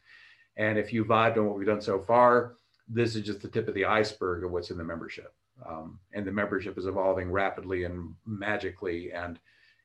And 0.57 0.77
if 0.77 0.93
you 0.93 1.05
vibed 1.05 1.37
on 1.37 1.45
what 1.45 1.57
we've 1.57 1.67
done 1.67 1.81
so 1.81 1.99
far, 1.99 2.55
this 2.87 3.15
is 3.15 3.23
just 3.23 3.41
the 3.41 3.47
tip 3.47 3.67
of 3.67 3.73
the 3.73 3.85
iceberg 3.85 4.43
of 4.43 4.51
what's 4.51 4.71
in 4.71 4.77
the 4.77 4.83
membership. 4.83 5.33
Um, 5.67 5.99
and 6.13 6.25
the 6.25 6.31
membership 6.31 6.77
is 6.77 6.85
evolving 6.85 7.31
rapidly 7.31 7.83
and 7.83 8.13
magically. 8.25 9.11
And 9.11 9.39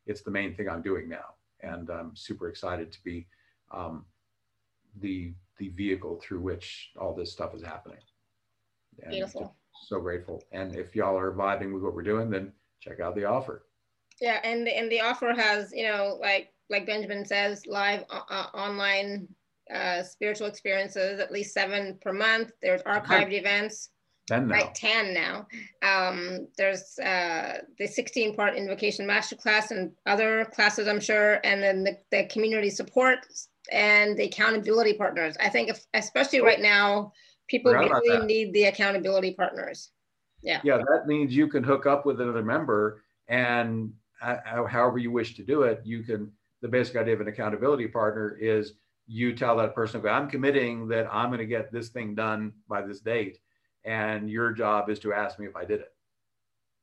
it's 0.07 0.23
the 0.23 0.31
main 0.31 0.55
thing 0.55 0.69
I'm 0.69 0.83
doing 0.83 1.09
now. 1.09 1.35
And 1.61 1.91
I'm 1.91 2.15
super 2.15 2.49
excited 2.49 2.93
to 2.93 2.99
be 3.05 3.27
um, 3.71 4.05
the, 5.01 5.33
the 5.59 5.69
vehicle 5.71 6.21
through 6.23 6.41
which 6.41 6.91
all 6.99 7.15
this 7.15 7.33
stuff 7.33 7.55
is 7.55 7.63
happening. 7.63 7.99
And 9.03 9.13
Beautiful. 9.13 9.55
So 9.87 10.01
grateful. 10.01 10.43
And 10.53 10.75
if 10.75 10.97
y'all 10.97 11.17
are 11.17 11.33
vibing 11.33 11.73
with 11.73 11.83
what 11.83 11.95
we're 11.95 12.03
doing, 12.03 12.31
then 12.31 12.53
check 12.81 13.01
out 13.01 13.15
the 13.15 13.25
offer. 13.25 13.65
Yeah, 14.21 14.41
and 14.43 14.67
the, 14.67 14.77
and 14.77 14.91
the 14.91 15.01
offer 15.01 15.33
has, 15.33 15.73
you 15.73 15.85
know, 15.85 16.19
like 16.21 16.53
like 16.71 16.87
Benjamin 16.87 17.25
says, 17.25 17.67
live 17.67 18.05
uh, 18.11 18.21
uh 18.29 18.47
online 18.55 19.29
uh, 19.73 20.03
spiritual 20.03 20.47
experiences, 20.47 21.21
at 21.21 21.33
least 21.33 21.55
seven 21.55 21.99
per 22.01 22.13
month. 22.13 22.53
There's 22.63 22.83
archived 22.83 23.33
events. 23.33 23.91
10 24.29 24.49
now. 24.49 24.55
Right, 24.55 24.75
10 24.75 25.15
now. 25.15 25.47
Um, 25.83 26.49
there's 26.57 26.99
uh, 26.99 27.63
the 27.79 27.87
16 27.87 28.37
part 28.37 28.55
invocation 28.55 29.07
masterclass 29.07 29.71
and 29.71 29.91
other 30.07 30.45
classes, 30.55 30.87
I'm 30.87 31.01
sure, 31.01 31.41
and 31.45 31.63
then 31.63 31.83
the, 31.83 31.99
the 32.11 32.25
community 32.27 32.71
support 32.71 33.21
and 33.73 34.17
the 34.17 34.25
accountability 34.25 34.95
partners. 34.95 35.37
I 35.41 35.49
think, 35.49 35.71
if, 35.71 35.85
especially 35.95 36.43
right 36.43 36.61
now, 36.61 37.13
people 37.49 37.73
really 37.73 38.27
need 38.27 38.53
the 38.53 38.65
accountability 38.65 39.33
partners. 39.35 39.91
Yeah. 40.43 40.61
Yeah, 40.63 40.77
that 40.77 41.07
means 41.07 41.35
you 41.35 41.49
can 41.49 41.65
hook 41.65 41.87
up 41.87 42.07
with 42.07 42.21
another 42.21 42.45
member 42.45 43.03
and 43.29 43.93
uh, 44.23 44.37
however 44.67 44.99
you 44.99 45.11
wish 45.11 45.37
to 45.37 45.45
do 45.45 45.63
it, 45.63 45.81
you 45.85 46.03
can. 46.03 46.33
The 46.61 46.67
basic 46.67 46.97
idea 46.97 47.15
of 47.15 47.21
an 47.21 47.29
accountability 47.29 47.87
partner 47.87 48.37
is 48.41 48.73
you 49.07 49.33
tell 49.33 49.57
that 49.59 49.77
person, 49.77 50.01
okay, 50.01 50.09
I'm 50.09 50.29
committing 50.29 50.89
that 50.89 51.07
I'm 51.09 51.29
going 51.29 51.39
to 51.39 51.47
get 51.47 51.73
this 51.73 51.91
thing 51.91 52.17
done 52.17 52.53
by 52.69 52.83
this 52.83 52.99
date. 52.99 53.39
And 53.89 54.29
your 54.29 54.53
job 54.53 54.91
is 54.91 54.99
to 55.01 55.15
ask 55.15 55.39
me 55.39 55.47
if 55.47 55.57
I 55.57 55.65
did 55.65 55.81
it. 55.81 55.95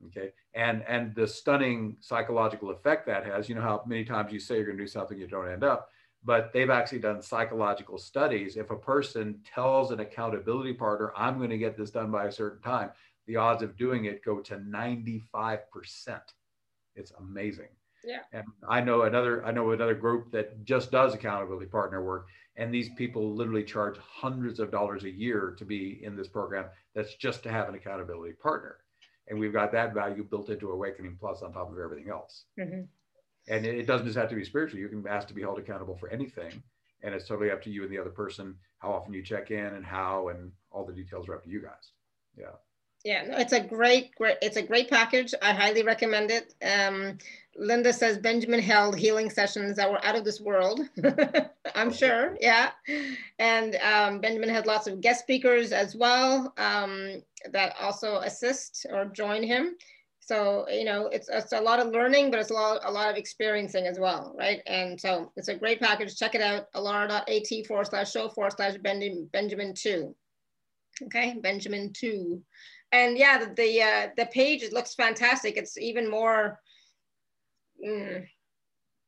Okay. 0.07 0.34
And, 0.56 0.84
and 0.88 1.14
the 1.14 1.27
stunning 1.27 1.98
psychological 1.99 2.72
effect 2.72 3.06
that 3.06 3.26
has, 3.26 3.48
you 3.48 3.53
know, 3.53 3.61
how 3.61 3.84
many 3.86 4.03
times 4.03 4.34
you 4.34 4.40
say 4.40 4.56
you're 4.56 4.65
going 4.65 4.77
to 4.77 4.84
do 4.84 4.88
something, 4.88 5.18
you 5.18 5.27
don't 5.27 5.48
end 5.48 5.64
up, 5.64 5.90
but 6.23 6.52
they've 6.52 6.72
actually 6.72 6.99
done 6.99 7.22
psychological 7.22 7.99
studies. 7.99 8.57
If 8.57 8.72
a 8.72 8.76
person 8.76 9.40
tells 9.53 9.91
an 9.91 9.99
accountability 9.99 10.73
partner, 10.73 11.14
I'm 11.15 11.38
going 11.38 11.52
to 11.52 11.60
get 11.60 11.77
this 11.77 11.91
done 11.91 12.10
by 12.10 12.26
a 12.26 12.32
certain 12.32 12.61
time, 12.64 12.90
the 13.27 13.36
odds 13.36 13.61
of 13.61 13.77
doing 13.77 14.06
it 14.06 14.26
go 14.26 14.40
to 14.40 14.57
95%. 14.57 15.22
It's 16.95 17.11
amazing. 17.19 17.69
Yeah. 18.03 18.19
And 18.34 18.45
I 18.68 18.82
know 18.82 19.03
another 19.03 19.44
I 19.45 19.52
know 19.52 19.72
another 19.72 19.95
group 19.95 20.32
that 20.32 20.64
just 20.64 20.91
does 20.91 21.15
accountability 21.15 21.65
partner 21.65 22.03
work 22.03 22.27
and 22.57 22.73
these 22.73 22.90
people 22.98 23.34
literally 23.34 23.64
charge 23.64 23.98
hundreds 23.98 24.60
of 24.60 24.72
dollars 24.72 25.03
a 25.03 25.10
year 25.10 25.56
to 25.57 25.65
be 25.65 25.99
in 26.03 26.15
this 26.15 26.27
program 26.27 26.65
that's 26.94 27.15
just 27.15 27.44
to 27.44 27.52
have 27.52 27.68
an 27.68 27.76
accountability 27.76 28.34
partner. 28.34 28.77
And 29.27 29.40
we've 29.40 29.53
got 29.53 29.72
that 29.72 29.94
value 29.94 30.23
built 30.23 30.49
into 30.49 30.72
Awakening 30.72 31.18
Plus 31.19 31.41
on 31.41 31.52
top 31.52 31.72
of 31.72 31.80
everything 31.80 32.10
else. 32.10 32.45
Mm-hmm. 32.60 32.82
And 33.48 33.65
it 33.65 33.86
doesn't 33.86 34.06
just 34.06 34.18
have 34.18 34.30
to 34.30 34.36
be 34.36 34.44
spiritual. 34.44 34.80
You 34.80 34.88
can 34.88 35.06
ask 35.07 35.27
to 35.27 35.34
be 35.34 35.41
held 35.41 35.60
accountable 35.60 35.98
for 35.98 36.10
anything. 36.10 36.64
And 37.03 37.14
it's 37.14 37.27
totally 37.27 37.52
up 37.52 37.61
to 37.64 37.69
you 37.69 37.84
and 37.84 37.91
the 37.91 37.99
other 37.99 38.10
person 38.10 38.56
how 38.80 38.91
often 38.91 39.14
you 39.14 39.23
check 39.23 39.52
in 39.52 39.65
and 39.65 39.86
how 39.86 40.30
and 40.30 40.52
all 40.72 40.86
the 40.86 40.94
details 40.94 41.27
are 41.27 41.36
up 41.36 41.44
to 41.44 41.49
you 41.49 41.61
guys. 41.61 41.91
Yeah 42.38 42.56
yeah 43.06 43.23
no, 43.27 43.38
it's 43.38 43.53
a 43.53 43.60
great 43.60 44.14
great 44.15 44.38
it's 44.41 44.57
a 44.57 44.61
great 44.61 44.90
package. 44.90 45.34
I 45.41 45.53
highly 45.53 45.84
recommend 45.84 46.32
it. 46.32 46.53
Um, 46.65 47.19
linda 47.56 47.94
says 47.94 48.18
benjamin 48.18 48.60
held 48.60 48.98
healing 48.98 49.30
sessions 49.30 49.77
that 49.77 49.90
were 49.90 50.03
out 50.03 50.18
of 50.18 50.26
this 50.26 50.41
world. 50.41 50.82
I'm 51.76 51.94
sure 51.94 52.36
yeah. 52.41 52.72
And 53.40 53.76
um, 53.76 54.19
benjamin 54.19 54.49
had 54.49 54.65
lots 54.65 54.88
of 54.88 54.99
guest 54.99 55.22
speakers 55.22 55.72
as 55.72 55.95
well 55.95 56.53
um, 56.57 57.22
that 57.52 57.76
also 57.80 58.18
assist 58.18 58.88
or 58.91 59.06
join 59.06 59.44
him. 59.44 59.76
So 60.19 60.68
you 60.68 60.84
know 60.84 61.06
it's, 61.14 61.30
it's 61.30 61.53
a 61.53 61.61
lot 61.61 61.80
of 61.80 61.94
learning 61.94 62.32
but 62.32 62.40
it's 62.40 62.49
a 62.49 62.56
lot 62.56 62.82
a 62.84 62.91
lot 62.91 63.11
of 63.11 63.18
experiencing 63.18 63.86
as 63.86 63.99
well 63.99 64.36
right? 64.36 64.61
And 64.65 64.99
so 64.99 65.32
it's 65.36 65.48
a 65.48 65.56
great 65.56 65.80
package. 65.80 66.18
Check 66.18 66.34
it 66.34 66.41
out 66.41 66.73
alara.at 66.73 67.68
forward 67.68 67.86
slash 67.86 68.11
show 68.11 68.30
forward 68.30 68.53
slash 68.53 68.77
Benjamin 68.77 69.30
benjamin 69.32 69.76
2 69.76 70.15
okay 71.03 71.36
benjamin 71.41 71.91
2 71.91 72.41
and 72.91 73.18
yeah, 73.18 73.38
the 73.38 73.53
the, 73.53 73.82
uh, 73.82 74.07
the 74.18 74.26
page 74.28 74.64
it 74.64 74.74
looks 74.74 74.95
fantastic. 74.95 75.57
It's 75.57 75.78
even 75.78 76.10
more 76.10 76.60
mm, 77.86 78.26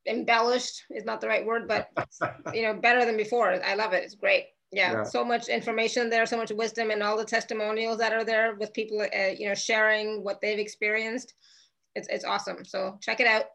embellished 0.07 0.83
is 0.89 1.05
not 1.05 1.21
the 1.21 1.27
right 1.27 1.45
word, 1.45 1.67
but 1.67 1.89
you 2.53 2.63
know, 2.63 2.73
better 2.73 3.05
than 3.05 3.17
before. 3.17 3.63
I 3.63 3.75
love 3.75 3.93
it. 3.93 4.03
It's 4.03 4.15
great. 4.15 4.45
Yeah, 4.71 4.91
yeah, 4.91 5.03
so 5.03 5.23
much 5.23 5.47
information 5.47 6.09
there, 6.09 6.25
so 6.25 6.35
much 6.35 6.51
wisdom, 6.51 6.91
and 6.91 7.01
all 7.01 7.17
the 7.17 7.23
testimonials 7.23 7.99
that 7.99 8.11
are 8.11 8.25
there 8.25 8.55
with 8.55 8.73
people, 8.73 8.99
uh, 9.01 9.27
you 9.37 9.47
know, 9.47 9.55
sharing 9.55 10.23
what 10.23 10.41
they've 10.41 10.59
experienced. 10.59 11.33
It's 11.95 12.07
it's 12.09 12.25
awesome. 12.25 12.65
So 12.65 12.97
check 13.01 13.19
it 13.21 13.27
out. 13.27 13.45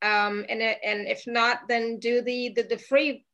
Um, 0.00 0.44
and 0.48 0.62
it, 0.62 0.78
and 0.84 1.06
if 1.06 1.26
not, 1.26 1.68
then 1.68 1.98
do 1.98 2.22
the 2.22 2.52
the 2.56 2.62
the 2.62 2.78
free 2.78 3.26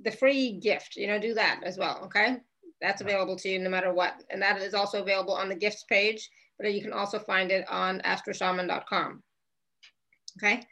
the 0.00 0.10
free 0.10 0.52
gift. 0.52 0.96
You 0.96 1.06
know, 1.06 1.18
do 1.18 1.34
that 1.34 1.60
as 1.64 1.78
well. 1.78 2.02
Okay. 2.04 2.36
That's 2.80 3.00
available 3.00 3.36
to 3.36 3.48
you 3.48 3.58
no 3.58 3.70
matter 3.70 3.92
what. 3.92 4.22
And 4.30 4.40
that 4.42 4.60
is 4.62 4.74
also 4.74 5.02
available 5.02 5.34
on 5.34 5.48
the 5.48 5.54
gifts 5.54 5.84
page, 5.84 6.28
but 6.58 6.72
you 6.72 6.82
can 6.82 6.92
also 6.92 7.18
find 7.18 7.50
it 7.50 7.68
on 7.68 8.00
astroshaman.com. 8.00 9.22
Okay. 10.38 10.62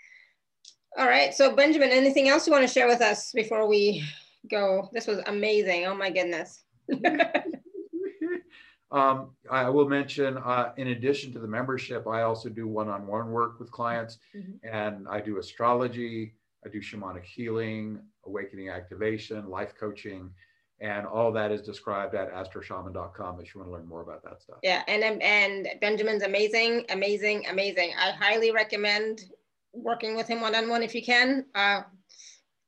All 0.97 1.07
right. 1.07 1.35
So 1.35 1.55
Benjamin, 1.55 1.91
anything 1.91 2.29
else 2.29 2.47
you 2.47 2.53
want 2.53 2.67
to 2.67 2.73
share 2.73 2.87
with 2.87 3.03
us 3.03 3.33
before 3.33 3.69
we 3.69 4.05
go? 4.51 4.89
This 4.93 5.07
was 5.07 5.21
amazing. 5.27 5.87
Oh 5.87 5.95
my 5.95 6.11
goodness. 6.11 6.65
Um, 8.91 9.33
I 9.51 9.69
will 9.69 9.89
mention, 9.89 10.39
uh, 10.39 10.73
in 10.77 10.89
addition 10.89 11.33
to 11.35 11.39
the 11.39 11.47
membership, 11.47 12.07
I 12.07 12.23
also 12.23 12.49
do 12.49 12.67
one-on-one 12.67 13.31
work 13.31 13.61
with 13.61 13.71
clients, 13.71 14.19
mm-hmm. 14.35 14.67
and 14.67 15.07
I 15.09 15.21
do 15.21 15.39
astrology, 15.39 16.35
I 16.65 16.71
do 16.71 16.81
shamanic 16.81 17.25
healing, 17.25 18.01
awakening 18.25 18.71
activation, 18.71 19.49
life 19.49 19.75
coaching, 19.79 20.31
and 20.81 21.07
all 21.07 21.33
that 21.33 21.51
is 21.51 21.63
described 21.63 22.15
at 22.15 22.33
astroshaman.com 22.33 23.41
if 23.41 23.55
you 23.55 23.61
want 23.61 23.71
to 23.71 23.73
learn 23.73 23.89
more 23.89 24.03
about 24.03 24.23
that 24.25 24.41
stuff. 24.41 24.59
Yeah, 24.63 24.83
and 24.87 25.03
and 25.23 25.69
Benjamin's 25.81 26.23
amazing, 26.23 26.85
amazing, 26.91 27.47
amazing. 27.49 27.93
I 27.99 28.13
highly 28.13 28.53
recommend 28.53 29.25
working 29.73 30.17
with 30.17 30.29
him 30.29 30.41
one-on-one 30.41 30.83
if 30.83 30.95
you 30.95 31.03
can. 31.03 31.47
Uh, 31.55 31.83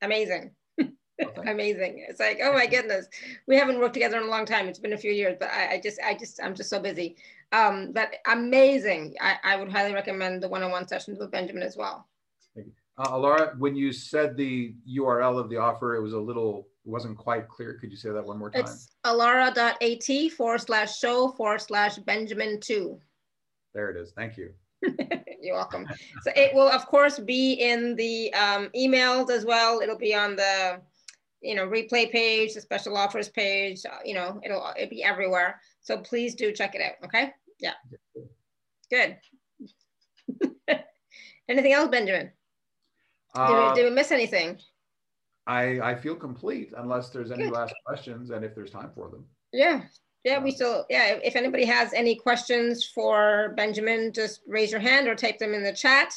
amazing. 0.03 0.51
amazing. 1.47 2.05
It's 2.09 2.21
like, 2.21 2.41
oh 2.43 2.53
my 2.53 2.67
goodness, 2.67 3.07
we 3.47 3.57
haven't 3.57 3.79
worked 3.79 3.95
together 3.95 4.19
in 4.19 4.25
a 4.25 4.31
long 4.31 4.45
time. 4.45 4.69
It's 4.69 4.79
been 4.79 4.93
a 4.93 4.99
few 4.99 5.13
years, 5.13 5.37
but 5.39 5.51
I, 5.51 5.75
I 5.75 5.81
just, 5.81 6.01
I 6.05 6.15
just, 6.15 6.41
I'm 6.43 6.55
just 6.55 6.71
so 6.71 6.81
busy. 6.81 7.17
Um, 7.53 7.93
but 7.93 8.17
amazing. 8.31 9.15
I, 9.21 9.37
I 9.43 9.57
would 9.57 9.71
highly 9.71 9.93
recommend 9.93 10.43
the 10.43 10.49
one-on-one 10.49 10.89
sessions 10.89 11.19
with 11.19 11.31
Benjamin 11.31 11.63
as 11.63 11.77
well. 11.77 12.09
Thank 12.55 12.69
you. 12.69 12.73
Uh, 12.99 13.09
Alara, 13.09 13.59
when 13.59 13.75
you 13.77 13.93
said 13.93 14.37
the 14.37 14.75
URL 14.89 15.39
of 15.39 15.49
the 15.49 15.57
offer, 15.57 15.97
it 15.97 16.03
was 16.03 16.13
a 16.13 16.19
little, 16.19 16.69
wasn't 16.91 17.17
quite 17.17 17.49
clear. 17.49 17.75
Could 17.75 17.91
you 17.91 17.97
say 17.97 18.11
that 18.11 18.25
one 18.25 18.39
more 18.39 18.51
time? 18.51 18.63
It's 18.63 18.89
alara.at 19.05 20.33
forward 20.33 20.61
slash 20.61 20.99
show 20.99 21.29
forward 21.33 21.61
slash 21.61 21.97
Benjamin 21.99 22.61
two. 22.61 23.01
There 23.75 23.91
it 23.91 23.97
is. 23.97 24.13
Thank 24.13 24.37
you. 24.37 24.53
You're 25.43 25.57
welcome. 25.57 25.87
So 26.23 26.33
it 26.37 26.55
will, 26.55 26.69
of 26.69 26.87
course, 26.87 27.19
be 27.19 27.55
in 27.55 27.97
the 27.97 28.33
um, 28.35 28.69
emails 28.77 29.31
as 29.31 29.45
well. 29.45 29.81
It'll 29.81 29.97
be 29.97 30.15
on 30.15 30.37
the 30.37 30.81
you 31.41 31.55
know, 31.55 31.67
replay 31.67 32.11
page, 32.11 32.55
the 32.55 32.61
special 32.61 32.97
offers 32.97 33.29
page, 33.29 33.85
uh, 33.87 33.99
you 34.05 34.15
know, 34.15 34.41
it'll, 34.45 34.73
it'll 34.77 34.91
be 34.91 35.03
everywhere. 35.03 35.61
So 35.81 35.99
please 35.99 36.35
do 36.35 36.53
check 36.53 36.75
it 36.75 36.83
out. 36.83 37.05
Okay. 37.05 37.33
Yeah. 37.59 37.73
Good. 38.91 39.17
Anything 41.49 41.73
else, 41.73 41.89
Benjamin? 41.89 42.31
Uh, 43.35 43.47
did, 43.47 43.55
we, 43.55 43.63
uh, 43.63 43.75
did, 43.75 43.85
we, 43.85 43.91
miss 43.91 44.13
anything? 44.13 44.59
I, 45.51 45.91
I 45.91 45.95
feel 45.97 46.15
complete 46.15 46.73
unless 46.77 47.11
there's 47.11 47.33
any 47.33 47.45
Good. 47.45 47.53
last 47.53 47.75
questions 47.85 48.31
and 48.31 48.45
if 48.45 48.55
there's 48.55 48.71
time 48.71 48.91
for 48.95 49.09
them. 49.09 49.25
Yeah. 49.53 49.83
Yeah, 50.23 50.39
we 50.39 50.53
still, 50.53 50.85
yeah, 50.89 51.19
if 51.25 51.35
anybody 51.35 51.65
has 51.65 51.93
any 51.93 52.15
questions 52.15 52.85
for 52.85 53.55
Benjamin, 53.57 54.13
just 54.13 54.43
raise 54.47 54.71
your 54.71 54.81
hand 54.81 55.09
or 55.09 55.15
type 55.17 55.39
them 55.39 55.55
in 55.55 55.65
the 55.65 55.73
chat 55.73 56.15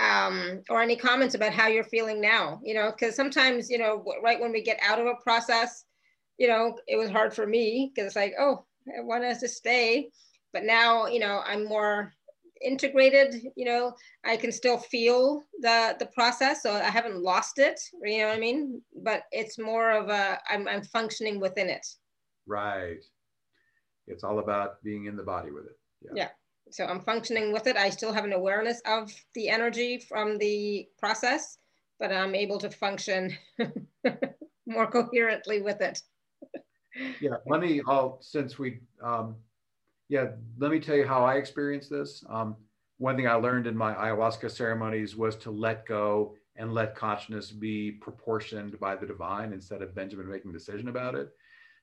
um, 0.00 0.62
or 0.70 0.82
any 0.82 0.96
comments 0.96 1.36
about 1.36 1.52
how 1.52 1.68
you're 1.68 1.84
feeling 1.84 2.20
now, 2.20 2.58
you 2.64 2.74
know, 2.74 2.90
because 2.90 3.14
sometimes, 3.14 3.70
you 3.70 3.78
know, 3.78 4.02
right 4.22 4.40
when 4.40 4.50
we 4.50 4.62
get 4.62 4.80
out 4.82 4.98
of 4.98 5.06
a 5.06 5.22
process, 5.22 5.84
you 6.38 6.48
know, 6.48 6.76
it 6.88 6.96
was 6.96 7.10
hard 7.10 7.32
for 7.32 7.46
me 7.46 7.92
because 7.94 8.08
it's 8.08 8.16
like, 8.16 8.34
oh, 8.40 8.64
I 8.88 9.02
want 9.02 9.24
us 9.24 9.40
to 9.40 9.48
stay. 9.48 10.08
But 10.52 10.64
now, 10.64 11.06
you 11.06 11.20
know, 11.20 11.42
I'm 11.46 11.64
more 11.64 12.12
integrated, 12.64 13.34
you 13.56 13.64
know, 13.64 13.94
I 14.24 14.36
can 14.36 14.50
still 14.50 14.78
feel 14.78 15.42
the 15.60 15.96
the 15.98 16.06
process. 16.06 16.62
So 16.62 16.72
I 16.72 16.90
haven't 16.90 17.22
lost 17.22 17.58
it, 17.58 17.80
you 18.02 18.18
know 18.18 18.28
what 18.28 18.36
I 18.36 18.40
mean? 18.40 18.82
But 19.02 19.24
it's 19.30 19.58
more 19.58 19.90
of 19.90 20.08
a 20.08 20.38
I'm 20.48 20.66
I'm 20.66 20.82
functioning 20.82 21.40
within 21.40 21.68
it. 21.68 21.86
Right. 22.46 23.04
It's 24.06 24.24
all 24.24 24.38
about 24.38 24.82
being 24.82 25.06
in 25.06 25.16
the 25.16 25.22
body 25.22 25.50
with 25.50 25.66
it. 25.66 25.78
Yeah. 26.02 26.10
yeah 26.14 26.28
so 26.70 26.84
I'm 26.84 27.00
functioning 27.00 27.52
with 27.52 27.66
it. 27.66 27.76
I 27.76 27.90
still 27.90 28.12
have 28.12 28.24
an 28.24 28.32
awareness 28.32 28.80
of 28.86 29.12
the 29.34 29.48
energy 29.48 29.98
from 29.98 30.38
the 30.38 30.88
process, 30.98 31.58
but 31.98 32.12
I'm 32.12 32.34
able 32.34 32.58
to 32.58 32.70
function 32.70 33.36
more 34.66 34.86
coherently 34.86 35.62
with 35.62 35.80
it. 35.80 36.00
yeah, 37.20 37.36
let 37.46 37.60
me, 37.60 37.82
I'll, 37.86 38.18
since 38.20 38.58
we, 38.58 38.80
um, 39.02 39.36
yeah, 40.14 40.28
let 40.58 40.70
me 40.70 40.78
tell 40.78 40.94
you 40.94 41.04
how 41.04 41.24
I 41.24 41.34
experienced 41.34 41.90
this. 41.90 42.24
Um, 42.28 42.54
one 42.98 43.16
thing 43.16 43.26
I 43.26 43.34
learned 43.34 43.66
in 43.66 43.76
my 43.76 43.92
ayahuasca 43.94 44.48
ceremonies 44.48 45.16
was 45.16 45.34
to 45.38 45.50
let 45.50 45.86
go 45.86 46.36
and 46.54 46.72
let 46.72 46.94
consciousness 46.94 47.50
be 47.50 47.90
proportioned 47.90 48.78
by 48.78 48.94
the 48.94 49.06
divine 49.06 49.52
instead 49.52 49.82
of 49.82 49.92
Benjamin 49.92 50.30
making 50.30 50.52
a 50.52 50.54
decision 50.54 50.86
about 50.86 51.16
it. 51.16 51.30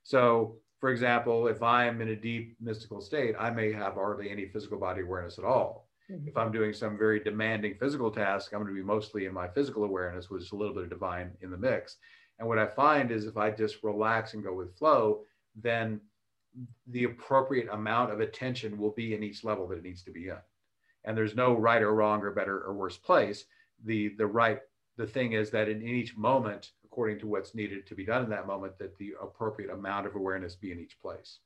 So 0.04 0.56
for 0.80 0.92
example, 0.92 1.48
if 1.48 1.62
I'm 1.62 2.00
in 2.00 2.08
a 2.08 2.16
deep 2.16 2.56
mystical 2.62 3.02
state, 3.02 3.36
I 3.38 3.50
may 3.50 3.74
have 3.74 3.96
hardly 3.96 4.30
any 4.30 4.48
physical 4.48 4.80
body 4.80 5.02
awareness 5.02 5.38
at 5.38 5.44
all. 5.44 5.90
Mm-hmm. 6.10 6.30
If 6.30 6.38
I'm 6.38 6.54
doing 6.54 6.72
some 6.72 6.98
very 6.98 7.20
demanding 7.20 7.76
physical 7.82 8.12
task, 8.12 8.54
I'm 8.54 8.62
going 8.62 8.74
to 8.74 8.82
be 8.82 8.88
mostly 8.88 9.26
in 9.26 9.34
my 9.34 9.50
physical 9.50 9.84
awareness 9.84 10.30
with 10.30 10.40
just 10.40 10.54
a 10.54 10.56
little 10.56 10.74
bit 10.74 10.86
of 10.86 10.90
divine 10.90 11.32
in 11.42 11.52
the 11.52 11.58
mix. 11.58 11.98
And 12.40 12.48
what 12.48 12.60
I 12.60 12.66
find 12.66 13.12
is 13.12 13.26
if 13.26 13.36
I 13.36 13.52
just 13.52 13.84
relax 13.84 14.36
and 14.36 14.42
go 14.42 14.54
with 14.54 14.78
flow, 14.78 15.24
then 15.54 16.00
the 16.88 17.06
appropriate 17.06 17.70
amount 17.72 18.12
of 18.12 18.20
attention 18.20 18.78
will 18.78 18.92
be 18.92 19.14
in 19.14 19.24
each 19.24 19.44
level 19.44 19.68
that 19.68 19.78
it 19.78 19.84
needs 19.84 20.04
to 20.04 20.12
be 20.12 20.28
in. 20.28 20.38
And 21.06 21.18
there's 21.18 21.36
no 21.36 21.54
right 21.54 21.82
or 21.82 21.94
wrong 21.94 22.22
or 22.22 22.32
better 22.32 22.62
or 22.62 22.74
worse 22.74 22.98
place. 22.98 23.46
The 23.86 24.10
the 24.18 24.28
right 24.28 24.60
the 24.98 25.08
thing 25.08 25.34
is 25.34 25.50
that 25.52 25.70
in 25.70 25.82
each 25.82 26.16
moment 26.16 26.72
according 26.92 27.20
to 27.20 27.28
what's 27.28 27.56
needed 27.56 27.88
to 27.88 27.96
be 27.96 28.06
done 28.06 28.24
in 28.24 28.30
that 28.30 28.46
moment, 28.48 28.78
that 28.78 28.98
the 28.98 29.14
appropriate 29.22 29.72
amount 29.72 30.06
of 30.06 30.16
awareness 30.16 30.56
be 30.56 30.72
in 30.72 30.80
each 30.80 31.00
place. 31.02 31.40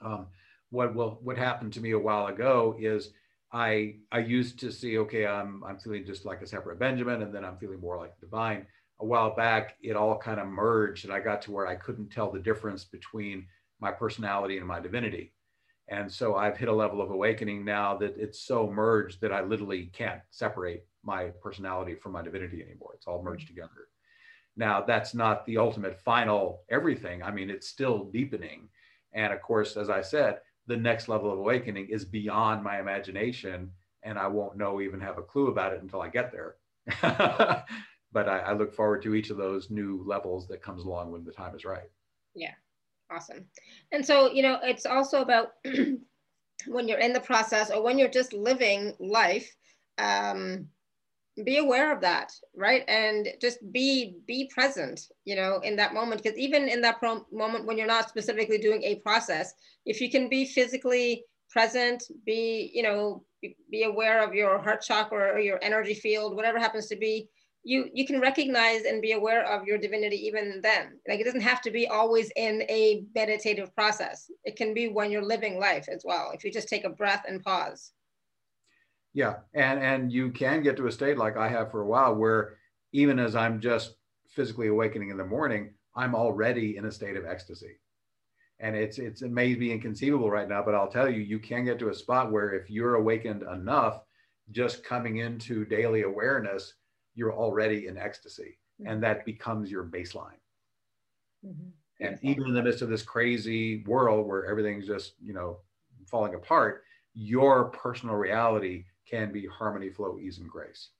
Um, 0.00 0.26
what 0.70 0.94
will 0.94 1.18
what 1.22 1.36
happened 1.36 1.72
to 1.74 1.80
me 1.80 1.92
a 1.92 1.98
while 1.98 2.26
ago 2.26 2.76
is 2.78 3.10
I 3.52 3.96
I 4.10 4.20
used 4.20 4.58
to 4.60 4.72
see 4.72 4.98
okay 4.98 5.26
I'm 5.26 5.62
I'm 5.64 5.78
feeling 5.78 6.04
just 6.04 6.24
like 6.24 6.42
a 6.42 6.46
separate 6.46 6.78
Benjamin 6.78 7.22
and 7.22 7.34
then 7.34 7.44
I'm 7.44 7.58
feeling 7.58 7.80
more 7.80 7.96
like 7.96 8.18
the 8.18 8.26
divine. 8.26 8.66
A 9.00 9.04
while 9.04 9.34
back 9.34 9.76
it 9.82 9.96
all 9.96 10.18
kind 10.18 10.40
of 10.40 10.46
merged 10.46 11.04
and 11.04 11.12
I 11.12 11.20
got 11.20 11.42
to 11.42 11.52
where 11.52 11.66
I 11.66 11.74
couldn't 11.74 12.10
tell 12.10 12.30
the 12.30 12.38
difference 12.38 12.84
between 12.84 13.46
my 13.80 13.90
personality 13.90 14.58
and 14.58 14.66
my 14.66 14.80
divinity. 14.80 15.32
And 15.88 16.10
so 16.10 16.36
I've 16.36 16.56
hit 16.56 16.68
a 16.68 16.74
level 16.74 17.02
of 17.02 17.10
awakening 17.10 17.64
now 17.64 17.96
that 17.96 18.16
it's 18.16 18.40
so 18.40 18.70
merged 18.70 19.20
that 19.22 19.32
I 19.32 19.42
literally 19.42 19.90
can't 19.92 20.20
separate 20.30 20.84
my 21.02 21.24
personality 21.42 21.94
from 21.94 22.12
my 22.12 22.22
divinity 22.22 22.62
anymore. 22.62 22.92
It's 22.94 23.06
all 23.06 23.22
merged 23.22 23.48
together. 23.48 23.88
Now, 24.56 24.82
that's 24.82 25.14
not 25.14 25.44
the 25.46 25.56
ultimate 25.56 25.98
final 26.00 26.62
everything. 26.68 27.22
I 27.22 27.30
mean, 27.30 27.50
it's 27.50 27.66
still 27.66 28.04
deepening. 28.04 28.68
And 29.12 29.32
of 29.32 29.42
course, 29.42 29.76
as 29.76 29.90
I 29.90 30.02
said, 30.02 30.40
the 30.66 30.76
next 30.76 31.08
level 31.08 31.32
of 31.32 31.38
awakening 31.38 31.88
is 31.88 32.04
beyond 32.04 32.62
my 32.62 32.78
imagination. 32.78 33.70
And 34.02 34.18
I 34.18 34.28
won't 34.28 34.56
know, 34.56 34.80
even 34.80 35.00
have 35.00 35.18
a 35.18 35.22
clue 35.22 35.48
about 35.48 35.72
it 35.72 35.82
until 35.82 36.02
I 36.02 36.08
get 36.08 36.30
there. 36.30 36.56
but 38.12 38.28
I, 38.28 38.38
I 38.38 38.52
look 38.52 38.74
forward 38.74 39.02
to 39.02 39.14
each 39.14 39.30
of 39.30 39.36
those 39.36 39.70
new 39.70 40.04
levels 40.06 40.46
that 40.48 40.62
comes 40.62 40.84
along 40.84 41.10
when 41.10 41.24
the 41.24 41.32
time 41.32 41.54
is 41.54 41.64
right. 41.64 41.90
Yeah, 42.34 42.54
awesome. 43.10 43.46
And 43.92 44.04
so, 44.04 44.30
you 44.30 44.42
know, 44.42 44.58
it's 44.62 44.86
also 44.86 45.22
about 45.22 45.52
when 46.66 46.88
you're 46.88 46.98
in 46.98 47.12
the 47.12 47.20
process 47.20 47.70
or 47.70 47.82
when 47.82 47.98
you're 47.98 48.08
just 48.08 48.32
living 48.32 48.94
life. 48.98 49.54
Um, 49.98 50.68
be 51.44 51.58
aware 51.58 51.94
of 51.94 52.00
that 52.00 52.32
right 52.54 52.84
and 52.88 53.28
just 53.40 53.58
be 53.72 54.16
be 54.26 54.50
present 54.52 55.08
you 55.24 55.36
know 55.36 55.60
in 55.62 55.76
that 55.76 55.94
moment 55.94 56.22
because 56.22 56.38
even 56.38 56.68
in 56.68 56.80
that 56.80 56.98
pro- 56.98 57.24
moment 57.32 57.66
when 57.66 57.78
you're 57.78 57.86
not 57.86 58.08
specifically 58.08 58.58
doing 58.58 58.82
a 58.82 58.96
process 58.96 59.54
if 59.86 60.00
you 60.00 60.10
can 60.10 60.28
be 60.28 60.44
physically 60.44 61.24
present 61.50 62.02
be 62.26 62.70
you 62.74 62.82
know 62.82 63.24
be, 63.40 63.56
be 63.70 63.84
aware 63.84 64.22
of 64.22 64.34
your 64.34 64.58
heart 64.58 64.82
chakra 64.82 65.32
or 65.32 65.38
your 65.38 65.58
energy 65.62 65.94
field 65.94 66.36
whatever 66.36 66.58
happens 66.58 66.86
to 66.86 66.96
be 66.96 67.28
you 67.62 67.90
you 67.92 68.06
can 68.06 68.20
recognize 68.20 68.82
and 68.84 69.02
be 69.02 69.12
aware 69.12 69.44
of 69.44 69.66
your 69.66 69.78
divinity 69.78 70.16
even 70.26 70.60
then. 70.62 70.98
Like 71.06 71.20
it 71.20 71.24
doesn't 71.24 71.42
have 71.42 71.60
to 71.62 71.70
be 71.70 71.86
always 71.86 72.30
in 72.36 72.62
a 72.62 73.04
meditative 73.14 73.74
process. 73.74 74.30
It 74.44 74.56
can 74.56 74.72
be 74.72 74.88
when 74.88 75.10
you're 75.10 75.24
living 75.24 75.58
life 75.58 75.86
as 75.92 76.02
well 76.04 76.30
if 76.32 76.44
you 76.44 76.52
just 76.52 76.68
take 76.68 76.84
a 76.84 76.90
breath 76.90 77.24
and 77.28 77.42
pause. 77.42 77.92
Yeah, 79.12 79.36
and 79.54 79.80
and 79.80 80.12
you 80.12 80.30
can 80.30 80.62
get 80.62 80.76
to 80.78 80.86
a 80.86 80.92
state 80.92 81.18
like 81.18 81.36
I 81.36 81.48
have 81.48 81.70
for 81.70 81.82
a 81.82 81.86
while 81.86 82.14
where 82.14 82.56
even 82.92 83.18
as 83.18 83.36
I'm 83.36 83.60
just 83.60 83.94
physically 84.28 84.68
awakening 84.68 85.10
in 85.10 85.16
the 85.16 85.24
morning, 85.24 85.74
I'm 85.94 86.14
already 86.14 86.76
in 86.76 86.86
a 86.86 86.92
state 86.92 87.16
of 87.16 87.26
ecstasy. 87.26 87.78
And 88.58 88.76
it's 88.76 88.98
it's 88.98 89.22
it 89.22 89.30
may 89.30 89.54
be 89.54 89.72
inconceivable 89.72 90.30
right 90.30 90.48
now, 90.48 90.62
but 90.62 90.74
I'll 90.74 90.90
tell 90.90 91.10
you, 91.10 91.20
you 91.20 91.38
can 91.38 91.64
get 91.64 91.78
to 91.80 91.88
a 91.88 91.94
spot 91.94 92.30
where 92.30 92.52
if 92.52 92.70
you're 92.70 92.94
awakened 92.94 93.42
enough, 93.42 94.00
just 94.50 94.84
coming 94.84 95.18
into 95.18 95.64
daily 95.64 96.02
awareness, 96.02 96.74
you're 97.14 97.34
already 97.34 97.86
in 97.86 97.98
ecstasy, 97.98 98.58
mm-hmm. 98.80 98.90
and 98.90 99.02
that 99.02 99.24
becomes 99.24 99.70
your 99.70 99.84
baseline. 99.84 100.40
Mm-hmm. 101.46 101.68
And 102.00 102.18
even 102.22 102.46
in 102.46 102.54
the 102.54 102.62
midst 102.62 102.82
of 102.82 102.88
this 102.88 103.02
crazy 103.02 103.84
world 103.84 104.26
where 104.26 104.46
everything's 104.46 104.86
just 104.86 105.14
you 105.22 105.32
know 105.32 105.58
falling 106.06 106.34
apart, 106.34 106.84
your 107.14 107.64
personal 107.66 108.16
reality 108.16 108.84
can 109.08 109.32
be 109.32 109.46
harmony, 109.46 109.90
flow, 109.90 110.18
ease, 110.18 110.38
and 110.38 110.48
grace. 110.48 110.90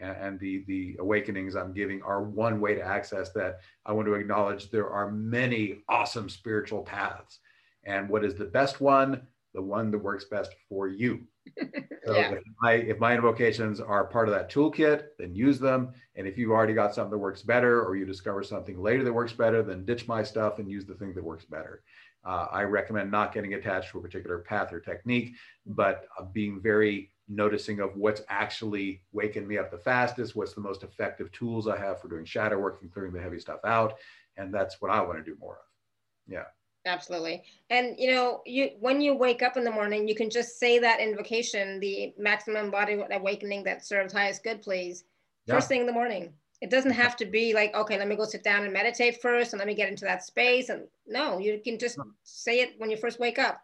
And, 0.00 0.40
the, 0.40 0.64
the 0.66 0.96
awakenings 0.98 1.54
I'm 1.54 1.72
giving 1.72 2.02
are 2.02 2.22
one 2.22 2.60
way 2.60 2.74
to 2.74 2.82
access 2.82 3.30
that. 3.30 3.60
I 3.86 3.92
want 3.92 4.06
to 4.06 4.14
acknowledge 4.14 4.70
there 4.70 4.90
are 4.90 5.10
many 5.10 5.84
awesome 5.88 6.28
spiritual 6.28 6.82
paths. 6.82 7.38
And 7.84 8.08
what 8.08 8.24
is 8.24 8.34
the 8.34 8.46
best 8.46 8.80
one? 8.80 9.22
The 9.52 9.62
one 9.62 9.92
that 9.92 9.98
works 9.98 10.24
best 10.24 10.52
for 10.68 10.88
you. 10.88 11.24
So 12.06 12.14
yeah. 12.14 12.32
if, 12.32 12.42
my, 12.60 12.72
if 12.72 12.98
my 12.98 13.14
invocations 13.14 13.80
are 13.80 14.04
part 14.04 14.28
of 14.28 14.34
that 14.34 14.50
toolkit, 14.50 15.04
then 15.18 15.34
use 15.34 15.58
them. 15.58 15.92
And 16.16 16.26
if 16.26 16.36
you've 16.36 16.50
already 16.50 16.74
got 16.74 16.94
something 16.94 17.12
that 17.12 17.18
works 17.18 17.42
better, 17.42 17.82
or 17.82 17.96
you 17.96 18.04
discover 18.04 18.42
something 18.42 18.80
later 18.80 19.04
that 19.04 19.12
works 19.12 19.32
better, 19.32 19.62
then 19.62 19.84
ditch 19.84 20.06
my 20.06 20.22
stuff 20.22 20.58
and 20.58 20.70
use 20.70 20.84
the 20.84 20.94
thing 20.94 21.14
that 21.14 21.24
works 21.24 21.44
better. 21.44 21.82
Uh, 22.24 22.46
I 22.50 22.62
recommend 22.62 23.10
not 23.10 23.32
getting 23.32 23.54
attached 23.54 23.90
to 23.92 23.98
a 23.98 24.02
particular 24.02 24.38
path 24.38 24.72
or 24.72 24.80
technique, 24.80 25.34
but 25.66 26.06
uh, 26.18 26.24
being 26.24 26.60
very 26.60 27.10
noticing 27.28 27.80
of 27.80 27.96
what's 27.96 28.22
actually 28.28 29.02
waking 29.12 29.46
me 29.46 29.58
up 29.58 29.70
the 29.70 29.78
fastest, 29.78 30.36
what's 30.36 30.54
the 30.54 30.60
most 30.60 30.82
effective 30.82 31.32
tools 31.32 31.68
I 31.68 31.78
have 31.78 32.00
for 32.00 32.08
doing 32.08 32.24
shadow 32.24 32.58
work 32.58 32.80
and 32.82 32.92
clearing 32.92 33.12
the 33.12 33.20
heavy 33.20 33.38
stuff 33.38 33.60
out. 33.64 33.94
And 34.36 34.52
that's 34.52 34.80
what 34.80 34.90
I 34.90 35.00
want 35.00 35.18
to 35.18 35.24
do 35.24 35.36
more 35.38 35.54
of. 35.54 36.32
Yeah. 36.32 36.44
Absolutely. 36.86 37.42
And 37.70 37.96
you 37.98 38.10
know, 38.10 38.42
you 38.44 38.70
when 38.78 39.00
you 39.00 39.14
wake 39.14 39.42
up 39.42 39.56
in 39.56 39.64
the 39.64 39.70
morning, 39.70 40.06
you 40.06 40.14
can 40.14 40.28
just 40.28 40.58
say 40.58 40.78
that 40.78 41.00
invocation, 41.00 41.80
the 41.80 42.14
maximum 42.18 42.70
body 42.70 43.02
awakening 43.10 43.64
that 43.64 43.86
serves 43.86 44.12
highest 44.12 44.44
good, 44.44 44.60
please. 44.60 45.04
Yeah. 45.46 45.54
First 45.54 45.68
thing 45.68 45.80
in 45.80 45.86
the 45.86 45.92
morning. 45.92 46.32
It 46.60 46.70
doesn't 46.70 46.92
have 46.92 47.16
to 47.16 47.26
be 47.26 47.52
like, 47.52 47.74
okay, 47.74 47.98
let 47.98 48.08
me 48.08 48.16
go 48.16 48.24
sit 48.24 48.42
down 48.42 48.64
and 48.64 48.72
meditate 48.72 49.20
first 49.20 49.52
and 49.52 49.58
let 49.58 49.66
me 49.66 49.74
get 49.74 49.88
into 49.88 50.04
that 50.04 50.24
space. 50.24 50.68
And 50.68 50.84
no, 51.06 51.38
you 51.38 51.60
can 51.62 51.78
just 51.78 51.98
say 52.22 52.60
it 52.60 52.74
when 52.78 52.90
you 52.90 52.96
first 52.96 53.20
wake 53.20 53.38
up. 53.38 53.60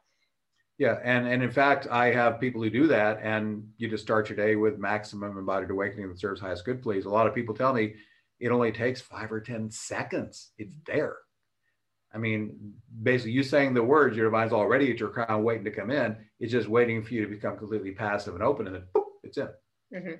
Yeah, 0.78 0.98
and 1.04 1.26
and 1.28 1.42
in 1.42 1.50
fact, 1.50 1.88
I 1.90 2.10
have 2.10 2.40
people 2.40 2.62
who 2.62 2.70
do 2.70 2.86
that, 2.86 3.20
and 3.22 3.68
you 3.76 3.88
just 3.88 4.02
start 4.02 4.30
your 4.30 4.36
day 4.36 4.56
with 4.56 4.78
maximum 4.78 5.36
embodied 5.36 5.70
awakening 5.70 6.08
that 6.08 6.18
serves 6.18 6.40
highest 6.40 6.64
good, 6.64 6.82
please. 6.82 7.04
A 7.04 7.10
lot 7.10 7.26
of 7.26 7.34
people 7.34 7.54
tell 7.54 7.74
me 7.74 7.96
it 8.38 8.50
only 8.50 8.72
takes 8.72 8.98
five 8.98 9.30
or 9.30 9.42
ten 9.42 9.70
seconds. 9.70 10.52
It's 10.56 10.74
there. 10.86 11.18
I 12.12 12.18
mean, 12.18 12.74
basically, 13.02 13.32
you 13.32 13.42
saying 13.42 13.74
the 13.74 13.82
words, 13.82 14.16
your 14.16 14.26
divine's 14.26 14.52
already 14.52 14.90
at 14.90 14.98
your 14.98 15.10
crown, 15.10 15.44
waiting 15.44 15.64
to 15.64 15.70
come 15.70 15.90
in. 15.90 16.16
It's 16.40 16.52
just 16.52 16.68
waiting 16.68 17.02
for 17.02 17.14
you 17.14 17.22
to 17.22 17.28
become 17.28 17.56
completely 17.56 17.92
passive 17.92 18.34
and 18.34 18.42
open, 18.42 18.66
and 18.66 18.74
then 18.74 18.84
boop, 18.94 19.04
it's 19.22 19.38
in. 19.38 19.48
Mm-hmm. 19.94 20.14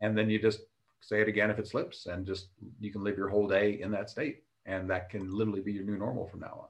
And 0.00 0.18
then 0.18 0.28
you 0.28 0.40
just 0.40 0.60
say 1.00 1.20
it 1.20 1.28
again 1.28 1.50
if 1.50 1.58
it 1.58 1.68
slips, 1.68 2.06
and 2.06 2.26
just 2.26 2.48
you 2.80 2.90
can 2.90 3.04
live 3.04 3.16
your 3.16 3.28
whole 3.28 3.46
day 3.46 3.80
in 3.80 3.90
that 3.92 4.10
state, 4.10 4.42
and 4.66 4.90
that 4.90 5.08
can 5.08 5.30
literally 5.30 5.60
be 5.60 5.72
your 5.72 5.84
new 5.84 5.96
normal 5.96 6.26
from 6.26 6.40
now 6.40 6.58
on. 6.62 6.68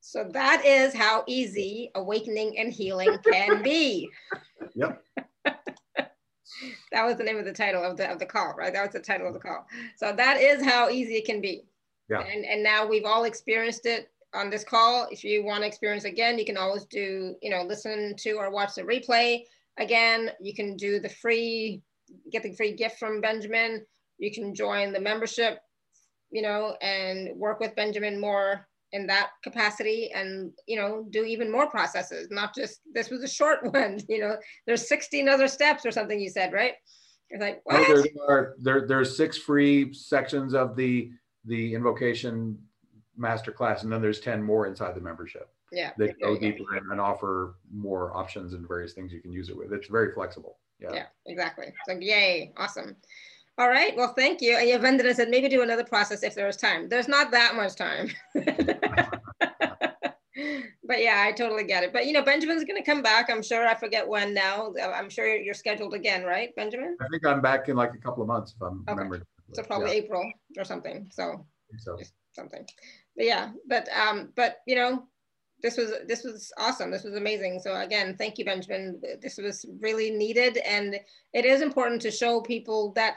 So 0.00 0.22
that 0.32 0.64
is 0.64 0.94
how 0.94 1.24
easy 1.26 1.90
awakening 1.96 2.56
and 2.58 2.72
healing 2.72 3.16
can 3.24 3.62
be. 3.62 4.08
Yep. 4.74 5.02
that 6.92 7.04
was 7.04 7.16
the 7.16 7.24
name 7.24 7.38
of 7.38 7.44
the 7.44 7.52
title 7.52 7.82
of 7.82 7.96
the 7.96 8.10
of 8.10 8.18
the 8.18 8.26
call, 8.26 8.54
right? 8.58 8.72
That 8.72 8.82
was 8.82 8.92
the 8.92 9.00
title 9.00 9.26
of 9.26 9.32
the 9.32 9.40
call. 9.40 9.66
So 9.96 10.12
that 10.12 10.38
is 10.38 10.62
how 10.62 10.90
easy 10.90 11.14
it 11.14 11.24
can 11.24 11.40
be. 11.40 11.64
Yeah. 12.08 12.20
And 12.20 12.44
and 12.44 12.62
now 12.62 12.86
we've 12.86 13.04
all 13.04 13.24
experienced 13.24 13.86
it 13.86 14.10
on 14.34 14.50
this 14.50 14.64
call. 14.64 15.08
If 15.10 15.24
you 15.24 15.44
want 15.44 15.62
to 15.62 15.66
experience 15.66 16.04
again, 16.04 16.38
you 16.38 16.44
can 16.44 16.56
always 16.56 16.84
do, 16.84 17.34
you 17.42 17.50
know, 17.50 17.62
listen 17.62 18.14
to 18.18 18.32
or 18.32 18.50
watch 18.50 18.74
the 18.74 18.82
replay 18.82 19.44
again. 19.78 20.30
You 20.40 20.54
can 20.54 20.76
do 20.76 21.00
the 21.00 21.08
free, 21.08 21.82
get 22.30 22.42
the 22.42 22.52
free 22.52 22.72
gift 22.72 22.98
from 22.98 23.20
Benjamin. 23.20 23.84
You 24.18 24.32
can 24.32 24.54
join 24.54 24.92
the 24.92 25.00
membership, 25.00 25.58
you 26.30 26.42
know, 26.42 26.76
and 26.80 27.36
work 27.36 27.60
with 27.60 27.76
Benjamin 27.76 28.20
more 28.20 28.66
in 28.92 29.06
that 29.06 29.30
capacity 29.42 30.12
and 30.14 30.52
you 30.68 30.76
know 30.76 31.04
do 31.10 31.24
even 31.24 31.50
more 31.50 31.68
processes 31.68 32.28
not 32.30 32.54
just 32.54 32.80
this 32.94 33.10
was 33.10 33.20
a 33.24 33.28
short 33.28 33.58
one 33.74 33.98
you 34.08 34.20
know 34.20 34.36
there's 34.64 34.88
16 34.88 35.28
other 35.28 35.48
steps 35.48 35.84
or 35.84 35.90
something 35.90 36.20
you 36.20 36.30
said 36.30 36.52
right 36.52 36.74
it's 37.30 37.42
like 37.42 37.60
what? 37.64 37.88
No, 37.88 37.96
there 37.96 38.28
are 38.28 38.54
there 38.60 38.86
there's 38.86 39.16
six 39.16 39.36
free 39.36 39.92
sections 39.92 40.54
of 40.54 40.76
the 40.76 41.10
the 41.46 41.74
invocation 41.74 42.58
masterclass 43.18 43.82
and 43.82 43.92
then 43.92 44.02
there's 44.02 44.20
10 44.20 44.42
more 44.42 44.66
inside 44.66 44.94
the 44.94 45.00
membership 45.00 45.48
yeah 45.72 45.90
they 45.98 46.12
go 46.22 46.38
deeper 46.38 46.76
and 46.76 47.00
offer 47.00 47.56
more 47.72 48.16
options 48.16 48.52
and 48.52 48.68
various 48.68 48.92
things 48.92 49.12
you 49.12 49.20
can 49.20 49.32
use 49.32 49.48
it 49.48 49.56
with 49.56 49.72
it's 49.72 49.88
very 49.88 50.12
flexible 50.12 50.58
yeah 50.80 50.92
yeah 50.92 51.06
exactly 51.26 51.72
So 51.86 51.98
yay 51.98 52.52
awesome 52.56 52.96
all 53.58 53.70
right. 53.70 53.96
Well, 53.96 54.12
thank 54.12 54.42
you. 54.42 54.54
And 54.56 54.68
Yavendra 54.68 55.14
said 55.14 55.30
maybe 55.30 55.48
do 55.48 55.62
another 55.62 55.84
process 55.84 56.22
if 56.22 56.34
there 56.34 56.46
was 56.46 56.58
time. 56.58 56.90
There's 56.90 57.08
not 57.08 57.30
that 57.30 57.56
much 57.56 57.74
time. 57.74 58.10
but 58.34 58.44
yeah, 61.02 61.24
I 61.26 61.32
totally 61.32 61.64
get 61.64 61.82
it. 61.82 61.90
But 61.92 62.06
you 62.06 62.12
know, 62.12 62.22
Benjamin's 62.22 62.64
going 62.64 62.82
to 62.82 62.84
come 62.84 63.02
back. 63.02 63.30
I'm 63.30 63.42
sure. 63.42 63.66
I 63.66 63.74
forget 63.74 64.06
when 64.06 64.34
now. 64.34 64.74
I'm 64.94 65.08
sure 65.08 65.34
you're 65.34 65.54
scheduled 65.54 65.94
again, 65.94 66.24
right, 66.24 66.54
Benjamin? 66.54 66.98
I 67.00 67.08
think 67.08 67.24
I'm 67.24 67.40
back 67.40 67.70
in 67.70 67.76
like 67.76 67.94
a 67.94 67.98
couple 67.98 68.22
of 68.22 68.28
months 68.28 68.52
if 68.54 68.62
I'm 68.62 68.82
okay. 68.82 68.92
remembering. 68.92 69.22
So 69.52 69.62
probably 69.62 69.96
yeah. 69.96 70.02
April 70.02 70.32
or 70.58 70.64
something. 70.64 71.08
So, 71.12 71.46
so. 71.78 71.98
something. 72.32 72.66
But 73.16 73.26
yeah, 73.26 73.50
but 73.68 73.88
um, 73.90 74.32
but 74.36 74.58
you 74.66 74.76
know, 74.76 75.04
this 75.62 75.76
was 75.76 75.92
this 76.06 76.24
was 76.24 76.52
awesome. 76.58 76.90
This 76.90 77.04
was 77.04 77.14
amazing. 77.14 77.60
So 77.60 77.74
again, 77.80 78.16
thank 78.16 78.38
you, 78.38 78.44
Benjamin. 78.44 79.00
This 79.20 79.38
was 79.38 79.64
really 79.80 80.10
needed, 80.10 80.58
and 80.58 80.98
it 81.32 81.44
is 81.44 81.62
important 81.62 82.02
to 82.02 82.10
show 82.10 82.40
people 82.40 82.92
that 82.92 83.16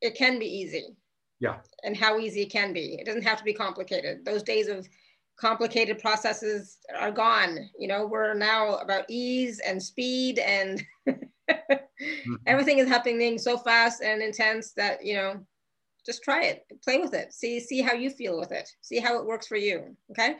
it 0.00 0.14
can 0.14 0.38
be 0.38 0.46
easy. 0.46 0.96
Yeah. 1.40 1.56
And 1.82 1.96
how 1.96 2.18
easy 2.18 2.42
it 2.42 2.52
can 2.52 2.72
be. 2.72 2.96
It 3.00 3.04
doesn't 3.06 3.24
have 3.24 3.38
to 3.38 3.44
be 3.44 3.52
complicated. 3.52 4.24
Those 4.24 4.44
days 4.44 4.68
of 4.68 4.88
complicated 5.36 5.98
processes 5.98 6.78
are 6.96 7.10
gone. 7.10 7.58
You 7.76 7.88
know, 7.88 8.06
we're 8.06 8.34
now 8.34 8.76
about 8.76 9.06
ease 9.08 9.60
and 9.66 9.82
speed 9.82 10.38
and 10.38 10.84
mm-hmm. 11.08 12.34
everything 12.46 12.78
is 12.78 12.88
happening 12.88 13.38
so 13.38 13.58
fast 13.58 14.02
and 14.02 14.22
intense 14.22 14.72
that, 14.74 15.04
you 15.04 15.14
know, 15.14 15.44
just 16.04 16.22
try 16.22 16.44
it, 16.44 16.64
play 16.84 16.98
with 16.98 17.14
it, 17.14 17.32
see, 17.32 17.60
see 17.60 17.80
how 17.80 17.92
you 17.92 18.10
feel 18.10 18.38
with 18.38 18.52
it, 18.52 18.68
see 18.80 18.98
how 18.98 19.18
it 19.18 19.26
works 19.26 19.46
for 19.46 19.56
you. 19.56 19.96
Okay. 20.10 20.36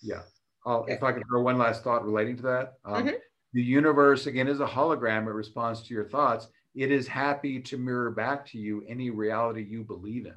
Yeah. 0.00 0.22
Oh, 0.64 0.84
if 0.86 1.02
I 1.02 1.12
could 1.12 1.24
throw 1.28 1.42
one 1.42 1.58
last 1.58 1.82
thought 1.82 2.04
relating 2.04 2.36
to 2.36 2.42
that. 2.42 2.74
Um, 2.84 3.06
mm-hmm. 3.06 3.16
The 3.52 3.62
universe, 3.62 4.26
again, 4.26 4.48
is 4.48 4.60
a 4.60 4.66
hologram. 4.66 5.26
It 5.26 5.32
responds 5.32 5.82
to 5.82 5.94
your 5.94 6.08
thoughts 6.08 6.48
it 6.74 6.90
is 6.90 7.06
happy 7.06 7.60
to 7.60 7.76
mirror 7.76 8.10
back 8.10 8.46
to 8.46 8.58
you 8.58 8.82
any 8.88 9.10
reality 9.10 9.62
you 9.62 9.84
believe 9.84 10.26
in. 10.26 10.34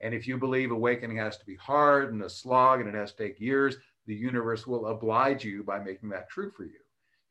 And 0.00 0.14
if 0.14 0.26
you 0.26 0.38
believe 0.38 0.70
awakening 0.70 1.18
has 1.18 1.36
to 1.38 1.44
be 1.44 1.56
hard 1.56 2.12
and 2.12 2.22
a 2.22 2.30
slog 2.30 2.80
and 2.80 2.88
it 2.88 2.94
has 2.94 3.12
to 3.12 3.24
take 3.24 3.40
years, 3.40 3.76
the 4.06 4.14
universe 4.14 4.66
will 4.66 4.86
oblige 4.86 5.44
you 5.44 5.62
by 5.62 5.78
making 5.78 6.08
that 6.10 6.28
true 6.30 6.50
for 6.50 6.64
you. 6.64 6.80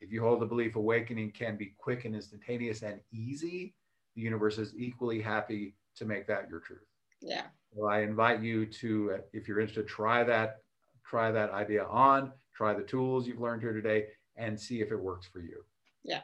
If 0.00 0.12
you 0.12 0.22
hold 0.22 0.40
the 0.40 0.46
belief 0.46 0.76
awakening 0.76 1.32
can 1.32 1.56
be 1.56 1.74
quick 1.76 2.04
and 2.04 2.14
instantaneous 2.14 2.82
and 2.82 3.00
easy, 3.12 3.74
the 4.14 4.22
universe 4.22 4.58
is 4.58 4.74
equally 4.76 5.20
happy 5.20 5.74
to 5.96 6.04
make 6.04 6.26
that 6.26 6.48
your 6.48 6.60
truth. 6.60 6.86
Yeah. 7.20 7.44
So 7.76 7.86
I 7.86 8.00
invite 8.00 8.42
you 8.42 8.66
to, 8.66 9.12
uh, 9.14 9.18
if 9.32 9.48
you're 9.48 9.60
interested, 9.60 9.88
try 9.88 10.22
that, 10.24 10.58
try 11.04 11.30
that 11.32 11.50
idea 11.50 11.84
on, 11.84 12.32
try 12.54 12.72
the 12.74 12.82
tools 12.82 13.26
you've 13.26 13.40
learned 13.40 13.62
here 13.62 13.72
today, 13.72 14.06
and 14.36 14.58
see 14.58 14.80
if 14.80 14.90
it 14.90 14.98
works 14.98 15.26
for 15.26 15.40
you. 15.40 15.64
Yeah. 16.02 16.20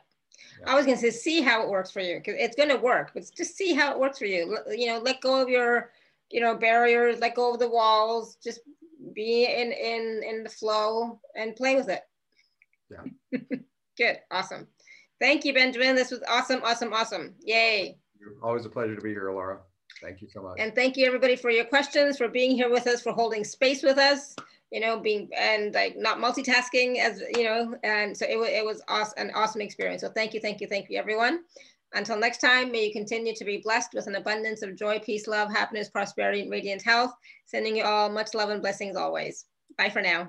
I 0.67 0.75
was 0.75 0.85
going 0.85 0.97
to 0.97 1.03
say, 1.03 1.11
see 1.11 1.41
how 1.41 1.63
it 1.63 1.69
works 1.69 1.91
for 1.91 2.01
you 2.01 2.19
because 2.19 2.35
it's 2.39 2.57
going 2.57 2.69
to 2.69 2.77
work, 2.77 3.13
but 3.15 3.25
just 3.37 3.57
see 3.57 3.75
how 3.75 3.93
it 3.93 3.99
works 3.99 4.19
for 4.19 4.27
you. 4.27 4.59
You 4.71 4.87
know, 4.87 4.99
let 4.99 5.21
go 5.21 5.41
of 5.41 5.49
your, 5.49 5.91
you 6.31 6.41
know, 6.41 6.55
barriers, 6.57 7.19
let 7.21 7.35
go 7.35 7.53
of 7.53 7.59
the 7.59 7.69
walls, 7.69 8.37
just 8.43 8.61
be 9.15 9.45
in 9.47 9.73
in 9.73 10.23
in 10.29 10.43
the 10.43 10.51
flow 10.51 11.19
and 11.35 11.57
play 11.57 11.77
with 11.77 11.89
it. 11.89 12.03
Yeah. 12.91 13.39
Good. 13.97 14.19
Awesome. 14.31 14.67
Thank 15.21 15.45
you, 15.45 15.53
Benjamin. 15.53 15.95
This 15.95 16.11
was 16.11 16.23
awesome, 16.29 16.61
awesome, 16.65 16.93
awesome. 16.93 17.35
Yay. 17.43 17.99
Always 18.43 18.65
a 18.65 18.69
pleasure 18.69 18.95
to 18.95 19.01
be 19.01 19.11
here, 19.11 19.27
Alara. 19.27 19.59
Thank 20.03 20.23
you 20.23 20.29
so 20.29 20.43
much. 20.43 20.57
And 20.59 20.75
thank 20.75 20.97
you 20.97 21.07
everybody 21.07 21.37
for 21.37 21.51
your 21.51 21.65
questions, 21.65 22.17
for 22.17 22.29
being 22.29 22.53
here 22.53 22.71
with 22.71 22.87
us, 22.87 23.03
for 23.03 23.13
holding 23.13 23.45
space 23.45 23.83
with 23.83 23.99
us 23.99 24.35
you 24.71 24.81
know, 24.81 24.99
being 24.99 25.29
and 25.37 25.75
like 25.75 25.97
not 25.97 26.19
multitasking 26.19 26.99
as 26.99 27.23
you 27.37 27.45
know, 27.45 27.75
and 27.83 28.17
so 28.17 28.25
it, 28.27 28.37
it 28.37 28.65
was 28.65 28.83
awesome, 28.89 29.15
an 29.17 29.31
awesome 29.35 29.61
experience. 29.61 30.03
So 30.03 30.09
thank 30.09 30.33
you, 30.33 30.41
thank 30.41 30.61
you, 30.61 30.69
thank 30.69 30.89
you, 30.89 30.99
everyone. 30.99 31.41
Until 31.93 32.17
next 32.17 32.39
time, 32.39 32.71
may 32.71 32.87
you 32.87 32.93
continue 32.93 33.35
to 33.35 33.45
be 33.45 33.59
blessed 33.59 33.95
with 33.95 34.07
an 34.07 34.15
abundance 34.15 34.63
of 34.63 34.77
joy, 34.77 35.01
peace, 35.01 35.27
love, 35.27 35.51
happiness, 35.51 35.91
prosperity, 35.91 36.43
and 36.43 36.51
radiant 36.51 36.83
health. 36.83 37.13
Sending 37.47 37.77
you 37.77 37.83
all 37.83 38.09
much 38.09 38.33
love 38.33 38.51
and 38.51 38.63
blessings 38.63 38.95
always. 38.95 39.47
Bye 39.77 39.91
for 39.91 40.01
now. 40.01 40.29